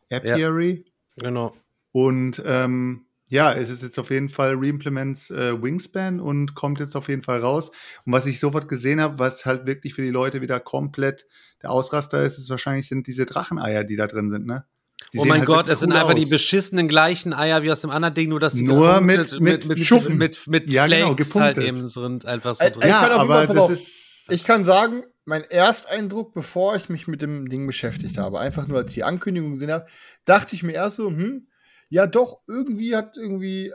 Apiary. 0.10 0.86
genau. 1.18 1.54
Und 1.92 2.42
ähm, 2.46 3.06
ja, 3.28 3.54
es 3.54 3.70
ist 3.70 3.84
jetzt 3.84 4.00
auf 4.00 4.10
jeden 4.10 4.30
Fall 4.30 4.56
Reimplements 4.56 5.30
äh, 5.32 5.62
Wingspan 5.62 6.20
und 6.20 6.56
kommt 6.56 6.80
jetzt 6.80 6.96
auf 6.96 7.10
jeden 7.10 7.24
Fall 7.24 7.40
raus. 7.40 7.72
Und 8.06 8.14
was 8.14 8.26
ich 8.26 8.40
sofort 8.40 8.68
gesehen 8.68 9.02
habe, 9.02 9.20
was 9.20 9.46
halt 9.46 9.66
wirklich 9.66 9.94
für 9.94 10.02
die 10.02 10.10
Leute 10.10 10.42
wieder 10.42 10.60
komplett 10.60 11.26
der 11.62 11.72
Ausraster 11.72 12.24
ist, 12.24 12.38
ist 12.38 12.50
wahrscheinlich 12.50 12.88
sind 12.88 13.08
diese 13.08 13.26
Dracheneier, 13.26 13.84
die 13.84 13.96
da 13.96 14.08
drin 14.08 14.30
sind, 14.32 14.46
ne? 14.46 14.66
Die 15.14 15.20
oh 15.20 15.26
mein 15.26 15.40
halt 15.40 15.48
Gott, 15.48 15.68
es 15.68 15.82
sind 15.82 15.92
einfach 15.94 16.14
die 16.14 16.24
aus. 16.24 16.30
beschissenen 16.30 16.88
gleichen 16.88 17.34
Eier 17.34 17.64
wie 17.64 17.72
aus 17.72 17.82
dem 17.82 17.90
anderen 17.90 18.14
Ding, 18.14 18.30
nur 18.30 18.40
dass 18.40 18.54
sie 18.54 18.64
Nur 18.64 19.02
mit- 19.02 19.18
mit- 19.34 19.42
mit, 19.42 19.68
mit, 19.68 19.80
Schuppen. 19.86 20.18
mit, 20.18 20.48
mit 20.48 20.72
Ja, 20.72 20.88
genau, 20.88 21.08
Flakes 21.08 21.36
halt 21.36 21.56
gepunktet. 21.56 21.78
eben 21.78 21.88
sind 21.88 22.26
einfach 22.26 22.54
so 22.56 22.70
drin. 22.70 22.88
Ja, 22.90 23.10
aber 23.12 23.48
das 23.48 23.58
auf. 23.58 23.70
ist. 23.72 24.26
Ich 24.30 24.44
kann 24.46 24.64
sagen, 24.64 25.04
mein 25.26 25.44
Ersteindruck, 25.44 26.34
bevor 26.34 26.76
ich 26.76 26.88
mich 26.90 27.08
mit 27.08 27.22
dem 27.22 27.50
Ding 27.50 27.68
beschäftigt 27.68 28.18
habe, 28.18 28.40
einfach 28.40 28.68
nur 28.68 28.78
als 28.78 28.90
ich 28.92 28.96
die 28.96 29.04
Ankündigung 29.04 29.54
gesehen 29.54 29.72
habe, 29.72 29.86
dachte 30.26 30.56
ich 30.56 30.64
mir 30.64 30.74
erst 30.74 30.96
so, 30.98 31.08
hm, 31.10 31.48
ja 31.90 32.08
doch, 32.08 32.40
irgendwie 32.48 32.96
hat 32.96 33.18
irgendwie 33.18 33.74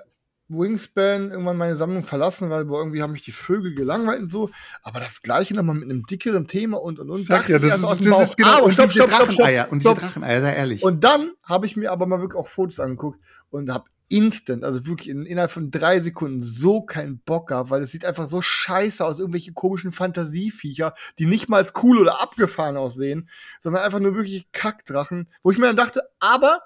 Wingspan 0.49 1.31
irgendwann 1.31 1.57
meine 1.57 1.77
Sammlung 1.77 2.05
verlassen, 2.05 2.51
weil 2.51 2.65
irgendwie 2.65 3.03
haben 3.03 3.13
mich 3.13 3.23
die 3.23 3.33
Vögel 3.33 3.75
gelangweilt 3.75 4.21
und 4.21 4.31
so. 4.31 4.51
Aber 4.83 5.01
das 5.01 5.23
gleiche 5.23 5.55
nochmal 5.55 5.75
mit 5.75 5.91
einem 5.91 6.05
dickeren 6.05 6.47
Thema 6.47 6.81
und 6.81 6.99
und 6.99 7.11
und. 7.11 7.23
Sag 7.23 7.49
ja, 7.49 7.59
das 7.59 7.77
ist, 7.77 8.05
das 8.05 8.23
ist 8.31 8.37
genau. 8.37 8.59
Aber 8.59 8.67
und 8.67 8.73
stopp, 8.73 8.91
diese 8.91 9.05
stopp, 9.05 9.11
stopp, 9.11 9.33
stopp, 9.33 9.37
Dracheneier. 9.37 9.73
Und 9.73 9.83
diese. 9.83 9.95
Dracheneier, 9.95 10.41
sei 10.43 10.55
ehrlich. 10.55 10.83
Und 10.83 11.03
dann 11.05 11.33
habe 11.43 11.67
ich 11.67 11.77
mir 11.77 11.91
aber 11.91 12.07
mal 12.07 12.21
wirklich 12.21 12.39
auch 12.39 12.49
Fotos 12.49 12.81
angeguckt 12.81 13.21
und 13.51 13.71
habe 13.71 13.87
instant, 14.09 14.63
also 14.63 14.87
wirklich 14.87 15.09
in, 15.09 15.27
innerhalb 15.27 15.51
von 15.51 15.71
drei 15.71 15.99
Sekunden 16.01 16.43
so 16.43 16.83
keinen 16.83 17.19
Bock 17.19 17.49
gehabt, 17.49 17.71
weil 17.71 17.83
es 17.83 17.91
sieht 17.91 18.05
einfach 18.05 18.29
so 18.29 18.41
scheiße 18.41 19.05
aus, 19.05 19.19
irgendwelche 19.19 19.53
komischen 19.53 19.91
Fantasieviecher, 19.91 20.95
die 21.19 21.27
nicht 21.27 21.49
mal 21.49 21.57
als 21.57 21.73
cool 21.83 21.99
oder 21.99 22.23
abgefahren 22.23 22.77
aussehen, 22.77 23.29
sondern 23.61 23.83
einfach 23.83 23.99
nur 23.99 24.15
wirklich 24.15 24.47
Kackdrachen, 24.53 25.29
wo 25.43 25.51
ich 25.51 25.59
mir 25.59 25.67
dann 25.67 25.77
dachte, 25.77 26.03
aber 26.21 26.61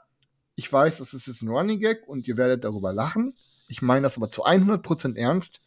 ich 0.55 0.71
weiß, 0.71 0.99
das 0.99 1.15
ist 1.15 1.27
jetzt 1.27 1.43
ein 1.43 1.49
Running 1.49 1.81
Gag 1.81 2.07
und 2.07 2.29
ihr 2.29 2.37
werdet 2.37 2.65
darüber 2.65 2.93
lachen. 2.93 3.35
Ich 3.71 3.83
meine 3.83 4.03
das 4.03 4.17
aber 4.17 4.31
zu 4.31 4.45
100% 4.45 5.17
ernst. 5.17 5.61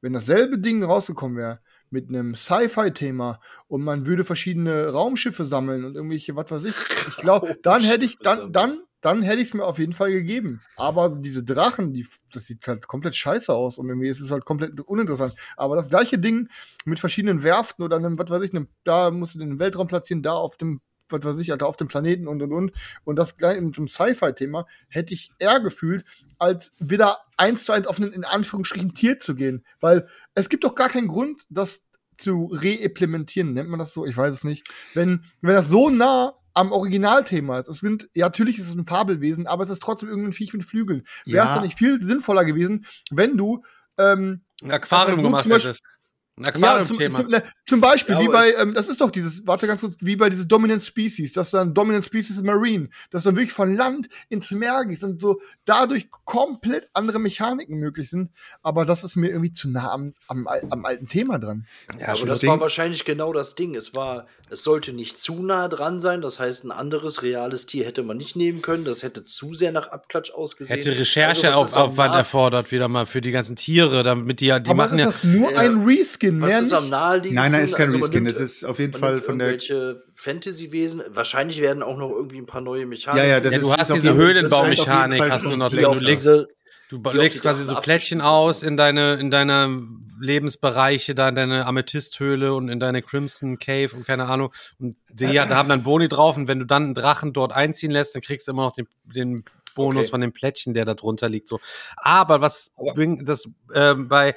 Wenn 0.00 0.12
dasselbe 0.12 0.58
Ding 0.58 0.82
rausgekommen 0.82 1.36
wäre, 1.36 1.60
mit 1.90 2.08
einem 2.08 2.36
Sci-Fi-Thema 2.36 3.40
und 3.66 3.82
man 3.82 4.06
würde 4.06 4.24
verschiedene 4.24 4.90
Raumschiffe 4.90 5.44
sammeln 5.44 5.84
und 5.84 5.96
irgendwelche, 5.96 6.36
was 6.36 6.50
weiß 6.50 6.64
ich, 6.64 6.76
ich 7.08 7.16
glaube, 7.16 7.58
dann 7.62 7.82
hätte 7.82 8.04
ich, 8.04 8.18
dann, 8.18 8.52
dann, 8.52 8.78
dann 9.00 9.22
hätte 9.22 9.42
ich 9.42 9.48
es 9.48 9.54
mir 9.54 9.64
auf 9.64 9.78
jeden 9.78 9.92
Fall 9.92 10.12
gegeben. 10.12 10.62
Aber 10.76 11.08
diese 11.08 11.42
Drachen, 11.42 11.92
die, 11.92 12.06
das 12.32 12.46
sieht 12.46 12.66
halt 12.68 12.86
komplett 12.86 13.16
scheiße 13.16 13.52
aus 13.52 13.76
und 13.76 13.88
irgendwie 13.88 14.08
ist 14.08 14.20
es 14.20 14.30
halt 14.30 14.44
komplett 14.44 14.80
uninteressant. 14.82 15.34
Aber 15.56 15.74
das 15.74 15.88
gleiche 15.88 16.18
Ding 16.18 16.48
mit 16.84 17.00
verschiedenen 17.00 17.42
Werften 17.42 17.84
oder 17.84 17.96
einem, 17.96 18.16
was 18.18 18.30
weiß 18.30 18.42
ich, 18.42 18.54
einem, 18.54 18.68
da 18.84 19.10
musst 19.10 19.34
du 19.34 19.40
den 19.40 19.58
Weltraum 19.58 19.88
platzieren, 19.88 20.22
da 20.22 20.34
auf 20.34 20.56
dem, 20.56 20.80
was 21.10 21.24
weiß 21.24 21.38
ich, 21.38 21.52
Alter, 21.52 21.66
auf 21.66 21.76
dem 21.76 21.88
Planeten 21.88 22.26
und 22.28 22.42
und 22.42 22.52
und. 22.52 22.72
Und 23.04 23.16
das 23.16 23.36
gleiche 23.36 23.60
mit 23.60 23.76
dem 23.76 23.88
Sci-Fi-Thema 23.88 24.66
hätte 24.90 25.14
ich 25.14 25.32
eher 25.38 25.60
gefühlt, 25.60 26.04
als 26.38 26.72
wieder 26.78 27.18
eins 27.36 27.64
zu 27.64 27.72
eins 27.72 27.86
auf 27.86 28.00
einen 28.00 28.12
in 28.12 28.24
Anführungsstrichen 28.24 28.94
Tier 28.94 29.18
zu 29.18 29.34
gehen. 29.34 29.64
Weil 29.80 30.08
es 30.34 30.48
gibt 30.48 30.64
doch 30.64 30.74
gar 30.74 30.88
keinen 30.88 31.08
Grund, 31.08 31.42
das 31.48 31.80
zu 32.18 32.50
reimplementieren, 32.52 33.54
nennt 33.54 33.70
man 33.70 33.78
das 33.78 33.92
so? 33.94 34.04
Ich 34.04 34.16
weiß 34.16 34.34
es 34.34 34.44
nicht. 34.44 34.68
Wenn, 34.94 35.24
wenn 35.40 35.54
das 35.54 35.68
so 35.68 35.88
nah 35.90 36.34
am 36.52 36.72
Originalthema 36.72 37.60
ist. 37.60 37.68
Es 37.68 37.78
sind, 37.78 38.08
ja, 38.12 38.26
natürlich 38.26 38.58
ist 38.58 38.68
es 38.68 38.74
ein 38.74 38.86
Fabelwesen, 38.86 39.46
aber 39.46 39.62
es 39.62 39.70
ist 39.70 39.80
trotzdem 39.82 40.08
irgendein 40.08 40.32
Viech 40.32 40.52
mit 40.52 40.64
Flügeln. 40.64 41.04
Wäre 41.24 41.44
es 41.44 41.50
Ja. 41.50 41.54
dann 41.54 41.64
nicht 41.64 41.78
viel 41.78 42.02
sinnvoller 42.02 42.44
gewesen, 42.44 42.86
wenn 43.10 43.36
du 43.36 43.62
ähm, 43.98 44.42
Ein 44.62 44.72
Aquarium 44.72 45.18
Also 45.18 45.22
so 45.22 45.28
gemacht 45.28 45.46
hättest. 45.48 45.82
Ein 46.40 46.44
ja, 46.46 46.84
zum, 46.84 46.96
Aquarium-Thema. 46.96 47.14
zum, 47.20 47.28
ne, 47.30 47.42
zum 47.66 47.80
Beispiel, 47.80 48.14
Ja, 48.14 48.20
wie 48.22 48.28
bei, 48.28 48.52
ähm, 48.60 48.74
das 48.74 48.88
ist 48.88 49.00
doch 49.00 49.10
dieses, 49.10 49.46
warte 49.46 49.66
ganz 49.66 49.80
kurz, 49.82 49.96
wie 50.00 50.16
bei 50.16 50.30
dieses 50.30 50.48
Dominant 50.48 50.82
Species, 50.82 51.32
dass 51.32 51.50
dann 51.50 51.74
Dominant 51.74 52.04
Species 52.04 52.40
Marine, 52.42 52.88
dass 53.10 53.24
dann 53.24 53.36
wirklich 53.36 53.52
von 53.52 53.76
Land 53.76 54.08
ins 54.28 54.50
Meer 54.50 54.84
geht 54.86 55.02
und 55.02 55.20
so 55.20 55.40
dadurch 55.64 56.08
komplett 56.24 56.88
andere 56.94 57.18
Mechaniken 57.18 57.78
möglich 57.78 58.08
sind. 58.10 58.30
Aber 58.62 58.84
das 58.84 59.04
ist 59.04 59.16
mir 59.16 59.28
irgendwie 59.28 59.52
zu 59.52 59.68
nah 59.70 59.90
am, 59.92 60.14
am, 60.28 60.46
am 60.48 60.84
alten 60.84 61.06
Thema 61.06 61.38
dran. 61.38 61.66
ja, 61.98 62.08
Aber 62.08 62.26
das 62.26 62.46
war 62.46 62.60
wahrscheinlich 62.60 63.04
genau 63.04 63.32
das 63.32 63.54
Ding. 63.54 63.74
Es 63.74 63.94
war, 63.94 64.26
es 64.48 64.64
sollte 64.64 64.92
nicht 64.92 65.18
zu 65.18 65.42
nah 65.42 65.68
dran 65.68 66.00
sein. 66.00 66.20
Das 66.22 66.38
heißt, 66.40 66.64
ein 66.64 66.70
anderes 66.70 67.22
reales 67.22 67.66
Tier 67.66 67.84
hätte 67.84 68.02
man 68.02 68.16
nicht 68.16 68.36
nehmen 68.36 68.62
können. 68.62 68.84
Das 68.84 69.02
hätte 69.02 69.22
zu 69.24 69.52
sehr 69.54 69.72
nach 69.72 69.88
Abklatsch 69.88 70.30
ausgesehen. 70.32 70.76
Hätte 70.76 70.90
Also, 70.90 71.00
Rechercheaufwand 71.00 71.98
am 71.98 72.12
nah- 72.12 72.18
erfordert, 72.18 72.72
wieder 72.72 72.88
mal 72.88 73.06
für 73.06 73.20
die 73.20 73.30
ganzen 73.30 73.56
Tiere, 73.56 74.02
damit 74.02 74.40
die 74.40 74.46
ja, 74.46 74.58
die 74.58 74.70
aber 74.70 74.84
machen 74.86 74.98
ja. 74.98 75.12
nur 75.22 75.52
Ja. 75.52 75.58
ein 75.58 75.84
Reskin, 75.84 76.29
Was 76.38 76.50
mehr 76.50 76.60
ist 76.60 76.72
am 76.72 76.88
naheliegendsten? 76.88 77.34
Nein, 77.34 77.52
nein, 77.52 77.64
ist 77.64 77.74
kein 77.76 77.86
Also 77.86 77.98
Reskin. 77.98 78.22
nimmt- 78.24 78.36
Es 78.36 78.40
ist 78.40 78.64
auf 78.64 78.78
jeden 78.78 78.92
Fall 78.92 79.20
von 79.22 79.38
der. 79.38 79.48
irgendwelche 79.48 80.02
Fantasy-Wesen. 80.14 81.02
Wahrscheinlich 81.08 81.60
werden 81.60 81.82
auch 81.82 81.96
noch 81.96 82.10
irgendwie 82.10 82.38
ein 82.38 82.46
paar 82.46 82.60
neue 82.60 82.86
Mechaniken. 82.86 83.26
Ja, 83.28 83.34
ja, 83.36 83.40
das 83.40 83.52
Ja, 83.52 83.58
ist, 83.58 83.64
du 83.66 83.72
hast 83.74 83.94
diese 83.94 84.14
Höhlenbaumechanik, 84.14 85.22
hast 85.30 85.46
du 85.50 85.56
noch, 85.56 85.70
du 85.70 85.76
legst- 85.80 86.24
diese, 86.24 86.48
Du 86.90 86.98
legst 87.12 87.42
quasi 87.42 87.64
so 87.64 87.76
Plättchen 87.76 88.20
aus 88.20 88.64
in 88.64 88.76
deine, 88.76 89.14
in 89.14 89.30
deine 89.30 89.86
Lebensbereiche, 90.20 91.14
da 91.14 91.28
in 91.28 91.34
deine 91.36 91.66
Amethysthöhle 91.66 92.52
und 92.54 92.68
in 92.68 92.80
deine 92.80 93.00
Crimson 93.02 93.58
Cave 93.58 93.90
und 93.94 94.06
keine 94.06 94.26
Ahnung. 94.26 94.52
Und 94.80 94.96
die 95.08 95.26
ja, 95.26 95.46
da 95.46 95.56
haben 95.56 95.68
dann 95.68 95.82
Boni 95.84 96.08
drauf 96.08 96.36
und 96.36 96.48
wenn 96.48 96.58
du 96.58 96.66
dann 96.66 96.84
einen 96.84 96.94
Drachen 96.94 97.32
dort 97.32 97.52
einziehen 97.52 97.90
lässt, 97.90 98.14
dann 98.14 98.22
kriegst 98.22 98.48
du 98.48 98.52
immer 98.52 98.62
noch 98.64 98.74
den, 98.74 98.88
den 99.04 99.44
Bonus 99.76 100.04
Okay. 100.06 100.10
von 100.10 100.20
dem 100.20 100.32
Plättchen, 100.32 100.74
der 100.74 100.84
da 100.84 100.94
drunter 100.94 101.28
liegt. 101.28 101.46
So. 101.48 101.60
Aber 101.96 102.40
was 102.40 102.72
das 103.22 103.48
ähm, 103.74 104.08
bei 104.08 104.34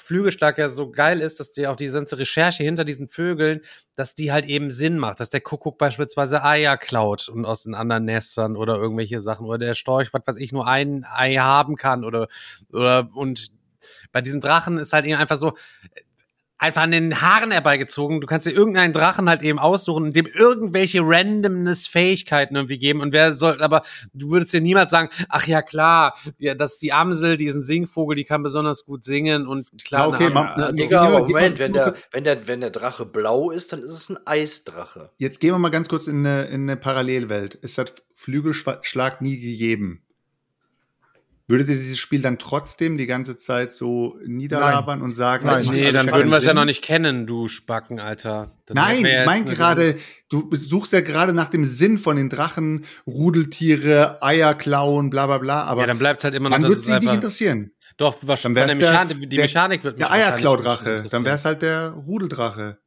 Flügelschlag 0.00 0.58
ja 0.58 0.68
so 0.68 0.90
geil 0.90 1.20
ist, 1.20 1.40
dass 1.40 1.52
die 1.52 1.66
auch 1.66 1.76
diese 1.76 1.98
ganze 1.98 2.18
Recherche 2.18 2.62
hinter 2.62 2.84
diesen 2.84 3.08
Vögeln, 3.08 3.60
dass 3.96 4.14
die 4.14 4.32
halt 4.32 4.46
eben 4.46 4.70
Sinn 4.70 4.98
macht, 4.98 5.20
dass 5.20 5.30
der 5.30 5.40
Kuckuck 5.40 5.78
beispielsweise 5.78 6.44
Eier 6.44 6.76
klaut 6.76 7.28
und 7.28 7.44
aus 7.44 7.64
den 7.64 7.74
anderen 7.74 8.04
Nestern 8.04 8.56
oder 8.56 8.76
irgendwelche 8.76 9.20
Sachen 9.20 9.46
oder 9.46 9.58
der 9.58 9.74
Storch, 9.74 10.12
was 10.12 10.22
weiß 10.26 10.36
ich, 10.38 10.52
nur 10.52 10.66
ein 10.66 11.04
Ei 11.04 11.34
haben 11.36 11.76
kann 11.76 12.04
oder 12.04 12.28
oder 12.72 13.08
und 13.14 13.50
bei 14.12 14.20
diesen 14.20 14.40
Drachen 14.40 14.78
ist 14.78 14.92
halt 14.92 15.06
eben 15.06 15.18
einfach 15.18 15.36
so 15.36 15.54
einfach 16.60 16.82
an 16.82 16.90
den 16.92 17.20
Haaren 17.22 17.50
herbeigezogen. 17.50 18.20
Du 18.20 18.26
kannst 18.26 18.46
dir 18.46 18.52
irgendeinen 18.52 18.92
Drachen 18.92 19.28
halt 19.28 19.42
eben 19.42 19.58
aussuchen 19.58 20.04
und 20.04 20.14
dem 20.14 20.26
irgendwelche 20.26 21.00
Randomness-Fähigkeiten 21.02 22.54
irgendwie 22.54 22.78
geben. 22.78 23.00
Und 23.00 23.12
wer 23.12 23.34
soll, 23.34 23.62
aber 23.62 23.82
du 24.12 24.30
würdest 24.30 24.52
dir 24.52 24.60
niemals 24.60 24.90
sagen, 24.90 25.08
ach 25.28 25.46
ja, 25.46 25.62
klar, 25.62 26.14
ja, 26.38 26.54
dass 26.54 26.78
die 26.78 26.92
Amsel, 26.92 27.36
diesen 27.36 27.62
Singvogel, 27.62 28.14
die 28.16 28.24
kann 28.24 28.42
besonders 28.42 28.84
gut 28.84 29.04
singen 29.04 29.46
und 29.46 29.68
klar, 29.84 30.02
Ja, 30.02 30.08
okay, 30.08 30.26
eine 30.26 30.36
Am- 30.36 30.44
ma- 30.46 30.64
also, 30.66 30.82
Digga, 30.82 31.00
aber 31.02 31.20
Moment, 31.26 31.58
wenn 31.58 31.72
der, 31.72 31.94
wenn, 32.12 32.24
der, 32.24 32.46
wenn 32.46 32.60
der 32.60 32.70
Drache 32.70 33.06
blau 33.06 33.50
ist, 33.50 33.72
dann 33.72 33.82
ist 33.82 33.92
es 33.92 34.08
ein 34.10 34.18
Eisdrache. 34.26 35.10
Jetzt 35.16 35.40
gehen 35.40 35.52
wir 35.54 35.58
mal 35.58 35.70
ganz 35.70 35.88
kurz 35.88 36.06
in 36.06 36.26
eine, 36.26 36.44
in 36.46 36.62
eine 36.68 36.76
Parallelwelt. 36.76 37.58
Es 37.62 37.78
hat 37.78 37.94
Flügelschlag 38.14 39.22
nie 39.22 39.38
gegeben. 39.40 40.02
Würdet 41.50 41.68
ihr 41.68 41.76
dieses 41.76 41.98
Spiel 41.98 42.22
dann 42.22 42.38
trotzdem 42.38 42.96
die 42.96 43.06
ganze 43.06 43.36
Zeit 43.36 43.72
so 43.72 44.16
niederlabern 44.24 45.02
und 45.02 45.12
sagen, 45.12 45.46
Nein. 45.46 45.66
nee, 45.72 45.90
dann 45.90 46.06
würden 46.10 46.30
wir 46.30 46.36
es 46.38 46.44
ja 46.44 46.54
noch 46.54 46.64
nicht 46.64 46.80
kennen, 46.82 47.26
du 47.26 47.48
Spacken, 47.48 47.98
Alter. 47.98 48.56
Dann 48.66 48.76
Nein, 48.76 49.04
ich 49.04 49.26
meine 49.26 49.46
eine- 49.46 49.54
gerade, 49.56 49.98
du 50.28 50.48
suchst 50.54 50.92
ja 50.92 51.00
gerade 51.00 51.32
nach 51.32 51.48
dem 51.48 51.64
Sinn 51.64 51.98
von 51.98 52.14
den 52.16 52.28
Drachen, 52.28 52.84
Rudeltiere, 53.06 54.22
Eier 54.22 54.54
klauen, 54.54 55.10
bla 55.10 55.26
bla 55.26 55.38
bla, 55.38 55.64
aber 55.64 55.80
Ja, 55.82 55.86
dann 55.88 55.98
bleibt 55.98 56.20
es 56.20 56.24
halt 56.24 56.34
immer 56.34 56.48
noch, 56.50 56.56
dann 56.56 56.62
würde 56.62 56.74
es 56.74 56.88
es 56.88 57.00
dich 57.00 57.12
interessieren. 57.12 57.72
Doch, 57.96 58.16
was 58.22 58.42
Dann 58.42 58.54
der 58.54 58.74
Mechanik, 58.74 59.20
die 59.20 59.28
der- 59.28 59.44
Mechanik 59.44 59.84
wird 59.84 59.98
mich 59.98 60.06
Der 60.06 60.10
wahrscheinlich 60.10 60.46
Eierklaudrache, 60.46 61.04
dann 61.10 61.24
wäre 61.24 61.34
es 61.36 61.44
halt 61.44 61.62
der 61.62 61.90
Rudeldrache. 61.90 62.78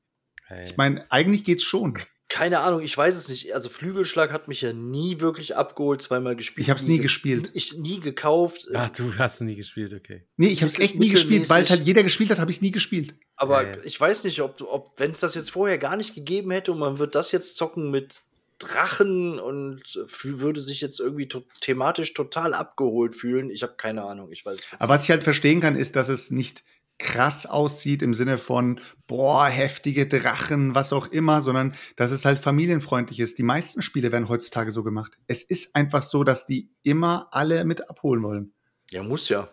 Ey. 0.49 0.65
Ich 0.65 0.77
meine, 0.77 1.05
eigentlich 1.11 1.43
geht's 1.43 1.63
schon. 1.63 1.97
Keine 2.33 2.61
Ahnung, 2.61 2.81
ich 2.81 2.97
weiß 2.97 3.15
es 3.15 3.29
nicht. 3.29 3.53
Also 3.53 3.69
Flügelschlag 3.69 4.31
hat 4.31 4.47
mich 4.47 4.61
ja 4.61 4.73
nie 4.73 5.19
wirklich 5.19 5.55
abgeholt, 5.55 6.01
zweimal 6.01 6.35
gespielt. 6.35 6.65
Ich 6.65 6.71
hab's 6.71 6.81
nie 6.83 6.95
ge- 6.95 7.03
gespielt. 7.03 7.51
Ich 7.53 7.77
nie 7.77 7.99
gekauft. 7.99 8.67
Ach, 8.73 8.89
du 8.89 9.15
hast 9.19 9.41
nie 9.41 9.55
gespielt, 9.55 9.93
okay. 9.93 10.23
Nee, 10.37 10.47
ich 10.47 10.63
habe 10.63 10.71
es 10.73 10.79
echt 10.79 10.95
nie 10.95 11.09
gespielt, 11.09 11.47
weil 11.51 11.61
es 11.63 11.69
halt 11.69 11.83
jeder 11.83 12.01
gespielt 12.01 12.31
hat, 12.31 12.39
habe 12.39 12.49
ich 12.49 12.57
es 12.57 12.61
nie 12.63 12.71
gespielt. 12.71 13.13
Aber 13.35 13.61
Ja, 13.63 13.69
ja. 13.75 13.77
ich 13.83 13.99
weiß 14.01 14.23
nicht, 14.23 14.41
ob, 14.41 14.59
ob 14.63 14.99
wenn 14.99 15.11
es 15.11 15.19
das 15.19 15.35
jetzt 15.35 15.51
vorher 15.51 15.77
gar 15.77 15.95
nicht 15.95 16.15
gegeben 16.15 16.49
hätte 16.49 16.71
und 16.71 16.79
man 16.79 16.97
wird 16.97 17.13
das 17.13 17.31
jetzt 17.31 17.55
zocken 17.55 17.91
mit 17.91 18.23
Drachen 18.57 19.39
und 19.39 19.83
würde 20.23 20.61
sich 20.61 20.81
jetzt 20.81 20.99
irgendwie 20.99 21.27
to 21.27 21.43
thematisch 21.61 22.13
total 22.13 22.53
abgeholt 22.55 23.15
fühlen. 23.15 23.49
Ich 23.51 23.61
habe 23.61 23.73
keine 23.77 24.05
Ahnung, 24.05 24.31
ich 24.31 24.43
weiß 24.45 24.55
es 24.59 24.71
nicht. 24.71 24.81
Aber 24.81 24.93
was 24.95 25.03
ich 25.03 25.11
halt 25.11 25.23
verstehen 25.23 25.59
kann, 25.61 25.75
ist, 25.75 25.95
dass 25.95 26.07
es 26.09 26.31
nicht 26.31 26.63
krass 26.99 27.45
aussieht 27.45 28.01
im 28.01 28.13
Sinne 28.13 28.37
von, 28.37 28.79
boah, 29.07 29.47
heftige 29.47 30.07
Drachen, 30.07 30.75
was 30.75 30.93
auch 30.93 31.07
immer, 31.07 31.41
sondern 31.41 31.75
dass 31.95 32.11
es 32.11 32.25
halt 32.25 32.39
familienfreundlich 32.39 33.19
ist. 33.19 33.37
Die 33.37 33.43
meisten 33.43 33.81
Spiele 33.81 34.11
werden 34.11 34.29
heutzutage 34.29 34.71
so 34.71 34.83
gemacht. 34.83 35.17
Es 35.27 35.43
ist 35.43 35.75
einfach 35.75 36.03
so, 36.03 36.23
dass 36.23 36.45
die 36.45 36.69
immer 36.83 37.27
alle 37.31 37.65
mit 37.65 37.89
abholen 37.89 38.23
wollen. 38.23 38.53
ja, 38.91 39.03
muss 39.03 39.29
ja. 39.29 39.49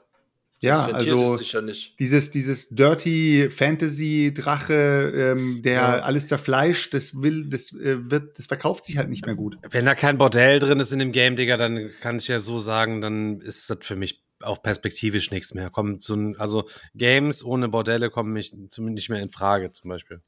Ja, 0.62 0.88
also 0.88 1.38
ja 1.40 1.62
nicht. 1.62 1.98
dieses, 1.98 2.30
dieses 2.30 2.68
Dirty 2.68 3.48
Fantasy 3.50 4.34
Drache, 4.34 5.10
ähm, 5.16 5.62
der 5.62 5.72
Ja. 5.72 5.98
alles 6.00 6.28
zerfleischt, 6.28 6.92
das 6.92 7.22
will, 7.22 7.48
das 7.48 7.72
äh, 7.72 8.10
wird, 8.10 8.38
das 8.38 8.44
verkauft 8.44 8.84
sich 8.84 8.98
halt 8.98 9.08
nicht 9.08 9.24
mehr 9.24 9.34
gut. 9.34 9.56
Wenn 9.70 9.86
da 9.86 9.94
kein 9.94 10.18
Bordell 10.18 10.58
drin 10.58 10.78
ist 10.78 10.92
in 10.92 10.98
dem 10.98 11.12
Game, 11.12 11.36
Digga, 11.36 11.56
dann 11.56 11.90
kann 12.02 12.18
ich 12.18 12.28
ja 12.28 12.40
so 12.40 12.58
sagen, 12.58 13.00
dann 13.00 13.40
ist 13.40 13.70
das 13.70 13.78
für 13.80 13.96
mich 13.96 14.22
auch 14.42 14.62
perspektivisch 14.62 15.30
nichts 15.30 15.54
mehr. 15.54 15.70
So 15.98 16.14
ein, 16.14 16.36
also 16.38 16.68
Games 16.94 17.44
ohne 17.44 17.68
Bordelle 17.68 18.10
kommen 18.10 18.32
mich 18.32 18.52
zumindest 18.70 19.02
nicht 19.02 19.10
mehr 19.10 19.20
in 19.20 19.30
Frage, 19.30 19.70
zum 19.72 19.90
Beispiel. 19.90 20.20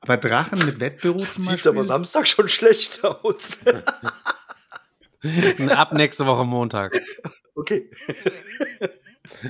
Aber 0.00 0.16
Drachen 0.16 0.64
mit 0.66 0.80
Wettbüro 0.80 1.18
zum 1.32 1.42
Sieht 1.42 1.52
Beispiel. 1.52 1.70
aber 1.70 1.84
Samstag 1.84 2.26
schon 2.28 2.48
schlecht 2.48 3.04
aus. 3.04 3.60
Ab 5.70 5.92
nächste 5.94 6.26
Woche 6.26 6.44
Montag. 6.44 7.00
okay. 7.54 7.90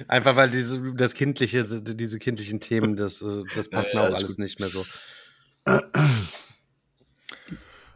Einfach 0.07 0.37
weil 0.37 0.51
diese, 0.51 0.95
das 0.95 1.15
kindliche, 1.15 1.65
diese 1.65 2.21
kindlichen 2.21 2.61
Themen, 2.61 2.95
das, 2.95 3.23
äh, 3.23 3.43
das 3.57 3.69
passt 3.69 3.93
Ja, 3.93 4.03
mir 4.03 4.09
auch 4.09 4.15
alles 4.15 4.39
nicht 4.39 4.61
mehr 4.61 4.69
so. 4.69 4.87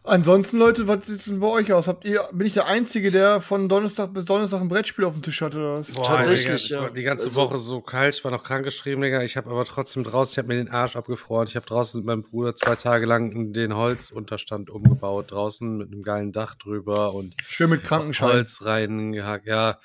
Ansonsten, 0.09 0.59
Leute, 0.59 0.89
was 0.89 1.07
sieht 1.07 1.27
denn 1.27 1.39
bei 1.41 1.47
euch 1.49 1.73
aus? 1.73 1.87
Habt 1.87 2.05
ihr, 2.05 2.29
bin 2.33 2.47
ich 2.47 2.55
der 2.55 2.67
Einzige, 2.67 3.11
der 3.11 3.41
von 3.41 3.69
Donnerstag 3.69 4.13
bis 4.15 4.25
Donnerstag 4.25 4.61
ein 4.61 4.69
Brettspiel 4.69 5.05
auf 5.05 5.13
dem 5.13 5.23
Tisch 5.23 5.41
hatte 5.43 5.59
oder 5.59 5.79
was? 5.81 5.93
Boah, 5.93 6.05
Tatsächlich, 6.05 6.65
Digga, 6.69 6.77
ja. 6.77 6.83
war 6.85 6.91
die 6.91 7.03
ganze 7.03 7.27
Also- 7.27 7.41
Woche 7.41 7.59
so 7.59 7.81
kalt, 7.81 8.17
ich 8.17 8.25
war 8.25 8.31
noch 8.31 8.43
krankgeschrieben, 8.43 9.03
Digga. 9.03 9.23
Ich 9.23 9.37
habe 9.37 9.51
aber 9.51 9.65
trotzdem 9.65 10.05
draußen, 10.05 10.33
ich 10.33 10.39
habe 10.39 10.49
mir 10.49 10.57
den 10.57 10.71
Arsch 10.71 10.97
abgefroren. 10.97 11.47
Ich 11.47 11.57
habe 11.57 11.67
draußen 11.67 12.01
mit 12.01 12.07
meinem 12.07 12.23
Bruder 12.23 12.57
zwei 12.57 12.75
Tage 12.77 13.07
lang 13.07 13.53
den 13.53 13.77
Holzunterstand 13.77 14.71
umgebaut, 14.71 15.31
draußen 15.31 15.77
mit 15.77 15.93
einem 15.93 16.03
geilen 16.03 16.33
Dach 16.33 16.55
drüber 16.55 17.15
und 17.15 17.35
Schön 17.47 17.71
mit 17.71 17.85
Krankenschein. 17.85 18.29
Holz 18.31 18.65
reingehackt. 18.65 19.47
Ja, 19.47 19.79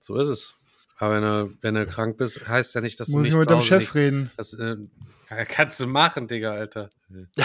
so 0.00 0.16
ist 0.16 0.28
es. 0.28 0.54
Aber 0.98 1.14
wenn 1.16 1.22
du, 1.22 1.56
wenn 1.62 1.74
du 1.74 1.86
krank 1.86 2.16
bist, 2.16 2.46
heißt 2.46 2.74
ja 2.74 2.80
nicht, 2.80 3.00
dass 3.00 3.08
du 3.08 3.14
Muss 3.14 3.22
nicht 3.22 3.32
ich 3.32 3.38
mit 3.38 3.50
Hause 3.50 3.66
Chef 3.66 3.80
liegst. 3.80 3.94
reden. 3.96 4.30
Das 4.36 4.54
äh, 4.54 4.76
kannst 5.48 5.80
du 5.80 5.86
machen, 5.86 6.28
Digga, 6.28 6.52
Alter. 6.52 6.90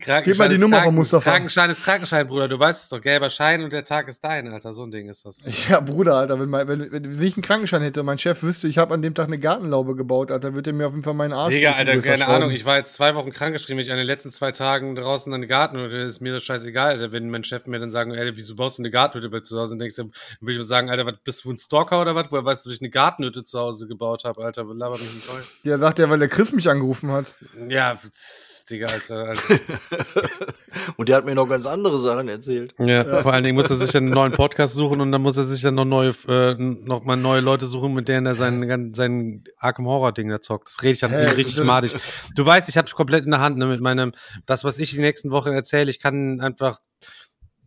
Krankenschein 0.00 0.24
Gib 0.24 0.38
mal 0.38 0.48
die 0.48 0.58
Nummer 0.58 0.76
Kranken- 0.76 0.84
von 0.88 0.94
Mustafa. 0.94 1.30
Krankenschein 1.30 1.70
ist 1.70 1.82
Krankenschein, 1.82 2.26
Bruder. 2.26 2.48
Du 2.48 2.58
weißt 2.58 2.84
es 2.84 2.88
doch. 2.88 3.00
Gelber 3.00 3.30
Schein 3.30 3.62
und 3.62 3.72
der 3.72 3.84
Tag 3.84 4.08
ist 4.08 4.22
dein, 4.22 4.52
Alter. 4.52 4.72
So 4.72 4.84
ein 4.84 4.90
Ding 4.90 5.08
ist 5.08 5.24
das. 5.26 5.42
Ja, 5.68 5.80
Bruder, 5.80 6.16
Alter, 6.16 6.40
wenn, 6.40 6.48
mein, 6.48 6.66
wenn, 6.68 6.92
wenn 6.92 7.22
ich 7.22 7.36
einen 7.36 7.42
Krankenschein 7.42 7.82
hätte 7.82 8.00
und 8.00 8.06
mein 8.06 8.18
Chef 8.18 8.42
wüsste, 8.42 8.68
ich 8.68 8.78
habe 8.78 8.92
an 8.94 9.02
dem 9.02 9.14
Tag 9.14 9.28
eine 9.28 9.38
Gartenlaube 9.38 9.94
gebaut, 9.96 10.30
Alter, 10.30 10.54
würde 10.54 10.70
er 10.70 10.74
mir 10.74 10.86
auf 10.86 10.92
jeden 10.92 11.04
Fall 11.04 11.14
meinen 11.14 11.32
Arsch 11.32 11.54
Digga, 11.54 11.72
Alter, 11.72 11.98
keine. 12.00 12.26
Ahnung. 12.26 12.50
Ich 12.50 12.64
war 12.64 12.76
jetzt 12.76 12.94
zwei 12.94 13.14
Wochen 13.14 13.30
krankgeschrieben. 13.30 13.80
Ich 13.82 13.90
an 13.90 13.96
den 13.96 14.06
letzten 14.06 14.30
zwei 14.30 14.52
Tagen 14.52 14.94
draußen 14.94 15.32
in 15.32 15.40
den 15.42 15.48
Garten 15.48 15.76
und 15.76 15.90
ist 15.92 16.20
mir 16.20 16.32
das 16.32 16.44
scheißegal, 16.44 16.92
Alter. 16.94 17.12
Wenn 17.12 17.30
mein 17.30 17.44
Chef 17.44 17.66
mir 17.66 17.78
dann 17.78 17.90
sagen, 17.90 18.12
ey, 18.12 18.32
wieso 18.36 18.56
baust 18.56 18.78
du 18.78 18.82
eine 18.82 18.90
Gartenhütte 18.90 19.30
bei 19.30 19.40
zu 19.40 19.58
Hause? 19.58 19.74
Und 19.74 19.78
denkst 19.78 19.96
du, 19.96 20.02
dann 20.04 20.12
würde 20.40 20.52
ich 20.52 20.58
mir 20.58 20.64
sagen, 20.64 20.90
Alter, 20.90 21.06
was, 21.06 21.14
bist 21.24 21.44
du 21.44 21.50
ein 21.52 21.58
Stalker 21.58 22.00
oder 22.00 22.14
was? 22.14 22.30
Woher 22.30 22.44
weißt 22.44 22.64
du, 22.64 22.70
dass 22.70 22.76
ich 22.76 22.82
eine 22.82 22.90
Gartenhütte 22.90 23.44
zu 23.44 23.58
Hause 23.58 23.86
gebaut 23.86 24.24
habe, 24.24 24.44
Alter? 24.44 24.64
Laber 24.64 24.98
mich 24.98 25.12
nicht 25.14 25.24
voll. 25.24 25.42
Ja, 25.62 25.78
sagt 25.78 25.98
er, 25.98 26.10
weil 26.10 26.18
der 26.18 26.28
Chris 26.28 26.52
mich 26.52 26.68
angerufen 26.68 27.10
hat. 27.12 27.34
Ja, 27.70 27.94
tss, 27.96 28.66
Digga, 28.70 28.88
Alter. 28.88 29.28
Alter. 29.28 29.42
Und 30.96 31.08
der 31.08 31.16
hat 31.16 31.24
mir 31.24 31.34
noch 31.34 31.46
ganz 31.48 31.66
andere 31.66 31.98
Sachen 31.98 32.28
erzählt. 32.28 32.74
Ja, 32.78 33.04
vor 33.18 33.32
allen 33.32 33.44
Dingen 33.44 33.56
muss 33.56 33.70
er 33.70 33.76
sich 33.76 33.90
dann 33.92 34.04
einen 34.04 34.12
neuen 34.14 34.32
Podcast 34.32 34.74
suchen 34.74 35.00
und 35.00 35.12
dann 35.12 35.22
muss 35.22 35.36
er 35.36 35.44
sich 35.44 35.62
dann 35.62 35.74
noch 35.74 35.84
neue, 35.84 36.10
äh, 36.28 36.54
noch 36.58 37.04
mal 37.04 37.16
neue 37.16 37.40
Leute 37.40 37.66
suchen, 37.66 37.92
mit 37.94 38.08
denen 38.08 38.26
er 38.26 38.34
sein, 38.34 38.66
gan- 38.66 38.94
sein 38.94 39.44
Arkham 39.58 39.86
Horror 39.86 40.12
Ding 40.12 40.28
da 40.28 40.40
zockt. 40.40 40.68
Das 40.68 40.82
rede 40.82 40.94
ich 40.94 41.00
dann 41.00 41.10
Hä, 41.10 41.28
richtig 41.30 41.56
das- 41.56 41.64
madig. 41.66 41.94
Du 42.34 42.44
weißt, 42.44 42.68
ich 42.68 42.76
habe 42.76 42.90
komplett 42.90 43.24
in 43.24 43.30
der 43.30 43.40
Hand, 43.40 43.58
ne, 43.58 43.66
mit 43.66 43.80
meinem, 43.80 44.12
das, 44.46 44.64
was 44.64 44.78
ich 44.78 44.90
die 44.92 45.00
nächsten 45.00 45.30
Wochen 45.30 45.50
erzähle, 45.50 45.90
ich 45.90 45.98
kann 46.00 46.40
einfach 46.40 46.78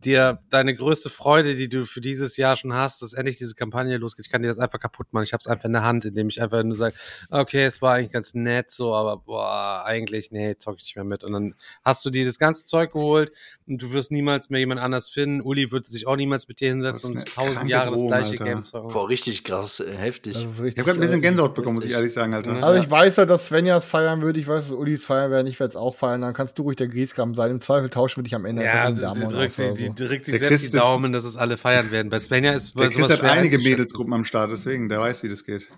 dir 0.04 0.40
deine 0.50 0.74
größte 0.74 1.08
Freude, 1.08 1.54
die 1.54 1.68
du 1.68 1.86
für 1.86 2.00
dieses 2.00 2.36
Jahr 2.36 2.56
schon 2.56 2.72
hast, 2.74 3.02
dass 3.02 3.14
endlich 3.14 3.36
diese 3.36 3.54
Kampagne 3.54 3.96
losgeht. 3.96 4.26
Ich 4.26 4.30
kann 4.32 4.42
dir 4.42 4.48
das 4.48 4.58
einfach 4.58 4.78
kaputt 4.78 5.06
machen. 5.12 5.24
Ich 5.24 5.32
habe 5.32 5.40
es 5.40 5.46
einfach 5.46 5.64
in 5.64 5.72
der 5.72 5.82
Hand, 5.84 6.04
indem 6.04 6.28
ich 6.28 6.40
einfach 6.42 6.62
nur 6.62 6.76
sage, 6.76 6.94
okay, 7.30 7.64
es 7.64 7.80
war 7.80 7.94
eigentlich 7.94 8.12
ganz 8.12 8.34
nett 8.34 8.70
so, 8.70 8.94
aber 8.94 9.16
boah, 9.16 9.82
eigentlich, 9.86 10.30
nee, 10.30 10.54
zock 10.58 10.76
ich 10.78 10.84
nicht 10.84 10.96
mehr 10.96 11.04
mit. 11.04 11.24
Und 11.24 11.32
dann 11.32 11.54
hast 11.82 12.04
du 12.04 12.10
dieses 12.10 12.38
ganze 12.38 12.64
Zeug 12.66 12.92
geholt 12.92 13.32
und 13.66 13.80
du 13.80 13.92
wirst 13.92 14.10
niemals 14.12 14.50
mehr 14.50 14.60
jemand 14.60 14.80
anders 14.80 15.08
finden. 15.08 15.40
Uli 15.40 15.72
wird 15.72 15.86
sich 15.86 16.06
auch 16.06 16.16
niemals 16.16 16.46
mit 16.46 16.60
dir 16.60 16.68
hinsetzen 16.68 17.14
Das 17.14 17.24
und 17.24 17.34
tausend 17.34 17.68
Jahre 17.68 17.90
das 17.90 17.98
Drohung, 18.00 18.08
gleiche 18.08 18.32
Alter. 18.32 18.44
Game 18.44 18.64
zocken. 18.64 18.92
Boah, 18.92 19.08
richtig 19.08 19.44
krass, 19.44 19.80
äh, 19.80 19.96
heftig. 19.96 20.34
Das 20.34 20.42
ist 20.42 20.52
Ich 20.58 20.60
richtig. 20.60 20.78
habe 20.78 20.86
gerade 20.90 20.98
ein 20.98 21.00
bisschen 21.00 21.22
Gänsehaut 21.22 21.54
bekommen, 21.54 21.76
muss 21.76 21.86
ich 21.86 21.92
ehrlich 21.92 22.12
sagen, 22.12 22.34
Alter. 22.34 22.62
Also 22.62 22.80
ich 22.82 22.90
weiß 22.90 23.16
ja, 23.16 23.24
dass 23.24 23.46
Svenja 23.46 23.78
es 23.78 23.84
feiern 23.86 24.20
würde, 24.20 24.38
ich 24.38 24.46
weiß, 24.46 24.68
dass 24.68 24.76
Ulis 24.76 25.04
feiern 25.04 25.30
werden, 25.30 25.46
ich 25.46 25.58
werde 25.58 25.70
es 25.70 25.76
auch 25.76 25.96
feiern, 25.96 26.20
dann 26.20 26.34
kannst 26.34 26.58
du 26.58 26.62
ruhig 26.64 26.76
der 26.76 26.88
Grieskram 26.88 27.34
sein. 27.34 27.50
Im 27.50 27.60
Zweifel 27.60 27.88
tauschen 27.88 28.18
wir 28.18 28.24
dich 28.24 28.34
am 28.34 28.44
Ende 28.44 28.62
Ja, 28.62 28.84
einfach 28.84 29.16
sie, 29.50 29.85
in 29.85 29.85
die 29.94 30.04
drückt 30.06 30.26
sich 30.26 30.32
Der 30.32 30.40
selbst 30.48 30.62
Chris 30.62 30.70
die 30.70 30.78
Daumen, 30.78 31.12
dass 31.12 31.24
es 31.24 31.36
alle 31.36 31.56
feiern 31.56 31.90
werden. 31.90 32.10
Bei 32.10 32.18
Svenja 32.18 32.52
ist 32.52 32.74
bei 32.74 32.82
Der 32.88 32.90
Chris 32.90 33.10
hat 33.10 33.22
einige. 33.22 33.58
Mädelsgruppen 33.58 34.12
am 34.14 34.24
Start, 34.24 34.50
deswegen, 34.52 34.88
der 34.88 35.00
weiß, 35.00 35.22
wie 35.22 35.28
das 35.28 35.44
geht. 35.44 35.68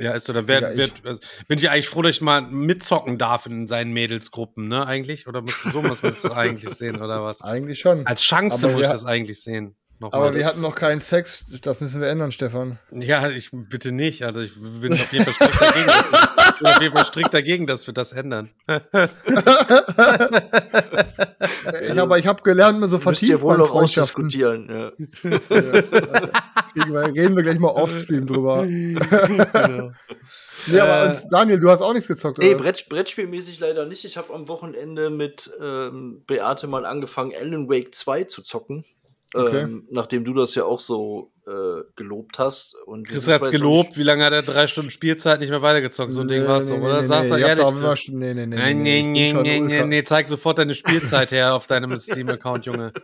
Ja, 0.00 0.12
ist 0.12 0.26
so. 0.26 0.32
Da 0.32 0.46
werd, 0.46 0.62
Ja, 0.62 0.70
ich- 0.70 0.76
werd, 0.78 0.92
also, 1.04 1.20
bin 1.48 1.58
ich 1.58 1.68
eigentlich 1.70 1.88
froh, 1.88 2.02
dass 2.02 2.12
ich 2.16 2.20
mal 2.20 2.40
mitzocken 2.42 3.18
darf 3.18 3.46
in 3.46 3.66
seinen 3.66 3.92
Mädelsgruppen, 3.92 4.68
ne? 4.68 4.86
Eigentlich? 4.86 5.26
Oder 5.26 5.42
muss, 5.42 5.58
so 5.72 5.82
muss 5.82 6.02
man 6.02 6.12
es 6.12 6.24
eigentlich 6.26 6.70
sehen, 6.74 6.96
oder 7.02 7.22
was? 7.24 7.42
Eigentlich 7.42 7.80
schon. 7.80 8.06
Als 8.06 8.22
Chance 8.22 8.66
Aber 8.66 8.74
muss 8.74 8.82
ich 8.82 8.88
wir- 8.88 8.92
das 8.92 9.04
eigentlich 9.04 9.42
sehen. 9.42 9.74
Nochmal. 10.00 10.20
Aber 10.28 10.34
wir 10.34 10.46
hatten 10.46 10.60
noch 10.60 10.76
keinen 10.76 11.00
Sex, 11.00 11.44
das 11.62 11.80
müssen 11.80 12.00
wir 12.00 12.06
ändern, 12.08 12.30
Stefan. 12.30 12.78
ja, 12.92 13.28
ich 13.30 13.50
bitte 13.52 13.90
nicht. 13.90 14.22
Also 14.24 14.40
ich 14.40 14.52
bin 14.54 14.92
auf 14.92 15.12
jeden 15.12 15.24
Fall 15.24 15.34
strikt 15.34 15.60
dagegen. 15.60 15.86
Dass 15.86 16.12
wir, 16.12 16.28
ich 16.48 16.58
bin 16.58 16.66
auf 16.68 16.80
jeden 16.82 16.96
Fall 16.96 17.06
strikt 17.06 17.34
dagegen, 17.34 17.66
dass 17.66 17.86
wir 17.88 17.94
das 17.94 18.12
ändern. 18.12 18.50
Ich, 21.82 21.98
aber 21.98 22.18
ich 22.18 22.26
habe 22.26 22.42
gelernt, 22.42 22.78
mir 22.80 22.86
so 22.88 22.96
Müsst 22.98 23.22
ihr 23.22 23.38
vertieft 23.38 23.40
wohl 23.42 23.58
noch 23.58 23.70
ausdiskutieren. 23.72 24.68
Ja. 24.68 24.92
Reden 26.76 27.36
wir 27.36 27.42
gleich 27.42 27.58
mal 27.58 27.70
offstream 27.70 28.26
drüber. 28.26 28.64
genau. 28.66 29.90
Nee, 30.66 30.80
aber 30.80 31.14
Äh, 31.14 31.16
Daniel, 31.30 31.60
du 31.60 31.70
hast 31.70 31.80
auch 31.80 31.92
nichts 31.92 32.08
gezockt, 32.08 32.38
Nee, 32.38 32.54
oder? 32.54 32.62
Brett, 32.64 32.88
Brettspielmäßig 32.88 33.60
leider 33.60 33.86
nicht. 33.86 34.04
Ich 34.04 34.16
habe 34.16 34.32
am 34.34 34.48
Wochenende 34.48 35.10
mit 35.10 35.50
ähm, 35.60 36.22
Beate 36.26 36.66
mal 36.66 36.84
angefangen, 36.84 37.32
Alan 37.38 37.68
Wake 37.68 37.94
2 37.94 38.24
zu 38.24 38.42
zocken. 38.42 38.84
Okay. 39.34 39.62
Ähm, 39.62 39.86
nachdem 39.90 40.24
du 40.24 40.32
das 40.32 40.54
ja 40.54 40.64
auch 40.64 40.80
so 40.80 41.32
äh, 41.46 41.82
gelobt 41.96 42.38
hast. 42.38 42.74
Und 42.86 43.06
Chris 43.08 43.28
hat's 43.28 43.46
jetzt 43.48 43.52
gelobt. 43.52 43.96
Wie 43.96 44.02
lange 44.02 44.24
hat 44.24 44.32
er 44.32 44.42
drei 44.42 44.66
Stunden 44.66 44.90
Spielzeit 44.90 45.40
nicht 45.40 45.50
mehr 45.50 45.62
weitergezockt? 45.62 46.12
So 46.12 46.20
ein 46.22 46.28
Ding 46.28 46.46
war's 46.46 46.68
doch, 46.68 46.78
oder? 46.78 47.02
Sag 47.02 47.28
doch 47.28 47.36
ich 47.36 47.42
hab 47.44 47.58
ehrlich. 47.58 47.68
immer 47.68 47.94
Nee, 48.18 48.34
nee, 48.34 48.46
nee. 48.46 48.56
Nein, 48.56 48.82
nee, 48.82 49.02
nee, 49.02 49.32
nee, 49.32 49.60
nee, 49.60 49.84
nee, 49.84 50.04
zeig 50.04 50.28
sofort 50.28 50.58
deine 50.58 50.74
Spielzeit 50.74 51.30
her 51.30 51.54
auf 51.54 51.66
deinem 51.66 51.98
Steam-Account, 51.98 52.66
Junge. 52.66 52.92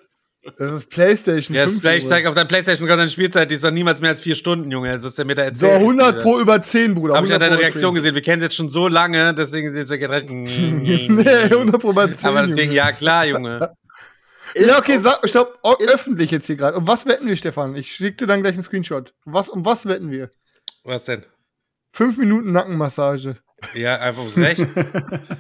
Das 0.59 0.75
ist 0.75 0.91
Playstation. 0.91 1.57
Ja, 1.57 1.65
5, 1.65 1.81
vielleicht 1.81 2.03
Junge. 2.03 2.11
zeig 2.17 2.27
auf 2.27 2.35
deiner 2.35 2.47
Playstation 2.47 2.87
deine 2.87 3.09
Spielzeit, 3.09 3.51
die 3.51 3.55
ist 3.55 3.65
doch 3.65 3.71
niemals 3.71 4.03
mehr 4.03 4.11
als 4.11 4.21
vier 4.21 4.35
Stunden, 4.35 4.71
Junge. 4.71 4.93
Jetzt 4.93 5.03
wirst 5.03 5.19
du 5.19 5.25
mir 5.25 5.35
da 5.35 5.45
So, 5.45 5.67
erzählen. 5.67 5.81
100 5.81 6.23
pro 6.23 6.39
über 6.39 6.61
10, 6.61 6.95
Bruder. 6.95 7.15
Hab 7.15 7.25
ich 7.25 7.31
ja 7.31 7.37
100 7.37 7.51
deine 7.51 7.63
Reaktion 7.63 7.93
10. 7.93 7.95
gesehen. 7.95 8.15
Wir 8.15 8.21
kennen 8.21 8.43
es 8.43 8.45
jetzt 8.49 8.57
schon 8.57 8.69
so 8.69 8.87
lange, 8.87 9.33
deswegen 9.33 9.73
sind 9.73 9.89
wir 9.89 10.11
recht. 10.11 10.29
nee, 10.29 11.45
100 11.45 11.81
pro 11.81 11.93
über 11.93 12.15
10. 12.15 12.29
Aber 12.29 12.43
Junge. 12.43 12.53
Ding, 12.53 12.73
ja, 12.73 12.93
klar, 12.93 13.25
Junge. 13.25 13.75
Ja, 14.55 14.79
okay, 14.79 14.99
sag, 15.01 15.29
stopp, 15.29 15.59
öffentlich 15.63 16.31
jetzt 16.31 16.47
hier 16.47 16.57
gerade. 16.57 16.77
Um 16.77 16.87
was 16.87 17.07
wetten 17.07 17.27
wir, 17.27 17.37
Stefan? 17.37 17.77
Ich 17.77 17.93
schick 17.93 18.19
dir 18.19 18.27
dann 18.27 18.43
gleich 18.43 18.55
einen 18.55 18.63
Screenshot. 18.63 19.15
Was, 19.25 19.49
um 19.49 19.65
was 19.65 19.87
wetten 19.87 20.11
wir? 20.11 20.31
Was 20.85 21.05
denn? 21.05 21.25
Fünf 21.93 22.19
Minuten 22.19 22.53
Nackenmassage. 22.53 23.37
Ja, 23.75 23.97
einfach 23.97 24.21
ums 24.21 24.37
Recht. 24.37 24.67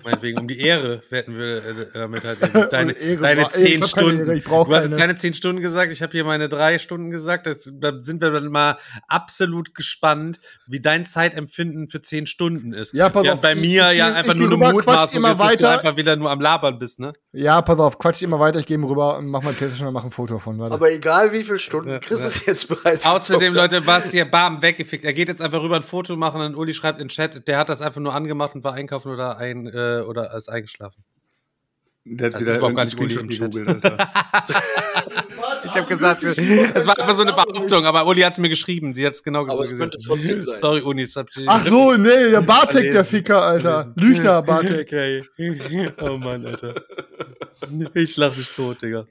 Meinetwegen, 0.04 0.38
um 0.40 0.48
die 0.48 0.60
Ehre 0.60 1.02
wetten 1.10 1.36
wir 1.36 1.56
äh, 1.58 1.86
damit 1.92 2.24
halt 2.24 2.38
deine, 2.72 2.92
Ehre 2.92 3.20
deine 3.22 3.48
zehn 3.48 3.80
ich 3.80 3.86
Stunden. 3.86 4.20
Ehre, 4.20 4.36
ich 4.36 4.44
du 4.44 4.50
hast 4.56 4.68
keine. 4.68 4.86
jetzt 4.88 4.98
deine 5.00 5.16
zehn 5.16 5.34
Stunden 5.34 5.60
gesagt, 5.62 5.92
ich 5.92 6.02
habe 6.02 6.12
hier 6.12 6.24
meine 6.24 6.48
drei 6.48 6.78
Stunden 6.78 7.10
gesagt. 7.10 7.46
Das, 7.46 7.70
da 7.80 7.92
sind 8.02 8.20
wir 8.20 8.30
dann 8.30 8.48
mal 8.48 8.78
absolut 9.08 9.74
gespannt, 9.74 10.40
wie 10.66 10.80
dein 10.80 11.06
Zeitempfinden 11.06 11.88
für 11.88 12.02
zehn 12.02 12.26
Stunden 12.26 12.72
ist. 12.72 12.94
Ja, 12.94 13.08
pass 13.08 13.24
ja, 13.26 13.34
auf, 13.34 13.40
bei 13.40 13.52
ich- 13.54 13.60
mir 13.60 13.90
ich 13.92 13.98
ja 13.98 14.08
geh- 14.10 14.16
einfach 14.16 14.32
ich 14.34 14.38
nur 14.40 14.48
eine 14.48 14.72
Mutmaßung 14.72 15.18
immer 15.18 15.32
ist, 15.32 15.40
dass 15.40 15.46
du 15.56 15.62
weiter. 15.64 15.70
einfach 15.78 15.96
wieder 15.96 16.16
nur 16.16 16.30
am 16.30 16.40
Labern 16.40 16.78
bist, 16.78 17.00
ne? 17.00 17.12
Ja, 17.32 17.60
pass 17.62 17.78
auf, 17.78 17.98
quatsch 17.98 18.22
immer 18.22 18.38
weiter, 18.40 18.58
ich 18.60 18.66
gehe 18.66 18.76
ihm 18.76 18.84
rüber 18.84 19.18
und 19.18 19.26
mach 19.28 19.42
mein 19.42 19.54
Playstation 19.54 19.88
und 19.88 19.94
mach 19.94 20.04
ein 20.04 20.10
Foto 20.12 20.38
von. 20.38 20.58
Warte. 20.58 20.74
Aber 20.74 20.90
egal 20.92 21.32
wie 21.32 21.42
viele 21.44 21.58
Stunden 21.58 21.90
Ja, 21.90 21.98
Chris 21.98 22.20
ja. 22.20 22.26
ist 22.28 22.46
jetzt 22.46 22.68
bereits. 22.68 23.04
Außerdem. 23.06 23.54
Leute, 23.54 23.86
was 23.86 24.10
hier 24.10 24.24
bam 24.24 24.62
weggefickt. 24.62 25.04
Er 25.04 25.12
geht 25.12 25.28
jetzt 25.28 25.42
einfach 25.42 25.60
rüber 25.62 25.76
ein 25.76 25.82
Foto 25.82 26.16
machen 26.16 26.40
und 26.40 26.54
Uli 26.56 26.72
schreibt 26.74 27.00
in 27.00 27.06
den 27.06 27.10
Chat, 27.10 27.46
der 27.46 27.58
hat 27.58 27.68
das 27.68 27.82
einfach 27.82 28.00
nur 28.00 28.13
angemacht 28.14 28.54
und 28.54 28.64
war 28.64 28.74
einkaufen 28.74 29.12
oder 29.12 29.36
ein 29.38 29.66
äh, 29.66 30.02
oder 30.06 30.34
ist 30.34 30.48
eingeschlafen. 30.48 31.04
Der 32.06 32.26
hat 32.26 32.34
Das 32.34 32.42
ist 32.42 32.48
wieder 32.48 32.58
überhaupt 32.58 32.76
gar 32.76 32.84
nicht 32.84 32.98
Uli 32.98 33.14
im 33.14 33.28
gegoogelt, 33.28 33.68
Alter. 33.68 33.98
Ich 35.64 35.70
habe 35.70 35.86
gesagt, 35.88 36.22
es 36.24 36.86
war 36.86 36.98
einfach 36.98 37.14
so 37.16 37.22
eine 37.22 37.32
Behauptung, 37.32 37.86
aber 37.86 38.06
Uli 38.06 38.20
hat 38.20 38.34
es 38.34 38.38
mir 38.38 38.50
geschrieben. 38.50 38.94
Sie 38.94 39.06
hat 39.06 39.14
es 39.14 39.22
genau 39.22 39.42
Aber 39.42 39.62
es 39.62 39.70
gesagt. 39.70 39.92
könnte 39.92 40.06
trotzdem 40.06 40.42
sein. 40.42 40.58
Sorry, 40.58 40.82
ich 41.02 41.16
Ach 41.46 41.66
so, 41.66 41.94
nee, 41.94 42.30
der 42.30 42.42
Bartek, 42.42 42.92
der. 42.92 43.04
Ficker, 43.04 43.42
Alter. 43.42 43.92
Lüchner 43.96 44.42
Bartek. 44.42 44.86
Okay. 44.86 45.24
Oh 46.00 46.16
Mann, 46.16 46.44
Alter. 46.46 46.84
Ich 47.94 48.16
lach 48.16 48.36
mich 48.36 48.50
tot, 48.50 48.82
Digga. 48.82 49.06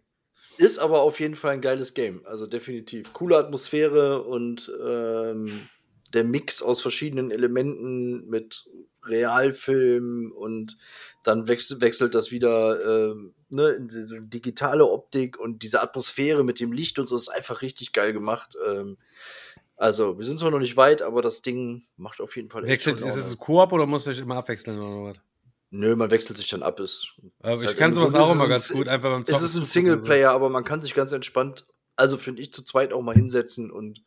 Ist 0.58 0.78
aber 0.78 1.02
auf 1.02 1.20
jeden 1.20 1.36
Fall 1.36 1.54
ein 1.54 1.62
geiles 1.62 1.96
Game. 1.96 2.22
Also 2.26 2.46
definitiv. 2.46 3.12
Coole 3.14 3.38
Atmosphäre 3.38 4.22
und 4.22 4.72
ähm, 4.88 5.68
der 6.14 6.24
Mix 6.24 6.62
aus 6.62 6.82
verschiedenen 6.82 7.32
Elementen 7.32 8.30
mit 8.30 8.64
Realfilm 9.06 10.32
und 10.36 10.78
dann 11.24 11.48
wechselt, 11.48 11.82
wechselt 11.82 12.16
das 12.16 12.32
wieder 12.32 13.12
ähm, 13.12 13.34
ne, 13.50 13.70
in 13.70 13.88
diese 13.88 14.22
digitale 14.22 14.86
Optik 14.86 15.40
und 15.40 15.64
diese 15.64 15.82
Atmosphäre 15.82 16.44
mit 16.44 16.60
dem 16.60 16.72
Licht 16.72 17.00
und 17.00 17.08
so 17.08 17.16
ist 17.16 17.30
einfach 17.30 17.62
richtig 17.62 17.94
geil 17.94 18.14
gemacht. 18.14 18.56
Ähm, 18.68 18.98
also, 19.76 20.18
wir 20.18 20.26
sind 20.26 20.40
zwar 20.40 20.52
noch 20.52 20.60
nicht 20.60 20.78
weit, 20.78 21.02
aber 21.02 21.22
das 21.22 21.42
Ding 21.42 21.84
macht 21.98 22.22
auf 22.22 22.36
jeden 22.36 22.50
Fall 22.50 22.64
Wechselt, 22.64 23.02
ist 23.02 23.16
es 23.16 23.32
ein 23.32 23.38
Koop 23.38 23.72
oder 23.72 23.86
muss 23.86 24.08
ich 24.08 24.20
immer 24.20 24.38
abwechseln 24.38 24.80
oder 24.80 25.12
was? 25.12 25.18
Nö, 25.72 25.96
man 25.96 26.12
wechselt 26.12 26.38
sich 26.38 26.50
dann 26.50 26.62
ab. 26.62 26.80
Ist, 26.80 27.16
Aber 27.40 27.56
ist 27.56 27.62
ich 27.62 27.68
halt 27.68 27.78
kann 27.78 27.94
sowas 27.94 28.14
auch 28.14 28.34
immer 28.34 28.44
es 28.44 28.50
ganz 28.50 28.70
gut, 28.70 28.88
einfach 28.88 29.10
beim 29.10 29.22
Es 29.22 29.28
Zocken 29.28 29.46
ist 29.46 29.56
ein. 29.56 29.64
Singleplayer, 29.64 30.32
aber 30.32 30.50
man 30.50 30.64
kann 30.64 30.84
sich 30.84 30.94
ganz 30.94 31.12
entspannt, 31.12 31.66
also 31.96 32.18
finde 32.18 32.44
ich, 32.44 32.54
zu 32.54 32.64
zweit 32.64 32.94
auch 32.94 33.02
mal 33.02 33.16
hinsetzen 33.16 33.72
und. 33.72 34.04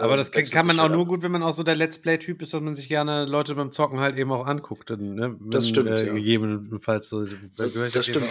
Aber 0.00 0.16
das 0.16 0.32
kann, 0.32 0.44
kann 0.44 0.66
man 0.66 0.78
auch 0.78 0.84
halt 0.84 0.92
nur 0.92 1.02
ab. 1.02 1.08
gut, 1.08 1.22
wenn 1.22 1.32
man 1.32 1.42
auch 1.42 1.52
so 1.52 1.62
der 1.62 1.76
Let's 1.76 1.98
Play-Typ 2.00 2.42
ist, 2.42 2.54
dass 2.54 2.60
man 2.60 2.74
sich 2.74 2.88
gerne 2.88 3.24
Leute 3.26 3.54
beim 3.54 3.70
Zocken 3.70 4.00
halt 4.00 4.16
eben 4.16 4.32
auch 4.32 4.46
anguckt. 4.46 4.90
Ne? 4.90 5.36
Das 5.40 5.66
Wenn, 5.66 5.74
stimmt, 5.74 5.88
Äh, 5.90 6.06
ja. 6.06 6.12
gegebenenfalls 6.14 7.08
so. 7.08 7.24
Da 7.24 7.66
das 7.66 7.72
Fall 7.92 8.02
stimmt. 8.02 8.26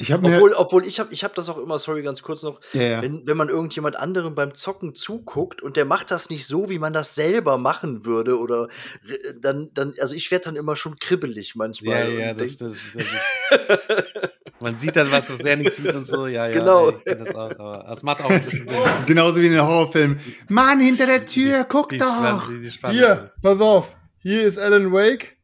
Ich 0.00 0.08
mir. 0.08 0.36
Obwohl, 0.36 0.54
obwohl 0.54 0.86
ich 0.86 0.98
habe 0.98 1.12
ich 1.12 1.24
hab 1.24 1.34
das 1.34 1.50
auch 1.50 1.58
immer, 1.58 1.78
sorry, 1.78 2.02
ganz 2.02 2.22
kurz 2.22 2.42
noch, 2.42 2.58
ja, 2.72 2.82
ja. 2.82 3.02
wenn, 3.02 3.26
wenn 3.26 3.36
man 3.36 3.50
irgendjemand 3.50 3.96
anderem 3.96 4.34
beim 4.34 4.54
Zocken 4.54 4.94
zuguckt 4.94 5.60
und 5.60 5.76
der 5.76 5.84
macht 5.84 6.10
das 6.10 6.30
nicht 6.30 6.46
so, 6.46 6.70
wie 6.70 6.78
man 6.78 6.94
das 6.94 7.14
selber 7.14 7.58
machen 7.58 8.06
würde, 8.06 8.38
oder 8.38 8.68
äh, 9.06 9.34
dann, 9.38 9.70
dann 9.74 9.92
also 10.00 10.14
ich 10.14 10.30
werde 10.30 10.46
dann 10.46 10.56
immer 10.56 10.74
schon 10.74 10.98
kribbelig 10.98 11.48
Ja, 11.48 11.58
manchmal. 11.58 12.12
ja, 12.12 12.30
und 12.30 12.40
das, 12.40 12.56
das, 12.56 12.76
das 12.94 14.30
Man 14.62 14.78
sieht 14.78 14.96
dann 14.96 15.10
was, 15.10 15.30
was 15.30 15.40
er 15.40 15.56
nicht 15.56 15.74
sieht 15.74 15.94
und 15.94 16.06
so. 16.06 16.26
Ja, 16.26 16.46
ja. 16.46 16.58
Genau. 16.58 16.90
ey, 17.04 17.18
das 17.18 17.34
auch. 17.34 17.50
Das 17.50 18.02
macht 18.02 18.22
auch 18.22 18.30
ein 18.30 18.40
bisschen 18.40 18.66
Genauso 19.06 19.40
wie 19.40 19.46
in 19.46 19.52
den 19.52 19.62
Horrorfilmen. 19.62 20.18
Mann, 20.48 20.80
hinter 20.80 21.06
der 21.06 21.26
Tür, 21.26 21.66
guck 21.68 21.90
die, 21.90 21.98
doch! 21.98 22.48
Die, 22.48 22.60
die. 22.60 22.88
Hier, 22.88 23.32
pass 23.42 23.60
auf. 23.60 23.96
Hier 24.18 24.42
ist 24.42 24.58
Alan 24.58 24.92
Wake. 24.92 25.36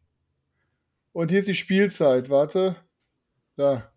Und 1.13 1.31
hier 1.31 1.41
ist 1.41 1.49
die 1.49 1.55
Spielzeit. 1.55 2.31
Warte. 2.31 2.77
Da. 3.57 3.91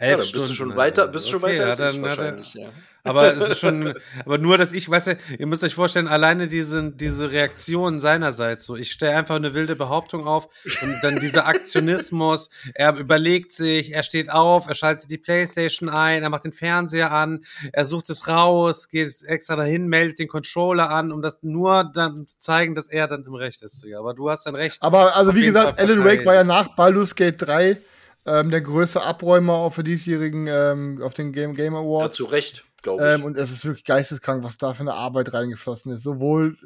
Ja, 0.00 0.06
Elf 0.06 0.16
dann 0.16 0.20
bist 0.20 0.34
du 0.34 0.38
Stunden, 0.38 0.54
schon 0.54 0.76
weiter, 0.76 1.08
bist 1.08 1.26
du 1.26 1.30
schon 1.30 1.42
Okay, 1.42 1.52
weiter 1.52 1.62
ja, 1.62 1.68
als 1.68 1.78
ich 1.78 1.86
dann 1.86 2.02
wahrscheinlich, 2.02 2.54
ja. 2.54 2.70
Aber 3.06 3.32
es 3.32 3.48
ist 3.48 3.60
schon, 3.60 3.94
aber 4.24 4.38
nur, 4.38 4.58
dass 4.58 4.72
ich, 4.72 4.90
weißt 4.90 5.06
du, 5.06 5.18
ihr 5.38 5.46
müsst 5.46 5.62
euch 5.62 5.76
vorstellen, 5.76 6.08
alleine 6.08 6.48
diese, 6.48 6.90
diese 6.90 7.30
Reaktion 7.30 8.00
seinerseits, 8.00 8.66
so, 8.66 8.74
ich 8.74 8.90
stelle 8.90 9.16
einfach 9.16 9.36
eine 9.36 9.54
wilde 9.54 9.76
Behauptung 9.76 10.26
auf 10.26 10.48
und 10.82 10.98
dann 11.02 11.20
dieser 11.20 11.46
Aktionismus, 11.46 12.50
er 12.74 12.96
überlegt 12.96 13.52
sich, 13.52 13.92
er 13.92 14.02
steht 14.02 14.28
auf, 14.28 14.66
er 14.66 14.74
schaltet 14.74 15.08
die 15.08 15.18
Playstation 15.18 15.88
ein, 15.88 16.24
er 16.24 16.30
macht 16.30 16.44
den 16.44 16.52
Fernseher 16.52 17.12
an, 17.12 17.44
er 17.72 17.84
sucht 17.84 18.10
es 18.10 18.26
raus, 18.26 18.88
geht 18.88 19.22
extra 19.24 19.54
dahin, 19.54 19.86
meldet 19.86 20.18
den 20.18 20.28
Controller 20.28 20.90
an, 20.90 21.12
um 21.12 21.22
das 21.22 21.38
nur 21.42 21.84
dann 21.84 22.26
zu 22.26 22.40
zeigen, 22.40 22.74
dass 22.74 22.88
er 22.88 23.06
dann 23.06 23.24
im 23.24 23.34
Recht 23.34 23.62
ist. 23.62 23.84
Digga. 23.84 24.00
Aber 24.00 24.14
du 24.14 24.28
hast 24.30 24.46
dann 24.46 24.56
recht. 24.56 24.82
Aber 24.82 25.14
also 25.14 25.32
wie 25.34 25.46
gesagt, 25.46 25.78
Alan. 25.78 26.04
Wake 26.04 26.26
war 26.26 26.34
ja 26.34 26.42
nach 26.42 26.74
Baldur's 26.74 27.14
Gate 27.14 27.40
3 27.40 27.78
ähm, 28.26 28.50
der 28.50 28.60
größte 28.60 29.02
Abräumer 29.02 29.54
auf 29.54 29.74
für 29.74 29.84
diesjährigen 29.84 30.46
ähm, 30.48 31.00
auf 31.02 31.14
den 31.14 31.32
Game 31.32 31.54
Game 31.54 31.74
ja, 31.74 31.80
Awards. 31.80 32.16
zu 32.16 32.24
Recht, 32.24 32.64
glaube 32.82 33.06
ich. 33.06 33.14
Ähm, 33.14 33.24
und 33.24 33.38
es 33.38 33.50
ist 33.50 33.64
wirklich 33.64 33.84
geisteskrank, 33.84 34.42
was 34.42 34.58
da 34.58 34.74
für 34.74 34.80
eine 34.80 34.94
Arbeit 34.94 35.32
reingeflossen 35.32 35.92
ist. 35.92 36.02
Sowohl, 36.02 36.56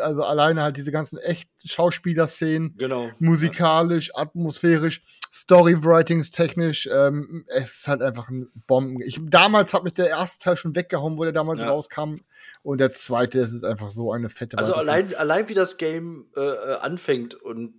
also 0.00 0.22
alleine 0.22 0.62
halt 0.62 0.76
diese 0.76 0.92
ganzen 0.92 1.18
echt 1.18 1.50
Schauspielerszenen, 1.64 2.76
genau. 2.76 3.10
musikalisch, 3.18 4.14
atmosphärisch, 4.14 5.02
Storywritings 5.32 6.30
technisch, 6.30 6.88
ähm, 6.92 7.44
es 7.48 7.80
ist 7.80 7.88
halt 7.88 8.00
einfach 8.00 8.28
ein 8.28 8.48
Bomben. 8.66 9.00
Ich, 9.02 9.20
damals 9.22 9.74
hat 9.74 9.84
mich 9.84 9.94
der 9.94 10.08
erste 10.08 10.38
Teil 10.38 10.56
schon 10.56 10.74
weggehauen, 10.74 11.18
wo 11.18 11.24
der 11.24 11.32
damals 11.32 11.60
Ja. 11.60 11.68
rauskam. 11.68 12.16
Und 12.62 12.78
der 12.78 12.92
zweite 12.92 13.40
ist 13.40 13.64
einfach 13.64 13.90
so 13.90 14.12
eine 14.12 14.30
fette 14.30 14.58
Also 14.58 14.74
allein, 14.74 15.14
allein 15.14 15.48
wie 15.48 15.54
das 15.54 15.76
Game 15.76 16.26
äh, 16.36 16.40
äh, 16.40 16.76
anfängt 16.80 17.34
und 17.34 17.74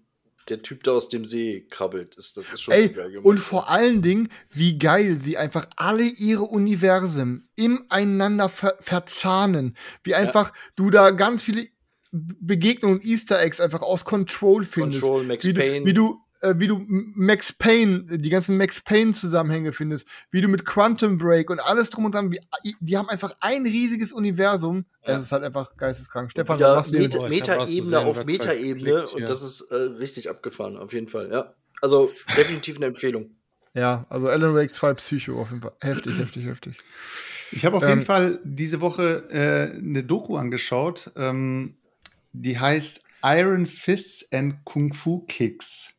der 0.50 0.62
Typ 0.62 0.84
da 0.84 0.92
aus 0.92 1.10
dem 1.10 1.26
See 1.26 1.66
krabbelt, 1.70 2.16
ist, 2.16 2.38
das 2.38 2.52
ist 2.52 2.62
schon 2.62 2.74
Ey, 2.74 2.90
geil 2.90 3.12
gemacht. 3.12 3.26
und 3.26 3.40
vor 3.40 3.70
allen 3.70 4.02
Dingen, 4.02 4.30
wie 4.50 4.78
geil 4.78 5.18
sie 5.18 5.38
einfach 5.38 5.68
alle 5.76 6.04
ihre 6.04 6.44
Universen 6.44 7.50
ineinander 7.56 8.50
ver 8.50 8.78
verzahnen. 8.80 9.76
Wie 10.04 10.16
einfach 10.16 10.54
du 10.76 10.90
da 10.90 11.12
ganz 11.12 11.44
viele 11.44 11.68
Begegnungen, 12.12 13.02
Easter 13.02 13.40
Eggs 13.42 13.62
einfach 13.62 13.82
aus 13.82 14.04
Control 14.04 14.66
findest. 14.66 15.02
Control, 15.02 15.24
Max 15.26 15.46
wie 15.46 15.54
du, 15.54 15.60
Payne. 15.60 15.86
wie 15.86 15.94
du 15.94 16.20
wie 16.58 16.68
du 16.68 16.84
Max 16.88 17.54
Payne, 17.54 18.18
die 18.18 18.30
ganzen 18.30 18.58
Max 18.58 18.82
Payne 18.82 19.14
Zusammenhänge 19.14 19.74
findest, 19.74 20.08
wie 20.32 20.42
du 20.42 20.48
mit 20.48 20.66
Quantum 20.66 21.18
Break 21.18 21.50
und 21.50 21.60
alles 21.60 21.90
drum 21.90 22.06
und 22.06 22.16
dran, 22.16 22.32
wie, 22.32 22.40
die 22.80 22.98
haben 22.98 23.10
einfach 23.10 23.36
ein 23.40 23.64
riesiges 23.64 24.12
Universum. 24.12 24.86
Ja. 25.06 25.18
Es 25.18 25.24
ist 25.24 25.32
halt 25.32 25.44
einfach 25.44 25.76
geisteskrank. 25.76 26.32
Stefan, 26.32 26.58
wieder 26.58 26.78
was 26.78 26.92
machst 26.92 26.94
du? 26.94 27.00
Meta 27.00 27.28
Metaebene 27.28 28.00
auf 28.00 28.26
Metaebene 28.26 29.08
und 29.08 29.22
ja. 29.22 29.26
das 29.26 29.42
ist 29.42 29.62
äh, 29.72 29.76
richtig 29.76 30.30
abgefahren, 30.30 30.78
auf 30.78 30.94
jeden 30.94 31.08
Fall, 31.08 31.32
ja. 31.32 31.54
Also 31.82 32.12
definitiv 32.36 32.78
eine 32.78 32.88
Empfehlung. 32.88 33.32
Ja, 33.74 34.06
also 34.10 34.28
Alan 34.28 34.56
Wake 34.56 34.74
2 34.74 34.94
Psycho 34.96 35.42
auf 35.42 35.50
jeden 35.50 35.62
Fall. 35.62 35.74
Heftig, 35.82 36.18
heftig, 36.18 36.46
heftig. 36.46 36.78
Ich 37.52 37.66
habe 37.66 37.78
auf 37.78 37.84
Ähm, 37.84 37.90
jeden 37.90 38.02
Fall 38.02 38.40
diese 38.44 38.82
Woche 38.82 39.26
äh, 39.30 39.78
eine 39.78 40.04
Doku 40.04 40.38
angeschaut, 40.38 41.12
ähm, 41.16 41.78
die 42.34 42.60
heißt 42.60 43.02
Iron 43.24 43.66
Fists 43.66 44.26
and 44.32 44.64
Kung 44.66 44.94
Fu 44.94 45.26
Kicks. 45.28 45.94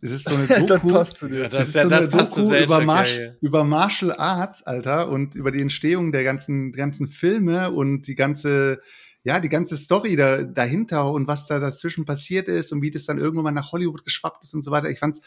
Es 0.00 0.10
ist 0.10 0.28
so 0.28 0.34
eine 0.34 0.46
das 0.46 0.66
Doku. 0.66 0.88
passt 0.92 1.18
zu 1.18 1.28
dir. 1.28 1.42
Ja, 1.42 1.48
Das, 1.48 1.72
das, 1.72 1.76
ist 1.76 1.82
so 1.82 1.88
das 1.88 2.00
eine 2.00 2.24
Doku 2.24 2.54
über, 2.54 2.80
Mar 2.80 3.06
ja, 3.06 3.22
ja. 3.22 3.32
über 3.40 3.64
Martial 3.64 4.12
Arts, 4.16 4.62
Alter, 4.62 5.08
und 5.08 5.34
über 5.34 5.50
die 5.50 5.60
Entstehung 5.60 6.12
der 6.12 6.24
ganzen, 6.24 6.72
ganzen 6.72 7.08
Filme 7.08 7.70
und 7.70 8.02
die 8.06 8.14
ganze, 8.14 8.80
ja, 9.22 9.40
die 9.40 9.48
ganze 9.48 9.76
Story 9.76 10.16
da, 10.16 10.42
dahinter 10.42 11.10
und 11.10 11.26
was 11.26 11.46
da 11.46 11.58
dazwischen 11.58 12.04
passiert 12.04 12.48
ist 12.48 12.72
und 12.72 12.82
wie 12.82 12.90
das 12.90 13.06
dann 13.06 13.18
irgendwann 13.18 13.44
mal 13.44 13.50
nach 13.52 13.72
Hollywood 13.72 14.04
geschwappt 14.04 14.44
ist 14.44 14.54
und 14.54 14.62
so 14.62 14.70
weiter. 14.70 14.90
Ich 14.90 14.98
fand's 14.98 15.20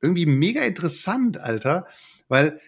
irgendwie 0.00 0.26
mega 0.26 0.62
interessant, 0.62 1.38
Alter, 1.38 1.86
weil 2.28 2.60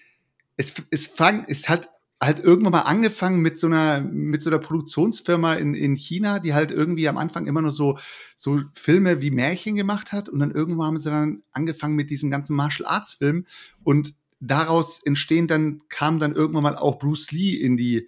es, 0.57 0.75
es 0.91 1.07
fang, 1.07 1.45
es 1.49 1.69
hat 1.69 1.89
halt 2.21 2.39
irgendwann 2.39 2.73
mal 2.73 2.81
angefangen 2.81 3.41
mit 3.41 3.59
so 3.59 3.67
einer, 3.67 4.03
mit 4.03 4.43
so 4.43 4.51
einer 4.51 4.59
Produktionsfirma 4.59 5.55
in, 5.55 5.75
in 5.75 5.95
China, 5.95 6.39
die 6.39 6.53
halt 6.53 6.71
irgendwie 6.71 7.09
am 7.09 7.17
Anfang 7.17 7.47
immer 7.47 7.63
nur 7.63 7.73
so, 7.73 7.99
so 8.37 8.61
Filme 8.75 9.23
wie 9.23 9.31
Märchen 9.31 9.75
gemacht 9.75 10.13
hat. 10.13 10.29
Und 10.29 10.39
dann 10.41 10.51
irgendwann 10.51 10.89
haben 10.89 10.99
sie 10.99 11.11
dann 11.11 11.43
angefangen 11.53 11.97
mit 11.97 12.11
diesen 12.11 12.31
ganzen 12.31 12.55
Martial 12.57 12.87
Arts 12.87 13.15
Filmen. 13.15 13.47
Und 13.85 14.15
daraus 14.39 15.01
entstehen 15.03 15.47
dann, 15.47 15.81
kam 15.89 16.19
dann 16.19 16.35
irgendwann 16.35 16.63
mal 16.63 16.77
auch 16.77 16.99
Bruce 16.99 17.33
Lee 17.33 17.55
in 17.55 17.79
die, 17.79 18.07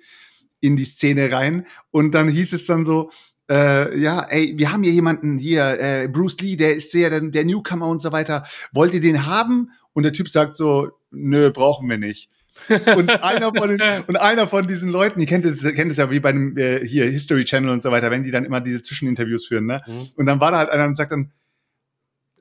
in 0.61 0.77
die 0.77 0.85
Szene 0.85 1.33
rein. 1.33 1.67
Und 1.91 2.13
dann 2.13 2.29
hieß 2.29 2.53
es 2.53 2.67
dann 2.67 2.85
so, 2.85 3.11
äh, 3.51 3.99
ja, 3.99 4.27
ey, 4.29 4.55
wir 4.57 4.73
haben 4.73 4.83
hier 4.83 4.93
jemanden 4.93 5.39
hier, 5.39 5.81
äh, 5.81 6.09
Bruce 6.09 6.39
Lee, 6.41 6.57
der 6.57 6.75
ist 6.75 6.93
ja 6.93 7.09
der, 7.09 7.23
der 7.23 7.45
Newcomer 7.47 7.89
und 7.89 8.03
so 8.03 8.13
weiter. 8.13 8.45
Wollt 8.73 8.93
ihr 8.93 9.01
den 9.01 9.25
haben? 9.25 9.71
Und 9.95 10.03
der 10.03 10.13
Typ 10.13 10.29
sagt 10.29 10.57
so, 10.57 10.91
nö, 11.11 11.51
brauchen 11.51 11.89
wir 11.89 11.99
nicht. 11.99 12.31
Und 12.97 13.11
einer 13.23 13.53
von 13.53 13.69
den, 13.69 13.81
und 14.07 14.17
einer 14.17 14.47
von 14.49 14.67
diesen 14.67 14.91
Leuten, 14.91 15.21
ihr 15.21 15.27
kennt 15.27 15.47
es, 15.47 15.63
kennt 15.63 15.91
es 15.91 15.97
ja 15.97 16.11
wie 16.11 16.21
bei 16.21 16.33
dem 16.33 16.57
äh, 16.57 16.87
hier 16.87 17.05
History 17.07 17.45
Channel 17.45 17.71
und 17.71 17.83
so 17.83 17.91
weiter, 17.91 18.11
wenn 18.11 18.23
die 18.23 18.31
dann 18.31 18.45
immer 18.45 18.61
diese 18.61 18.83
Zwischeninterviews 18.83 19.47
führen, 19.47 19.67
ne? 19.67 19.83
Mhm. 19.87 20.09
Und 20.17 20.27
dann 20.27 20.41
war 20.41 20.51
da 20.51 20.59
halt 20.59 20.71
einer 20.71 20.87
und 20.87 20.97
sagt 20.97 21.13
dann, 21.13 21.33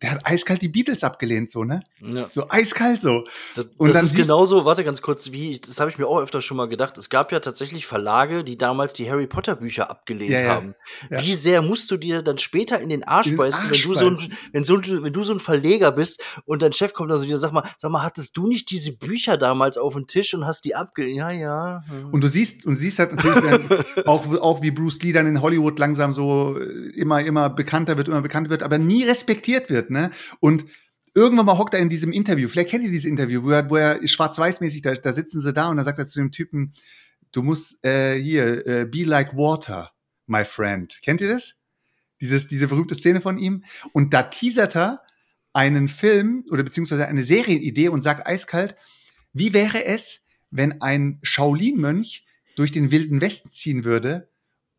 der 0.01 0.11
hat 0.11 0.25
eiskalt 0.25 0.61
die 0.61 0.67
Beatles 0.67 1.03
abgelehnt, 1.03 1.51
so, 1.51 1.63
ne? 1.63 1.83
Ja. 2.01 2.27
So 2.31 2.49
eiskalt 2.49 3.01
so. 3.01 3.23
Das, 3.55 3.67
Und 3.77 3.89
das 3.89 3.97
dann 3.97 4.05
ist 4.05 4.15
genauso, 4.15 4.65
warte 4.65 4.83
ganz 4.83 5.01
kurz, 5.01 5.31
wie 5.31 5.59
das 5.59 5.79
habe 5.79 5.91
ich 5.91 5.99
mir 5.99 6.07
auch 6.07 6.19
öfter 6.19 6.41
schon 6.41 6.57
mal 6.57 6.67
gedacht. 6.67 6.97
Es 6.97 7.09
gab 7.09 7.31
ja 7.31 7.39
tatsächlich 7.39 7.85
Verlage, 7.85 8.43
die 8.43 8.57
damals 8.57 8.93
die 8.93 9.09
Harry 9.09 9.27
Potter 9.27 9.55
Bücher 9.55 9.91
abgelehnt 9.91 10.31
Ja, 10.31 10.41
ja. 10.41 10.55
haben. 10.55 10.75
Wie 11.09 11.35
sehr 11.35 11.61
musst 11.61 11.91
du 11.91 11.97
dir 11.97 12.23
dann 12.23 12.39
später 12.39 12.79
in 12.79 12.89
den 12.89 13.03
Arsch 13.03 13.35
beißen, 13.35 13.69
wenn 13.69 13.81
du 13.81 13.93
so 13.93 14.07
ein, 14.07 14.33
wenn 14.53 14.63
so, 14.63 14.81
wenn 14.81 15.13
du 15.13 15.23
so 15.23 15.33
ein 15.33 15.39
Verleger 15.39 15.91
bist 15.91 16.23
und 16.45 16.63
dein 16.63 16.73
Chef 16.73 16.93
kommt 16.93 17.11
dann 17.11 17.19
so 17.19 17.27
wieder, 17.27 17.37
sag 17.37 17.51
mal, 17.51 17.63
sag 17.77 17.91
mal, 17.91 18.01
hattest 18.01 18.35
du 18.37 18.47
nicht 18.47 18.71
diese 18.71 18.93
Bücher 18.97 19.37
damals 19.37 19.77
auf 19.77 19.93
dem 19.93 20.07
Tisch 20.07 20.33
und 20.33 20.45
hast 20.45 20.65
die 20.65 20.73
abgelehnt? 20.73 21.17
Ja, 21.17 21.29
ja. 21.29 21.83
hm. 21.87 22.09
Und 22.11 22.21
du 22.23 22.27
siehst, 22.27 22.65
und 22.65 22.75
siehst 22.75 22.97
halt 22.97 23.13
natürlich 23.13 23.39
dann 23.41 23.85
auch, 24.07 24.25
auch 24.41 24.61
wie 24.63 24.71
Bruce 24.71 25.01
Lee 25.03 25.13
dann 25.13 25.27
in 25.27 25.41
Hollywood 25.41 25.77
langsam 25.77 26.11
so 26.11 26.57
äh, 26.59 26.89
immer, 26.99 27.21
immer 27.21 27.51
bekannter 27.51 27.97
wird, 27.97 28.07
immer 28.07 28.21
bekannter 28.21 28.49
wird, 28.49 28.63
aber 28.63 28.79
nie 28.79 29.03
respektiert 29.03 29.69
wird, 29.69 29.90
ne? 29.91 30.11
Und 30.39 30.65
irgendwann 31.13 31.45
mal 31.45 31.57
hockt 31.57 31.73
er 31.73 31.79
in 31.79 31.89
diesem 31.89 32.11
Interview, 32.11 32.47
vielleicht 32.47 32.69
kennt 32.69 32.83
ihr 32.83 32.91
dieses 32.91 33.05
Interview, 33.05 33.43
wo 33.43 33.51
er, 33.51 33.69
wo 33.69 33.75
er 33.75 34.05
schwarz-weiß-mäßig, 34.07 34.81
da, 34.81 34.95
da 34.95 35.13
sitzen 35.13 35.41
sie 35.41 35.53
da 35.53 35.69
und 35.69 35.77
dann 35.77 35.85
sagt 35.85 35.99
er 35.99 36.05
zu 36.05 36.19
dem 36.19 36.31
Typen, 36.31 36.73
du 37.31 37.43
musst 37.43 37.83
äh, 37.83 38.15
hier, 38.15 38.65
äh, 38.65 38.85
be 38.85 39.03
like 39.03 39.35
water, 39.35 39.91
my 40.27 40.45
friend. 40.45 40.99
Kennt 41.03 41.21
ihr 41.21 41.27
das? 41.27 41.55
Dieses, 42.21 42.47
diese 42.47 42.67
berühmte 42.67 42.95
Szene 42.95 43.21
von 43.21 43.37
ihm. 43.37 43.63
Und 43.93 44.13
da 44.13 44.23
teasert 44.23 44.75
er 44.75 45.01
einen 45.53 45.87
Film 45.89 46.45
oder 46.49 46.63
beziehungsweise 46.63 47.07
eine 47.07 47.23
Serienidee 47.23 47.89
und 47.89 48.01
sagt 48.01 48.27
eiskalt, 48.27 48.75
wie 49.33 49.53
wäre 49.53 49.83
es, 49.85 50.21
wenn 50.49 50.81
ein 50.81 51.19
Shaolin-Mönch 51.23 52.25
durch 52.55 52.71
den 52.71 52.91
Wilden 52.91 53.21
Westen 53.21 53.51
ziehen 53.51 53.83
würde 53.83 54.29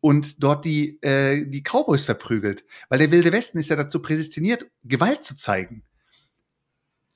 und 0.03 0.43
dort 0.43 0.65
die, 0.65 1.01
äh, 1.01 1.45
die 1.45 1.63
Cowboys 1.63 2.03
verprügelt? 2.03 2.65
Weil 2.89 2.99
der 2.99 3.09
Wilde 3.09 3.31
Westen 3.31 3.57
ist 3.57 3.69
ja 3.69 3.77
dazu 3.77 4.01
prädestiniert, 4.01 4.69
Gewalt 4.83 5.23
zu 5.23 5.33
zeigen. 5.33 5.83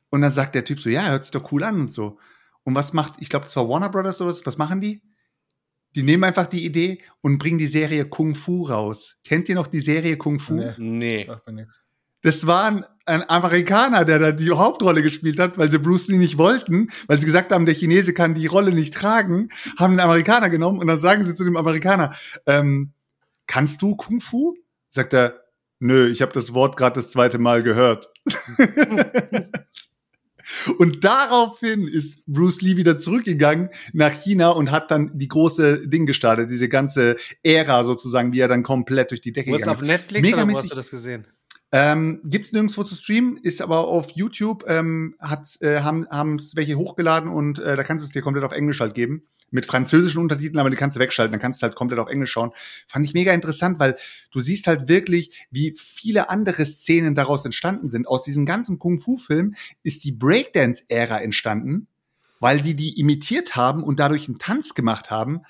Und 0.10 0.22
dann 0.22 0.32
sagt 0.32 0.56
der 0.56 0.64
Typ 0.64 0.80
so, 0.80 0.90
ja, 0.90 1.10
hört 1.10 1.26
sich 1.26 1.32
doch 1.32 1.52
cool 1.52 1.66
an 1.66 1.82
und 1.82 1.88
so. 1.88 2.18
Und 2.64 2.76
was 2.76 2.94
macht, 2.94 3.16
ich 3.20 3.28
glaube, 3.28 3.44
das 3.44 3.58
war 3.58 3.68
Warner 3.68 3.90
Brothers 3.90 4.22
oder 4.22 4.32
was, 4.32 4.46
was 4.46 4.58
machen 4.58 4.80
die? 4.80 5.02
Die 5.98 6.04
nehmen 6.04 6.24
einfach 6.24 6.48
die 6.48 6.64
Idee 6.64 7.02
und 7.20 7.40
bringen 7.40 7.58
die 7.58 7.68
Serie 7.68 8.08
Kung 8.08 8.36
Fu 8.36 8.64
raus. 8.64 9.18
Kennt 9.26 9.50
ihr 9.50 9.56
noch 9.56 9.68
die 9.68 9.82
Serie 9.82 10.16
Kung 10.16 10.40
Fu? 10.40 10.54
Nee. 10.54 10.74
Nee. 10.78 11.28
Das 12.28 12.46
war 12.46 12.66
ein, 12.66 12.84
Amerikaner, 13.30 14.04
der 14.04 14.20
da 14.20 14.32
die 14.34 14.52
Hauptrolle 14.52 15.02
gespielt 15.02 15.40
hat, 15.40 15.58
weil 15.58 15.72
sie 15.72 15.80
Bruce 15.80 16.10
Lee 16.10 16.18
nicht 16.18 16.38
wollten, 16.38 16.90
weil 17.08 17.18
sie 17.18 17.26
gesagt 17.26 17.54
haben, 17.54 17.66
der 17.66 17.74
Chinese 17.74 18.14
kann 18.14 18.34
die 18.34 18.48
Rolle 18.48 18.74
nicht 18.74 18.94
tragen, 18.94 19.48
haben 19.78 19.92
einen 19.92 20.02
Amerikaner 20.02 20.50
genommen 20.50 20.80
und 20.80 20.88
dann 20.88 21.00
sagen 21.00 21.24
sie 21.24 21.34
zu 21.36 21.46
dem 21.46 21.56
Amerikaner, 21.56 22.16
ähm, 22.46 22.92
kannst 23.46 23.82
du 23.82 23.96
Kung 23.96 24.20
Fu? 24.20 24.56
Sagt 24.90 25.14
er, 25.14 25.42
nö, 25.80 26.10
ich 26.10 26.22
habe 26.22 26.34
das 26.34 26.54
Wort 26.54 26.76
gerade 26.76 26.96
das 26.96 27.10
zweite 27.10 27.40
Mal 27.40 27.64
gehört. 27.64 28.10
Und 30.78 31.04
daraufhin 31.04 31.90
ist 31.90 32.26
Bruce 32.26 32.62
Lee 32.62 32.78
wieder 32.78 32.98
zurückgegangen 32.98 33.70
nach 33.92 34.14
China 34.14 34.52
und 34.52 34.72
hat 34.72 34.92
dann 34.92 35.18
die 35.18 35.28
große 35.28 35.90
Ding 35.90 36.06
gestartet, 36.06 36.50
diese 36.50 36.70
ganze 36.70 37.18
Ära 37.44 37.84
sozusagen, 37.84 38.32
wie 38.32 38.40
er 38.40 38.48
dann 38.48 38.64
komplett 38.64 39.12
durch 39.12 39.20
die 39.20 39.34
Decke 39.34 39.52
Wo 39.52 39.56
ist 39.56 39.64
es 39.64 39.68
auf. 39.68 39.82
Netflix 39.82 40.34
oder 40.34 40.50
wo 40.50 40.58
hast 40.58 40.72
du 40.72 40.76
das 40.76 40.90
gesehen? 40.90 41.28
Ähm, 41.72 42.22
gibt's 42.24 42.54
nirgendwo 42.54 42.84
zu 42.84 42.96
streamen, 42.96 43.38
ist 43.38 43.62
aber 43.62 43.88
auf 43.88 44.12
YouTube, 44.12 44.64
ähm, 44.68 45.16
hat, 45.20 45.58
äh, 45.62 45.82
haben 45.82 46.08
haben's 46.10 46.56
welche 46.56 46.78
hochgeladen 46.78 47.30
und 47.30 47.60
äh, 47.60 47.76
da 47.76 47.84
kannst 47.84 48.04
du 48.04 48.06
es 48.06 48.12
dir 48.12 48.22
komplett 48.22 48.46
auf 48.46 48.54
Englisch 48.54 48.80
halt 48.80 48.94
geben. 48.94 49.24
Mit 49.50 49.66
französischen 49.66 50.20
Untertiteln, 50.22 50.60
aber 50.60 50.70
die 50.70 50.76
kannst 50.76 50.98
du 50.98 51.00
wegschalten, 51.00 51.32
dann 51.32 51.42
kannst 51.42 51.62
du 51.62 51.66
halt 51.66 51.76
komplett 51.76 52.00
auf 52.00 52.10
Englisch 52.10 52.32
schauen. 52.32 52.52
Fand 52.88 53.06
ich 53.06 53.14
mega 53.14 53.34
interessant, 53.34 53.80
weil 53.80 53.98
du 54.32 54.42
siehst 54.42 54.68
halt 54.68 54.90
wirklich, 54.90 55.48
wie 55.52 55.74
viele 55.78 56.30
andere 56.30 56.66
Szenen 56.66 57.16
daraus 57.16 57.46
entstanden 57.46 57.88
sind. 57.88 58.08
Aus 58.10 58.24
diesem 58.24 58.46
ganzen 58.46 58.78
Kung-Fu-Film 58.78 59.56
ist 59.84 60.04
die 60.04 60.12
Breakdance-Ära 60.12 61.22
entstanden, 61.22 61.88
weil 62.42 62.60
die 62.62 62.76
die 62.76 63.00
imitiert 63.00 63.56
haben 63.56 63.84
und 63.84 64.00
dadurch 64.00 64.28
einen 64.28 64.38
Tanz 64.38 64.74
gemacht 64.74 65.12
haben. 65.12 65.42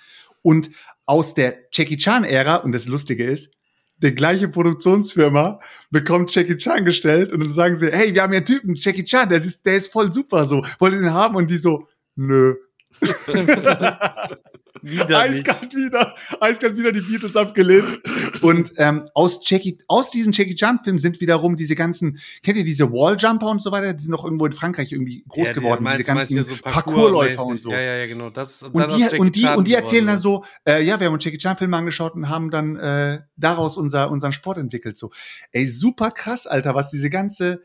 Und 0.44 0.70
aus 1.08 1.34
der 1.34 1.58
Jackie 1.72 1.98
Chan-Ära, 1.98 2.58
und 2.58 2.74
das 2.74 2.86
Lustige 2.86 3.24
ist, 3.24 3.52
die 3.98 4.14
gleiche 4.14 4.48
Produktionsfirma 4.48 5.60
bekommt 5.90 6.34
Jackie 6.34 6.58
Chan 6.58 6.86
gestellt 6.86 7.32
und 7.32 7.40
dann 7.40 7.54
sagen 7.54 7.76
sie, 7.76 7.92
hey, 7.92 8.14
wir 8.14 8.22
haben 8.22 8.32
hier 8.32 8.38
einen 8.38 8.46
Typen, 8.46 8.76
Jackie 8.76 9.04
Chan, 9.04 9.30
der 9.30 9.40
ist, 9.40 9.66
der 9.66 9.76
ist 9.76 9.92
voll 9.92 10.12
super 10.12 10.46
so, 10.46 10.64
wollt 10.80 10.94
ihr 10.94 11.00
den 11.00 11.14
haben? 11.14 11.36
Und 11.36 11.50
die 11.50 11.58
so, 11.58 11.88
nö. 12.16 12.56
Wieder 14.82 15.20
eiskalt 15.20 15.74
wieder, 15.74 16.14
eiskalt 16.40 16.78
wieder 16.78 16.92
die 16.92 17.02
Beatles 17.02 17.36
abgelehnt. 17.36 18.00
Und 18.42 18.74
ähm, 18.78 19.10
aus 19.14 19.40
Jackie, 19.44 19.80
aus 19.88 20.12
diesen 20.12 20.32
Jackie 20.32 20.56
Chan-Filmen 20.56 21.00
sind 21.00 21.20
wiederum 21.20 21.56
diese 21.56 21.76
ganzen, 21.76 22.20
kennt 22.44 22.58
ihr 22.58 22.64
diese 22.64 22.92
Walljumper 22.92 23.48
und 23.48 23.62
so 23.62 23.72
weiter, 23.72 23.94
die 23.94 24.02
sind 24.02 24.12
noch 24.12 24.24
irgendwo 24.24 24.46
in 24.46 24.52
Frankreich 24.52 24.92
irgendwie 24.92 25.24
groß 25.28 25.48
Ja, 25.48 25.54
die 25.54 25.60
geworden, 25.60 25.84
meinst- 25.84 26.00
diese 26.00 26.14
ganzen 26.14 26.44
so 26.44 26.56
Parkourläufer 26.62 27.46
und 27.46 27.62
so. 27.62 27.72
Ja, 27.72 27.80
ja, 27.80 27.96
ja, 27.98 28.08
genau. 28.08 28.30
Das, 28.30 28.64
Und 28.64 28.76
die, 28.96 29.18
und, 29.20 29.36
die, 29.36 29.48
und 29.48 29.68
die 29.68 29.74
erzählen 29.74 30.08
dann 30.08 30.20
so, 30.20 30.46
äh, 30.66 30.84
ja, 30.84 31.00
wir 31.00 31.08
haben 31.08 31.14
uns 31.14 31.26
Jackie 31.26 31.38
Chan-Filme 31.38 31.76
angeschaut 31.76 32.16
und 32.16 32.30
haben 32.30 32.52
dann 32.52 32.76
äh, 32.76 33.20
daraus 33.36 33.78
unser, 33.78 34.12
unseren 34.12 34.34
Sport 34.34 34.58
entwickelt. 34.58 34.98
So, 34.98 35.12
ey, 35.52 35.68
super 35.68 36.12
krass, 36.12 36.48
Alter, 36.48 36.76
was 36.76 36.90
diese 36.90 37.10
ganze 37.10 37.62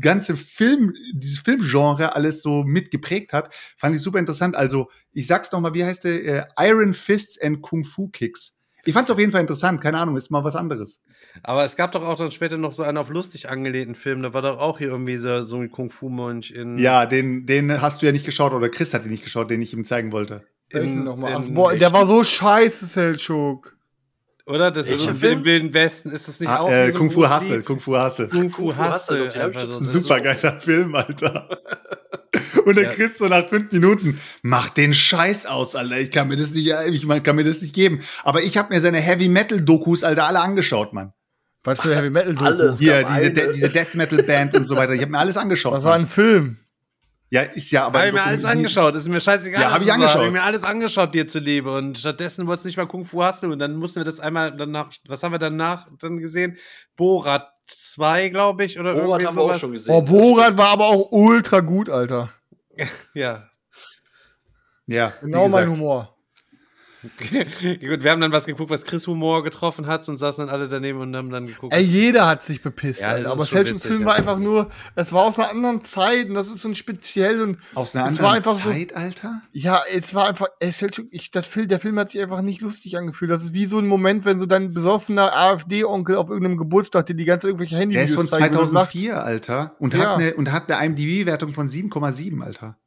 ganze 0.00 0.36
Film, 0.36 0.94
dieses 1.14 1.38
Filmgenre 1.38 2.14
alles 2.16 2.42
so 2.42 2.62
mitgeprägt 2.64 3.32
hat, 3.32 3.52
fand 3.76 3.94
ich 3.94 4.02
super 4.02 4.18
interessant. 4.18 4.56
Also, 4.56 4.88
ich 5.12 5.26
sag's 5.26 5.52
noch 5.52 5.60
mal, 5.60 5.74
wie 5.74 5.84
heißt 5.84 6.04
der? 6.04 6.24
Äh, 6.24 6.68
Iron 6.68 6.94
Fists 6.94 7.40
and 7.40 7.62
Kung 7.62 7.84
Fu 7.84 8.08
Kicks. 8.08 8.54
Ich 8.86 8.92
fand's 8.92 9.10
auf 9.10 9.18
jeden 9.18 9.32
Fall 9.32 9.40
interessant, 9.40 9.80
keine 9.80 9.96
Ahnung, 9.98 10.14
ist 10.18 10.30
mal 10.30 10.44
was 10.44 10.56
anderes. 10.56 11.00
Aber 11.42 11.64
es 11.64 11.74
gab 11.74 11.92
doch 11.92 12.02
auch 12.02 12.18
dann 12.18 12.32
später 12.32 12.58
noch 12.58 12.74
so 12.74 12.82
einen 12.82 12.98
auf 12.98 13.08
lustig 13.08 13.48
angelehnten 13.48 13.94
Film. 13.94 14.20
Da 14.22 14.34
war 14.34 14.42
doch 14.42 14.58
auch 14.58 14.76
hier 14.76 14.88
irgendwie 14.88 15.16
so, 15.16 15.42
so 15.42 15.56
ein 15.56 15.70
Kung-Fu-Mönch 15.70 16.50
in. 16.50 16.76
Ja, 16.76 17.06
den, 17.06 17.46
den 17.46 17.80
hast 17.80 18.02
du 18.02 18.06
ja 18.06 18.12
nicht 18.12 18.26
geschaut 18.26 18.52
oder 18.52 18.68
Chris 18.68 18.92
hat 18.92 19.04
ihn 19.06 19.10
nicht 19.10 19.24
geschaut, 19.24 19.48
den 19.48 19.62
ich 19.62 19.72
ihm 19.72 19.86
zeigen 19.86 20.12
wollte. 20.12 20.42
Nochmal? 20.72 21.34
Ach, 21.36 21.46
in- 21.46 21.54
boah, 21.54 21.74
der 21.74 21.92
war 21.94 22.04
so 22.04 22.22
scheiße, 22.24 22.84
Selchuk. 22.84 23.74
Oder? 24.46 24.70
Das 24.70 24.90
ist 24.90 25.06
im, 25.06 25.16
Film? 25.16 25.38
im 25.38 25.44
Wilden 25.44 25.74
Westen. 25.74 26.10
Ist 26.10 26.28
das 26.28 26.38
nicht 26.38 26.50
Ah, 26.50 26.58
auch 26.60 26.70
äh, 26.70 26.90
so 26.90 26.96
ein 26.96 27.00
Kung 27.00 27.10
Fu? 27.10 27.26
Hustle, 27.28 27.62
Kung 27.62 27.80
Fu 27.80 27.96
Hustle. 27.98 28.28
Kung 28.28 28.50
Fu 28.50 28.72
doch 28.72 28.98
so. 28.98 29.80
Super 29.80 30.20
geiler 30.20 30.60
Film, 30.60 30.94
Alter. 30.94 31.48
Und 32.66 32.76
der 32.76 32.84
Ja. 32.84 32.90
Chris 32.90 33.18
so 33.18 33.26
nach 33.26 33.48
fünf 33.48 33.70
Minuten, 33.72 34.20
mach 34.42 34.68
den 34.70 34.92
Scheiß 34.92 35.46
aus, 35.46 35.74
Alter. 35.76 35.98
Ich 35.98 36.10
kann 36.10 36.28
mir 36.28 36.36
das 36.36 36.52
nicht, 36.52 36.68
ich 36.90 37.08
kann 37.22 37.36
mir 37.36 37.44
das 37.44 37.62
nicht 37.62 37.74
geben. 37.74 38.00
Aber 38.22 38.42
ich 38.42 38.56
habe 38.58 38.74
mir 38.74 38.80
seine 38.80 39.00
Heavy 39.00 39.28
Metal 39.28 39.60
Dokus, 39.60 40.04
Alter, 40.04 40.24
alle 40.26 40.40
angeschaut, 40.40 40.92
Mann. 40.92 41.12
Was 41.62 41.80
für 41.80 41.96
Heavy 41.96 42.10
Metal 42.10 42.34
Doku? 42.34 42.44
Alles. 42.44 42.78
Hier, 42.78 43.02
diese. 43.16 43.30
De 43.30 43.52
diese 43.54 43.68
Death 43.70 43.94
Metal 43.94 44.22
Band 44.22 44.54
und 44.54 44.66
so 44.66 44.76
weiter. 44.76 44.92
Ich 44.92 45.00
habe 45.00 45.12
mir 45.12 45.18
alles 45.18 45.36
angeschaut. 45.38 45.72
Was 45.72 45.84
war 45.84 45.94
ein 45.94 46.06
Film? 46.06 46.58
Ja, 47.30 47.42
ist 47.42 47.70
ja 47.70 47.86
aber. 47.86 47.98
Habe 47.98 48.08
ich 48.08 48.14
mir 48.14 48.22
alles 48.22 48.44
angeschaut, 48.44 48.94
ist 48.94 49.08
mir 49.08 49.20
scheißegal. 49.20 49.60
Ja, 49.60 49.70
hab 49.70 49.80
was 49.80 49.86
ich 49.86 49.92
angeschaut. 49.92 50.20
Hab 50.20 50.26
ich 50.26 50.32
mir 50.32 50.42
alles 50.42 50.62
angeschaut, 50.62 51.14
dir 51.14 51.26
zuliebe. 51.26 51.74
Und 51.76 51.98
stattdessen 51.98 52.46
wolltest 52.46 52.64
du 52.64 52.68
nicht 52.68 52.76
mal 52.76 52.86
Kung 52.86 53.04
Fu 53.04 53.24
Hustle. 53.24 53.50
Und 53.50 53.58
dann 53.58 53.74
mussten 53.76 54.00
wir 54.00 54.04
das 54.04 54.20
einmal 54.20 54.56
danach, 54.56 54.90
was 55.08 55.22
haben 55.22 55.32
wir 55.32 55.38
danach 55.38 55.88
dann 56.00 56.18
gesehen? 56.18 56.56
Borat 56.96 57.50
2, 57.66 58.28
glaube 58.28 58.64
ich, 58.64 58.78
oder 58.78 58.94
Borat 58.94 59.22
irgendwie 59.22 59.26
haben 59.26 59.36
wir 59.36 59.42
auch 59.42 59.46
sowas. 59.48 59.60
schon 59.60 59.72
gesehen. 59.72 59.94
Oh, 59.94 60.02
Borat 60.02 60.56
war 60.58 60.68
aber 60.68 60.86
auch 60.86 61.10
ultra 61.10 61.60
gut, 61.60 61.88
Alter. 61.88 62.30
Ja. 63.14 63.48
Ja, 64.86 65.14
Genau 65.22 65.48
mein. 65.48 65.70
Humor. 65.70 66.13
Gut, 67.20 68.02
wir 68.02 68.10
haben 68.10 68.20
dann 68.20 68.32
was 68.32 68.46
geguckt, 68.46 68.70
was 68.70 68.84
Chris 68.84 69.06
Humor 69.06 69.42
getroffen 69.42 69.86
hat 69.86 70.08
und 70.08 70.16
saßen 70.16 70.46
dann 70.46 70.54
alle 70.54 70.68
daneben 70.68 71.00
und 71.00 71.14
haben 71.14 71.30
dann 71.30 71.46
geguckt. 71.46 71.72
Ey, 71.72 71.82
jeder 71.82 72.26
hat 72.26 72.42
sich 72.44 72.62
bepisst, 72.62 73.00
Ja, 73.00 73.08
es 73.16 73.26
Alter. 73.26 73.42
ist 73.42 73.52
Aber 73.54 73.60
witzig, 73.66 73.82
Film 73.82 74.04
war 74.04 74.14
einfach 74.14 74.38
nur, 74.38 74.70
es 74.94 75.12
war 75.12 75.22
aus 75.24 75.38
einer 75.38 75.50
anderen 75.50 75.84
Zeit 75.84 76.28
und 76.28 76.34
das 76.34 76.48
ist 76.48 76.62
so 76.62 76.68
ein 76.68 76.74
speziell 76.74 77.40
und 77.42 77.58
Aus 77.74 77.94
einer 77.94 78.06
anderen 78.06 78.26
einfach 78.26 78.54
so- 78.54 78.70
Zeit, 78.70 78.94
Alter? 78.96 79.42
ja, 79.52 79.82
es 79.92 80.14
war 80.14 80.28
einfach, 80.28 80.46
ey, 80.60 80.72
Selchuk, 80.72 81.06
ich, 81.10 81.30
das 81.30 81.46
Film, 81.46 81.68
der 81.68 81.80
Film 81.80 81.98
hat 81.98 82.10
sich 82.10 82.20
einfach 82.20 82.40
nicht 82.42 82.60
lustig 82.60 82.96
angefühlt. 82.96 83.30
Das 83.30 83.42
ist 83.42 83.52
wie 83.54 83.66
so 83.66 83.78
ein 83.78 83.86
Moment, 83.86 84.24
wenn 84.24 84.40
so 84.40 84.46
dein 84.46 84.72
besoffener 84.74 85.34
AfD-Onkel 85.36 86.16
auf 86.16 86.28
irgendeinem 86.28 86.56
Geburtstag 86.58 87.06
dir 87.06 87.14
die 87.14 87.24
ganze 87.24 87.42
Zeit 87.46 87.48
irgendwelche 87.50 87.76
Handy 87.76 87.94
Der 87.94 88.04
ist 88.04 88.14
von 88.14 88.28
zeigt, 88.28 88.54
wo 88.54 88.58
du 88.64 88.72
lachst. 88.72 88.92
2004, 88.92 89.22
Alter. 89.22 89.76
Und 89.78 89.94
Ja. 89.94 90.00
hat 90.00 90.18
eine, 90.18 90.34
und 90.34 90.52
hat 90.52 90.70
eine 90.70 90.86
IMDb-Wertung 90.86 91.52
von 91.54 91.68
7,7, 91.68 92.42
Alter. 92.42 92.78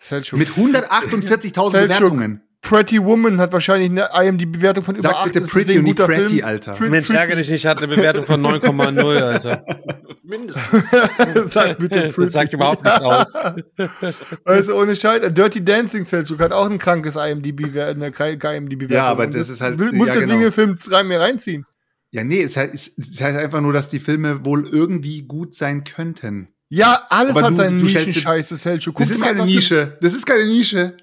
Selchuk. 0.00 0.38
Mit 0.38 0.48
148.000 0.56 1.70
Selchuk. 1.70 1.70
Bewertungen. 1.70 2.42
Pretty 2.62 3.02
Woman 3.02 3.40
hat 3.40 3.52
wahrscheinlich 3.52 3.90
eine 3.90 4.08
IMDb-Bewertung 4.28 4.84
von 4.84 4.94
über 4.94 5.02
Sag 5.02 5.16
8. 5.16 5.24
bitte 5.26 5.38
ist 5.40 5.50
Pretty 5.50 5.78
und 5.78 5.84
nicht 5.84 5.96
Pretty, 5.98 6.34
Film. 6.34 6.44
Alter. 6.44 6.72
Pre- 6.74 6.88
Mensch, 6.88 7.08
Pretty. 7.08 7.20
ärgere 7.20 7.36
dich 7.36 7.50
nicht, 7.50 7.66
hat 7.66 7.78
eine 7.82 7.94
Bewertung 7.94 8.24
von 8.24 8.40
9,0, 8.40 9.20
Alter. 9.20 9.64
Mindestens. 10.22 10.90
Sag 11.50 11.78
bitte 11.78 12.00
Pretty. 12.10 12.20
Das 12.24 12.32
sagt 12.32 12.52
überhaupt 12.52 12.84
nichts 12.84 13.02
aus. 13.02 13.34
Also 14.44 14.76
ohne 14.80 14.94
Scheiß, 14.96 15.34
Dirty 15.34 15.64
Dancing 15.64 16.04
Selchuk 16.06 16.38
hat 16.40 16.52
auch 16.52 16.70
ein 16.70 16.78
krankes 16.78 17.16
IMDb, 17.16 17.64
eine 17.76 18.06
IMDb-Wertung. 18.08 18.88
Ja, 18.90 19.04
aber 19.08 19.24
Und 19.24 19.34
das 19.34 19.48
ist 19.48 19.60
halt- 19.60 19.78
muss 19.92 20.06
ja, 20.08 20.14
deswegen 20.14 20.30
genau. 20.30 20.40
den 20.42 20.52
Film 20.52 20.78
rein 20.88 21.08
mir 21.08 21.20
reinziehen. 21.20 21.64
Ja, 22.12 22.22
nee, 22.24 22.42
es 22.42 22.56
heißt, 22.56 22.98
es 22.98 23.20
heißt 23.20 23.38
einfach 23.38 23.60
nur, 23.60 23.72
dass 23.72 23.88
die 23.88 23.98
Filme 23.98 24.44
wohl 24.44 24.68
irgendwie 24.68 25.22
gut 25.22 25.54
sein 25.54 25.82
könnten. 25.82 26.48
Ja, 26.68 27.06
alles 27.10 27.30
Aber 27.30 27.42
hat 27.42 27.50
du- 27.52 27.56
seine 27.56 27.76
du 27.76 27.86
stellst- 27.88 28.06
Nischen-Scheiße, 28.06 28.56
Selchuk. 28.56 28.96
Das 28.98 29.10
ist 29.10 29.22
keine 29.22 29.44
Nische. 29.44 29.98
Das 30.00 30.14
ist 30.14 30.24
keine 30.26 30.44
Nische. 30.46 30.96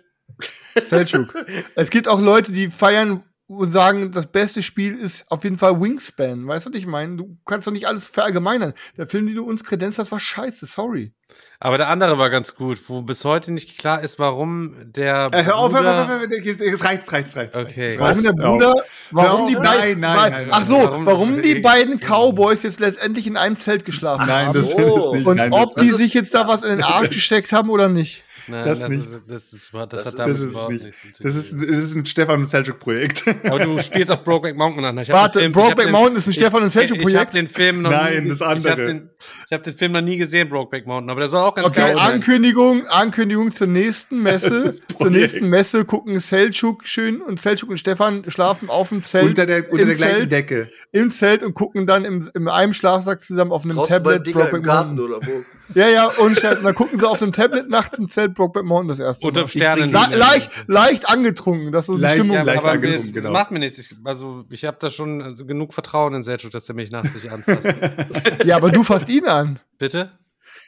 Selchuk. 0.90 1.34
es 1.76 1.90
gibt 1.90 2.08
auch 2.08 2.20
Leute, 2.20 2.52
die 2.52 2.70
feiern 2.70 3.24
und 3.48 3.72
sagen, 3.72 4.12
das 4.12 4.28
beste 4.28 4.62
Spiel 4.62 4.96
ist 4.96 5.26
auf 5.32 5.44
jeden 5.44 5.58
Fall 5.58 5.82
Wingspan. 5.82 6.46
Weißt 6.46 6.68
du, 6.68 6.70
was 6.70 6.78
ich 6.78 6.86
meine? 6.86 7.16
Du 7.18 7.36
kannst 7.48 7.66
doch 7.66 7.72
nicht 7.72 7.88
alles 7.88 8.06
verallgemeinern. 8.06 8.74
Der 8.96 9.08
Film, 9.08 9.26
den 9.26 9.36
du 9.36 9.44
uns 9.44 9.64
kredenzt 9.64 9.98
hast, 9.98 10.12
war 10.12 10.20
scheiße. 10.20 10.68
Sorry. 10.68 11.14
Aber 11.60 11.80
der 11.80 11.88
andere 11.90 12.20
war 12.20 12.30
ganz 12.30 12.56
gut, 12.56 12.78
wo 12.88 13.02
bis 13.02 13.26
heute 13.26 13.52
nicht 13.52 13.80
klar 13.80 14.02
ist, 14.04 14.20
warum 14.20 14.76
der. 14.84 15.30
Äh, 15.32 15.46
hör 15.46 15.56
auf, 15.58 15.72
hör 15.74 15.80
Bruder- 15.80 16.02
auf, 16.04 16.08
hör 16.10 16.16
auf, 16.18 16.22
hör 16.30 16.54
auf, 16.54 16.62
es 16.62 16.84
reicht, 16.84 17.02
es 17.04 17.12
reicht, 17.12 17.28
es 17.28 17.36
reicht. 17.36 17.56
Okay. 17.56 17.96
Warum 17.98 18.14
reicht. 18.14 18.24
der 18.26 18.34
Hör 18.38 18.50
auf. 18.50 18.60
Bruder, 18.60 18.74
warum 19.12 19.48
die 19.48 19.54
Nein, 19.56 19.64
beiden, 19.64 20.00
nein, 20.00 20.16
nein, 20.16 20.32
nein, 20.32 20.50
ach 20.52 20.66
so, 20.66 20.76
warum- 20.78 21.06
warum, 21.08 21.42
die 21.42 21.56
beiden 21.56 21.98
Cowboys 22.00 22.62
jetzt 22.62 22.80
letztendlich 22.80 23.26
in 23.26 23.36
einem 23.36 23.58
Zelt 23.58 23.84
geschlafen 23.84 24.28
Nein, 24.28 24.46
haben. 24.48 24.54
das, 24.54 24.70
so. 24.70 24.78
das 24.78 25.16
nicht. 25.18 25.26
und 25.26 25.38
nein, 25.38 25.52
ob 25.54 25.76
das, 25.76 25.84
die 25.86 25.90
das 25.92 25.98
sich 26.00 26.08
ist- 26.10 26.14
jetzt 26.14 26.36
da 26.36 26.48
was 26.48 26.62
in 26.62 26.70
den 26.70 26.84
Arsch 26.84 27.10
gesteckt 27.10 27.52
haben 27.52 27.70
oder 27.72 27.90
nicht. 27.90 28.24
Nein, 28.50 28.66
Das 28.66 28.80
das, 28.80 28.90
nicht. 28.90 29.00
Ist, 29.00 29.24
das, 29.28 29.54
ist, 29.54 29.74
das, 29.74 29.88
Das 29.90 30.06
hat 30.06 30.20
damit 30.20 30.34
das 30.34 30.40
ist 30.42 30.52
überhaupt 30.52 30.72
nicht. 30.74 30.84
nichts 30.86 31.02
zu 31.14 31.24
das, 31.24 31.36
ist, 31.36 31.50
tun. 31.52 31.68
das 31.68 31.78
ist 31.78 31.96
ein 31.96 32.06
Stefan 32.06 32.40
und 32.42 32.46
Selchuk-Projekt. 32.48 33.24
Aber 33.46 33.60
du 33.60 33.80
spielst 33.84 34.12
auch 34.12 34.24
Brokeback 34.24 34.56
Mountain 34.58 34.96
nach. 34.96 35.02
Ich 35.02 35.10
hab 35.10 35.16
Warte, 35.18 35.40
Film- 35.40 35.52
ich 35.52 35.58
Brokeback 35.58 35.92
Mountain 35.92 36.16
ist 36.18 36.28
ein 36.28 36.30
ich- 36.32 36.36
Stefan 36.38 36.64
und 36.64 36.72
Selchuk 36.72 36.98
Ich, 37.00 37.08
ich 37.08 37.16
habe 37.16 37.32
den 37.32 37.48
Film 37.48 37.82
noch 37.84 37.92
Nein, 37.92 38.24
nie 38.24 38.30
das 38.30 38.42
ges- 38.42 38.46
ich 38.60 38.68
andere. 38.68 38.86
Den, 38.88 39.10
Ich 39.52 39.54
habe 39.54 39.64
den 39.64 39.74
Film 39.76 39.94
noch 39.94 40.02
nie 40.02 40.18
gesehen, 40.18 40.48
Brokeback 40.48 40.86
Mountain, 40.86 41.10
aber 41.10 41.22
der 41.22 41.30
soll 41.30 41.42
auch 41.44 41.56
ganz 41.56 41.70
Okay, 41.70 41.80
geil 41.80 41.96
sein. 41.98 42.14
Ankündigung, 42.14 42.86
Ankündigung 42.88 43.52
zur 43.52 43.66
nächsten 43.66 44.22
Messe. 44.24 44.64
Das 44.66 44.82
zur 44.96 45.10
nächsten 45.10 45.50
Messe 45.50 45.86
gucken 45.86 46.18
Selçuk 46.20 46.82
schön 46.84 47.20
und 47.20 47.42
Selçuk 47.42 47.70
und 47.70 47.78
Stefan 47.80 48.24
schlafen 48.30 48.70
auf 48.70 48.90
dem 48.90 49.04
Zelt. 49.04 49.26
unter 49.26 49.48
der, 49.48 49.72
unter 49.72 49.86
der 49.88 49.96
gleichen 49.96 50.16
Zelt, 50.18 50.32
Decke. 50.32 50.70
Im 50.92 51.10
Zelt 51.10 51.42
und 51.42 51.56
gucken 51.56 51.88
dann 51.88 52.06
im, 52.06 52.30
in 52.36 52.48
einem 52.48 52.74
Schlafsack 52.74 53.22
zusammen 53.22 53.52
auf 53.52 53.64
einem 53.64 53.76
beim 53.76 53.88
Tablet 53.88 54.32
Brokeback 54.32 54.66
Mountain. 54.66 55.00
oder 55.00 55.18
wo? 55.18 55.44
Ja, 55.74 55.88
ja, 55.88 56.06
und 56.08 56.44
dann 56.44 56.76
gucken 56.76 57.00
sie 57.00 57.08
auf 57.08 57.18
dem 57.20 57.32
Tablet 57.32 57.70
nachts 57.70 57.98
im 57.98 58.08
Zelt 58.08 58.36
Brokeback 58.36 58.66
Mountain 58.66 58.90
das 58.90 59.00
erste 59.00 59.26
Unter 59.26 59.42
Mal. 59.42 59.48
Sternen. 59.48 59.92
Le 59.92 60.18
leicht, 60.18 60.50
leicht 60.68 61.10
angetrunken, 61.10 61.72
dass 61.72 61.88
so 61.88 61.96
die 61.96 62.02
Leicht- 62.02 62.18
Stimmung 62.20 62.36
Ja, 62.36 62.44
leicht 62.44 62.60
aber 62.60 62.72
angetrunken, 62.74 63.00
das, 63.04 63.14
das 63.14 63.24
genau. 63.24 63.34
macht 63.34 63.50
mir 63.50 63.58
nichts. 63.60 63.80
Ich, 63.80 63.96
also, 64.04 64.46
ich 64.52 64.64
habe 64.66 64.78
da 64.80 64.92
schon 64.92 65.24
also, 65.24 65.44
genug 65.46 65.74
Vertrauen 65.74 66.14
in 66.14 66.22
Selchuk, 66.22 66.52
dass 66.52 66.70
er 66.70 66.76
mich 66.76 66.92
nachts 66.92 67.16
nicht 67.16 67.32
anfasst. 67.32 67.74
Ja, 68.46 68.56
aber 68.58 68.70
du 68.70 68.84
fasst 68.84 69.10
ihn 69.10 69.26
an. 69.26 69.39
Bitte? 69.78 70.12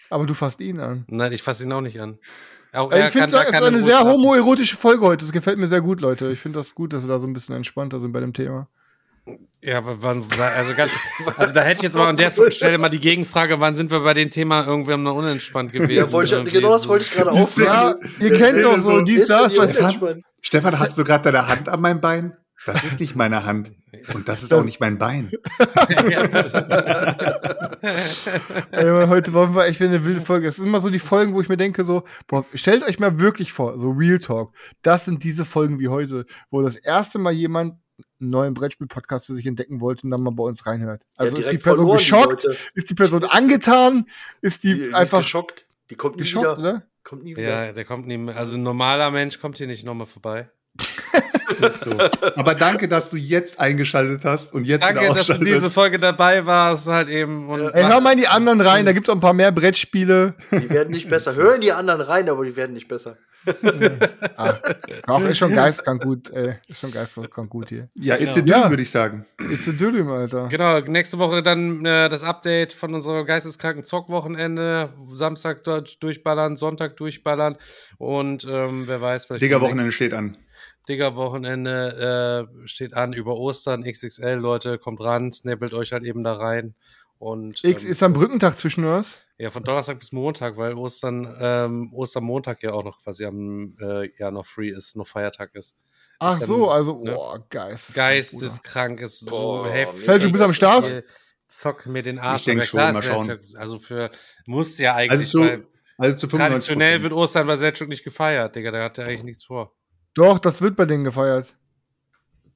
Aber 0.10 0.26
du 0.26 0.34
fasst 0.34 0.60
ihn 0.62 0.80
an. 0.80 1.06
Nein, 1.08 1.32
ich 1.32 1.42
fasse 1.44 1.64
ihn 1.64 1.72
auch 1.72 1.82
nicht 1.82 2.00
an. 2.00 2.18
Auch 2.74 2.92
ich 2.92 3.04
finde, 3.06 3.38
es 3.38 3.50
ist 3.50 3.54
eine 3.54 3.78
Ruhe 3.78 3.86
sehr 3.86 4.00
homoerotische 4.06 4.78
Folge 4.78 5.06
heute. 5.06 5.26
Das 5.26 5.32
gefällt 5.34 5.58
mir 5.58 5.68
sehr 5.68 5.82
gut, 5.82 6.00
Leute. 6.00 6.30
Ich 6.32 6.40
finde 6.40 6.60
das 6.60 6.74
gut, 6.74 6.94
dass 6.94 7.04
wir 7.04 7.10
da 7.10 7.20
so 7.20 7.28
ein 7.28 7.34
bisschen 7.34 7.56
entspannter 7.56 8.00
sind 8.00 8.12
bei 8.14 8.22
dem 8.22 8.34
Thema. 8.34 8.68
Ja, 9.62 9.78
aber 9.78 10.02
wann, 10.02 10.24
also 10.56 10.74
ganz, 10.74 10.92
also 11.38 11.54
da 11.54 11.62
hätte 11.62 11.78
ich 11.78 11.84
jetzt 11.84 11.96
mal 11.96 12.08
an 12.08 12.18
der 12.18 12.32
Stelle 12.52 12.78
mal 12.80 12.90
die 12.90 13.00
Gegenfrage, 13.00 13.60
wann 13.60 13.76
sind 13.76 13.92
wir 13.92 14.00
bei 14.00 14.14
dem 14.16 14.30
Thema 14.32 14.66
irgendwann 14.66 15.04
noch 15.04 15.16
unentspannt 15.16 15.72
gewesen? 15.72 15.92
Ja, 15.94 16.12
wollte 16.12 16.32
ich, 16.32 16.40
Irgendwie 16.40 16.58
genau 16.58 16.72
das 16.72 16.88
wollte 16.88 17.06
ich 17.06 17.12
gerade 17.12 17.30
Ja, 17.36 17.42
aufsagen. 17.42 18.10
ihr 18.20 18.30
Das 18.32 18.40
kennt 18.40 18.66
doch 18.66 18.82
so 18.82 19.02
dies, 19.02 19.28
das? 19.28 19.52
Stefan, 20.42 20.80
hast 20.80 20.98
du 20.98 21.04
gerade 21.04 21.32
deine 21.32 21.48
Hand 21.48 21.70
an 21.70 21.82
meinem 21.82 22.02
Bein? 22.02 22.36
Das 22.66 22.84
ist 22.84 23.00
nicht 23.00 23.16
meine 23.16 23.46
Hand. 23.46 23.72
Und 24.14 24.28
das 24.28 24.42
ist 24.44 24.54
auch 24.54 24.64
nicht 24.64 24.80
mein 24.80 24.98
Bein. 24.98 25.32
Ey, 28.72 29.08
heute 29.08 29.34
wollen 29.34 29.54
wir 29.54 29.66
echt 29.66 29.80
wieder 29.80 29.90
eine 29.90 30.06
wilde 30.06 30.22
Folge. 30.22 30.48
Es 30.48 30.56
sind 30.56 30.66
immer 30.68 30.80
so 30.82 30.90
die 30.90 31.00
Folgen, 31.00 31.34
wo 31.34 31.42
ich 31.42 31.50
mir 31.50 31.58
denke, 31.58 31.84
so, 31.84 32.04
boah, 32.28 32.46
stellt 32.54 32.84
euch 32.84 33.00
mal 33.00 33.20
wirklich 33.20 33.52
vor, 33.52 33.78
so 33.78 33.92
Real 33.92 34.20
Talk. 34.20 34.54
Das 34.82 35.06
sind 35.06 35.24
diese 35.24 35.44
Folgen 35.46 35.80
wie 35.80 35.90
heute, 35.90 36.26
wo 36.50 36.62
das 36.62 36.76
erste 36.76 37.20
Mal 37.20 37.34
jemand 37.34 37.76
einen 38.20 38.30
neuen 38.30 38.54
Brettspiel-Podcast 38.54 39.26
für 39.28 39.36
sich 39.36 39.46
entdecken 39.46 39.82
wollte 39.82 40.04
und 40.04 40.12
dann 40.12 40.24
mal 40.24 40.32
bei 40.32 40.44
uns 40.44 40.66
reinhört. 40.66 41.04
Also 41.18 41.38
ist 41.38 41.52
die 41.52 41.58
Person 41.58 41.76
verloren, 41.78 41.98
die 41.98 42.04
geschockt? 42.04 42.44
Leute. 42.44 42.58
ist 42.74 42.90
die 42.90 42.96
Person 42.96 43.24
angetan? 43.26 44.06
Ist 44.42 44.64
die, 44.64 44.70
Die, 44.70 44.76
die 44.76 44.82
ist 44.86 44.94
einfach 44.94 45.20
geschockt. 45.20 45.68
Die 45.90 45.96
kommt 45.96 46.16
nie 46.16 46.22
geschockt, 46.24 46.58
wieder. 46.58 46.58
oder? 46.58 46.84
Kommt 47.04 47.24
nie 47.24 47.36
wieder. 47.36 47.66
Ja, 47.66 47.72
der 47.74 47.84
kommt 47.86 48.08
nie 48.08 48.18
mehr. 48.18 48.38
Also 48.38 48.58
ein 48.58 48.64
normaler 48.64 49.12
Mensch 49.12 49.40
kommt 49.40 49.58
hier 49.58 49.68
nicht 49.68 49.86
nochmal 49.86 50.08
vorbei. 50.08 50.50
So. 51.80 51.92
Aber 52.36 52.56
danke, 52.56 52.88
dass 52.88 53.10
du 53.10 53.18
jetzt 53.18 53.60
eingeschaltet 53.60 54.24
hast 54.26 54.54
und 54.54 54.66
jetzt 54.66 54.84
Danke, 54.84 55.08
dass 55.14 55.28
du 55.28 55.38
diese 55.44 55.70
Folge 55.70 56.00
dabei 56.00 56.46
warst, 56.46 56.88
halt 56.88 57.10
eben. 57.10 57.50
Und 57.50 57.70
Ey, 57.72 57.84
hör 57.84 58.02
mal 58.02 58.14
in 58.14 58.20
die 58.20 58.28
anderen 58.28 58.62
rein, 58.62 58.86
da 58.86 58.94
gibt's 58.94 59.10
auch 59.10 59.16
ein 59.16 59.20
paar 59.22 59.34
mehr 59.34 59.52
Brettspiele. 59.52 60.34
Die 60.52 60.70
werden 60.70 60.92
nicht 60.92 61.10
besser. 61.10 61.36
Hören 61.36 61.62
die 61.62 61.72
anderen 61.72 62.02
rein, 62.02 62.30
aber 62.30 62.46
die 62.46 62.56
werden 62.56 62.74
nicht 62.74 62.88
besser. 62.88 63.18
Ach, 64.38 64.60
auch 65.08 65.22
ist 65.22 65.38
schon 65.40 65.54
geistkrank 65.56 66.04
gut, 66.04 66.30
ey. 66.32 66.56
Ist 66.68 66.80
schon 66.80 66.92
geistkrank 66.92 67.50
gut 67.50 67.70
hier. 67.70 67.90
Ja, 67.96 68.16
it's 68.16 68.38
a 68.38 68.42
Genau. 68.42 68.46
Ding, 68.46 68.48
Ja. 68.64 68.70
würde 68.70 68.84
ich 68.84 68.92
sagen. 68.92 69.26
It's 69.50 69.68
a 69.68 69.72
Dürüm, 69.72 70.10
Alter. 70.10 70.48
Genau, 70.48 70.80
nächste 70.82 71.18
Woche 71.18 71.42
dann 71.42 71.84
äh, 71.86 72.08
das 72.10 72.24
Update 72.24 72.74
von 72.74 72.94
unserem 72.94 73.26
geisteskranken 73.26 73.84
Zockwochenende. 73.84 74.90
Samstag 75.16 75.64
dort 75.64 76.02
durchballern, 76.04 76.56
Sonntag 76.56 76.98
durchballern 76.98 77.58
und 77.98 78.46
ähm, 78.50 78.84
wer 78.88 79.02
weiß, 79.02 79.26
vielleicht. 79.26 79.42
Digga, 79.42 79.60
Wochenende 79.62 79.92
steht 79.92 80.14
an. 80.14 80.38
Digga-Wochenende 80.90 82.48
äh, 82.64 82.68
steht 82.68 82.94
an 82.94 83.14
über 83.14 83.38
Ostern, 83.38 83.84
XXL, 83.84 84.36
Leute, 84.36 84.78
kommt 84.78 85.02
ran, 85.02 85.32
snappelt 85.32 85.74
euch 85.74 85.94
halt 85.94 86.04
eben 86.04 86.24
da 86.24 86.34
rein. 86.34 86.76
Und 87.20 87.64
X 87.64 87.84
ähm, 87.84 87.92
ist 87.92 88.02
am 88.02 88.14
Brückentag 88.14 88.58
zwischen 88.58 88.86
was? 88.86 89.24
ja, 89.42 89.50
von 89.50 89.64
Donnerstag 89.64 89.98
bis 89.98 90.12
Montag, 90.12 90.56
weil 90.58 90.76
Ostern, 90.76 91.36
ähm, 91.40 91.92
Ostermontag 91.94 92.62
ja 92.62 92.74
auch 92.74 92.84
noch 92.84 93.02
quasi 93.02 93.26
am 93.26 93.76
äh, 93.82 94.08
ja 94.20 94.30
noch 94.30 94.46
free 94.46 94.70
ist, 94.70 94.96
noch 94.96 95.08
Feiertag 95.08 95.56
ist. 95.56 95.78
Ach 96.20 96.38
dann, 96.38 96.48
so, 96.48 96.70
also, 96.70 97.04
ne? 97.04 97.14
boah, 97.14 97.44
geistkrank. 97.50 97.96
Geisteskrank 97.96 99.00
ist 99.00 99.22
so 99.22 99.32
Boah, 99.32 99.70
heftig. 99.72 100.06
Fällt, 100.06 100.24
du 100.24 100.32
bist 100.32 100.44
am 100.44 100.54
Start? 100.54 101.04
Zock 101.48 101.88
mir 101.88 102.04
den 102.04 102.20
Arsch. 102.20 102.42
Ich 102.42 102.46
denk 102.46 102.60
aber 102.60 102.66
schon, 102.68 102.78
klar, 102.78 102.94
mal 102.94 103.00
ist 103.00 103.06
schauen. 103.06 103.40
Also 103.58 103.80
für, 103.80 104.12
muss 104.46 104.78
ja 104.78 104.94
eigentlich, 104.94 105.12
Also 105.12 105.26
zu, 105.26 105.66
also 105.98 106.18
zu 106.18 106.30
95 106.30 106.38
traditionell 106.38 107.02
wird 107.02 107.14
Ostern 107.14 107.48
bei 107.48 107.58
Selchuk 107.58 107.90
nicht 107.90 108.04
gefeiert, 108.04 108.56
Digga, 108.56 108.70
da 108.70 108.84
hat 108.84 109.00
er 109.00 109.08
eigentlich 109.08 109.24
nichts 109.24 109.46
vor. 109.46 109.74
Doch, 110.14 110.40
das 110.40 110.62
wird 110.62 110.76
bei 110.76 110.86
denen 110.86 111.04
gefeiert. 111.04 111.56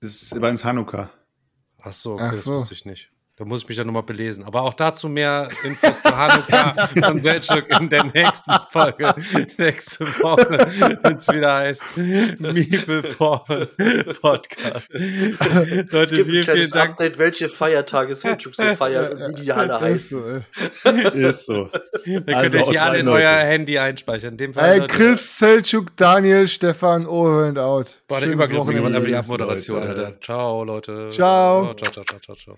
Das 0.02 0.22
ist 0.22 0.40
bei 0.42 0.50
uns 0.50 0.66
Hanukkah. 0.66 1.10
Ach 1.82 1.94
so, 1.94 2.14
okay, 2.14 2.24
Ach 2.28 2.32
das 2.34 2.44
so. 2.44 2.54
wusste 2.54 2.74
ich 2.74 2.86
nicht. 2.86 3.12
Da 3.38 3.44
muss 3.44 3.64
ich 3.64 3.68
mich 3.68 3.78
dann 3.78 3.88
nochmal 3.88 4.04
belesen. 4.04 4.46
Aber 4.46 4.62
auch 4.62 4.74
dazu 4.74 5.10
mehr 5.10 5.50
Infos 5.66 6.02
zu 6.02 6.16
Hanukkah 6.16 6.88
von 7.04 7.20
Selchuk 7.20 7.66
in 7.82 7.90
der 7.90 8.06
nächsten 8.06 8.54
Folge. 8.72 9.14
Nächste 9.58 10.06
Woche, 10.22 10.66
wenn 11.04 11.18
es 11.18 11.28
wieder 11.28 11.56
heißt 11.56 11.98
Meeple 11.98 13.02
Podcast. 14.22 14.94
Es 14.96 15.40
Leute, 15.40 15.86
gibt 15.92 15.92
ein 15.92 16.10
vielen, 16.10 16.26
vielen 16.26 16.44
kleines 16.46 16.70
Dank. 16.70 16.92
Update, 16.92 17.18
welche 17.20 17.50
Feiertage 17.50 18.16
Selchuk 18.16 18.56
so 18.56 18.64
feiert 18.64 19.14
und 19.16 19.38
wie 19.38 19.42
die 19.42 19.52
alle 19.52 19.74
Ist 19.76 19.82
heißen. 19.82 20.46
Ist 21.14 21.46
so. 21.46 21.70
Ihr 22.06 22.22
könnt 22.22 22.36
Also 22.36 22.58
euch 22.60 22.70
hier 22.70 22.80
haut 22.82 22.88
alle 22.88 22.92
rein, 22.94 23.00
in 23.02 23.06
Leute. 23.08 23.24
euer 23.26 23.32
Handy 23.44 23.78
einspeichern. 23.80 24.32
In 24.32 24.38
dem 24.38 24.54
Fall, 24.54 24.70
Ey, 24.72 24.80
Leute, 24.80 24.96
Chris, 24.96 25.38
Selchuk, 25.40 25.98
Daniel, 25.98 26.48
Stefan, 26.48 27.06
over 27.06 27.44
and 27.48 27.60
out. 27.60 28.02
Boah, 28.08 28.22
der 28.22 28.30
Übergriff 28.30 28.70
jemand 28.72 28.96
einfach 28.96 29.08
die 29.10 29.16
Abmoderation, 29.16 29.82
Alter. 29.82 30.06
Alter. 30.06 30.22
Ciao, 30.22 30.64
Leute. 30.64 31.10
Ciao. 31.10 31.74
Ciao, 31.74 31.92
ciao, 31.92 32.04
ciao, 32.06 32.20
ciao, 32.20 32.36
ciao. 32.38 32.58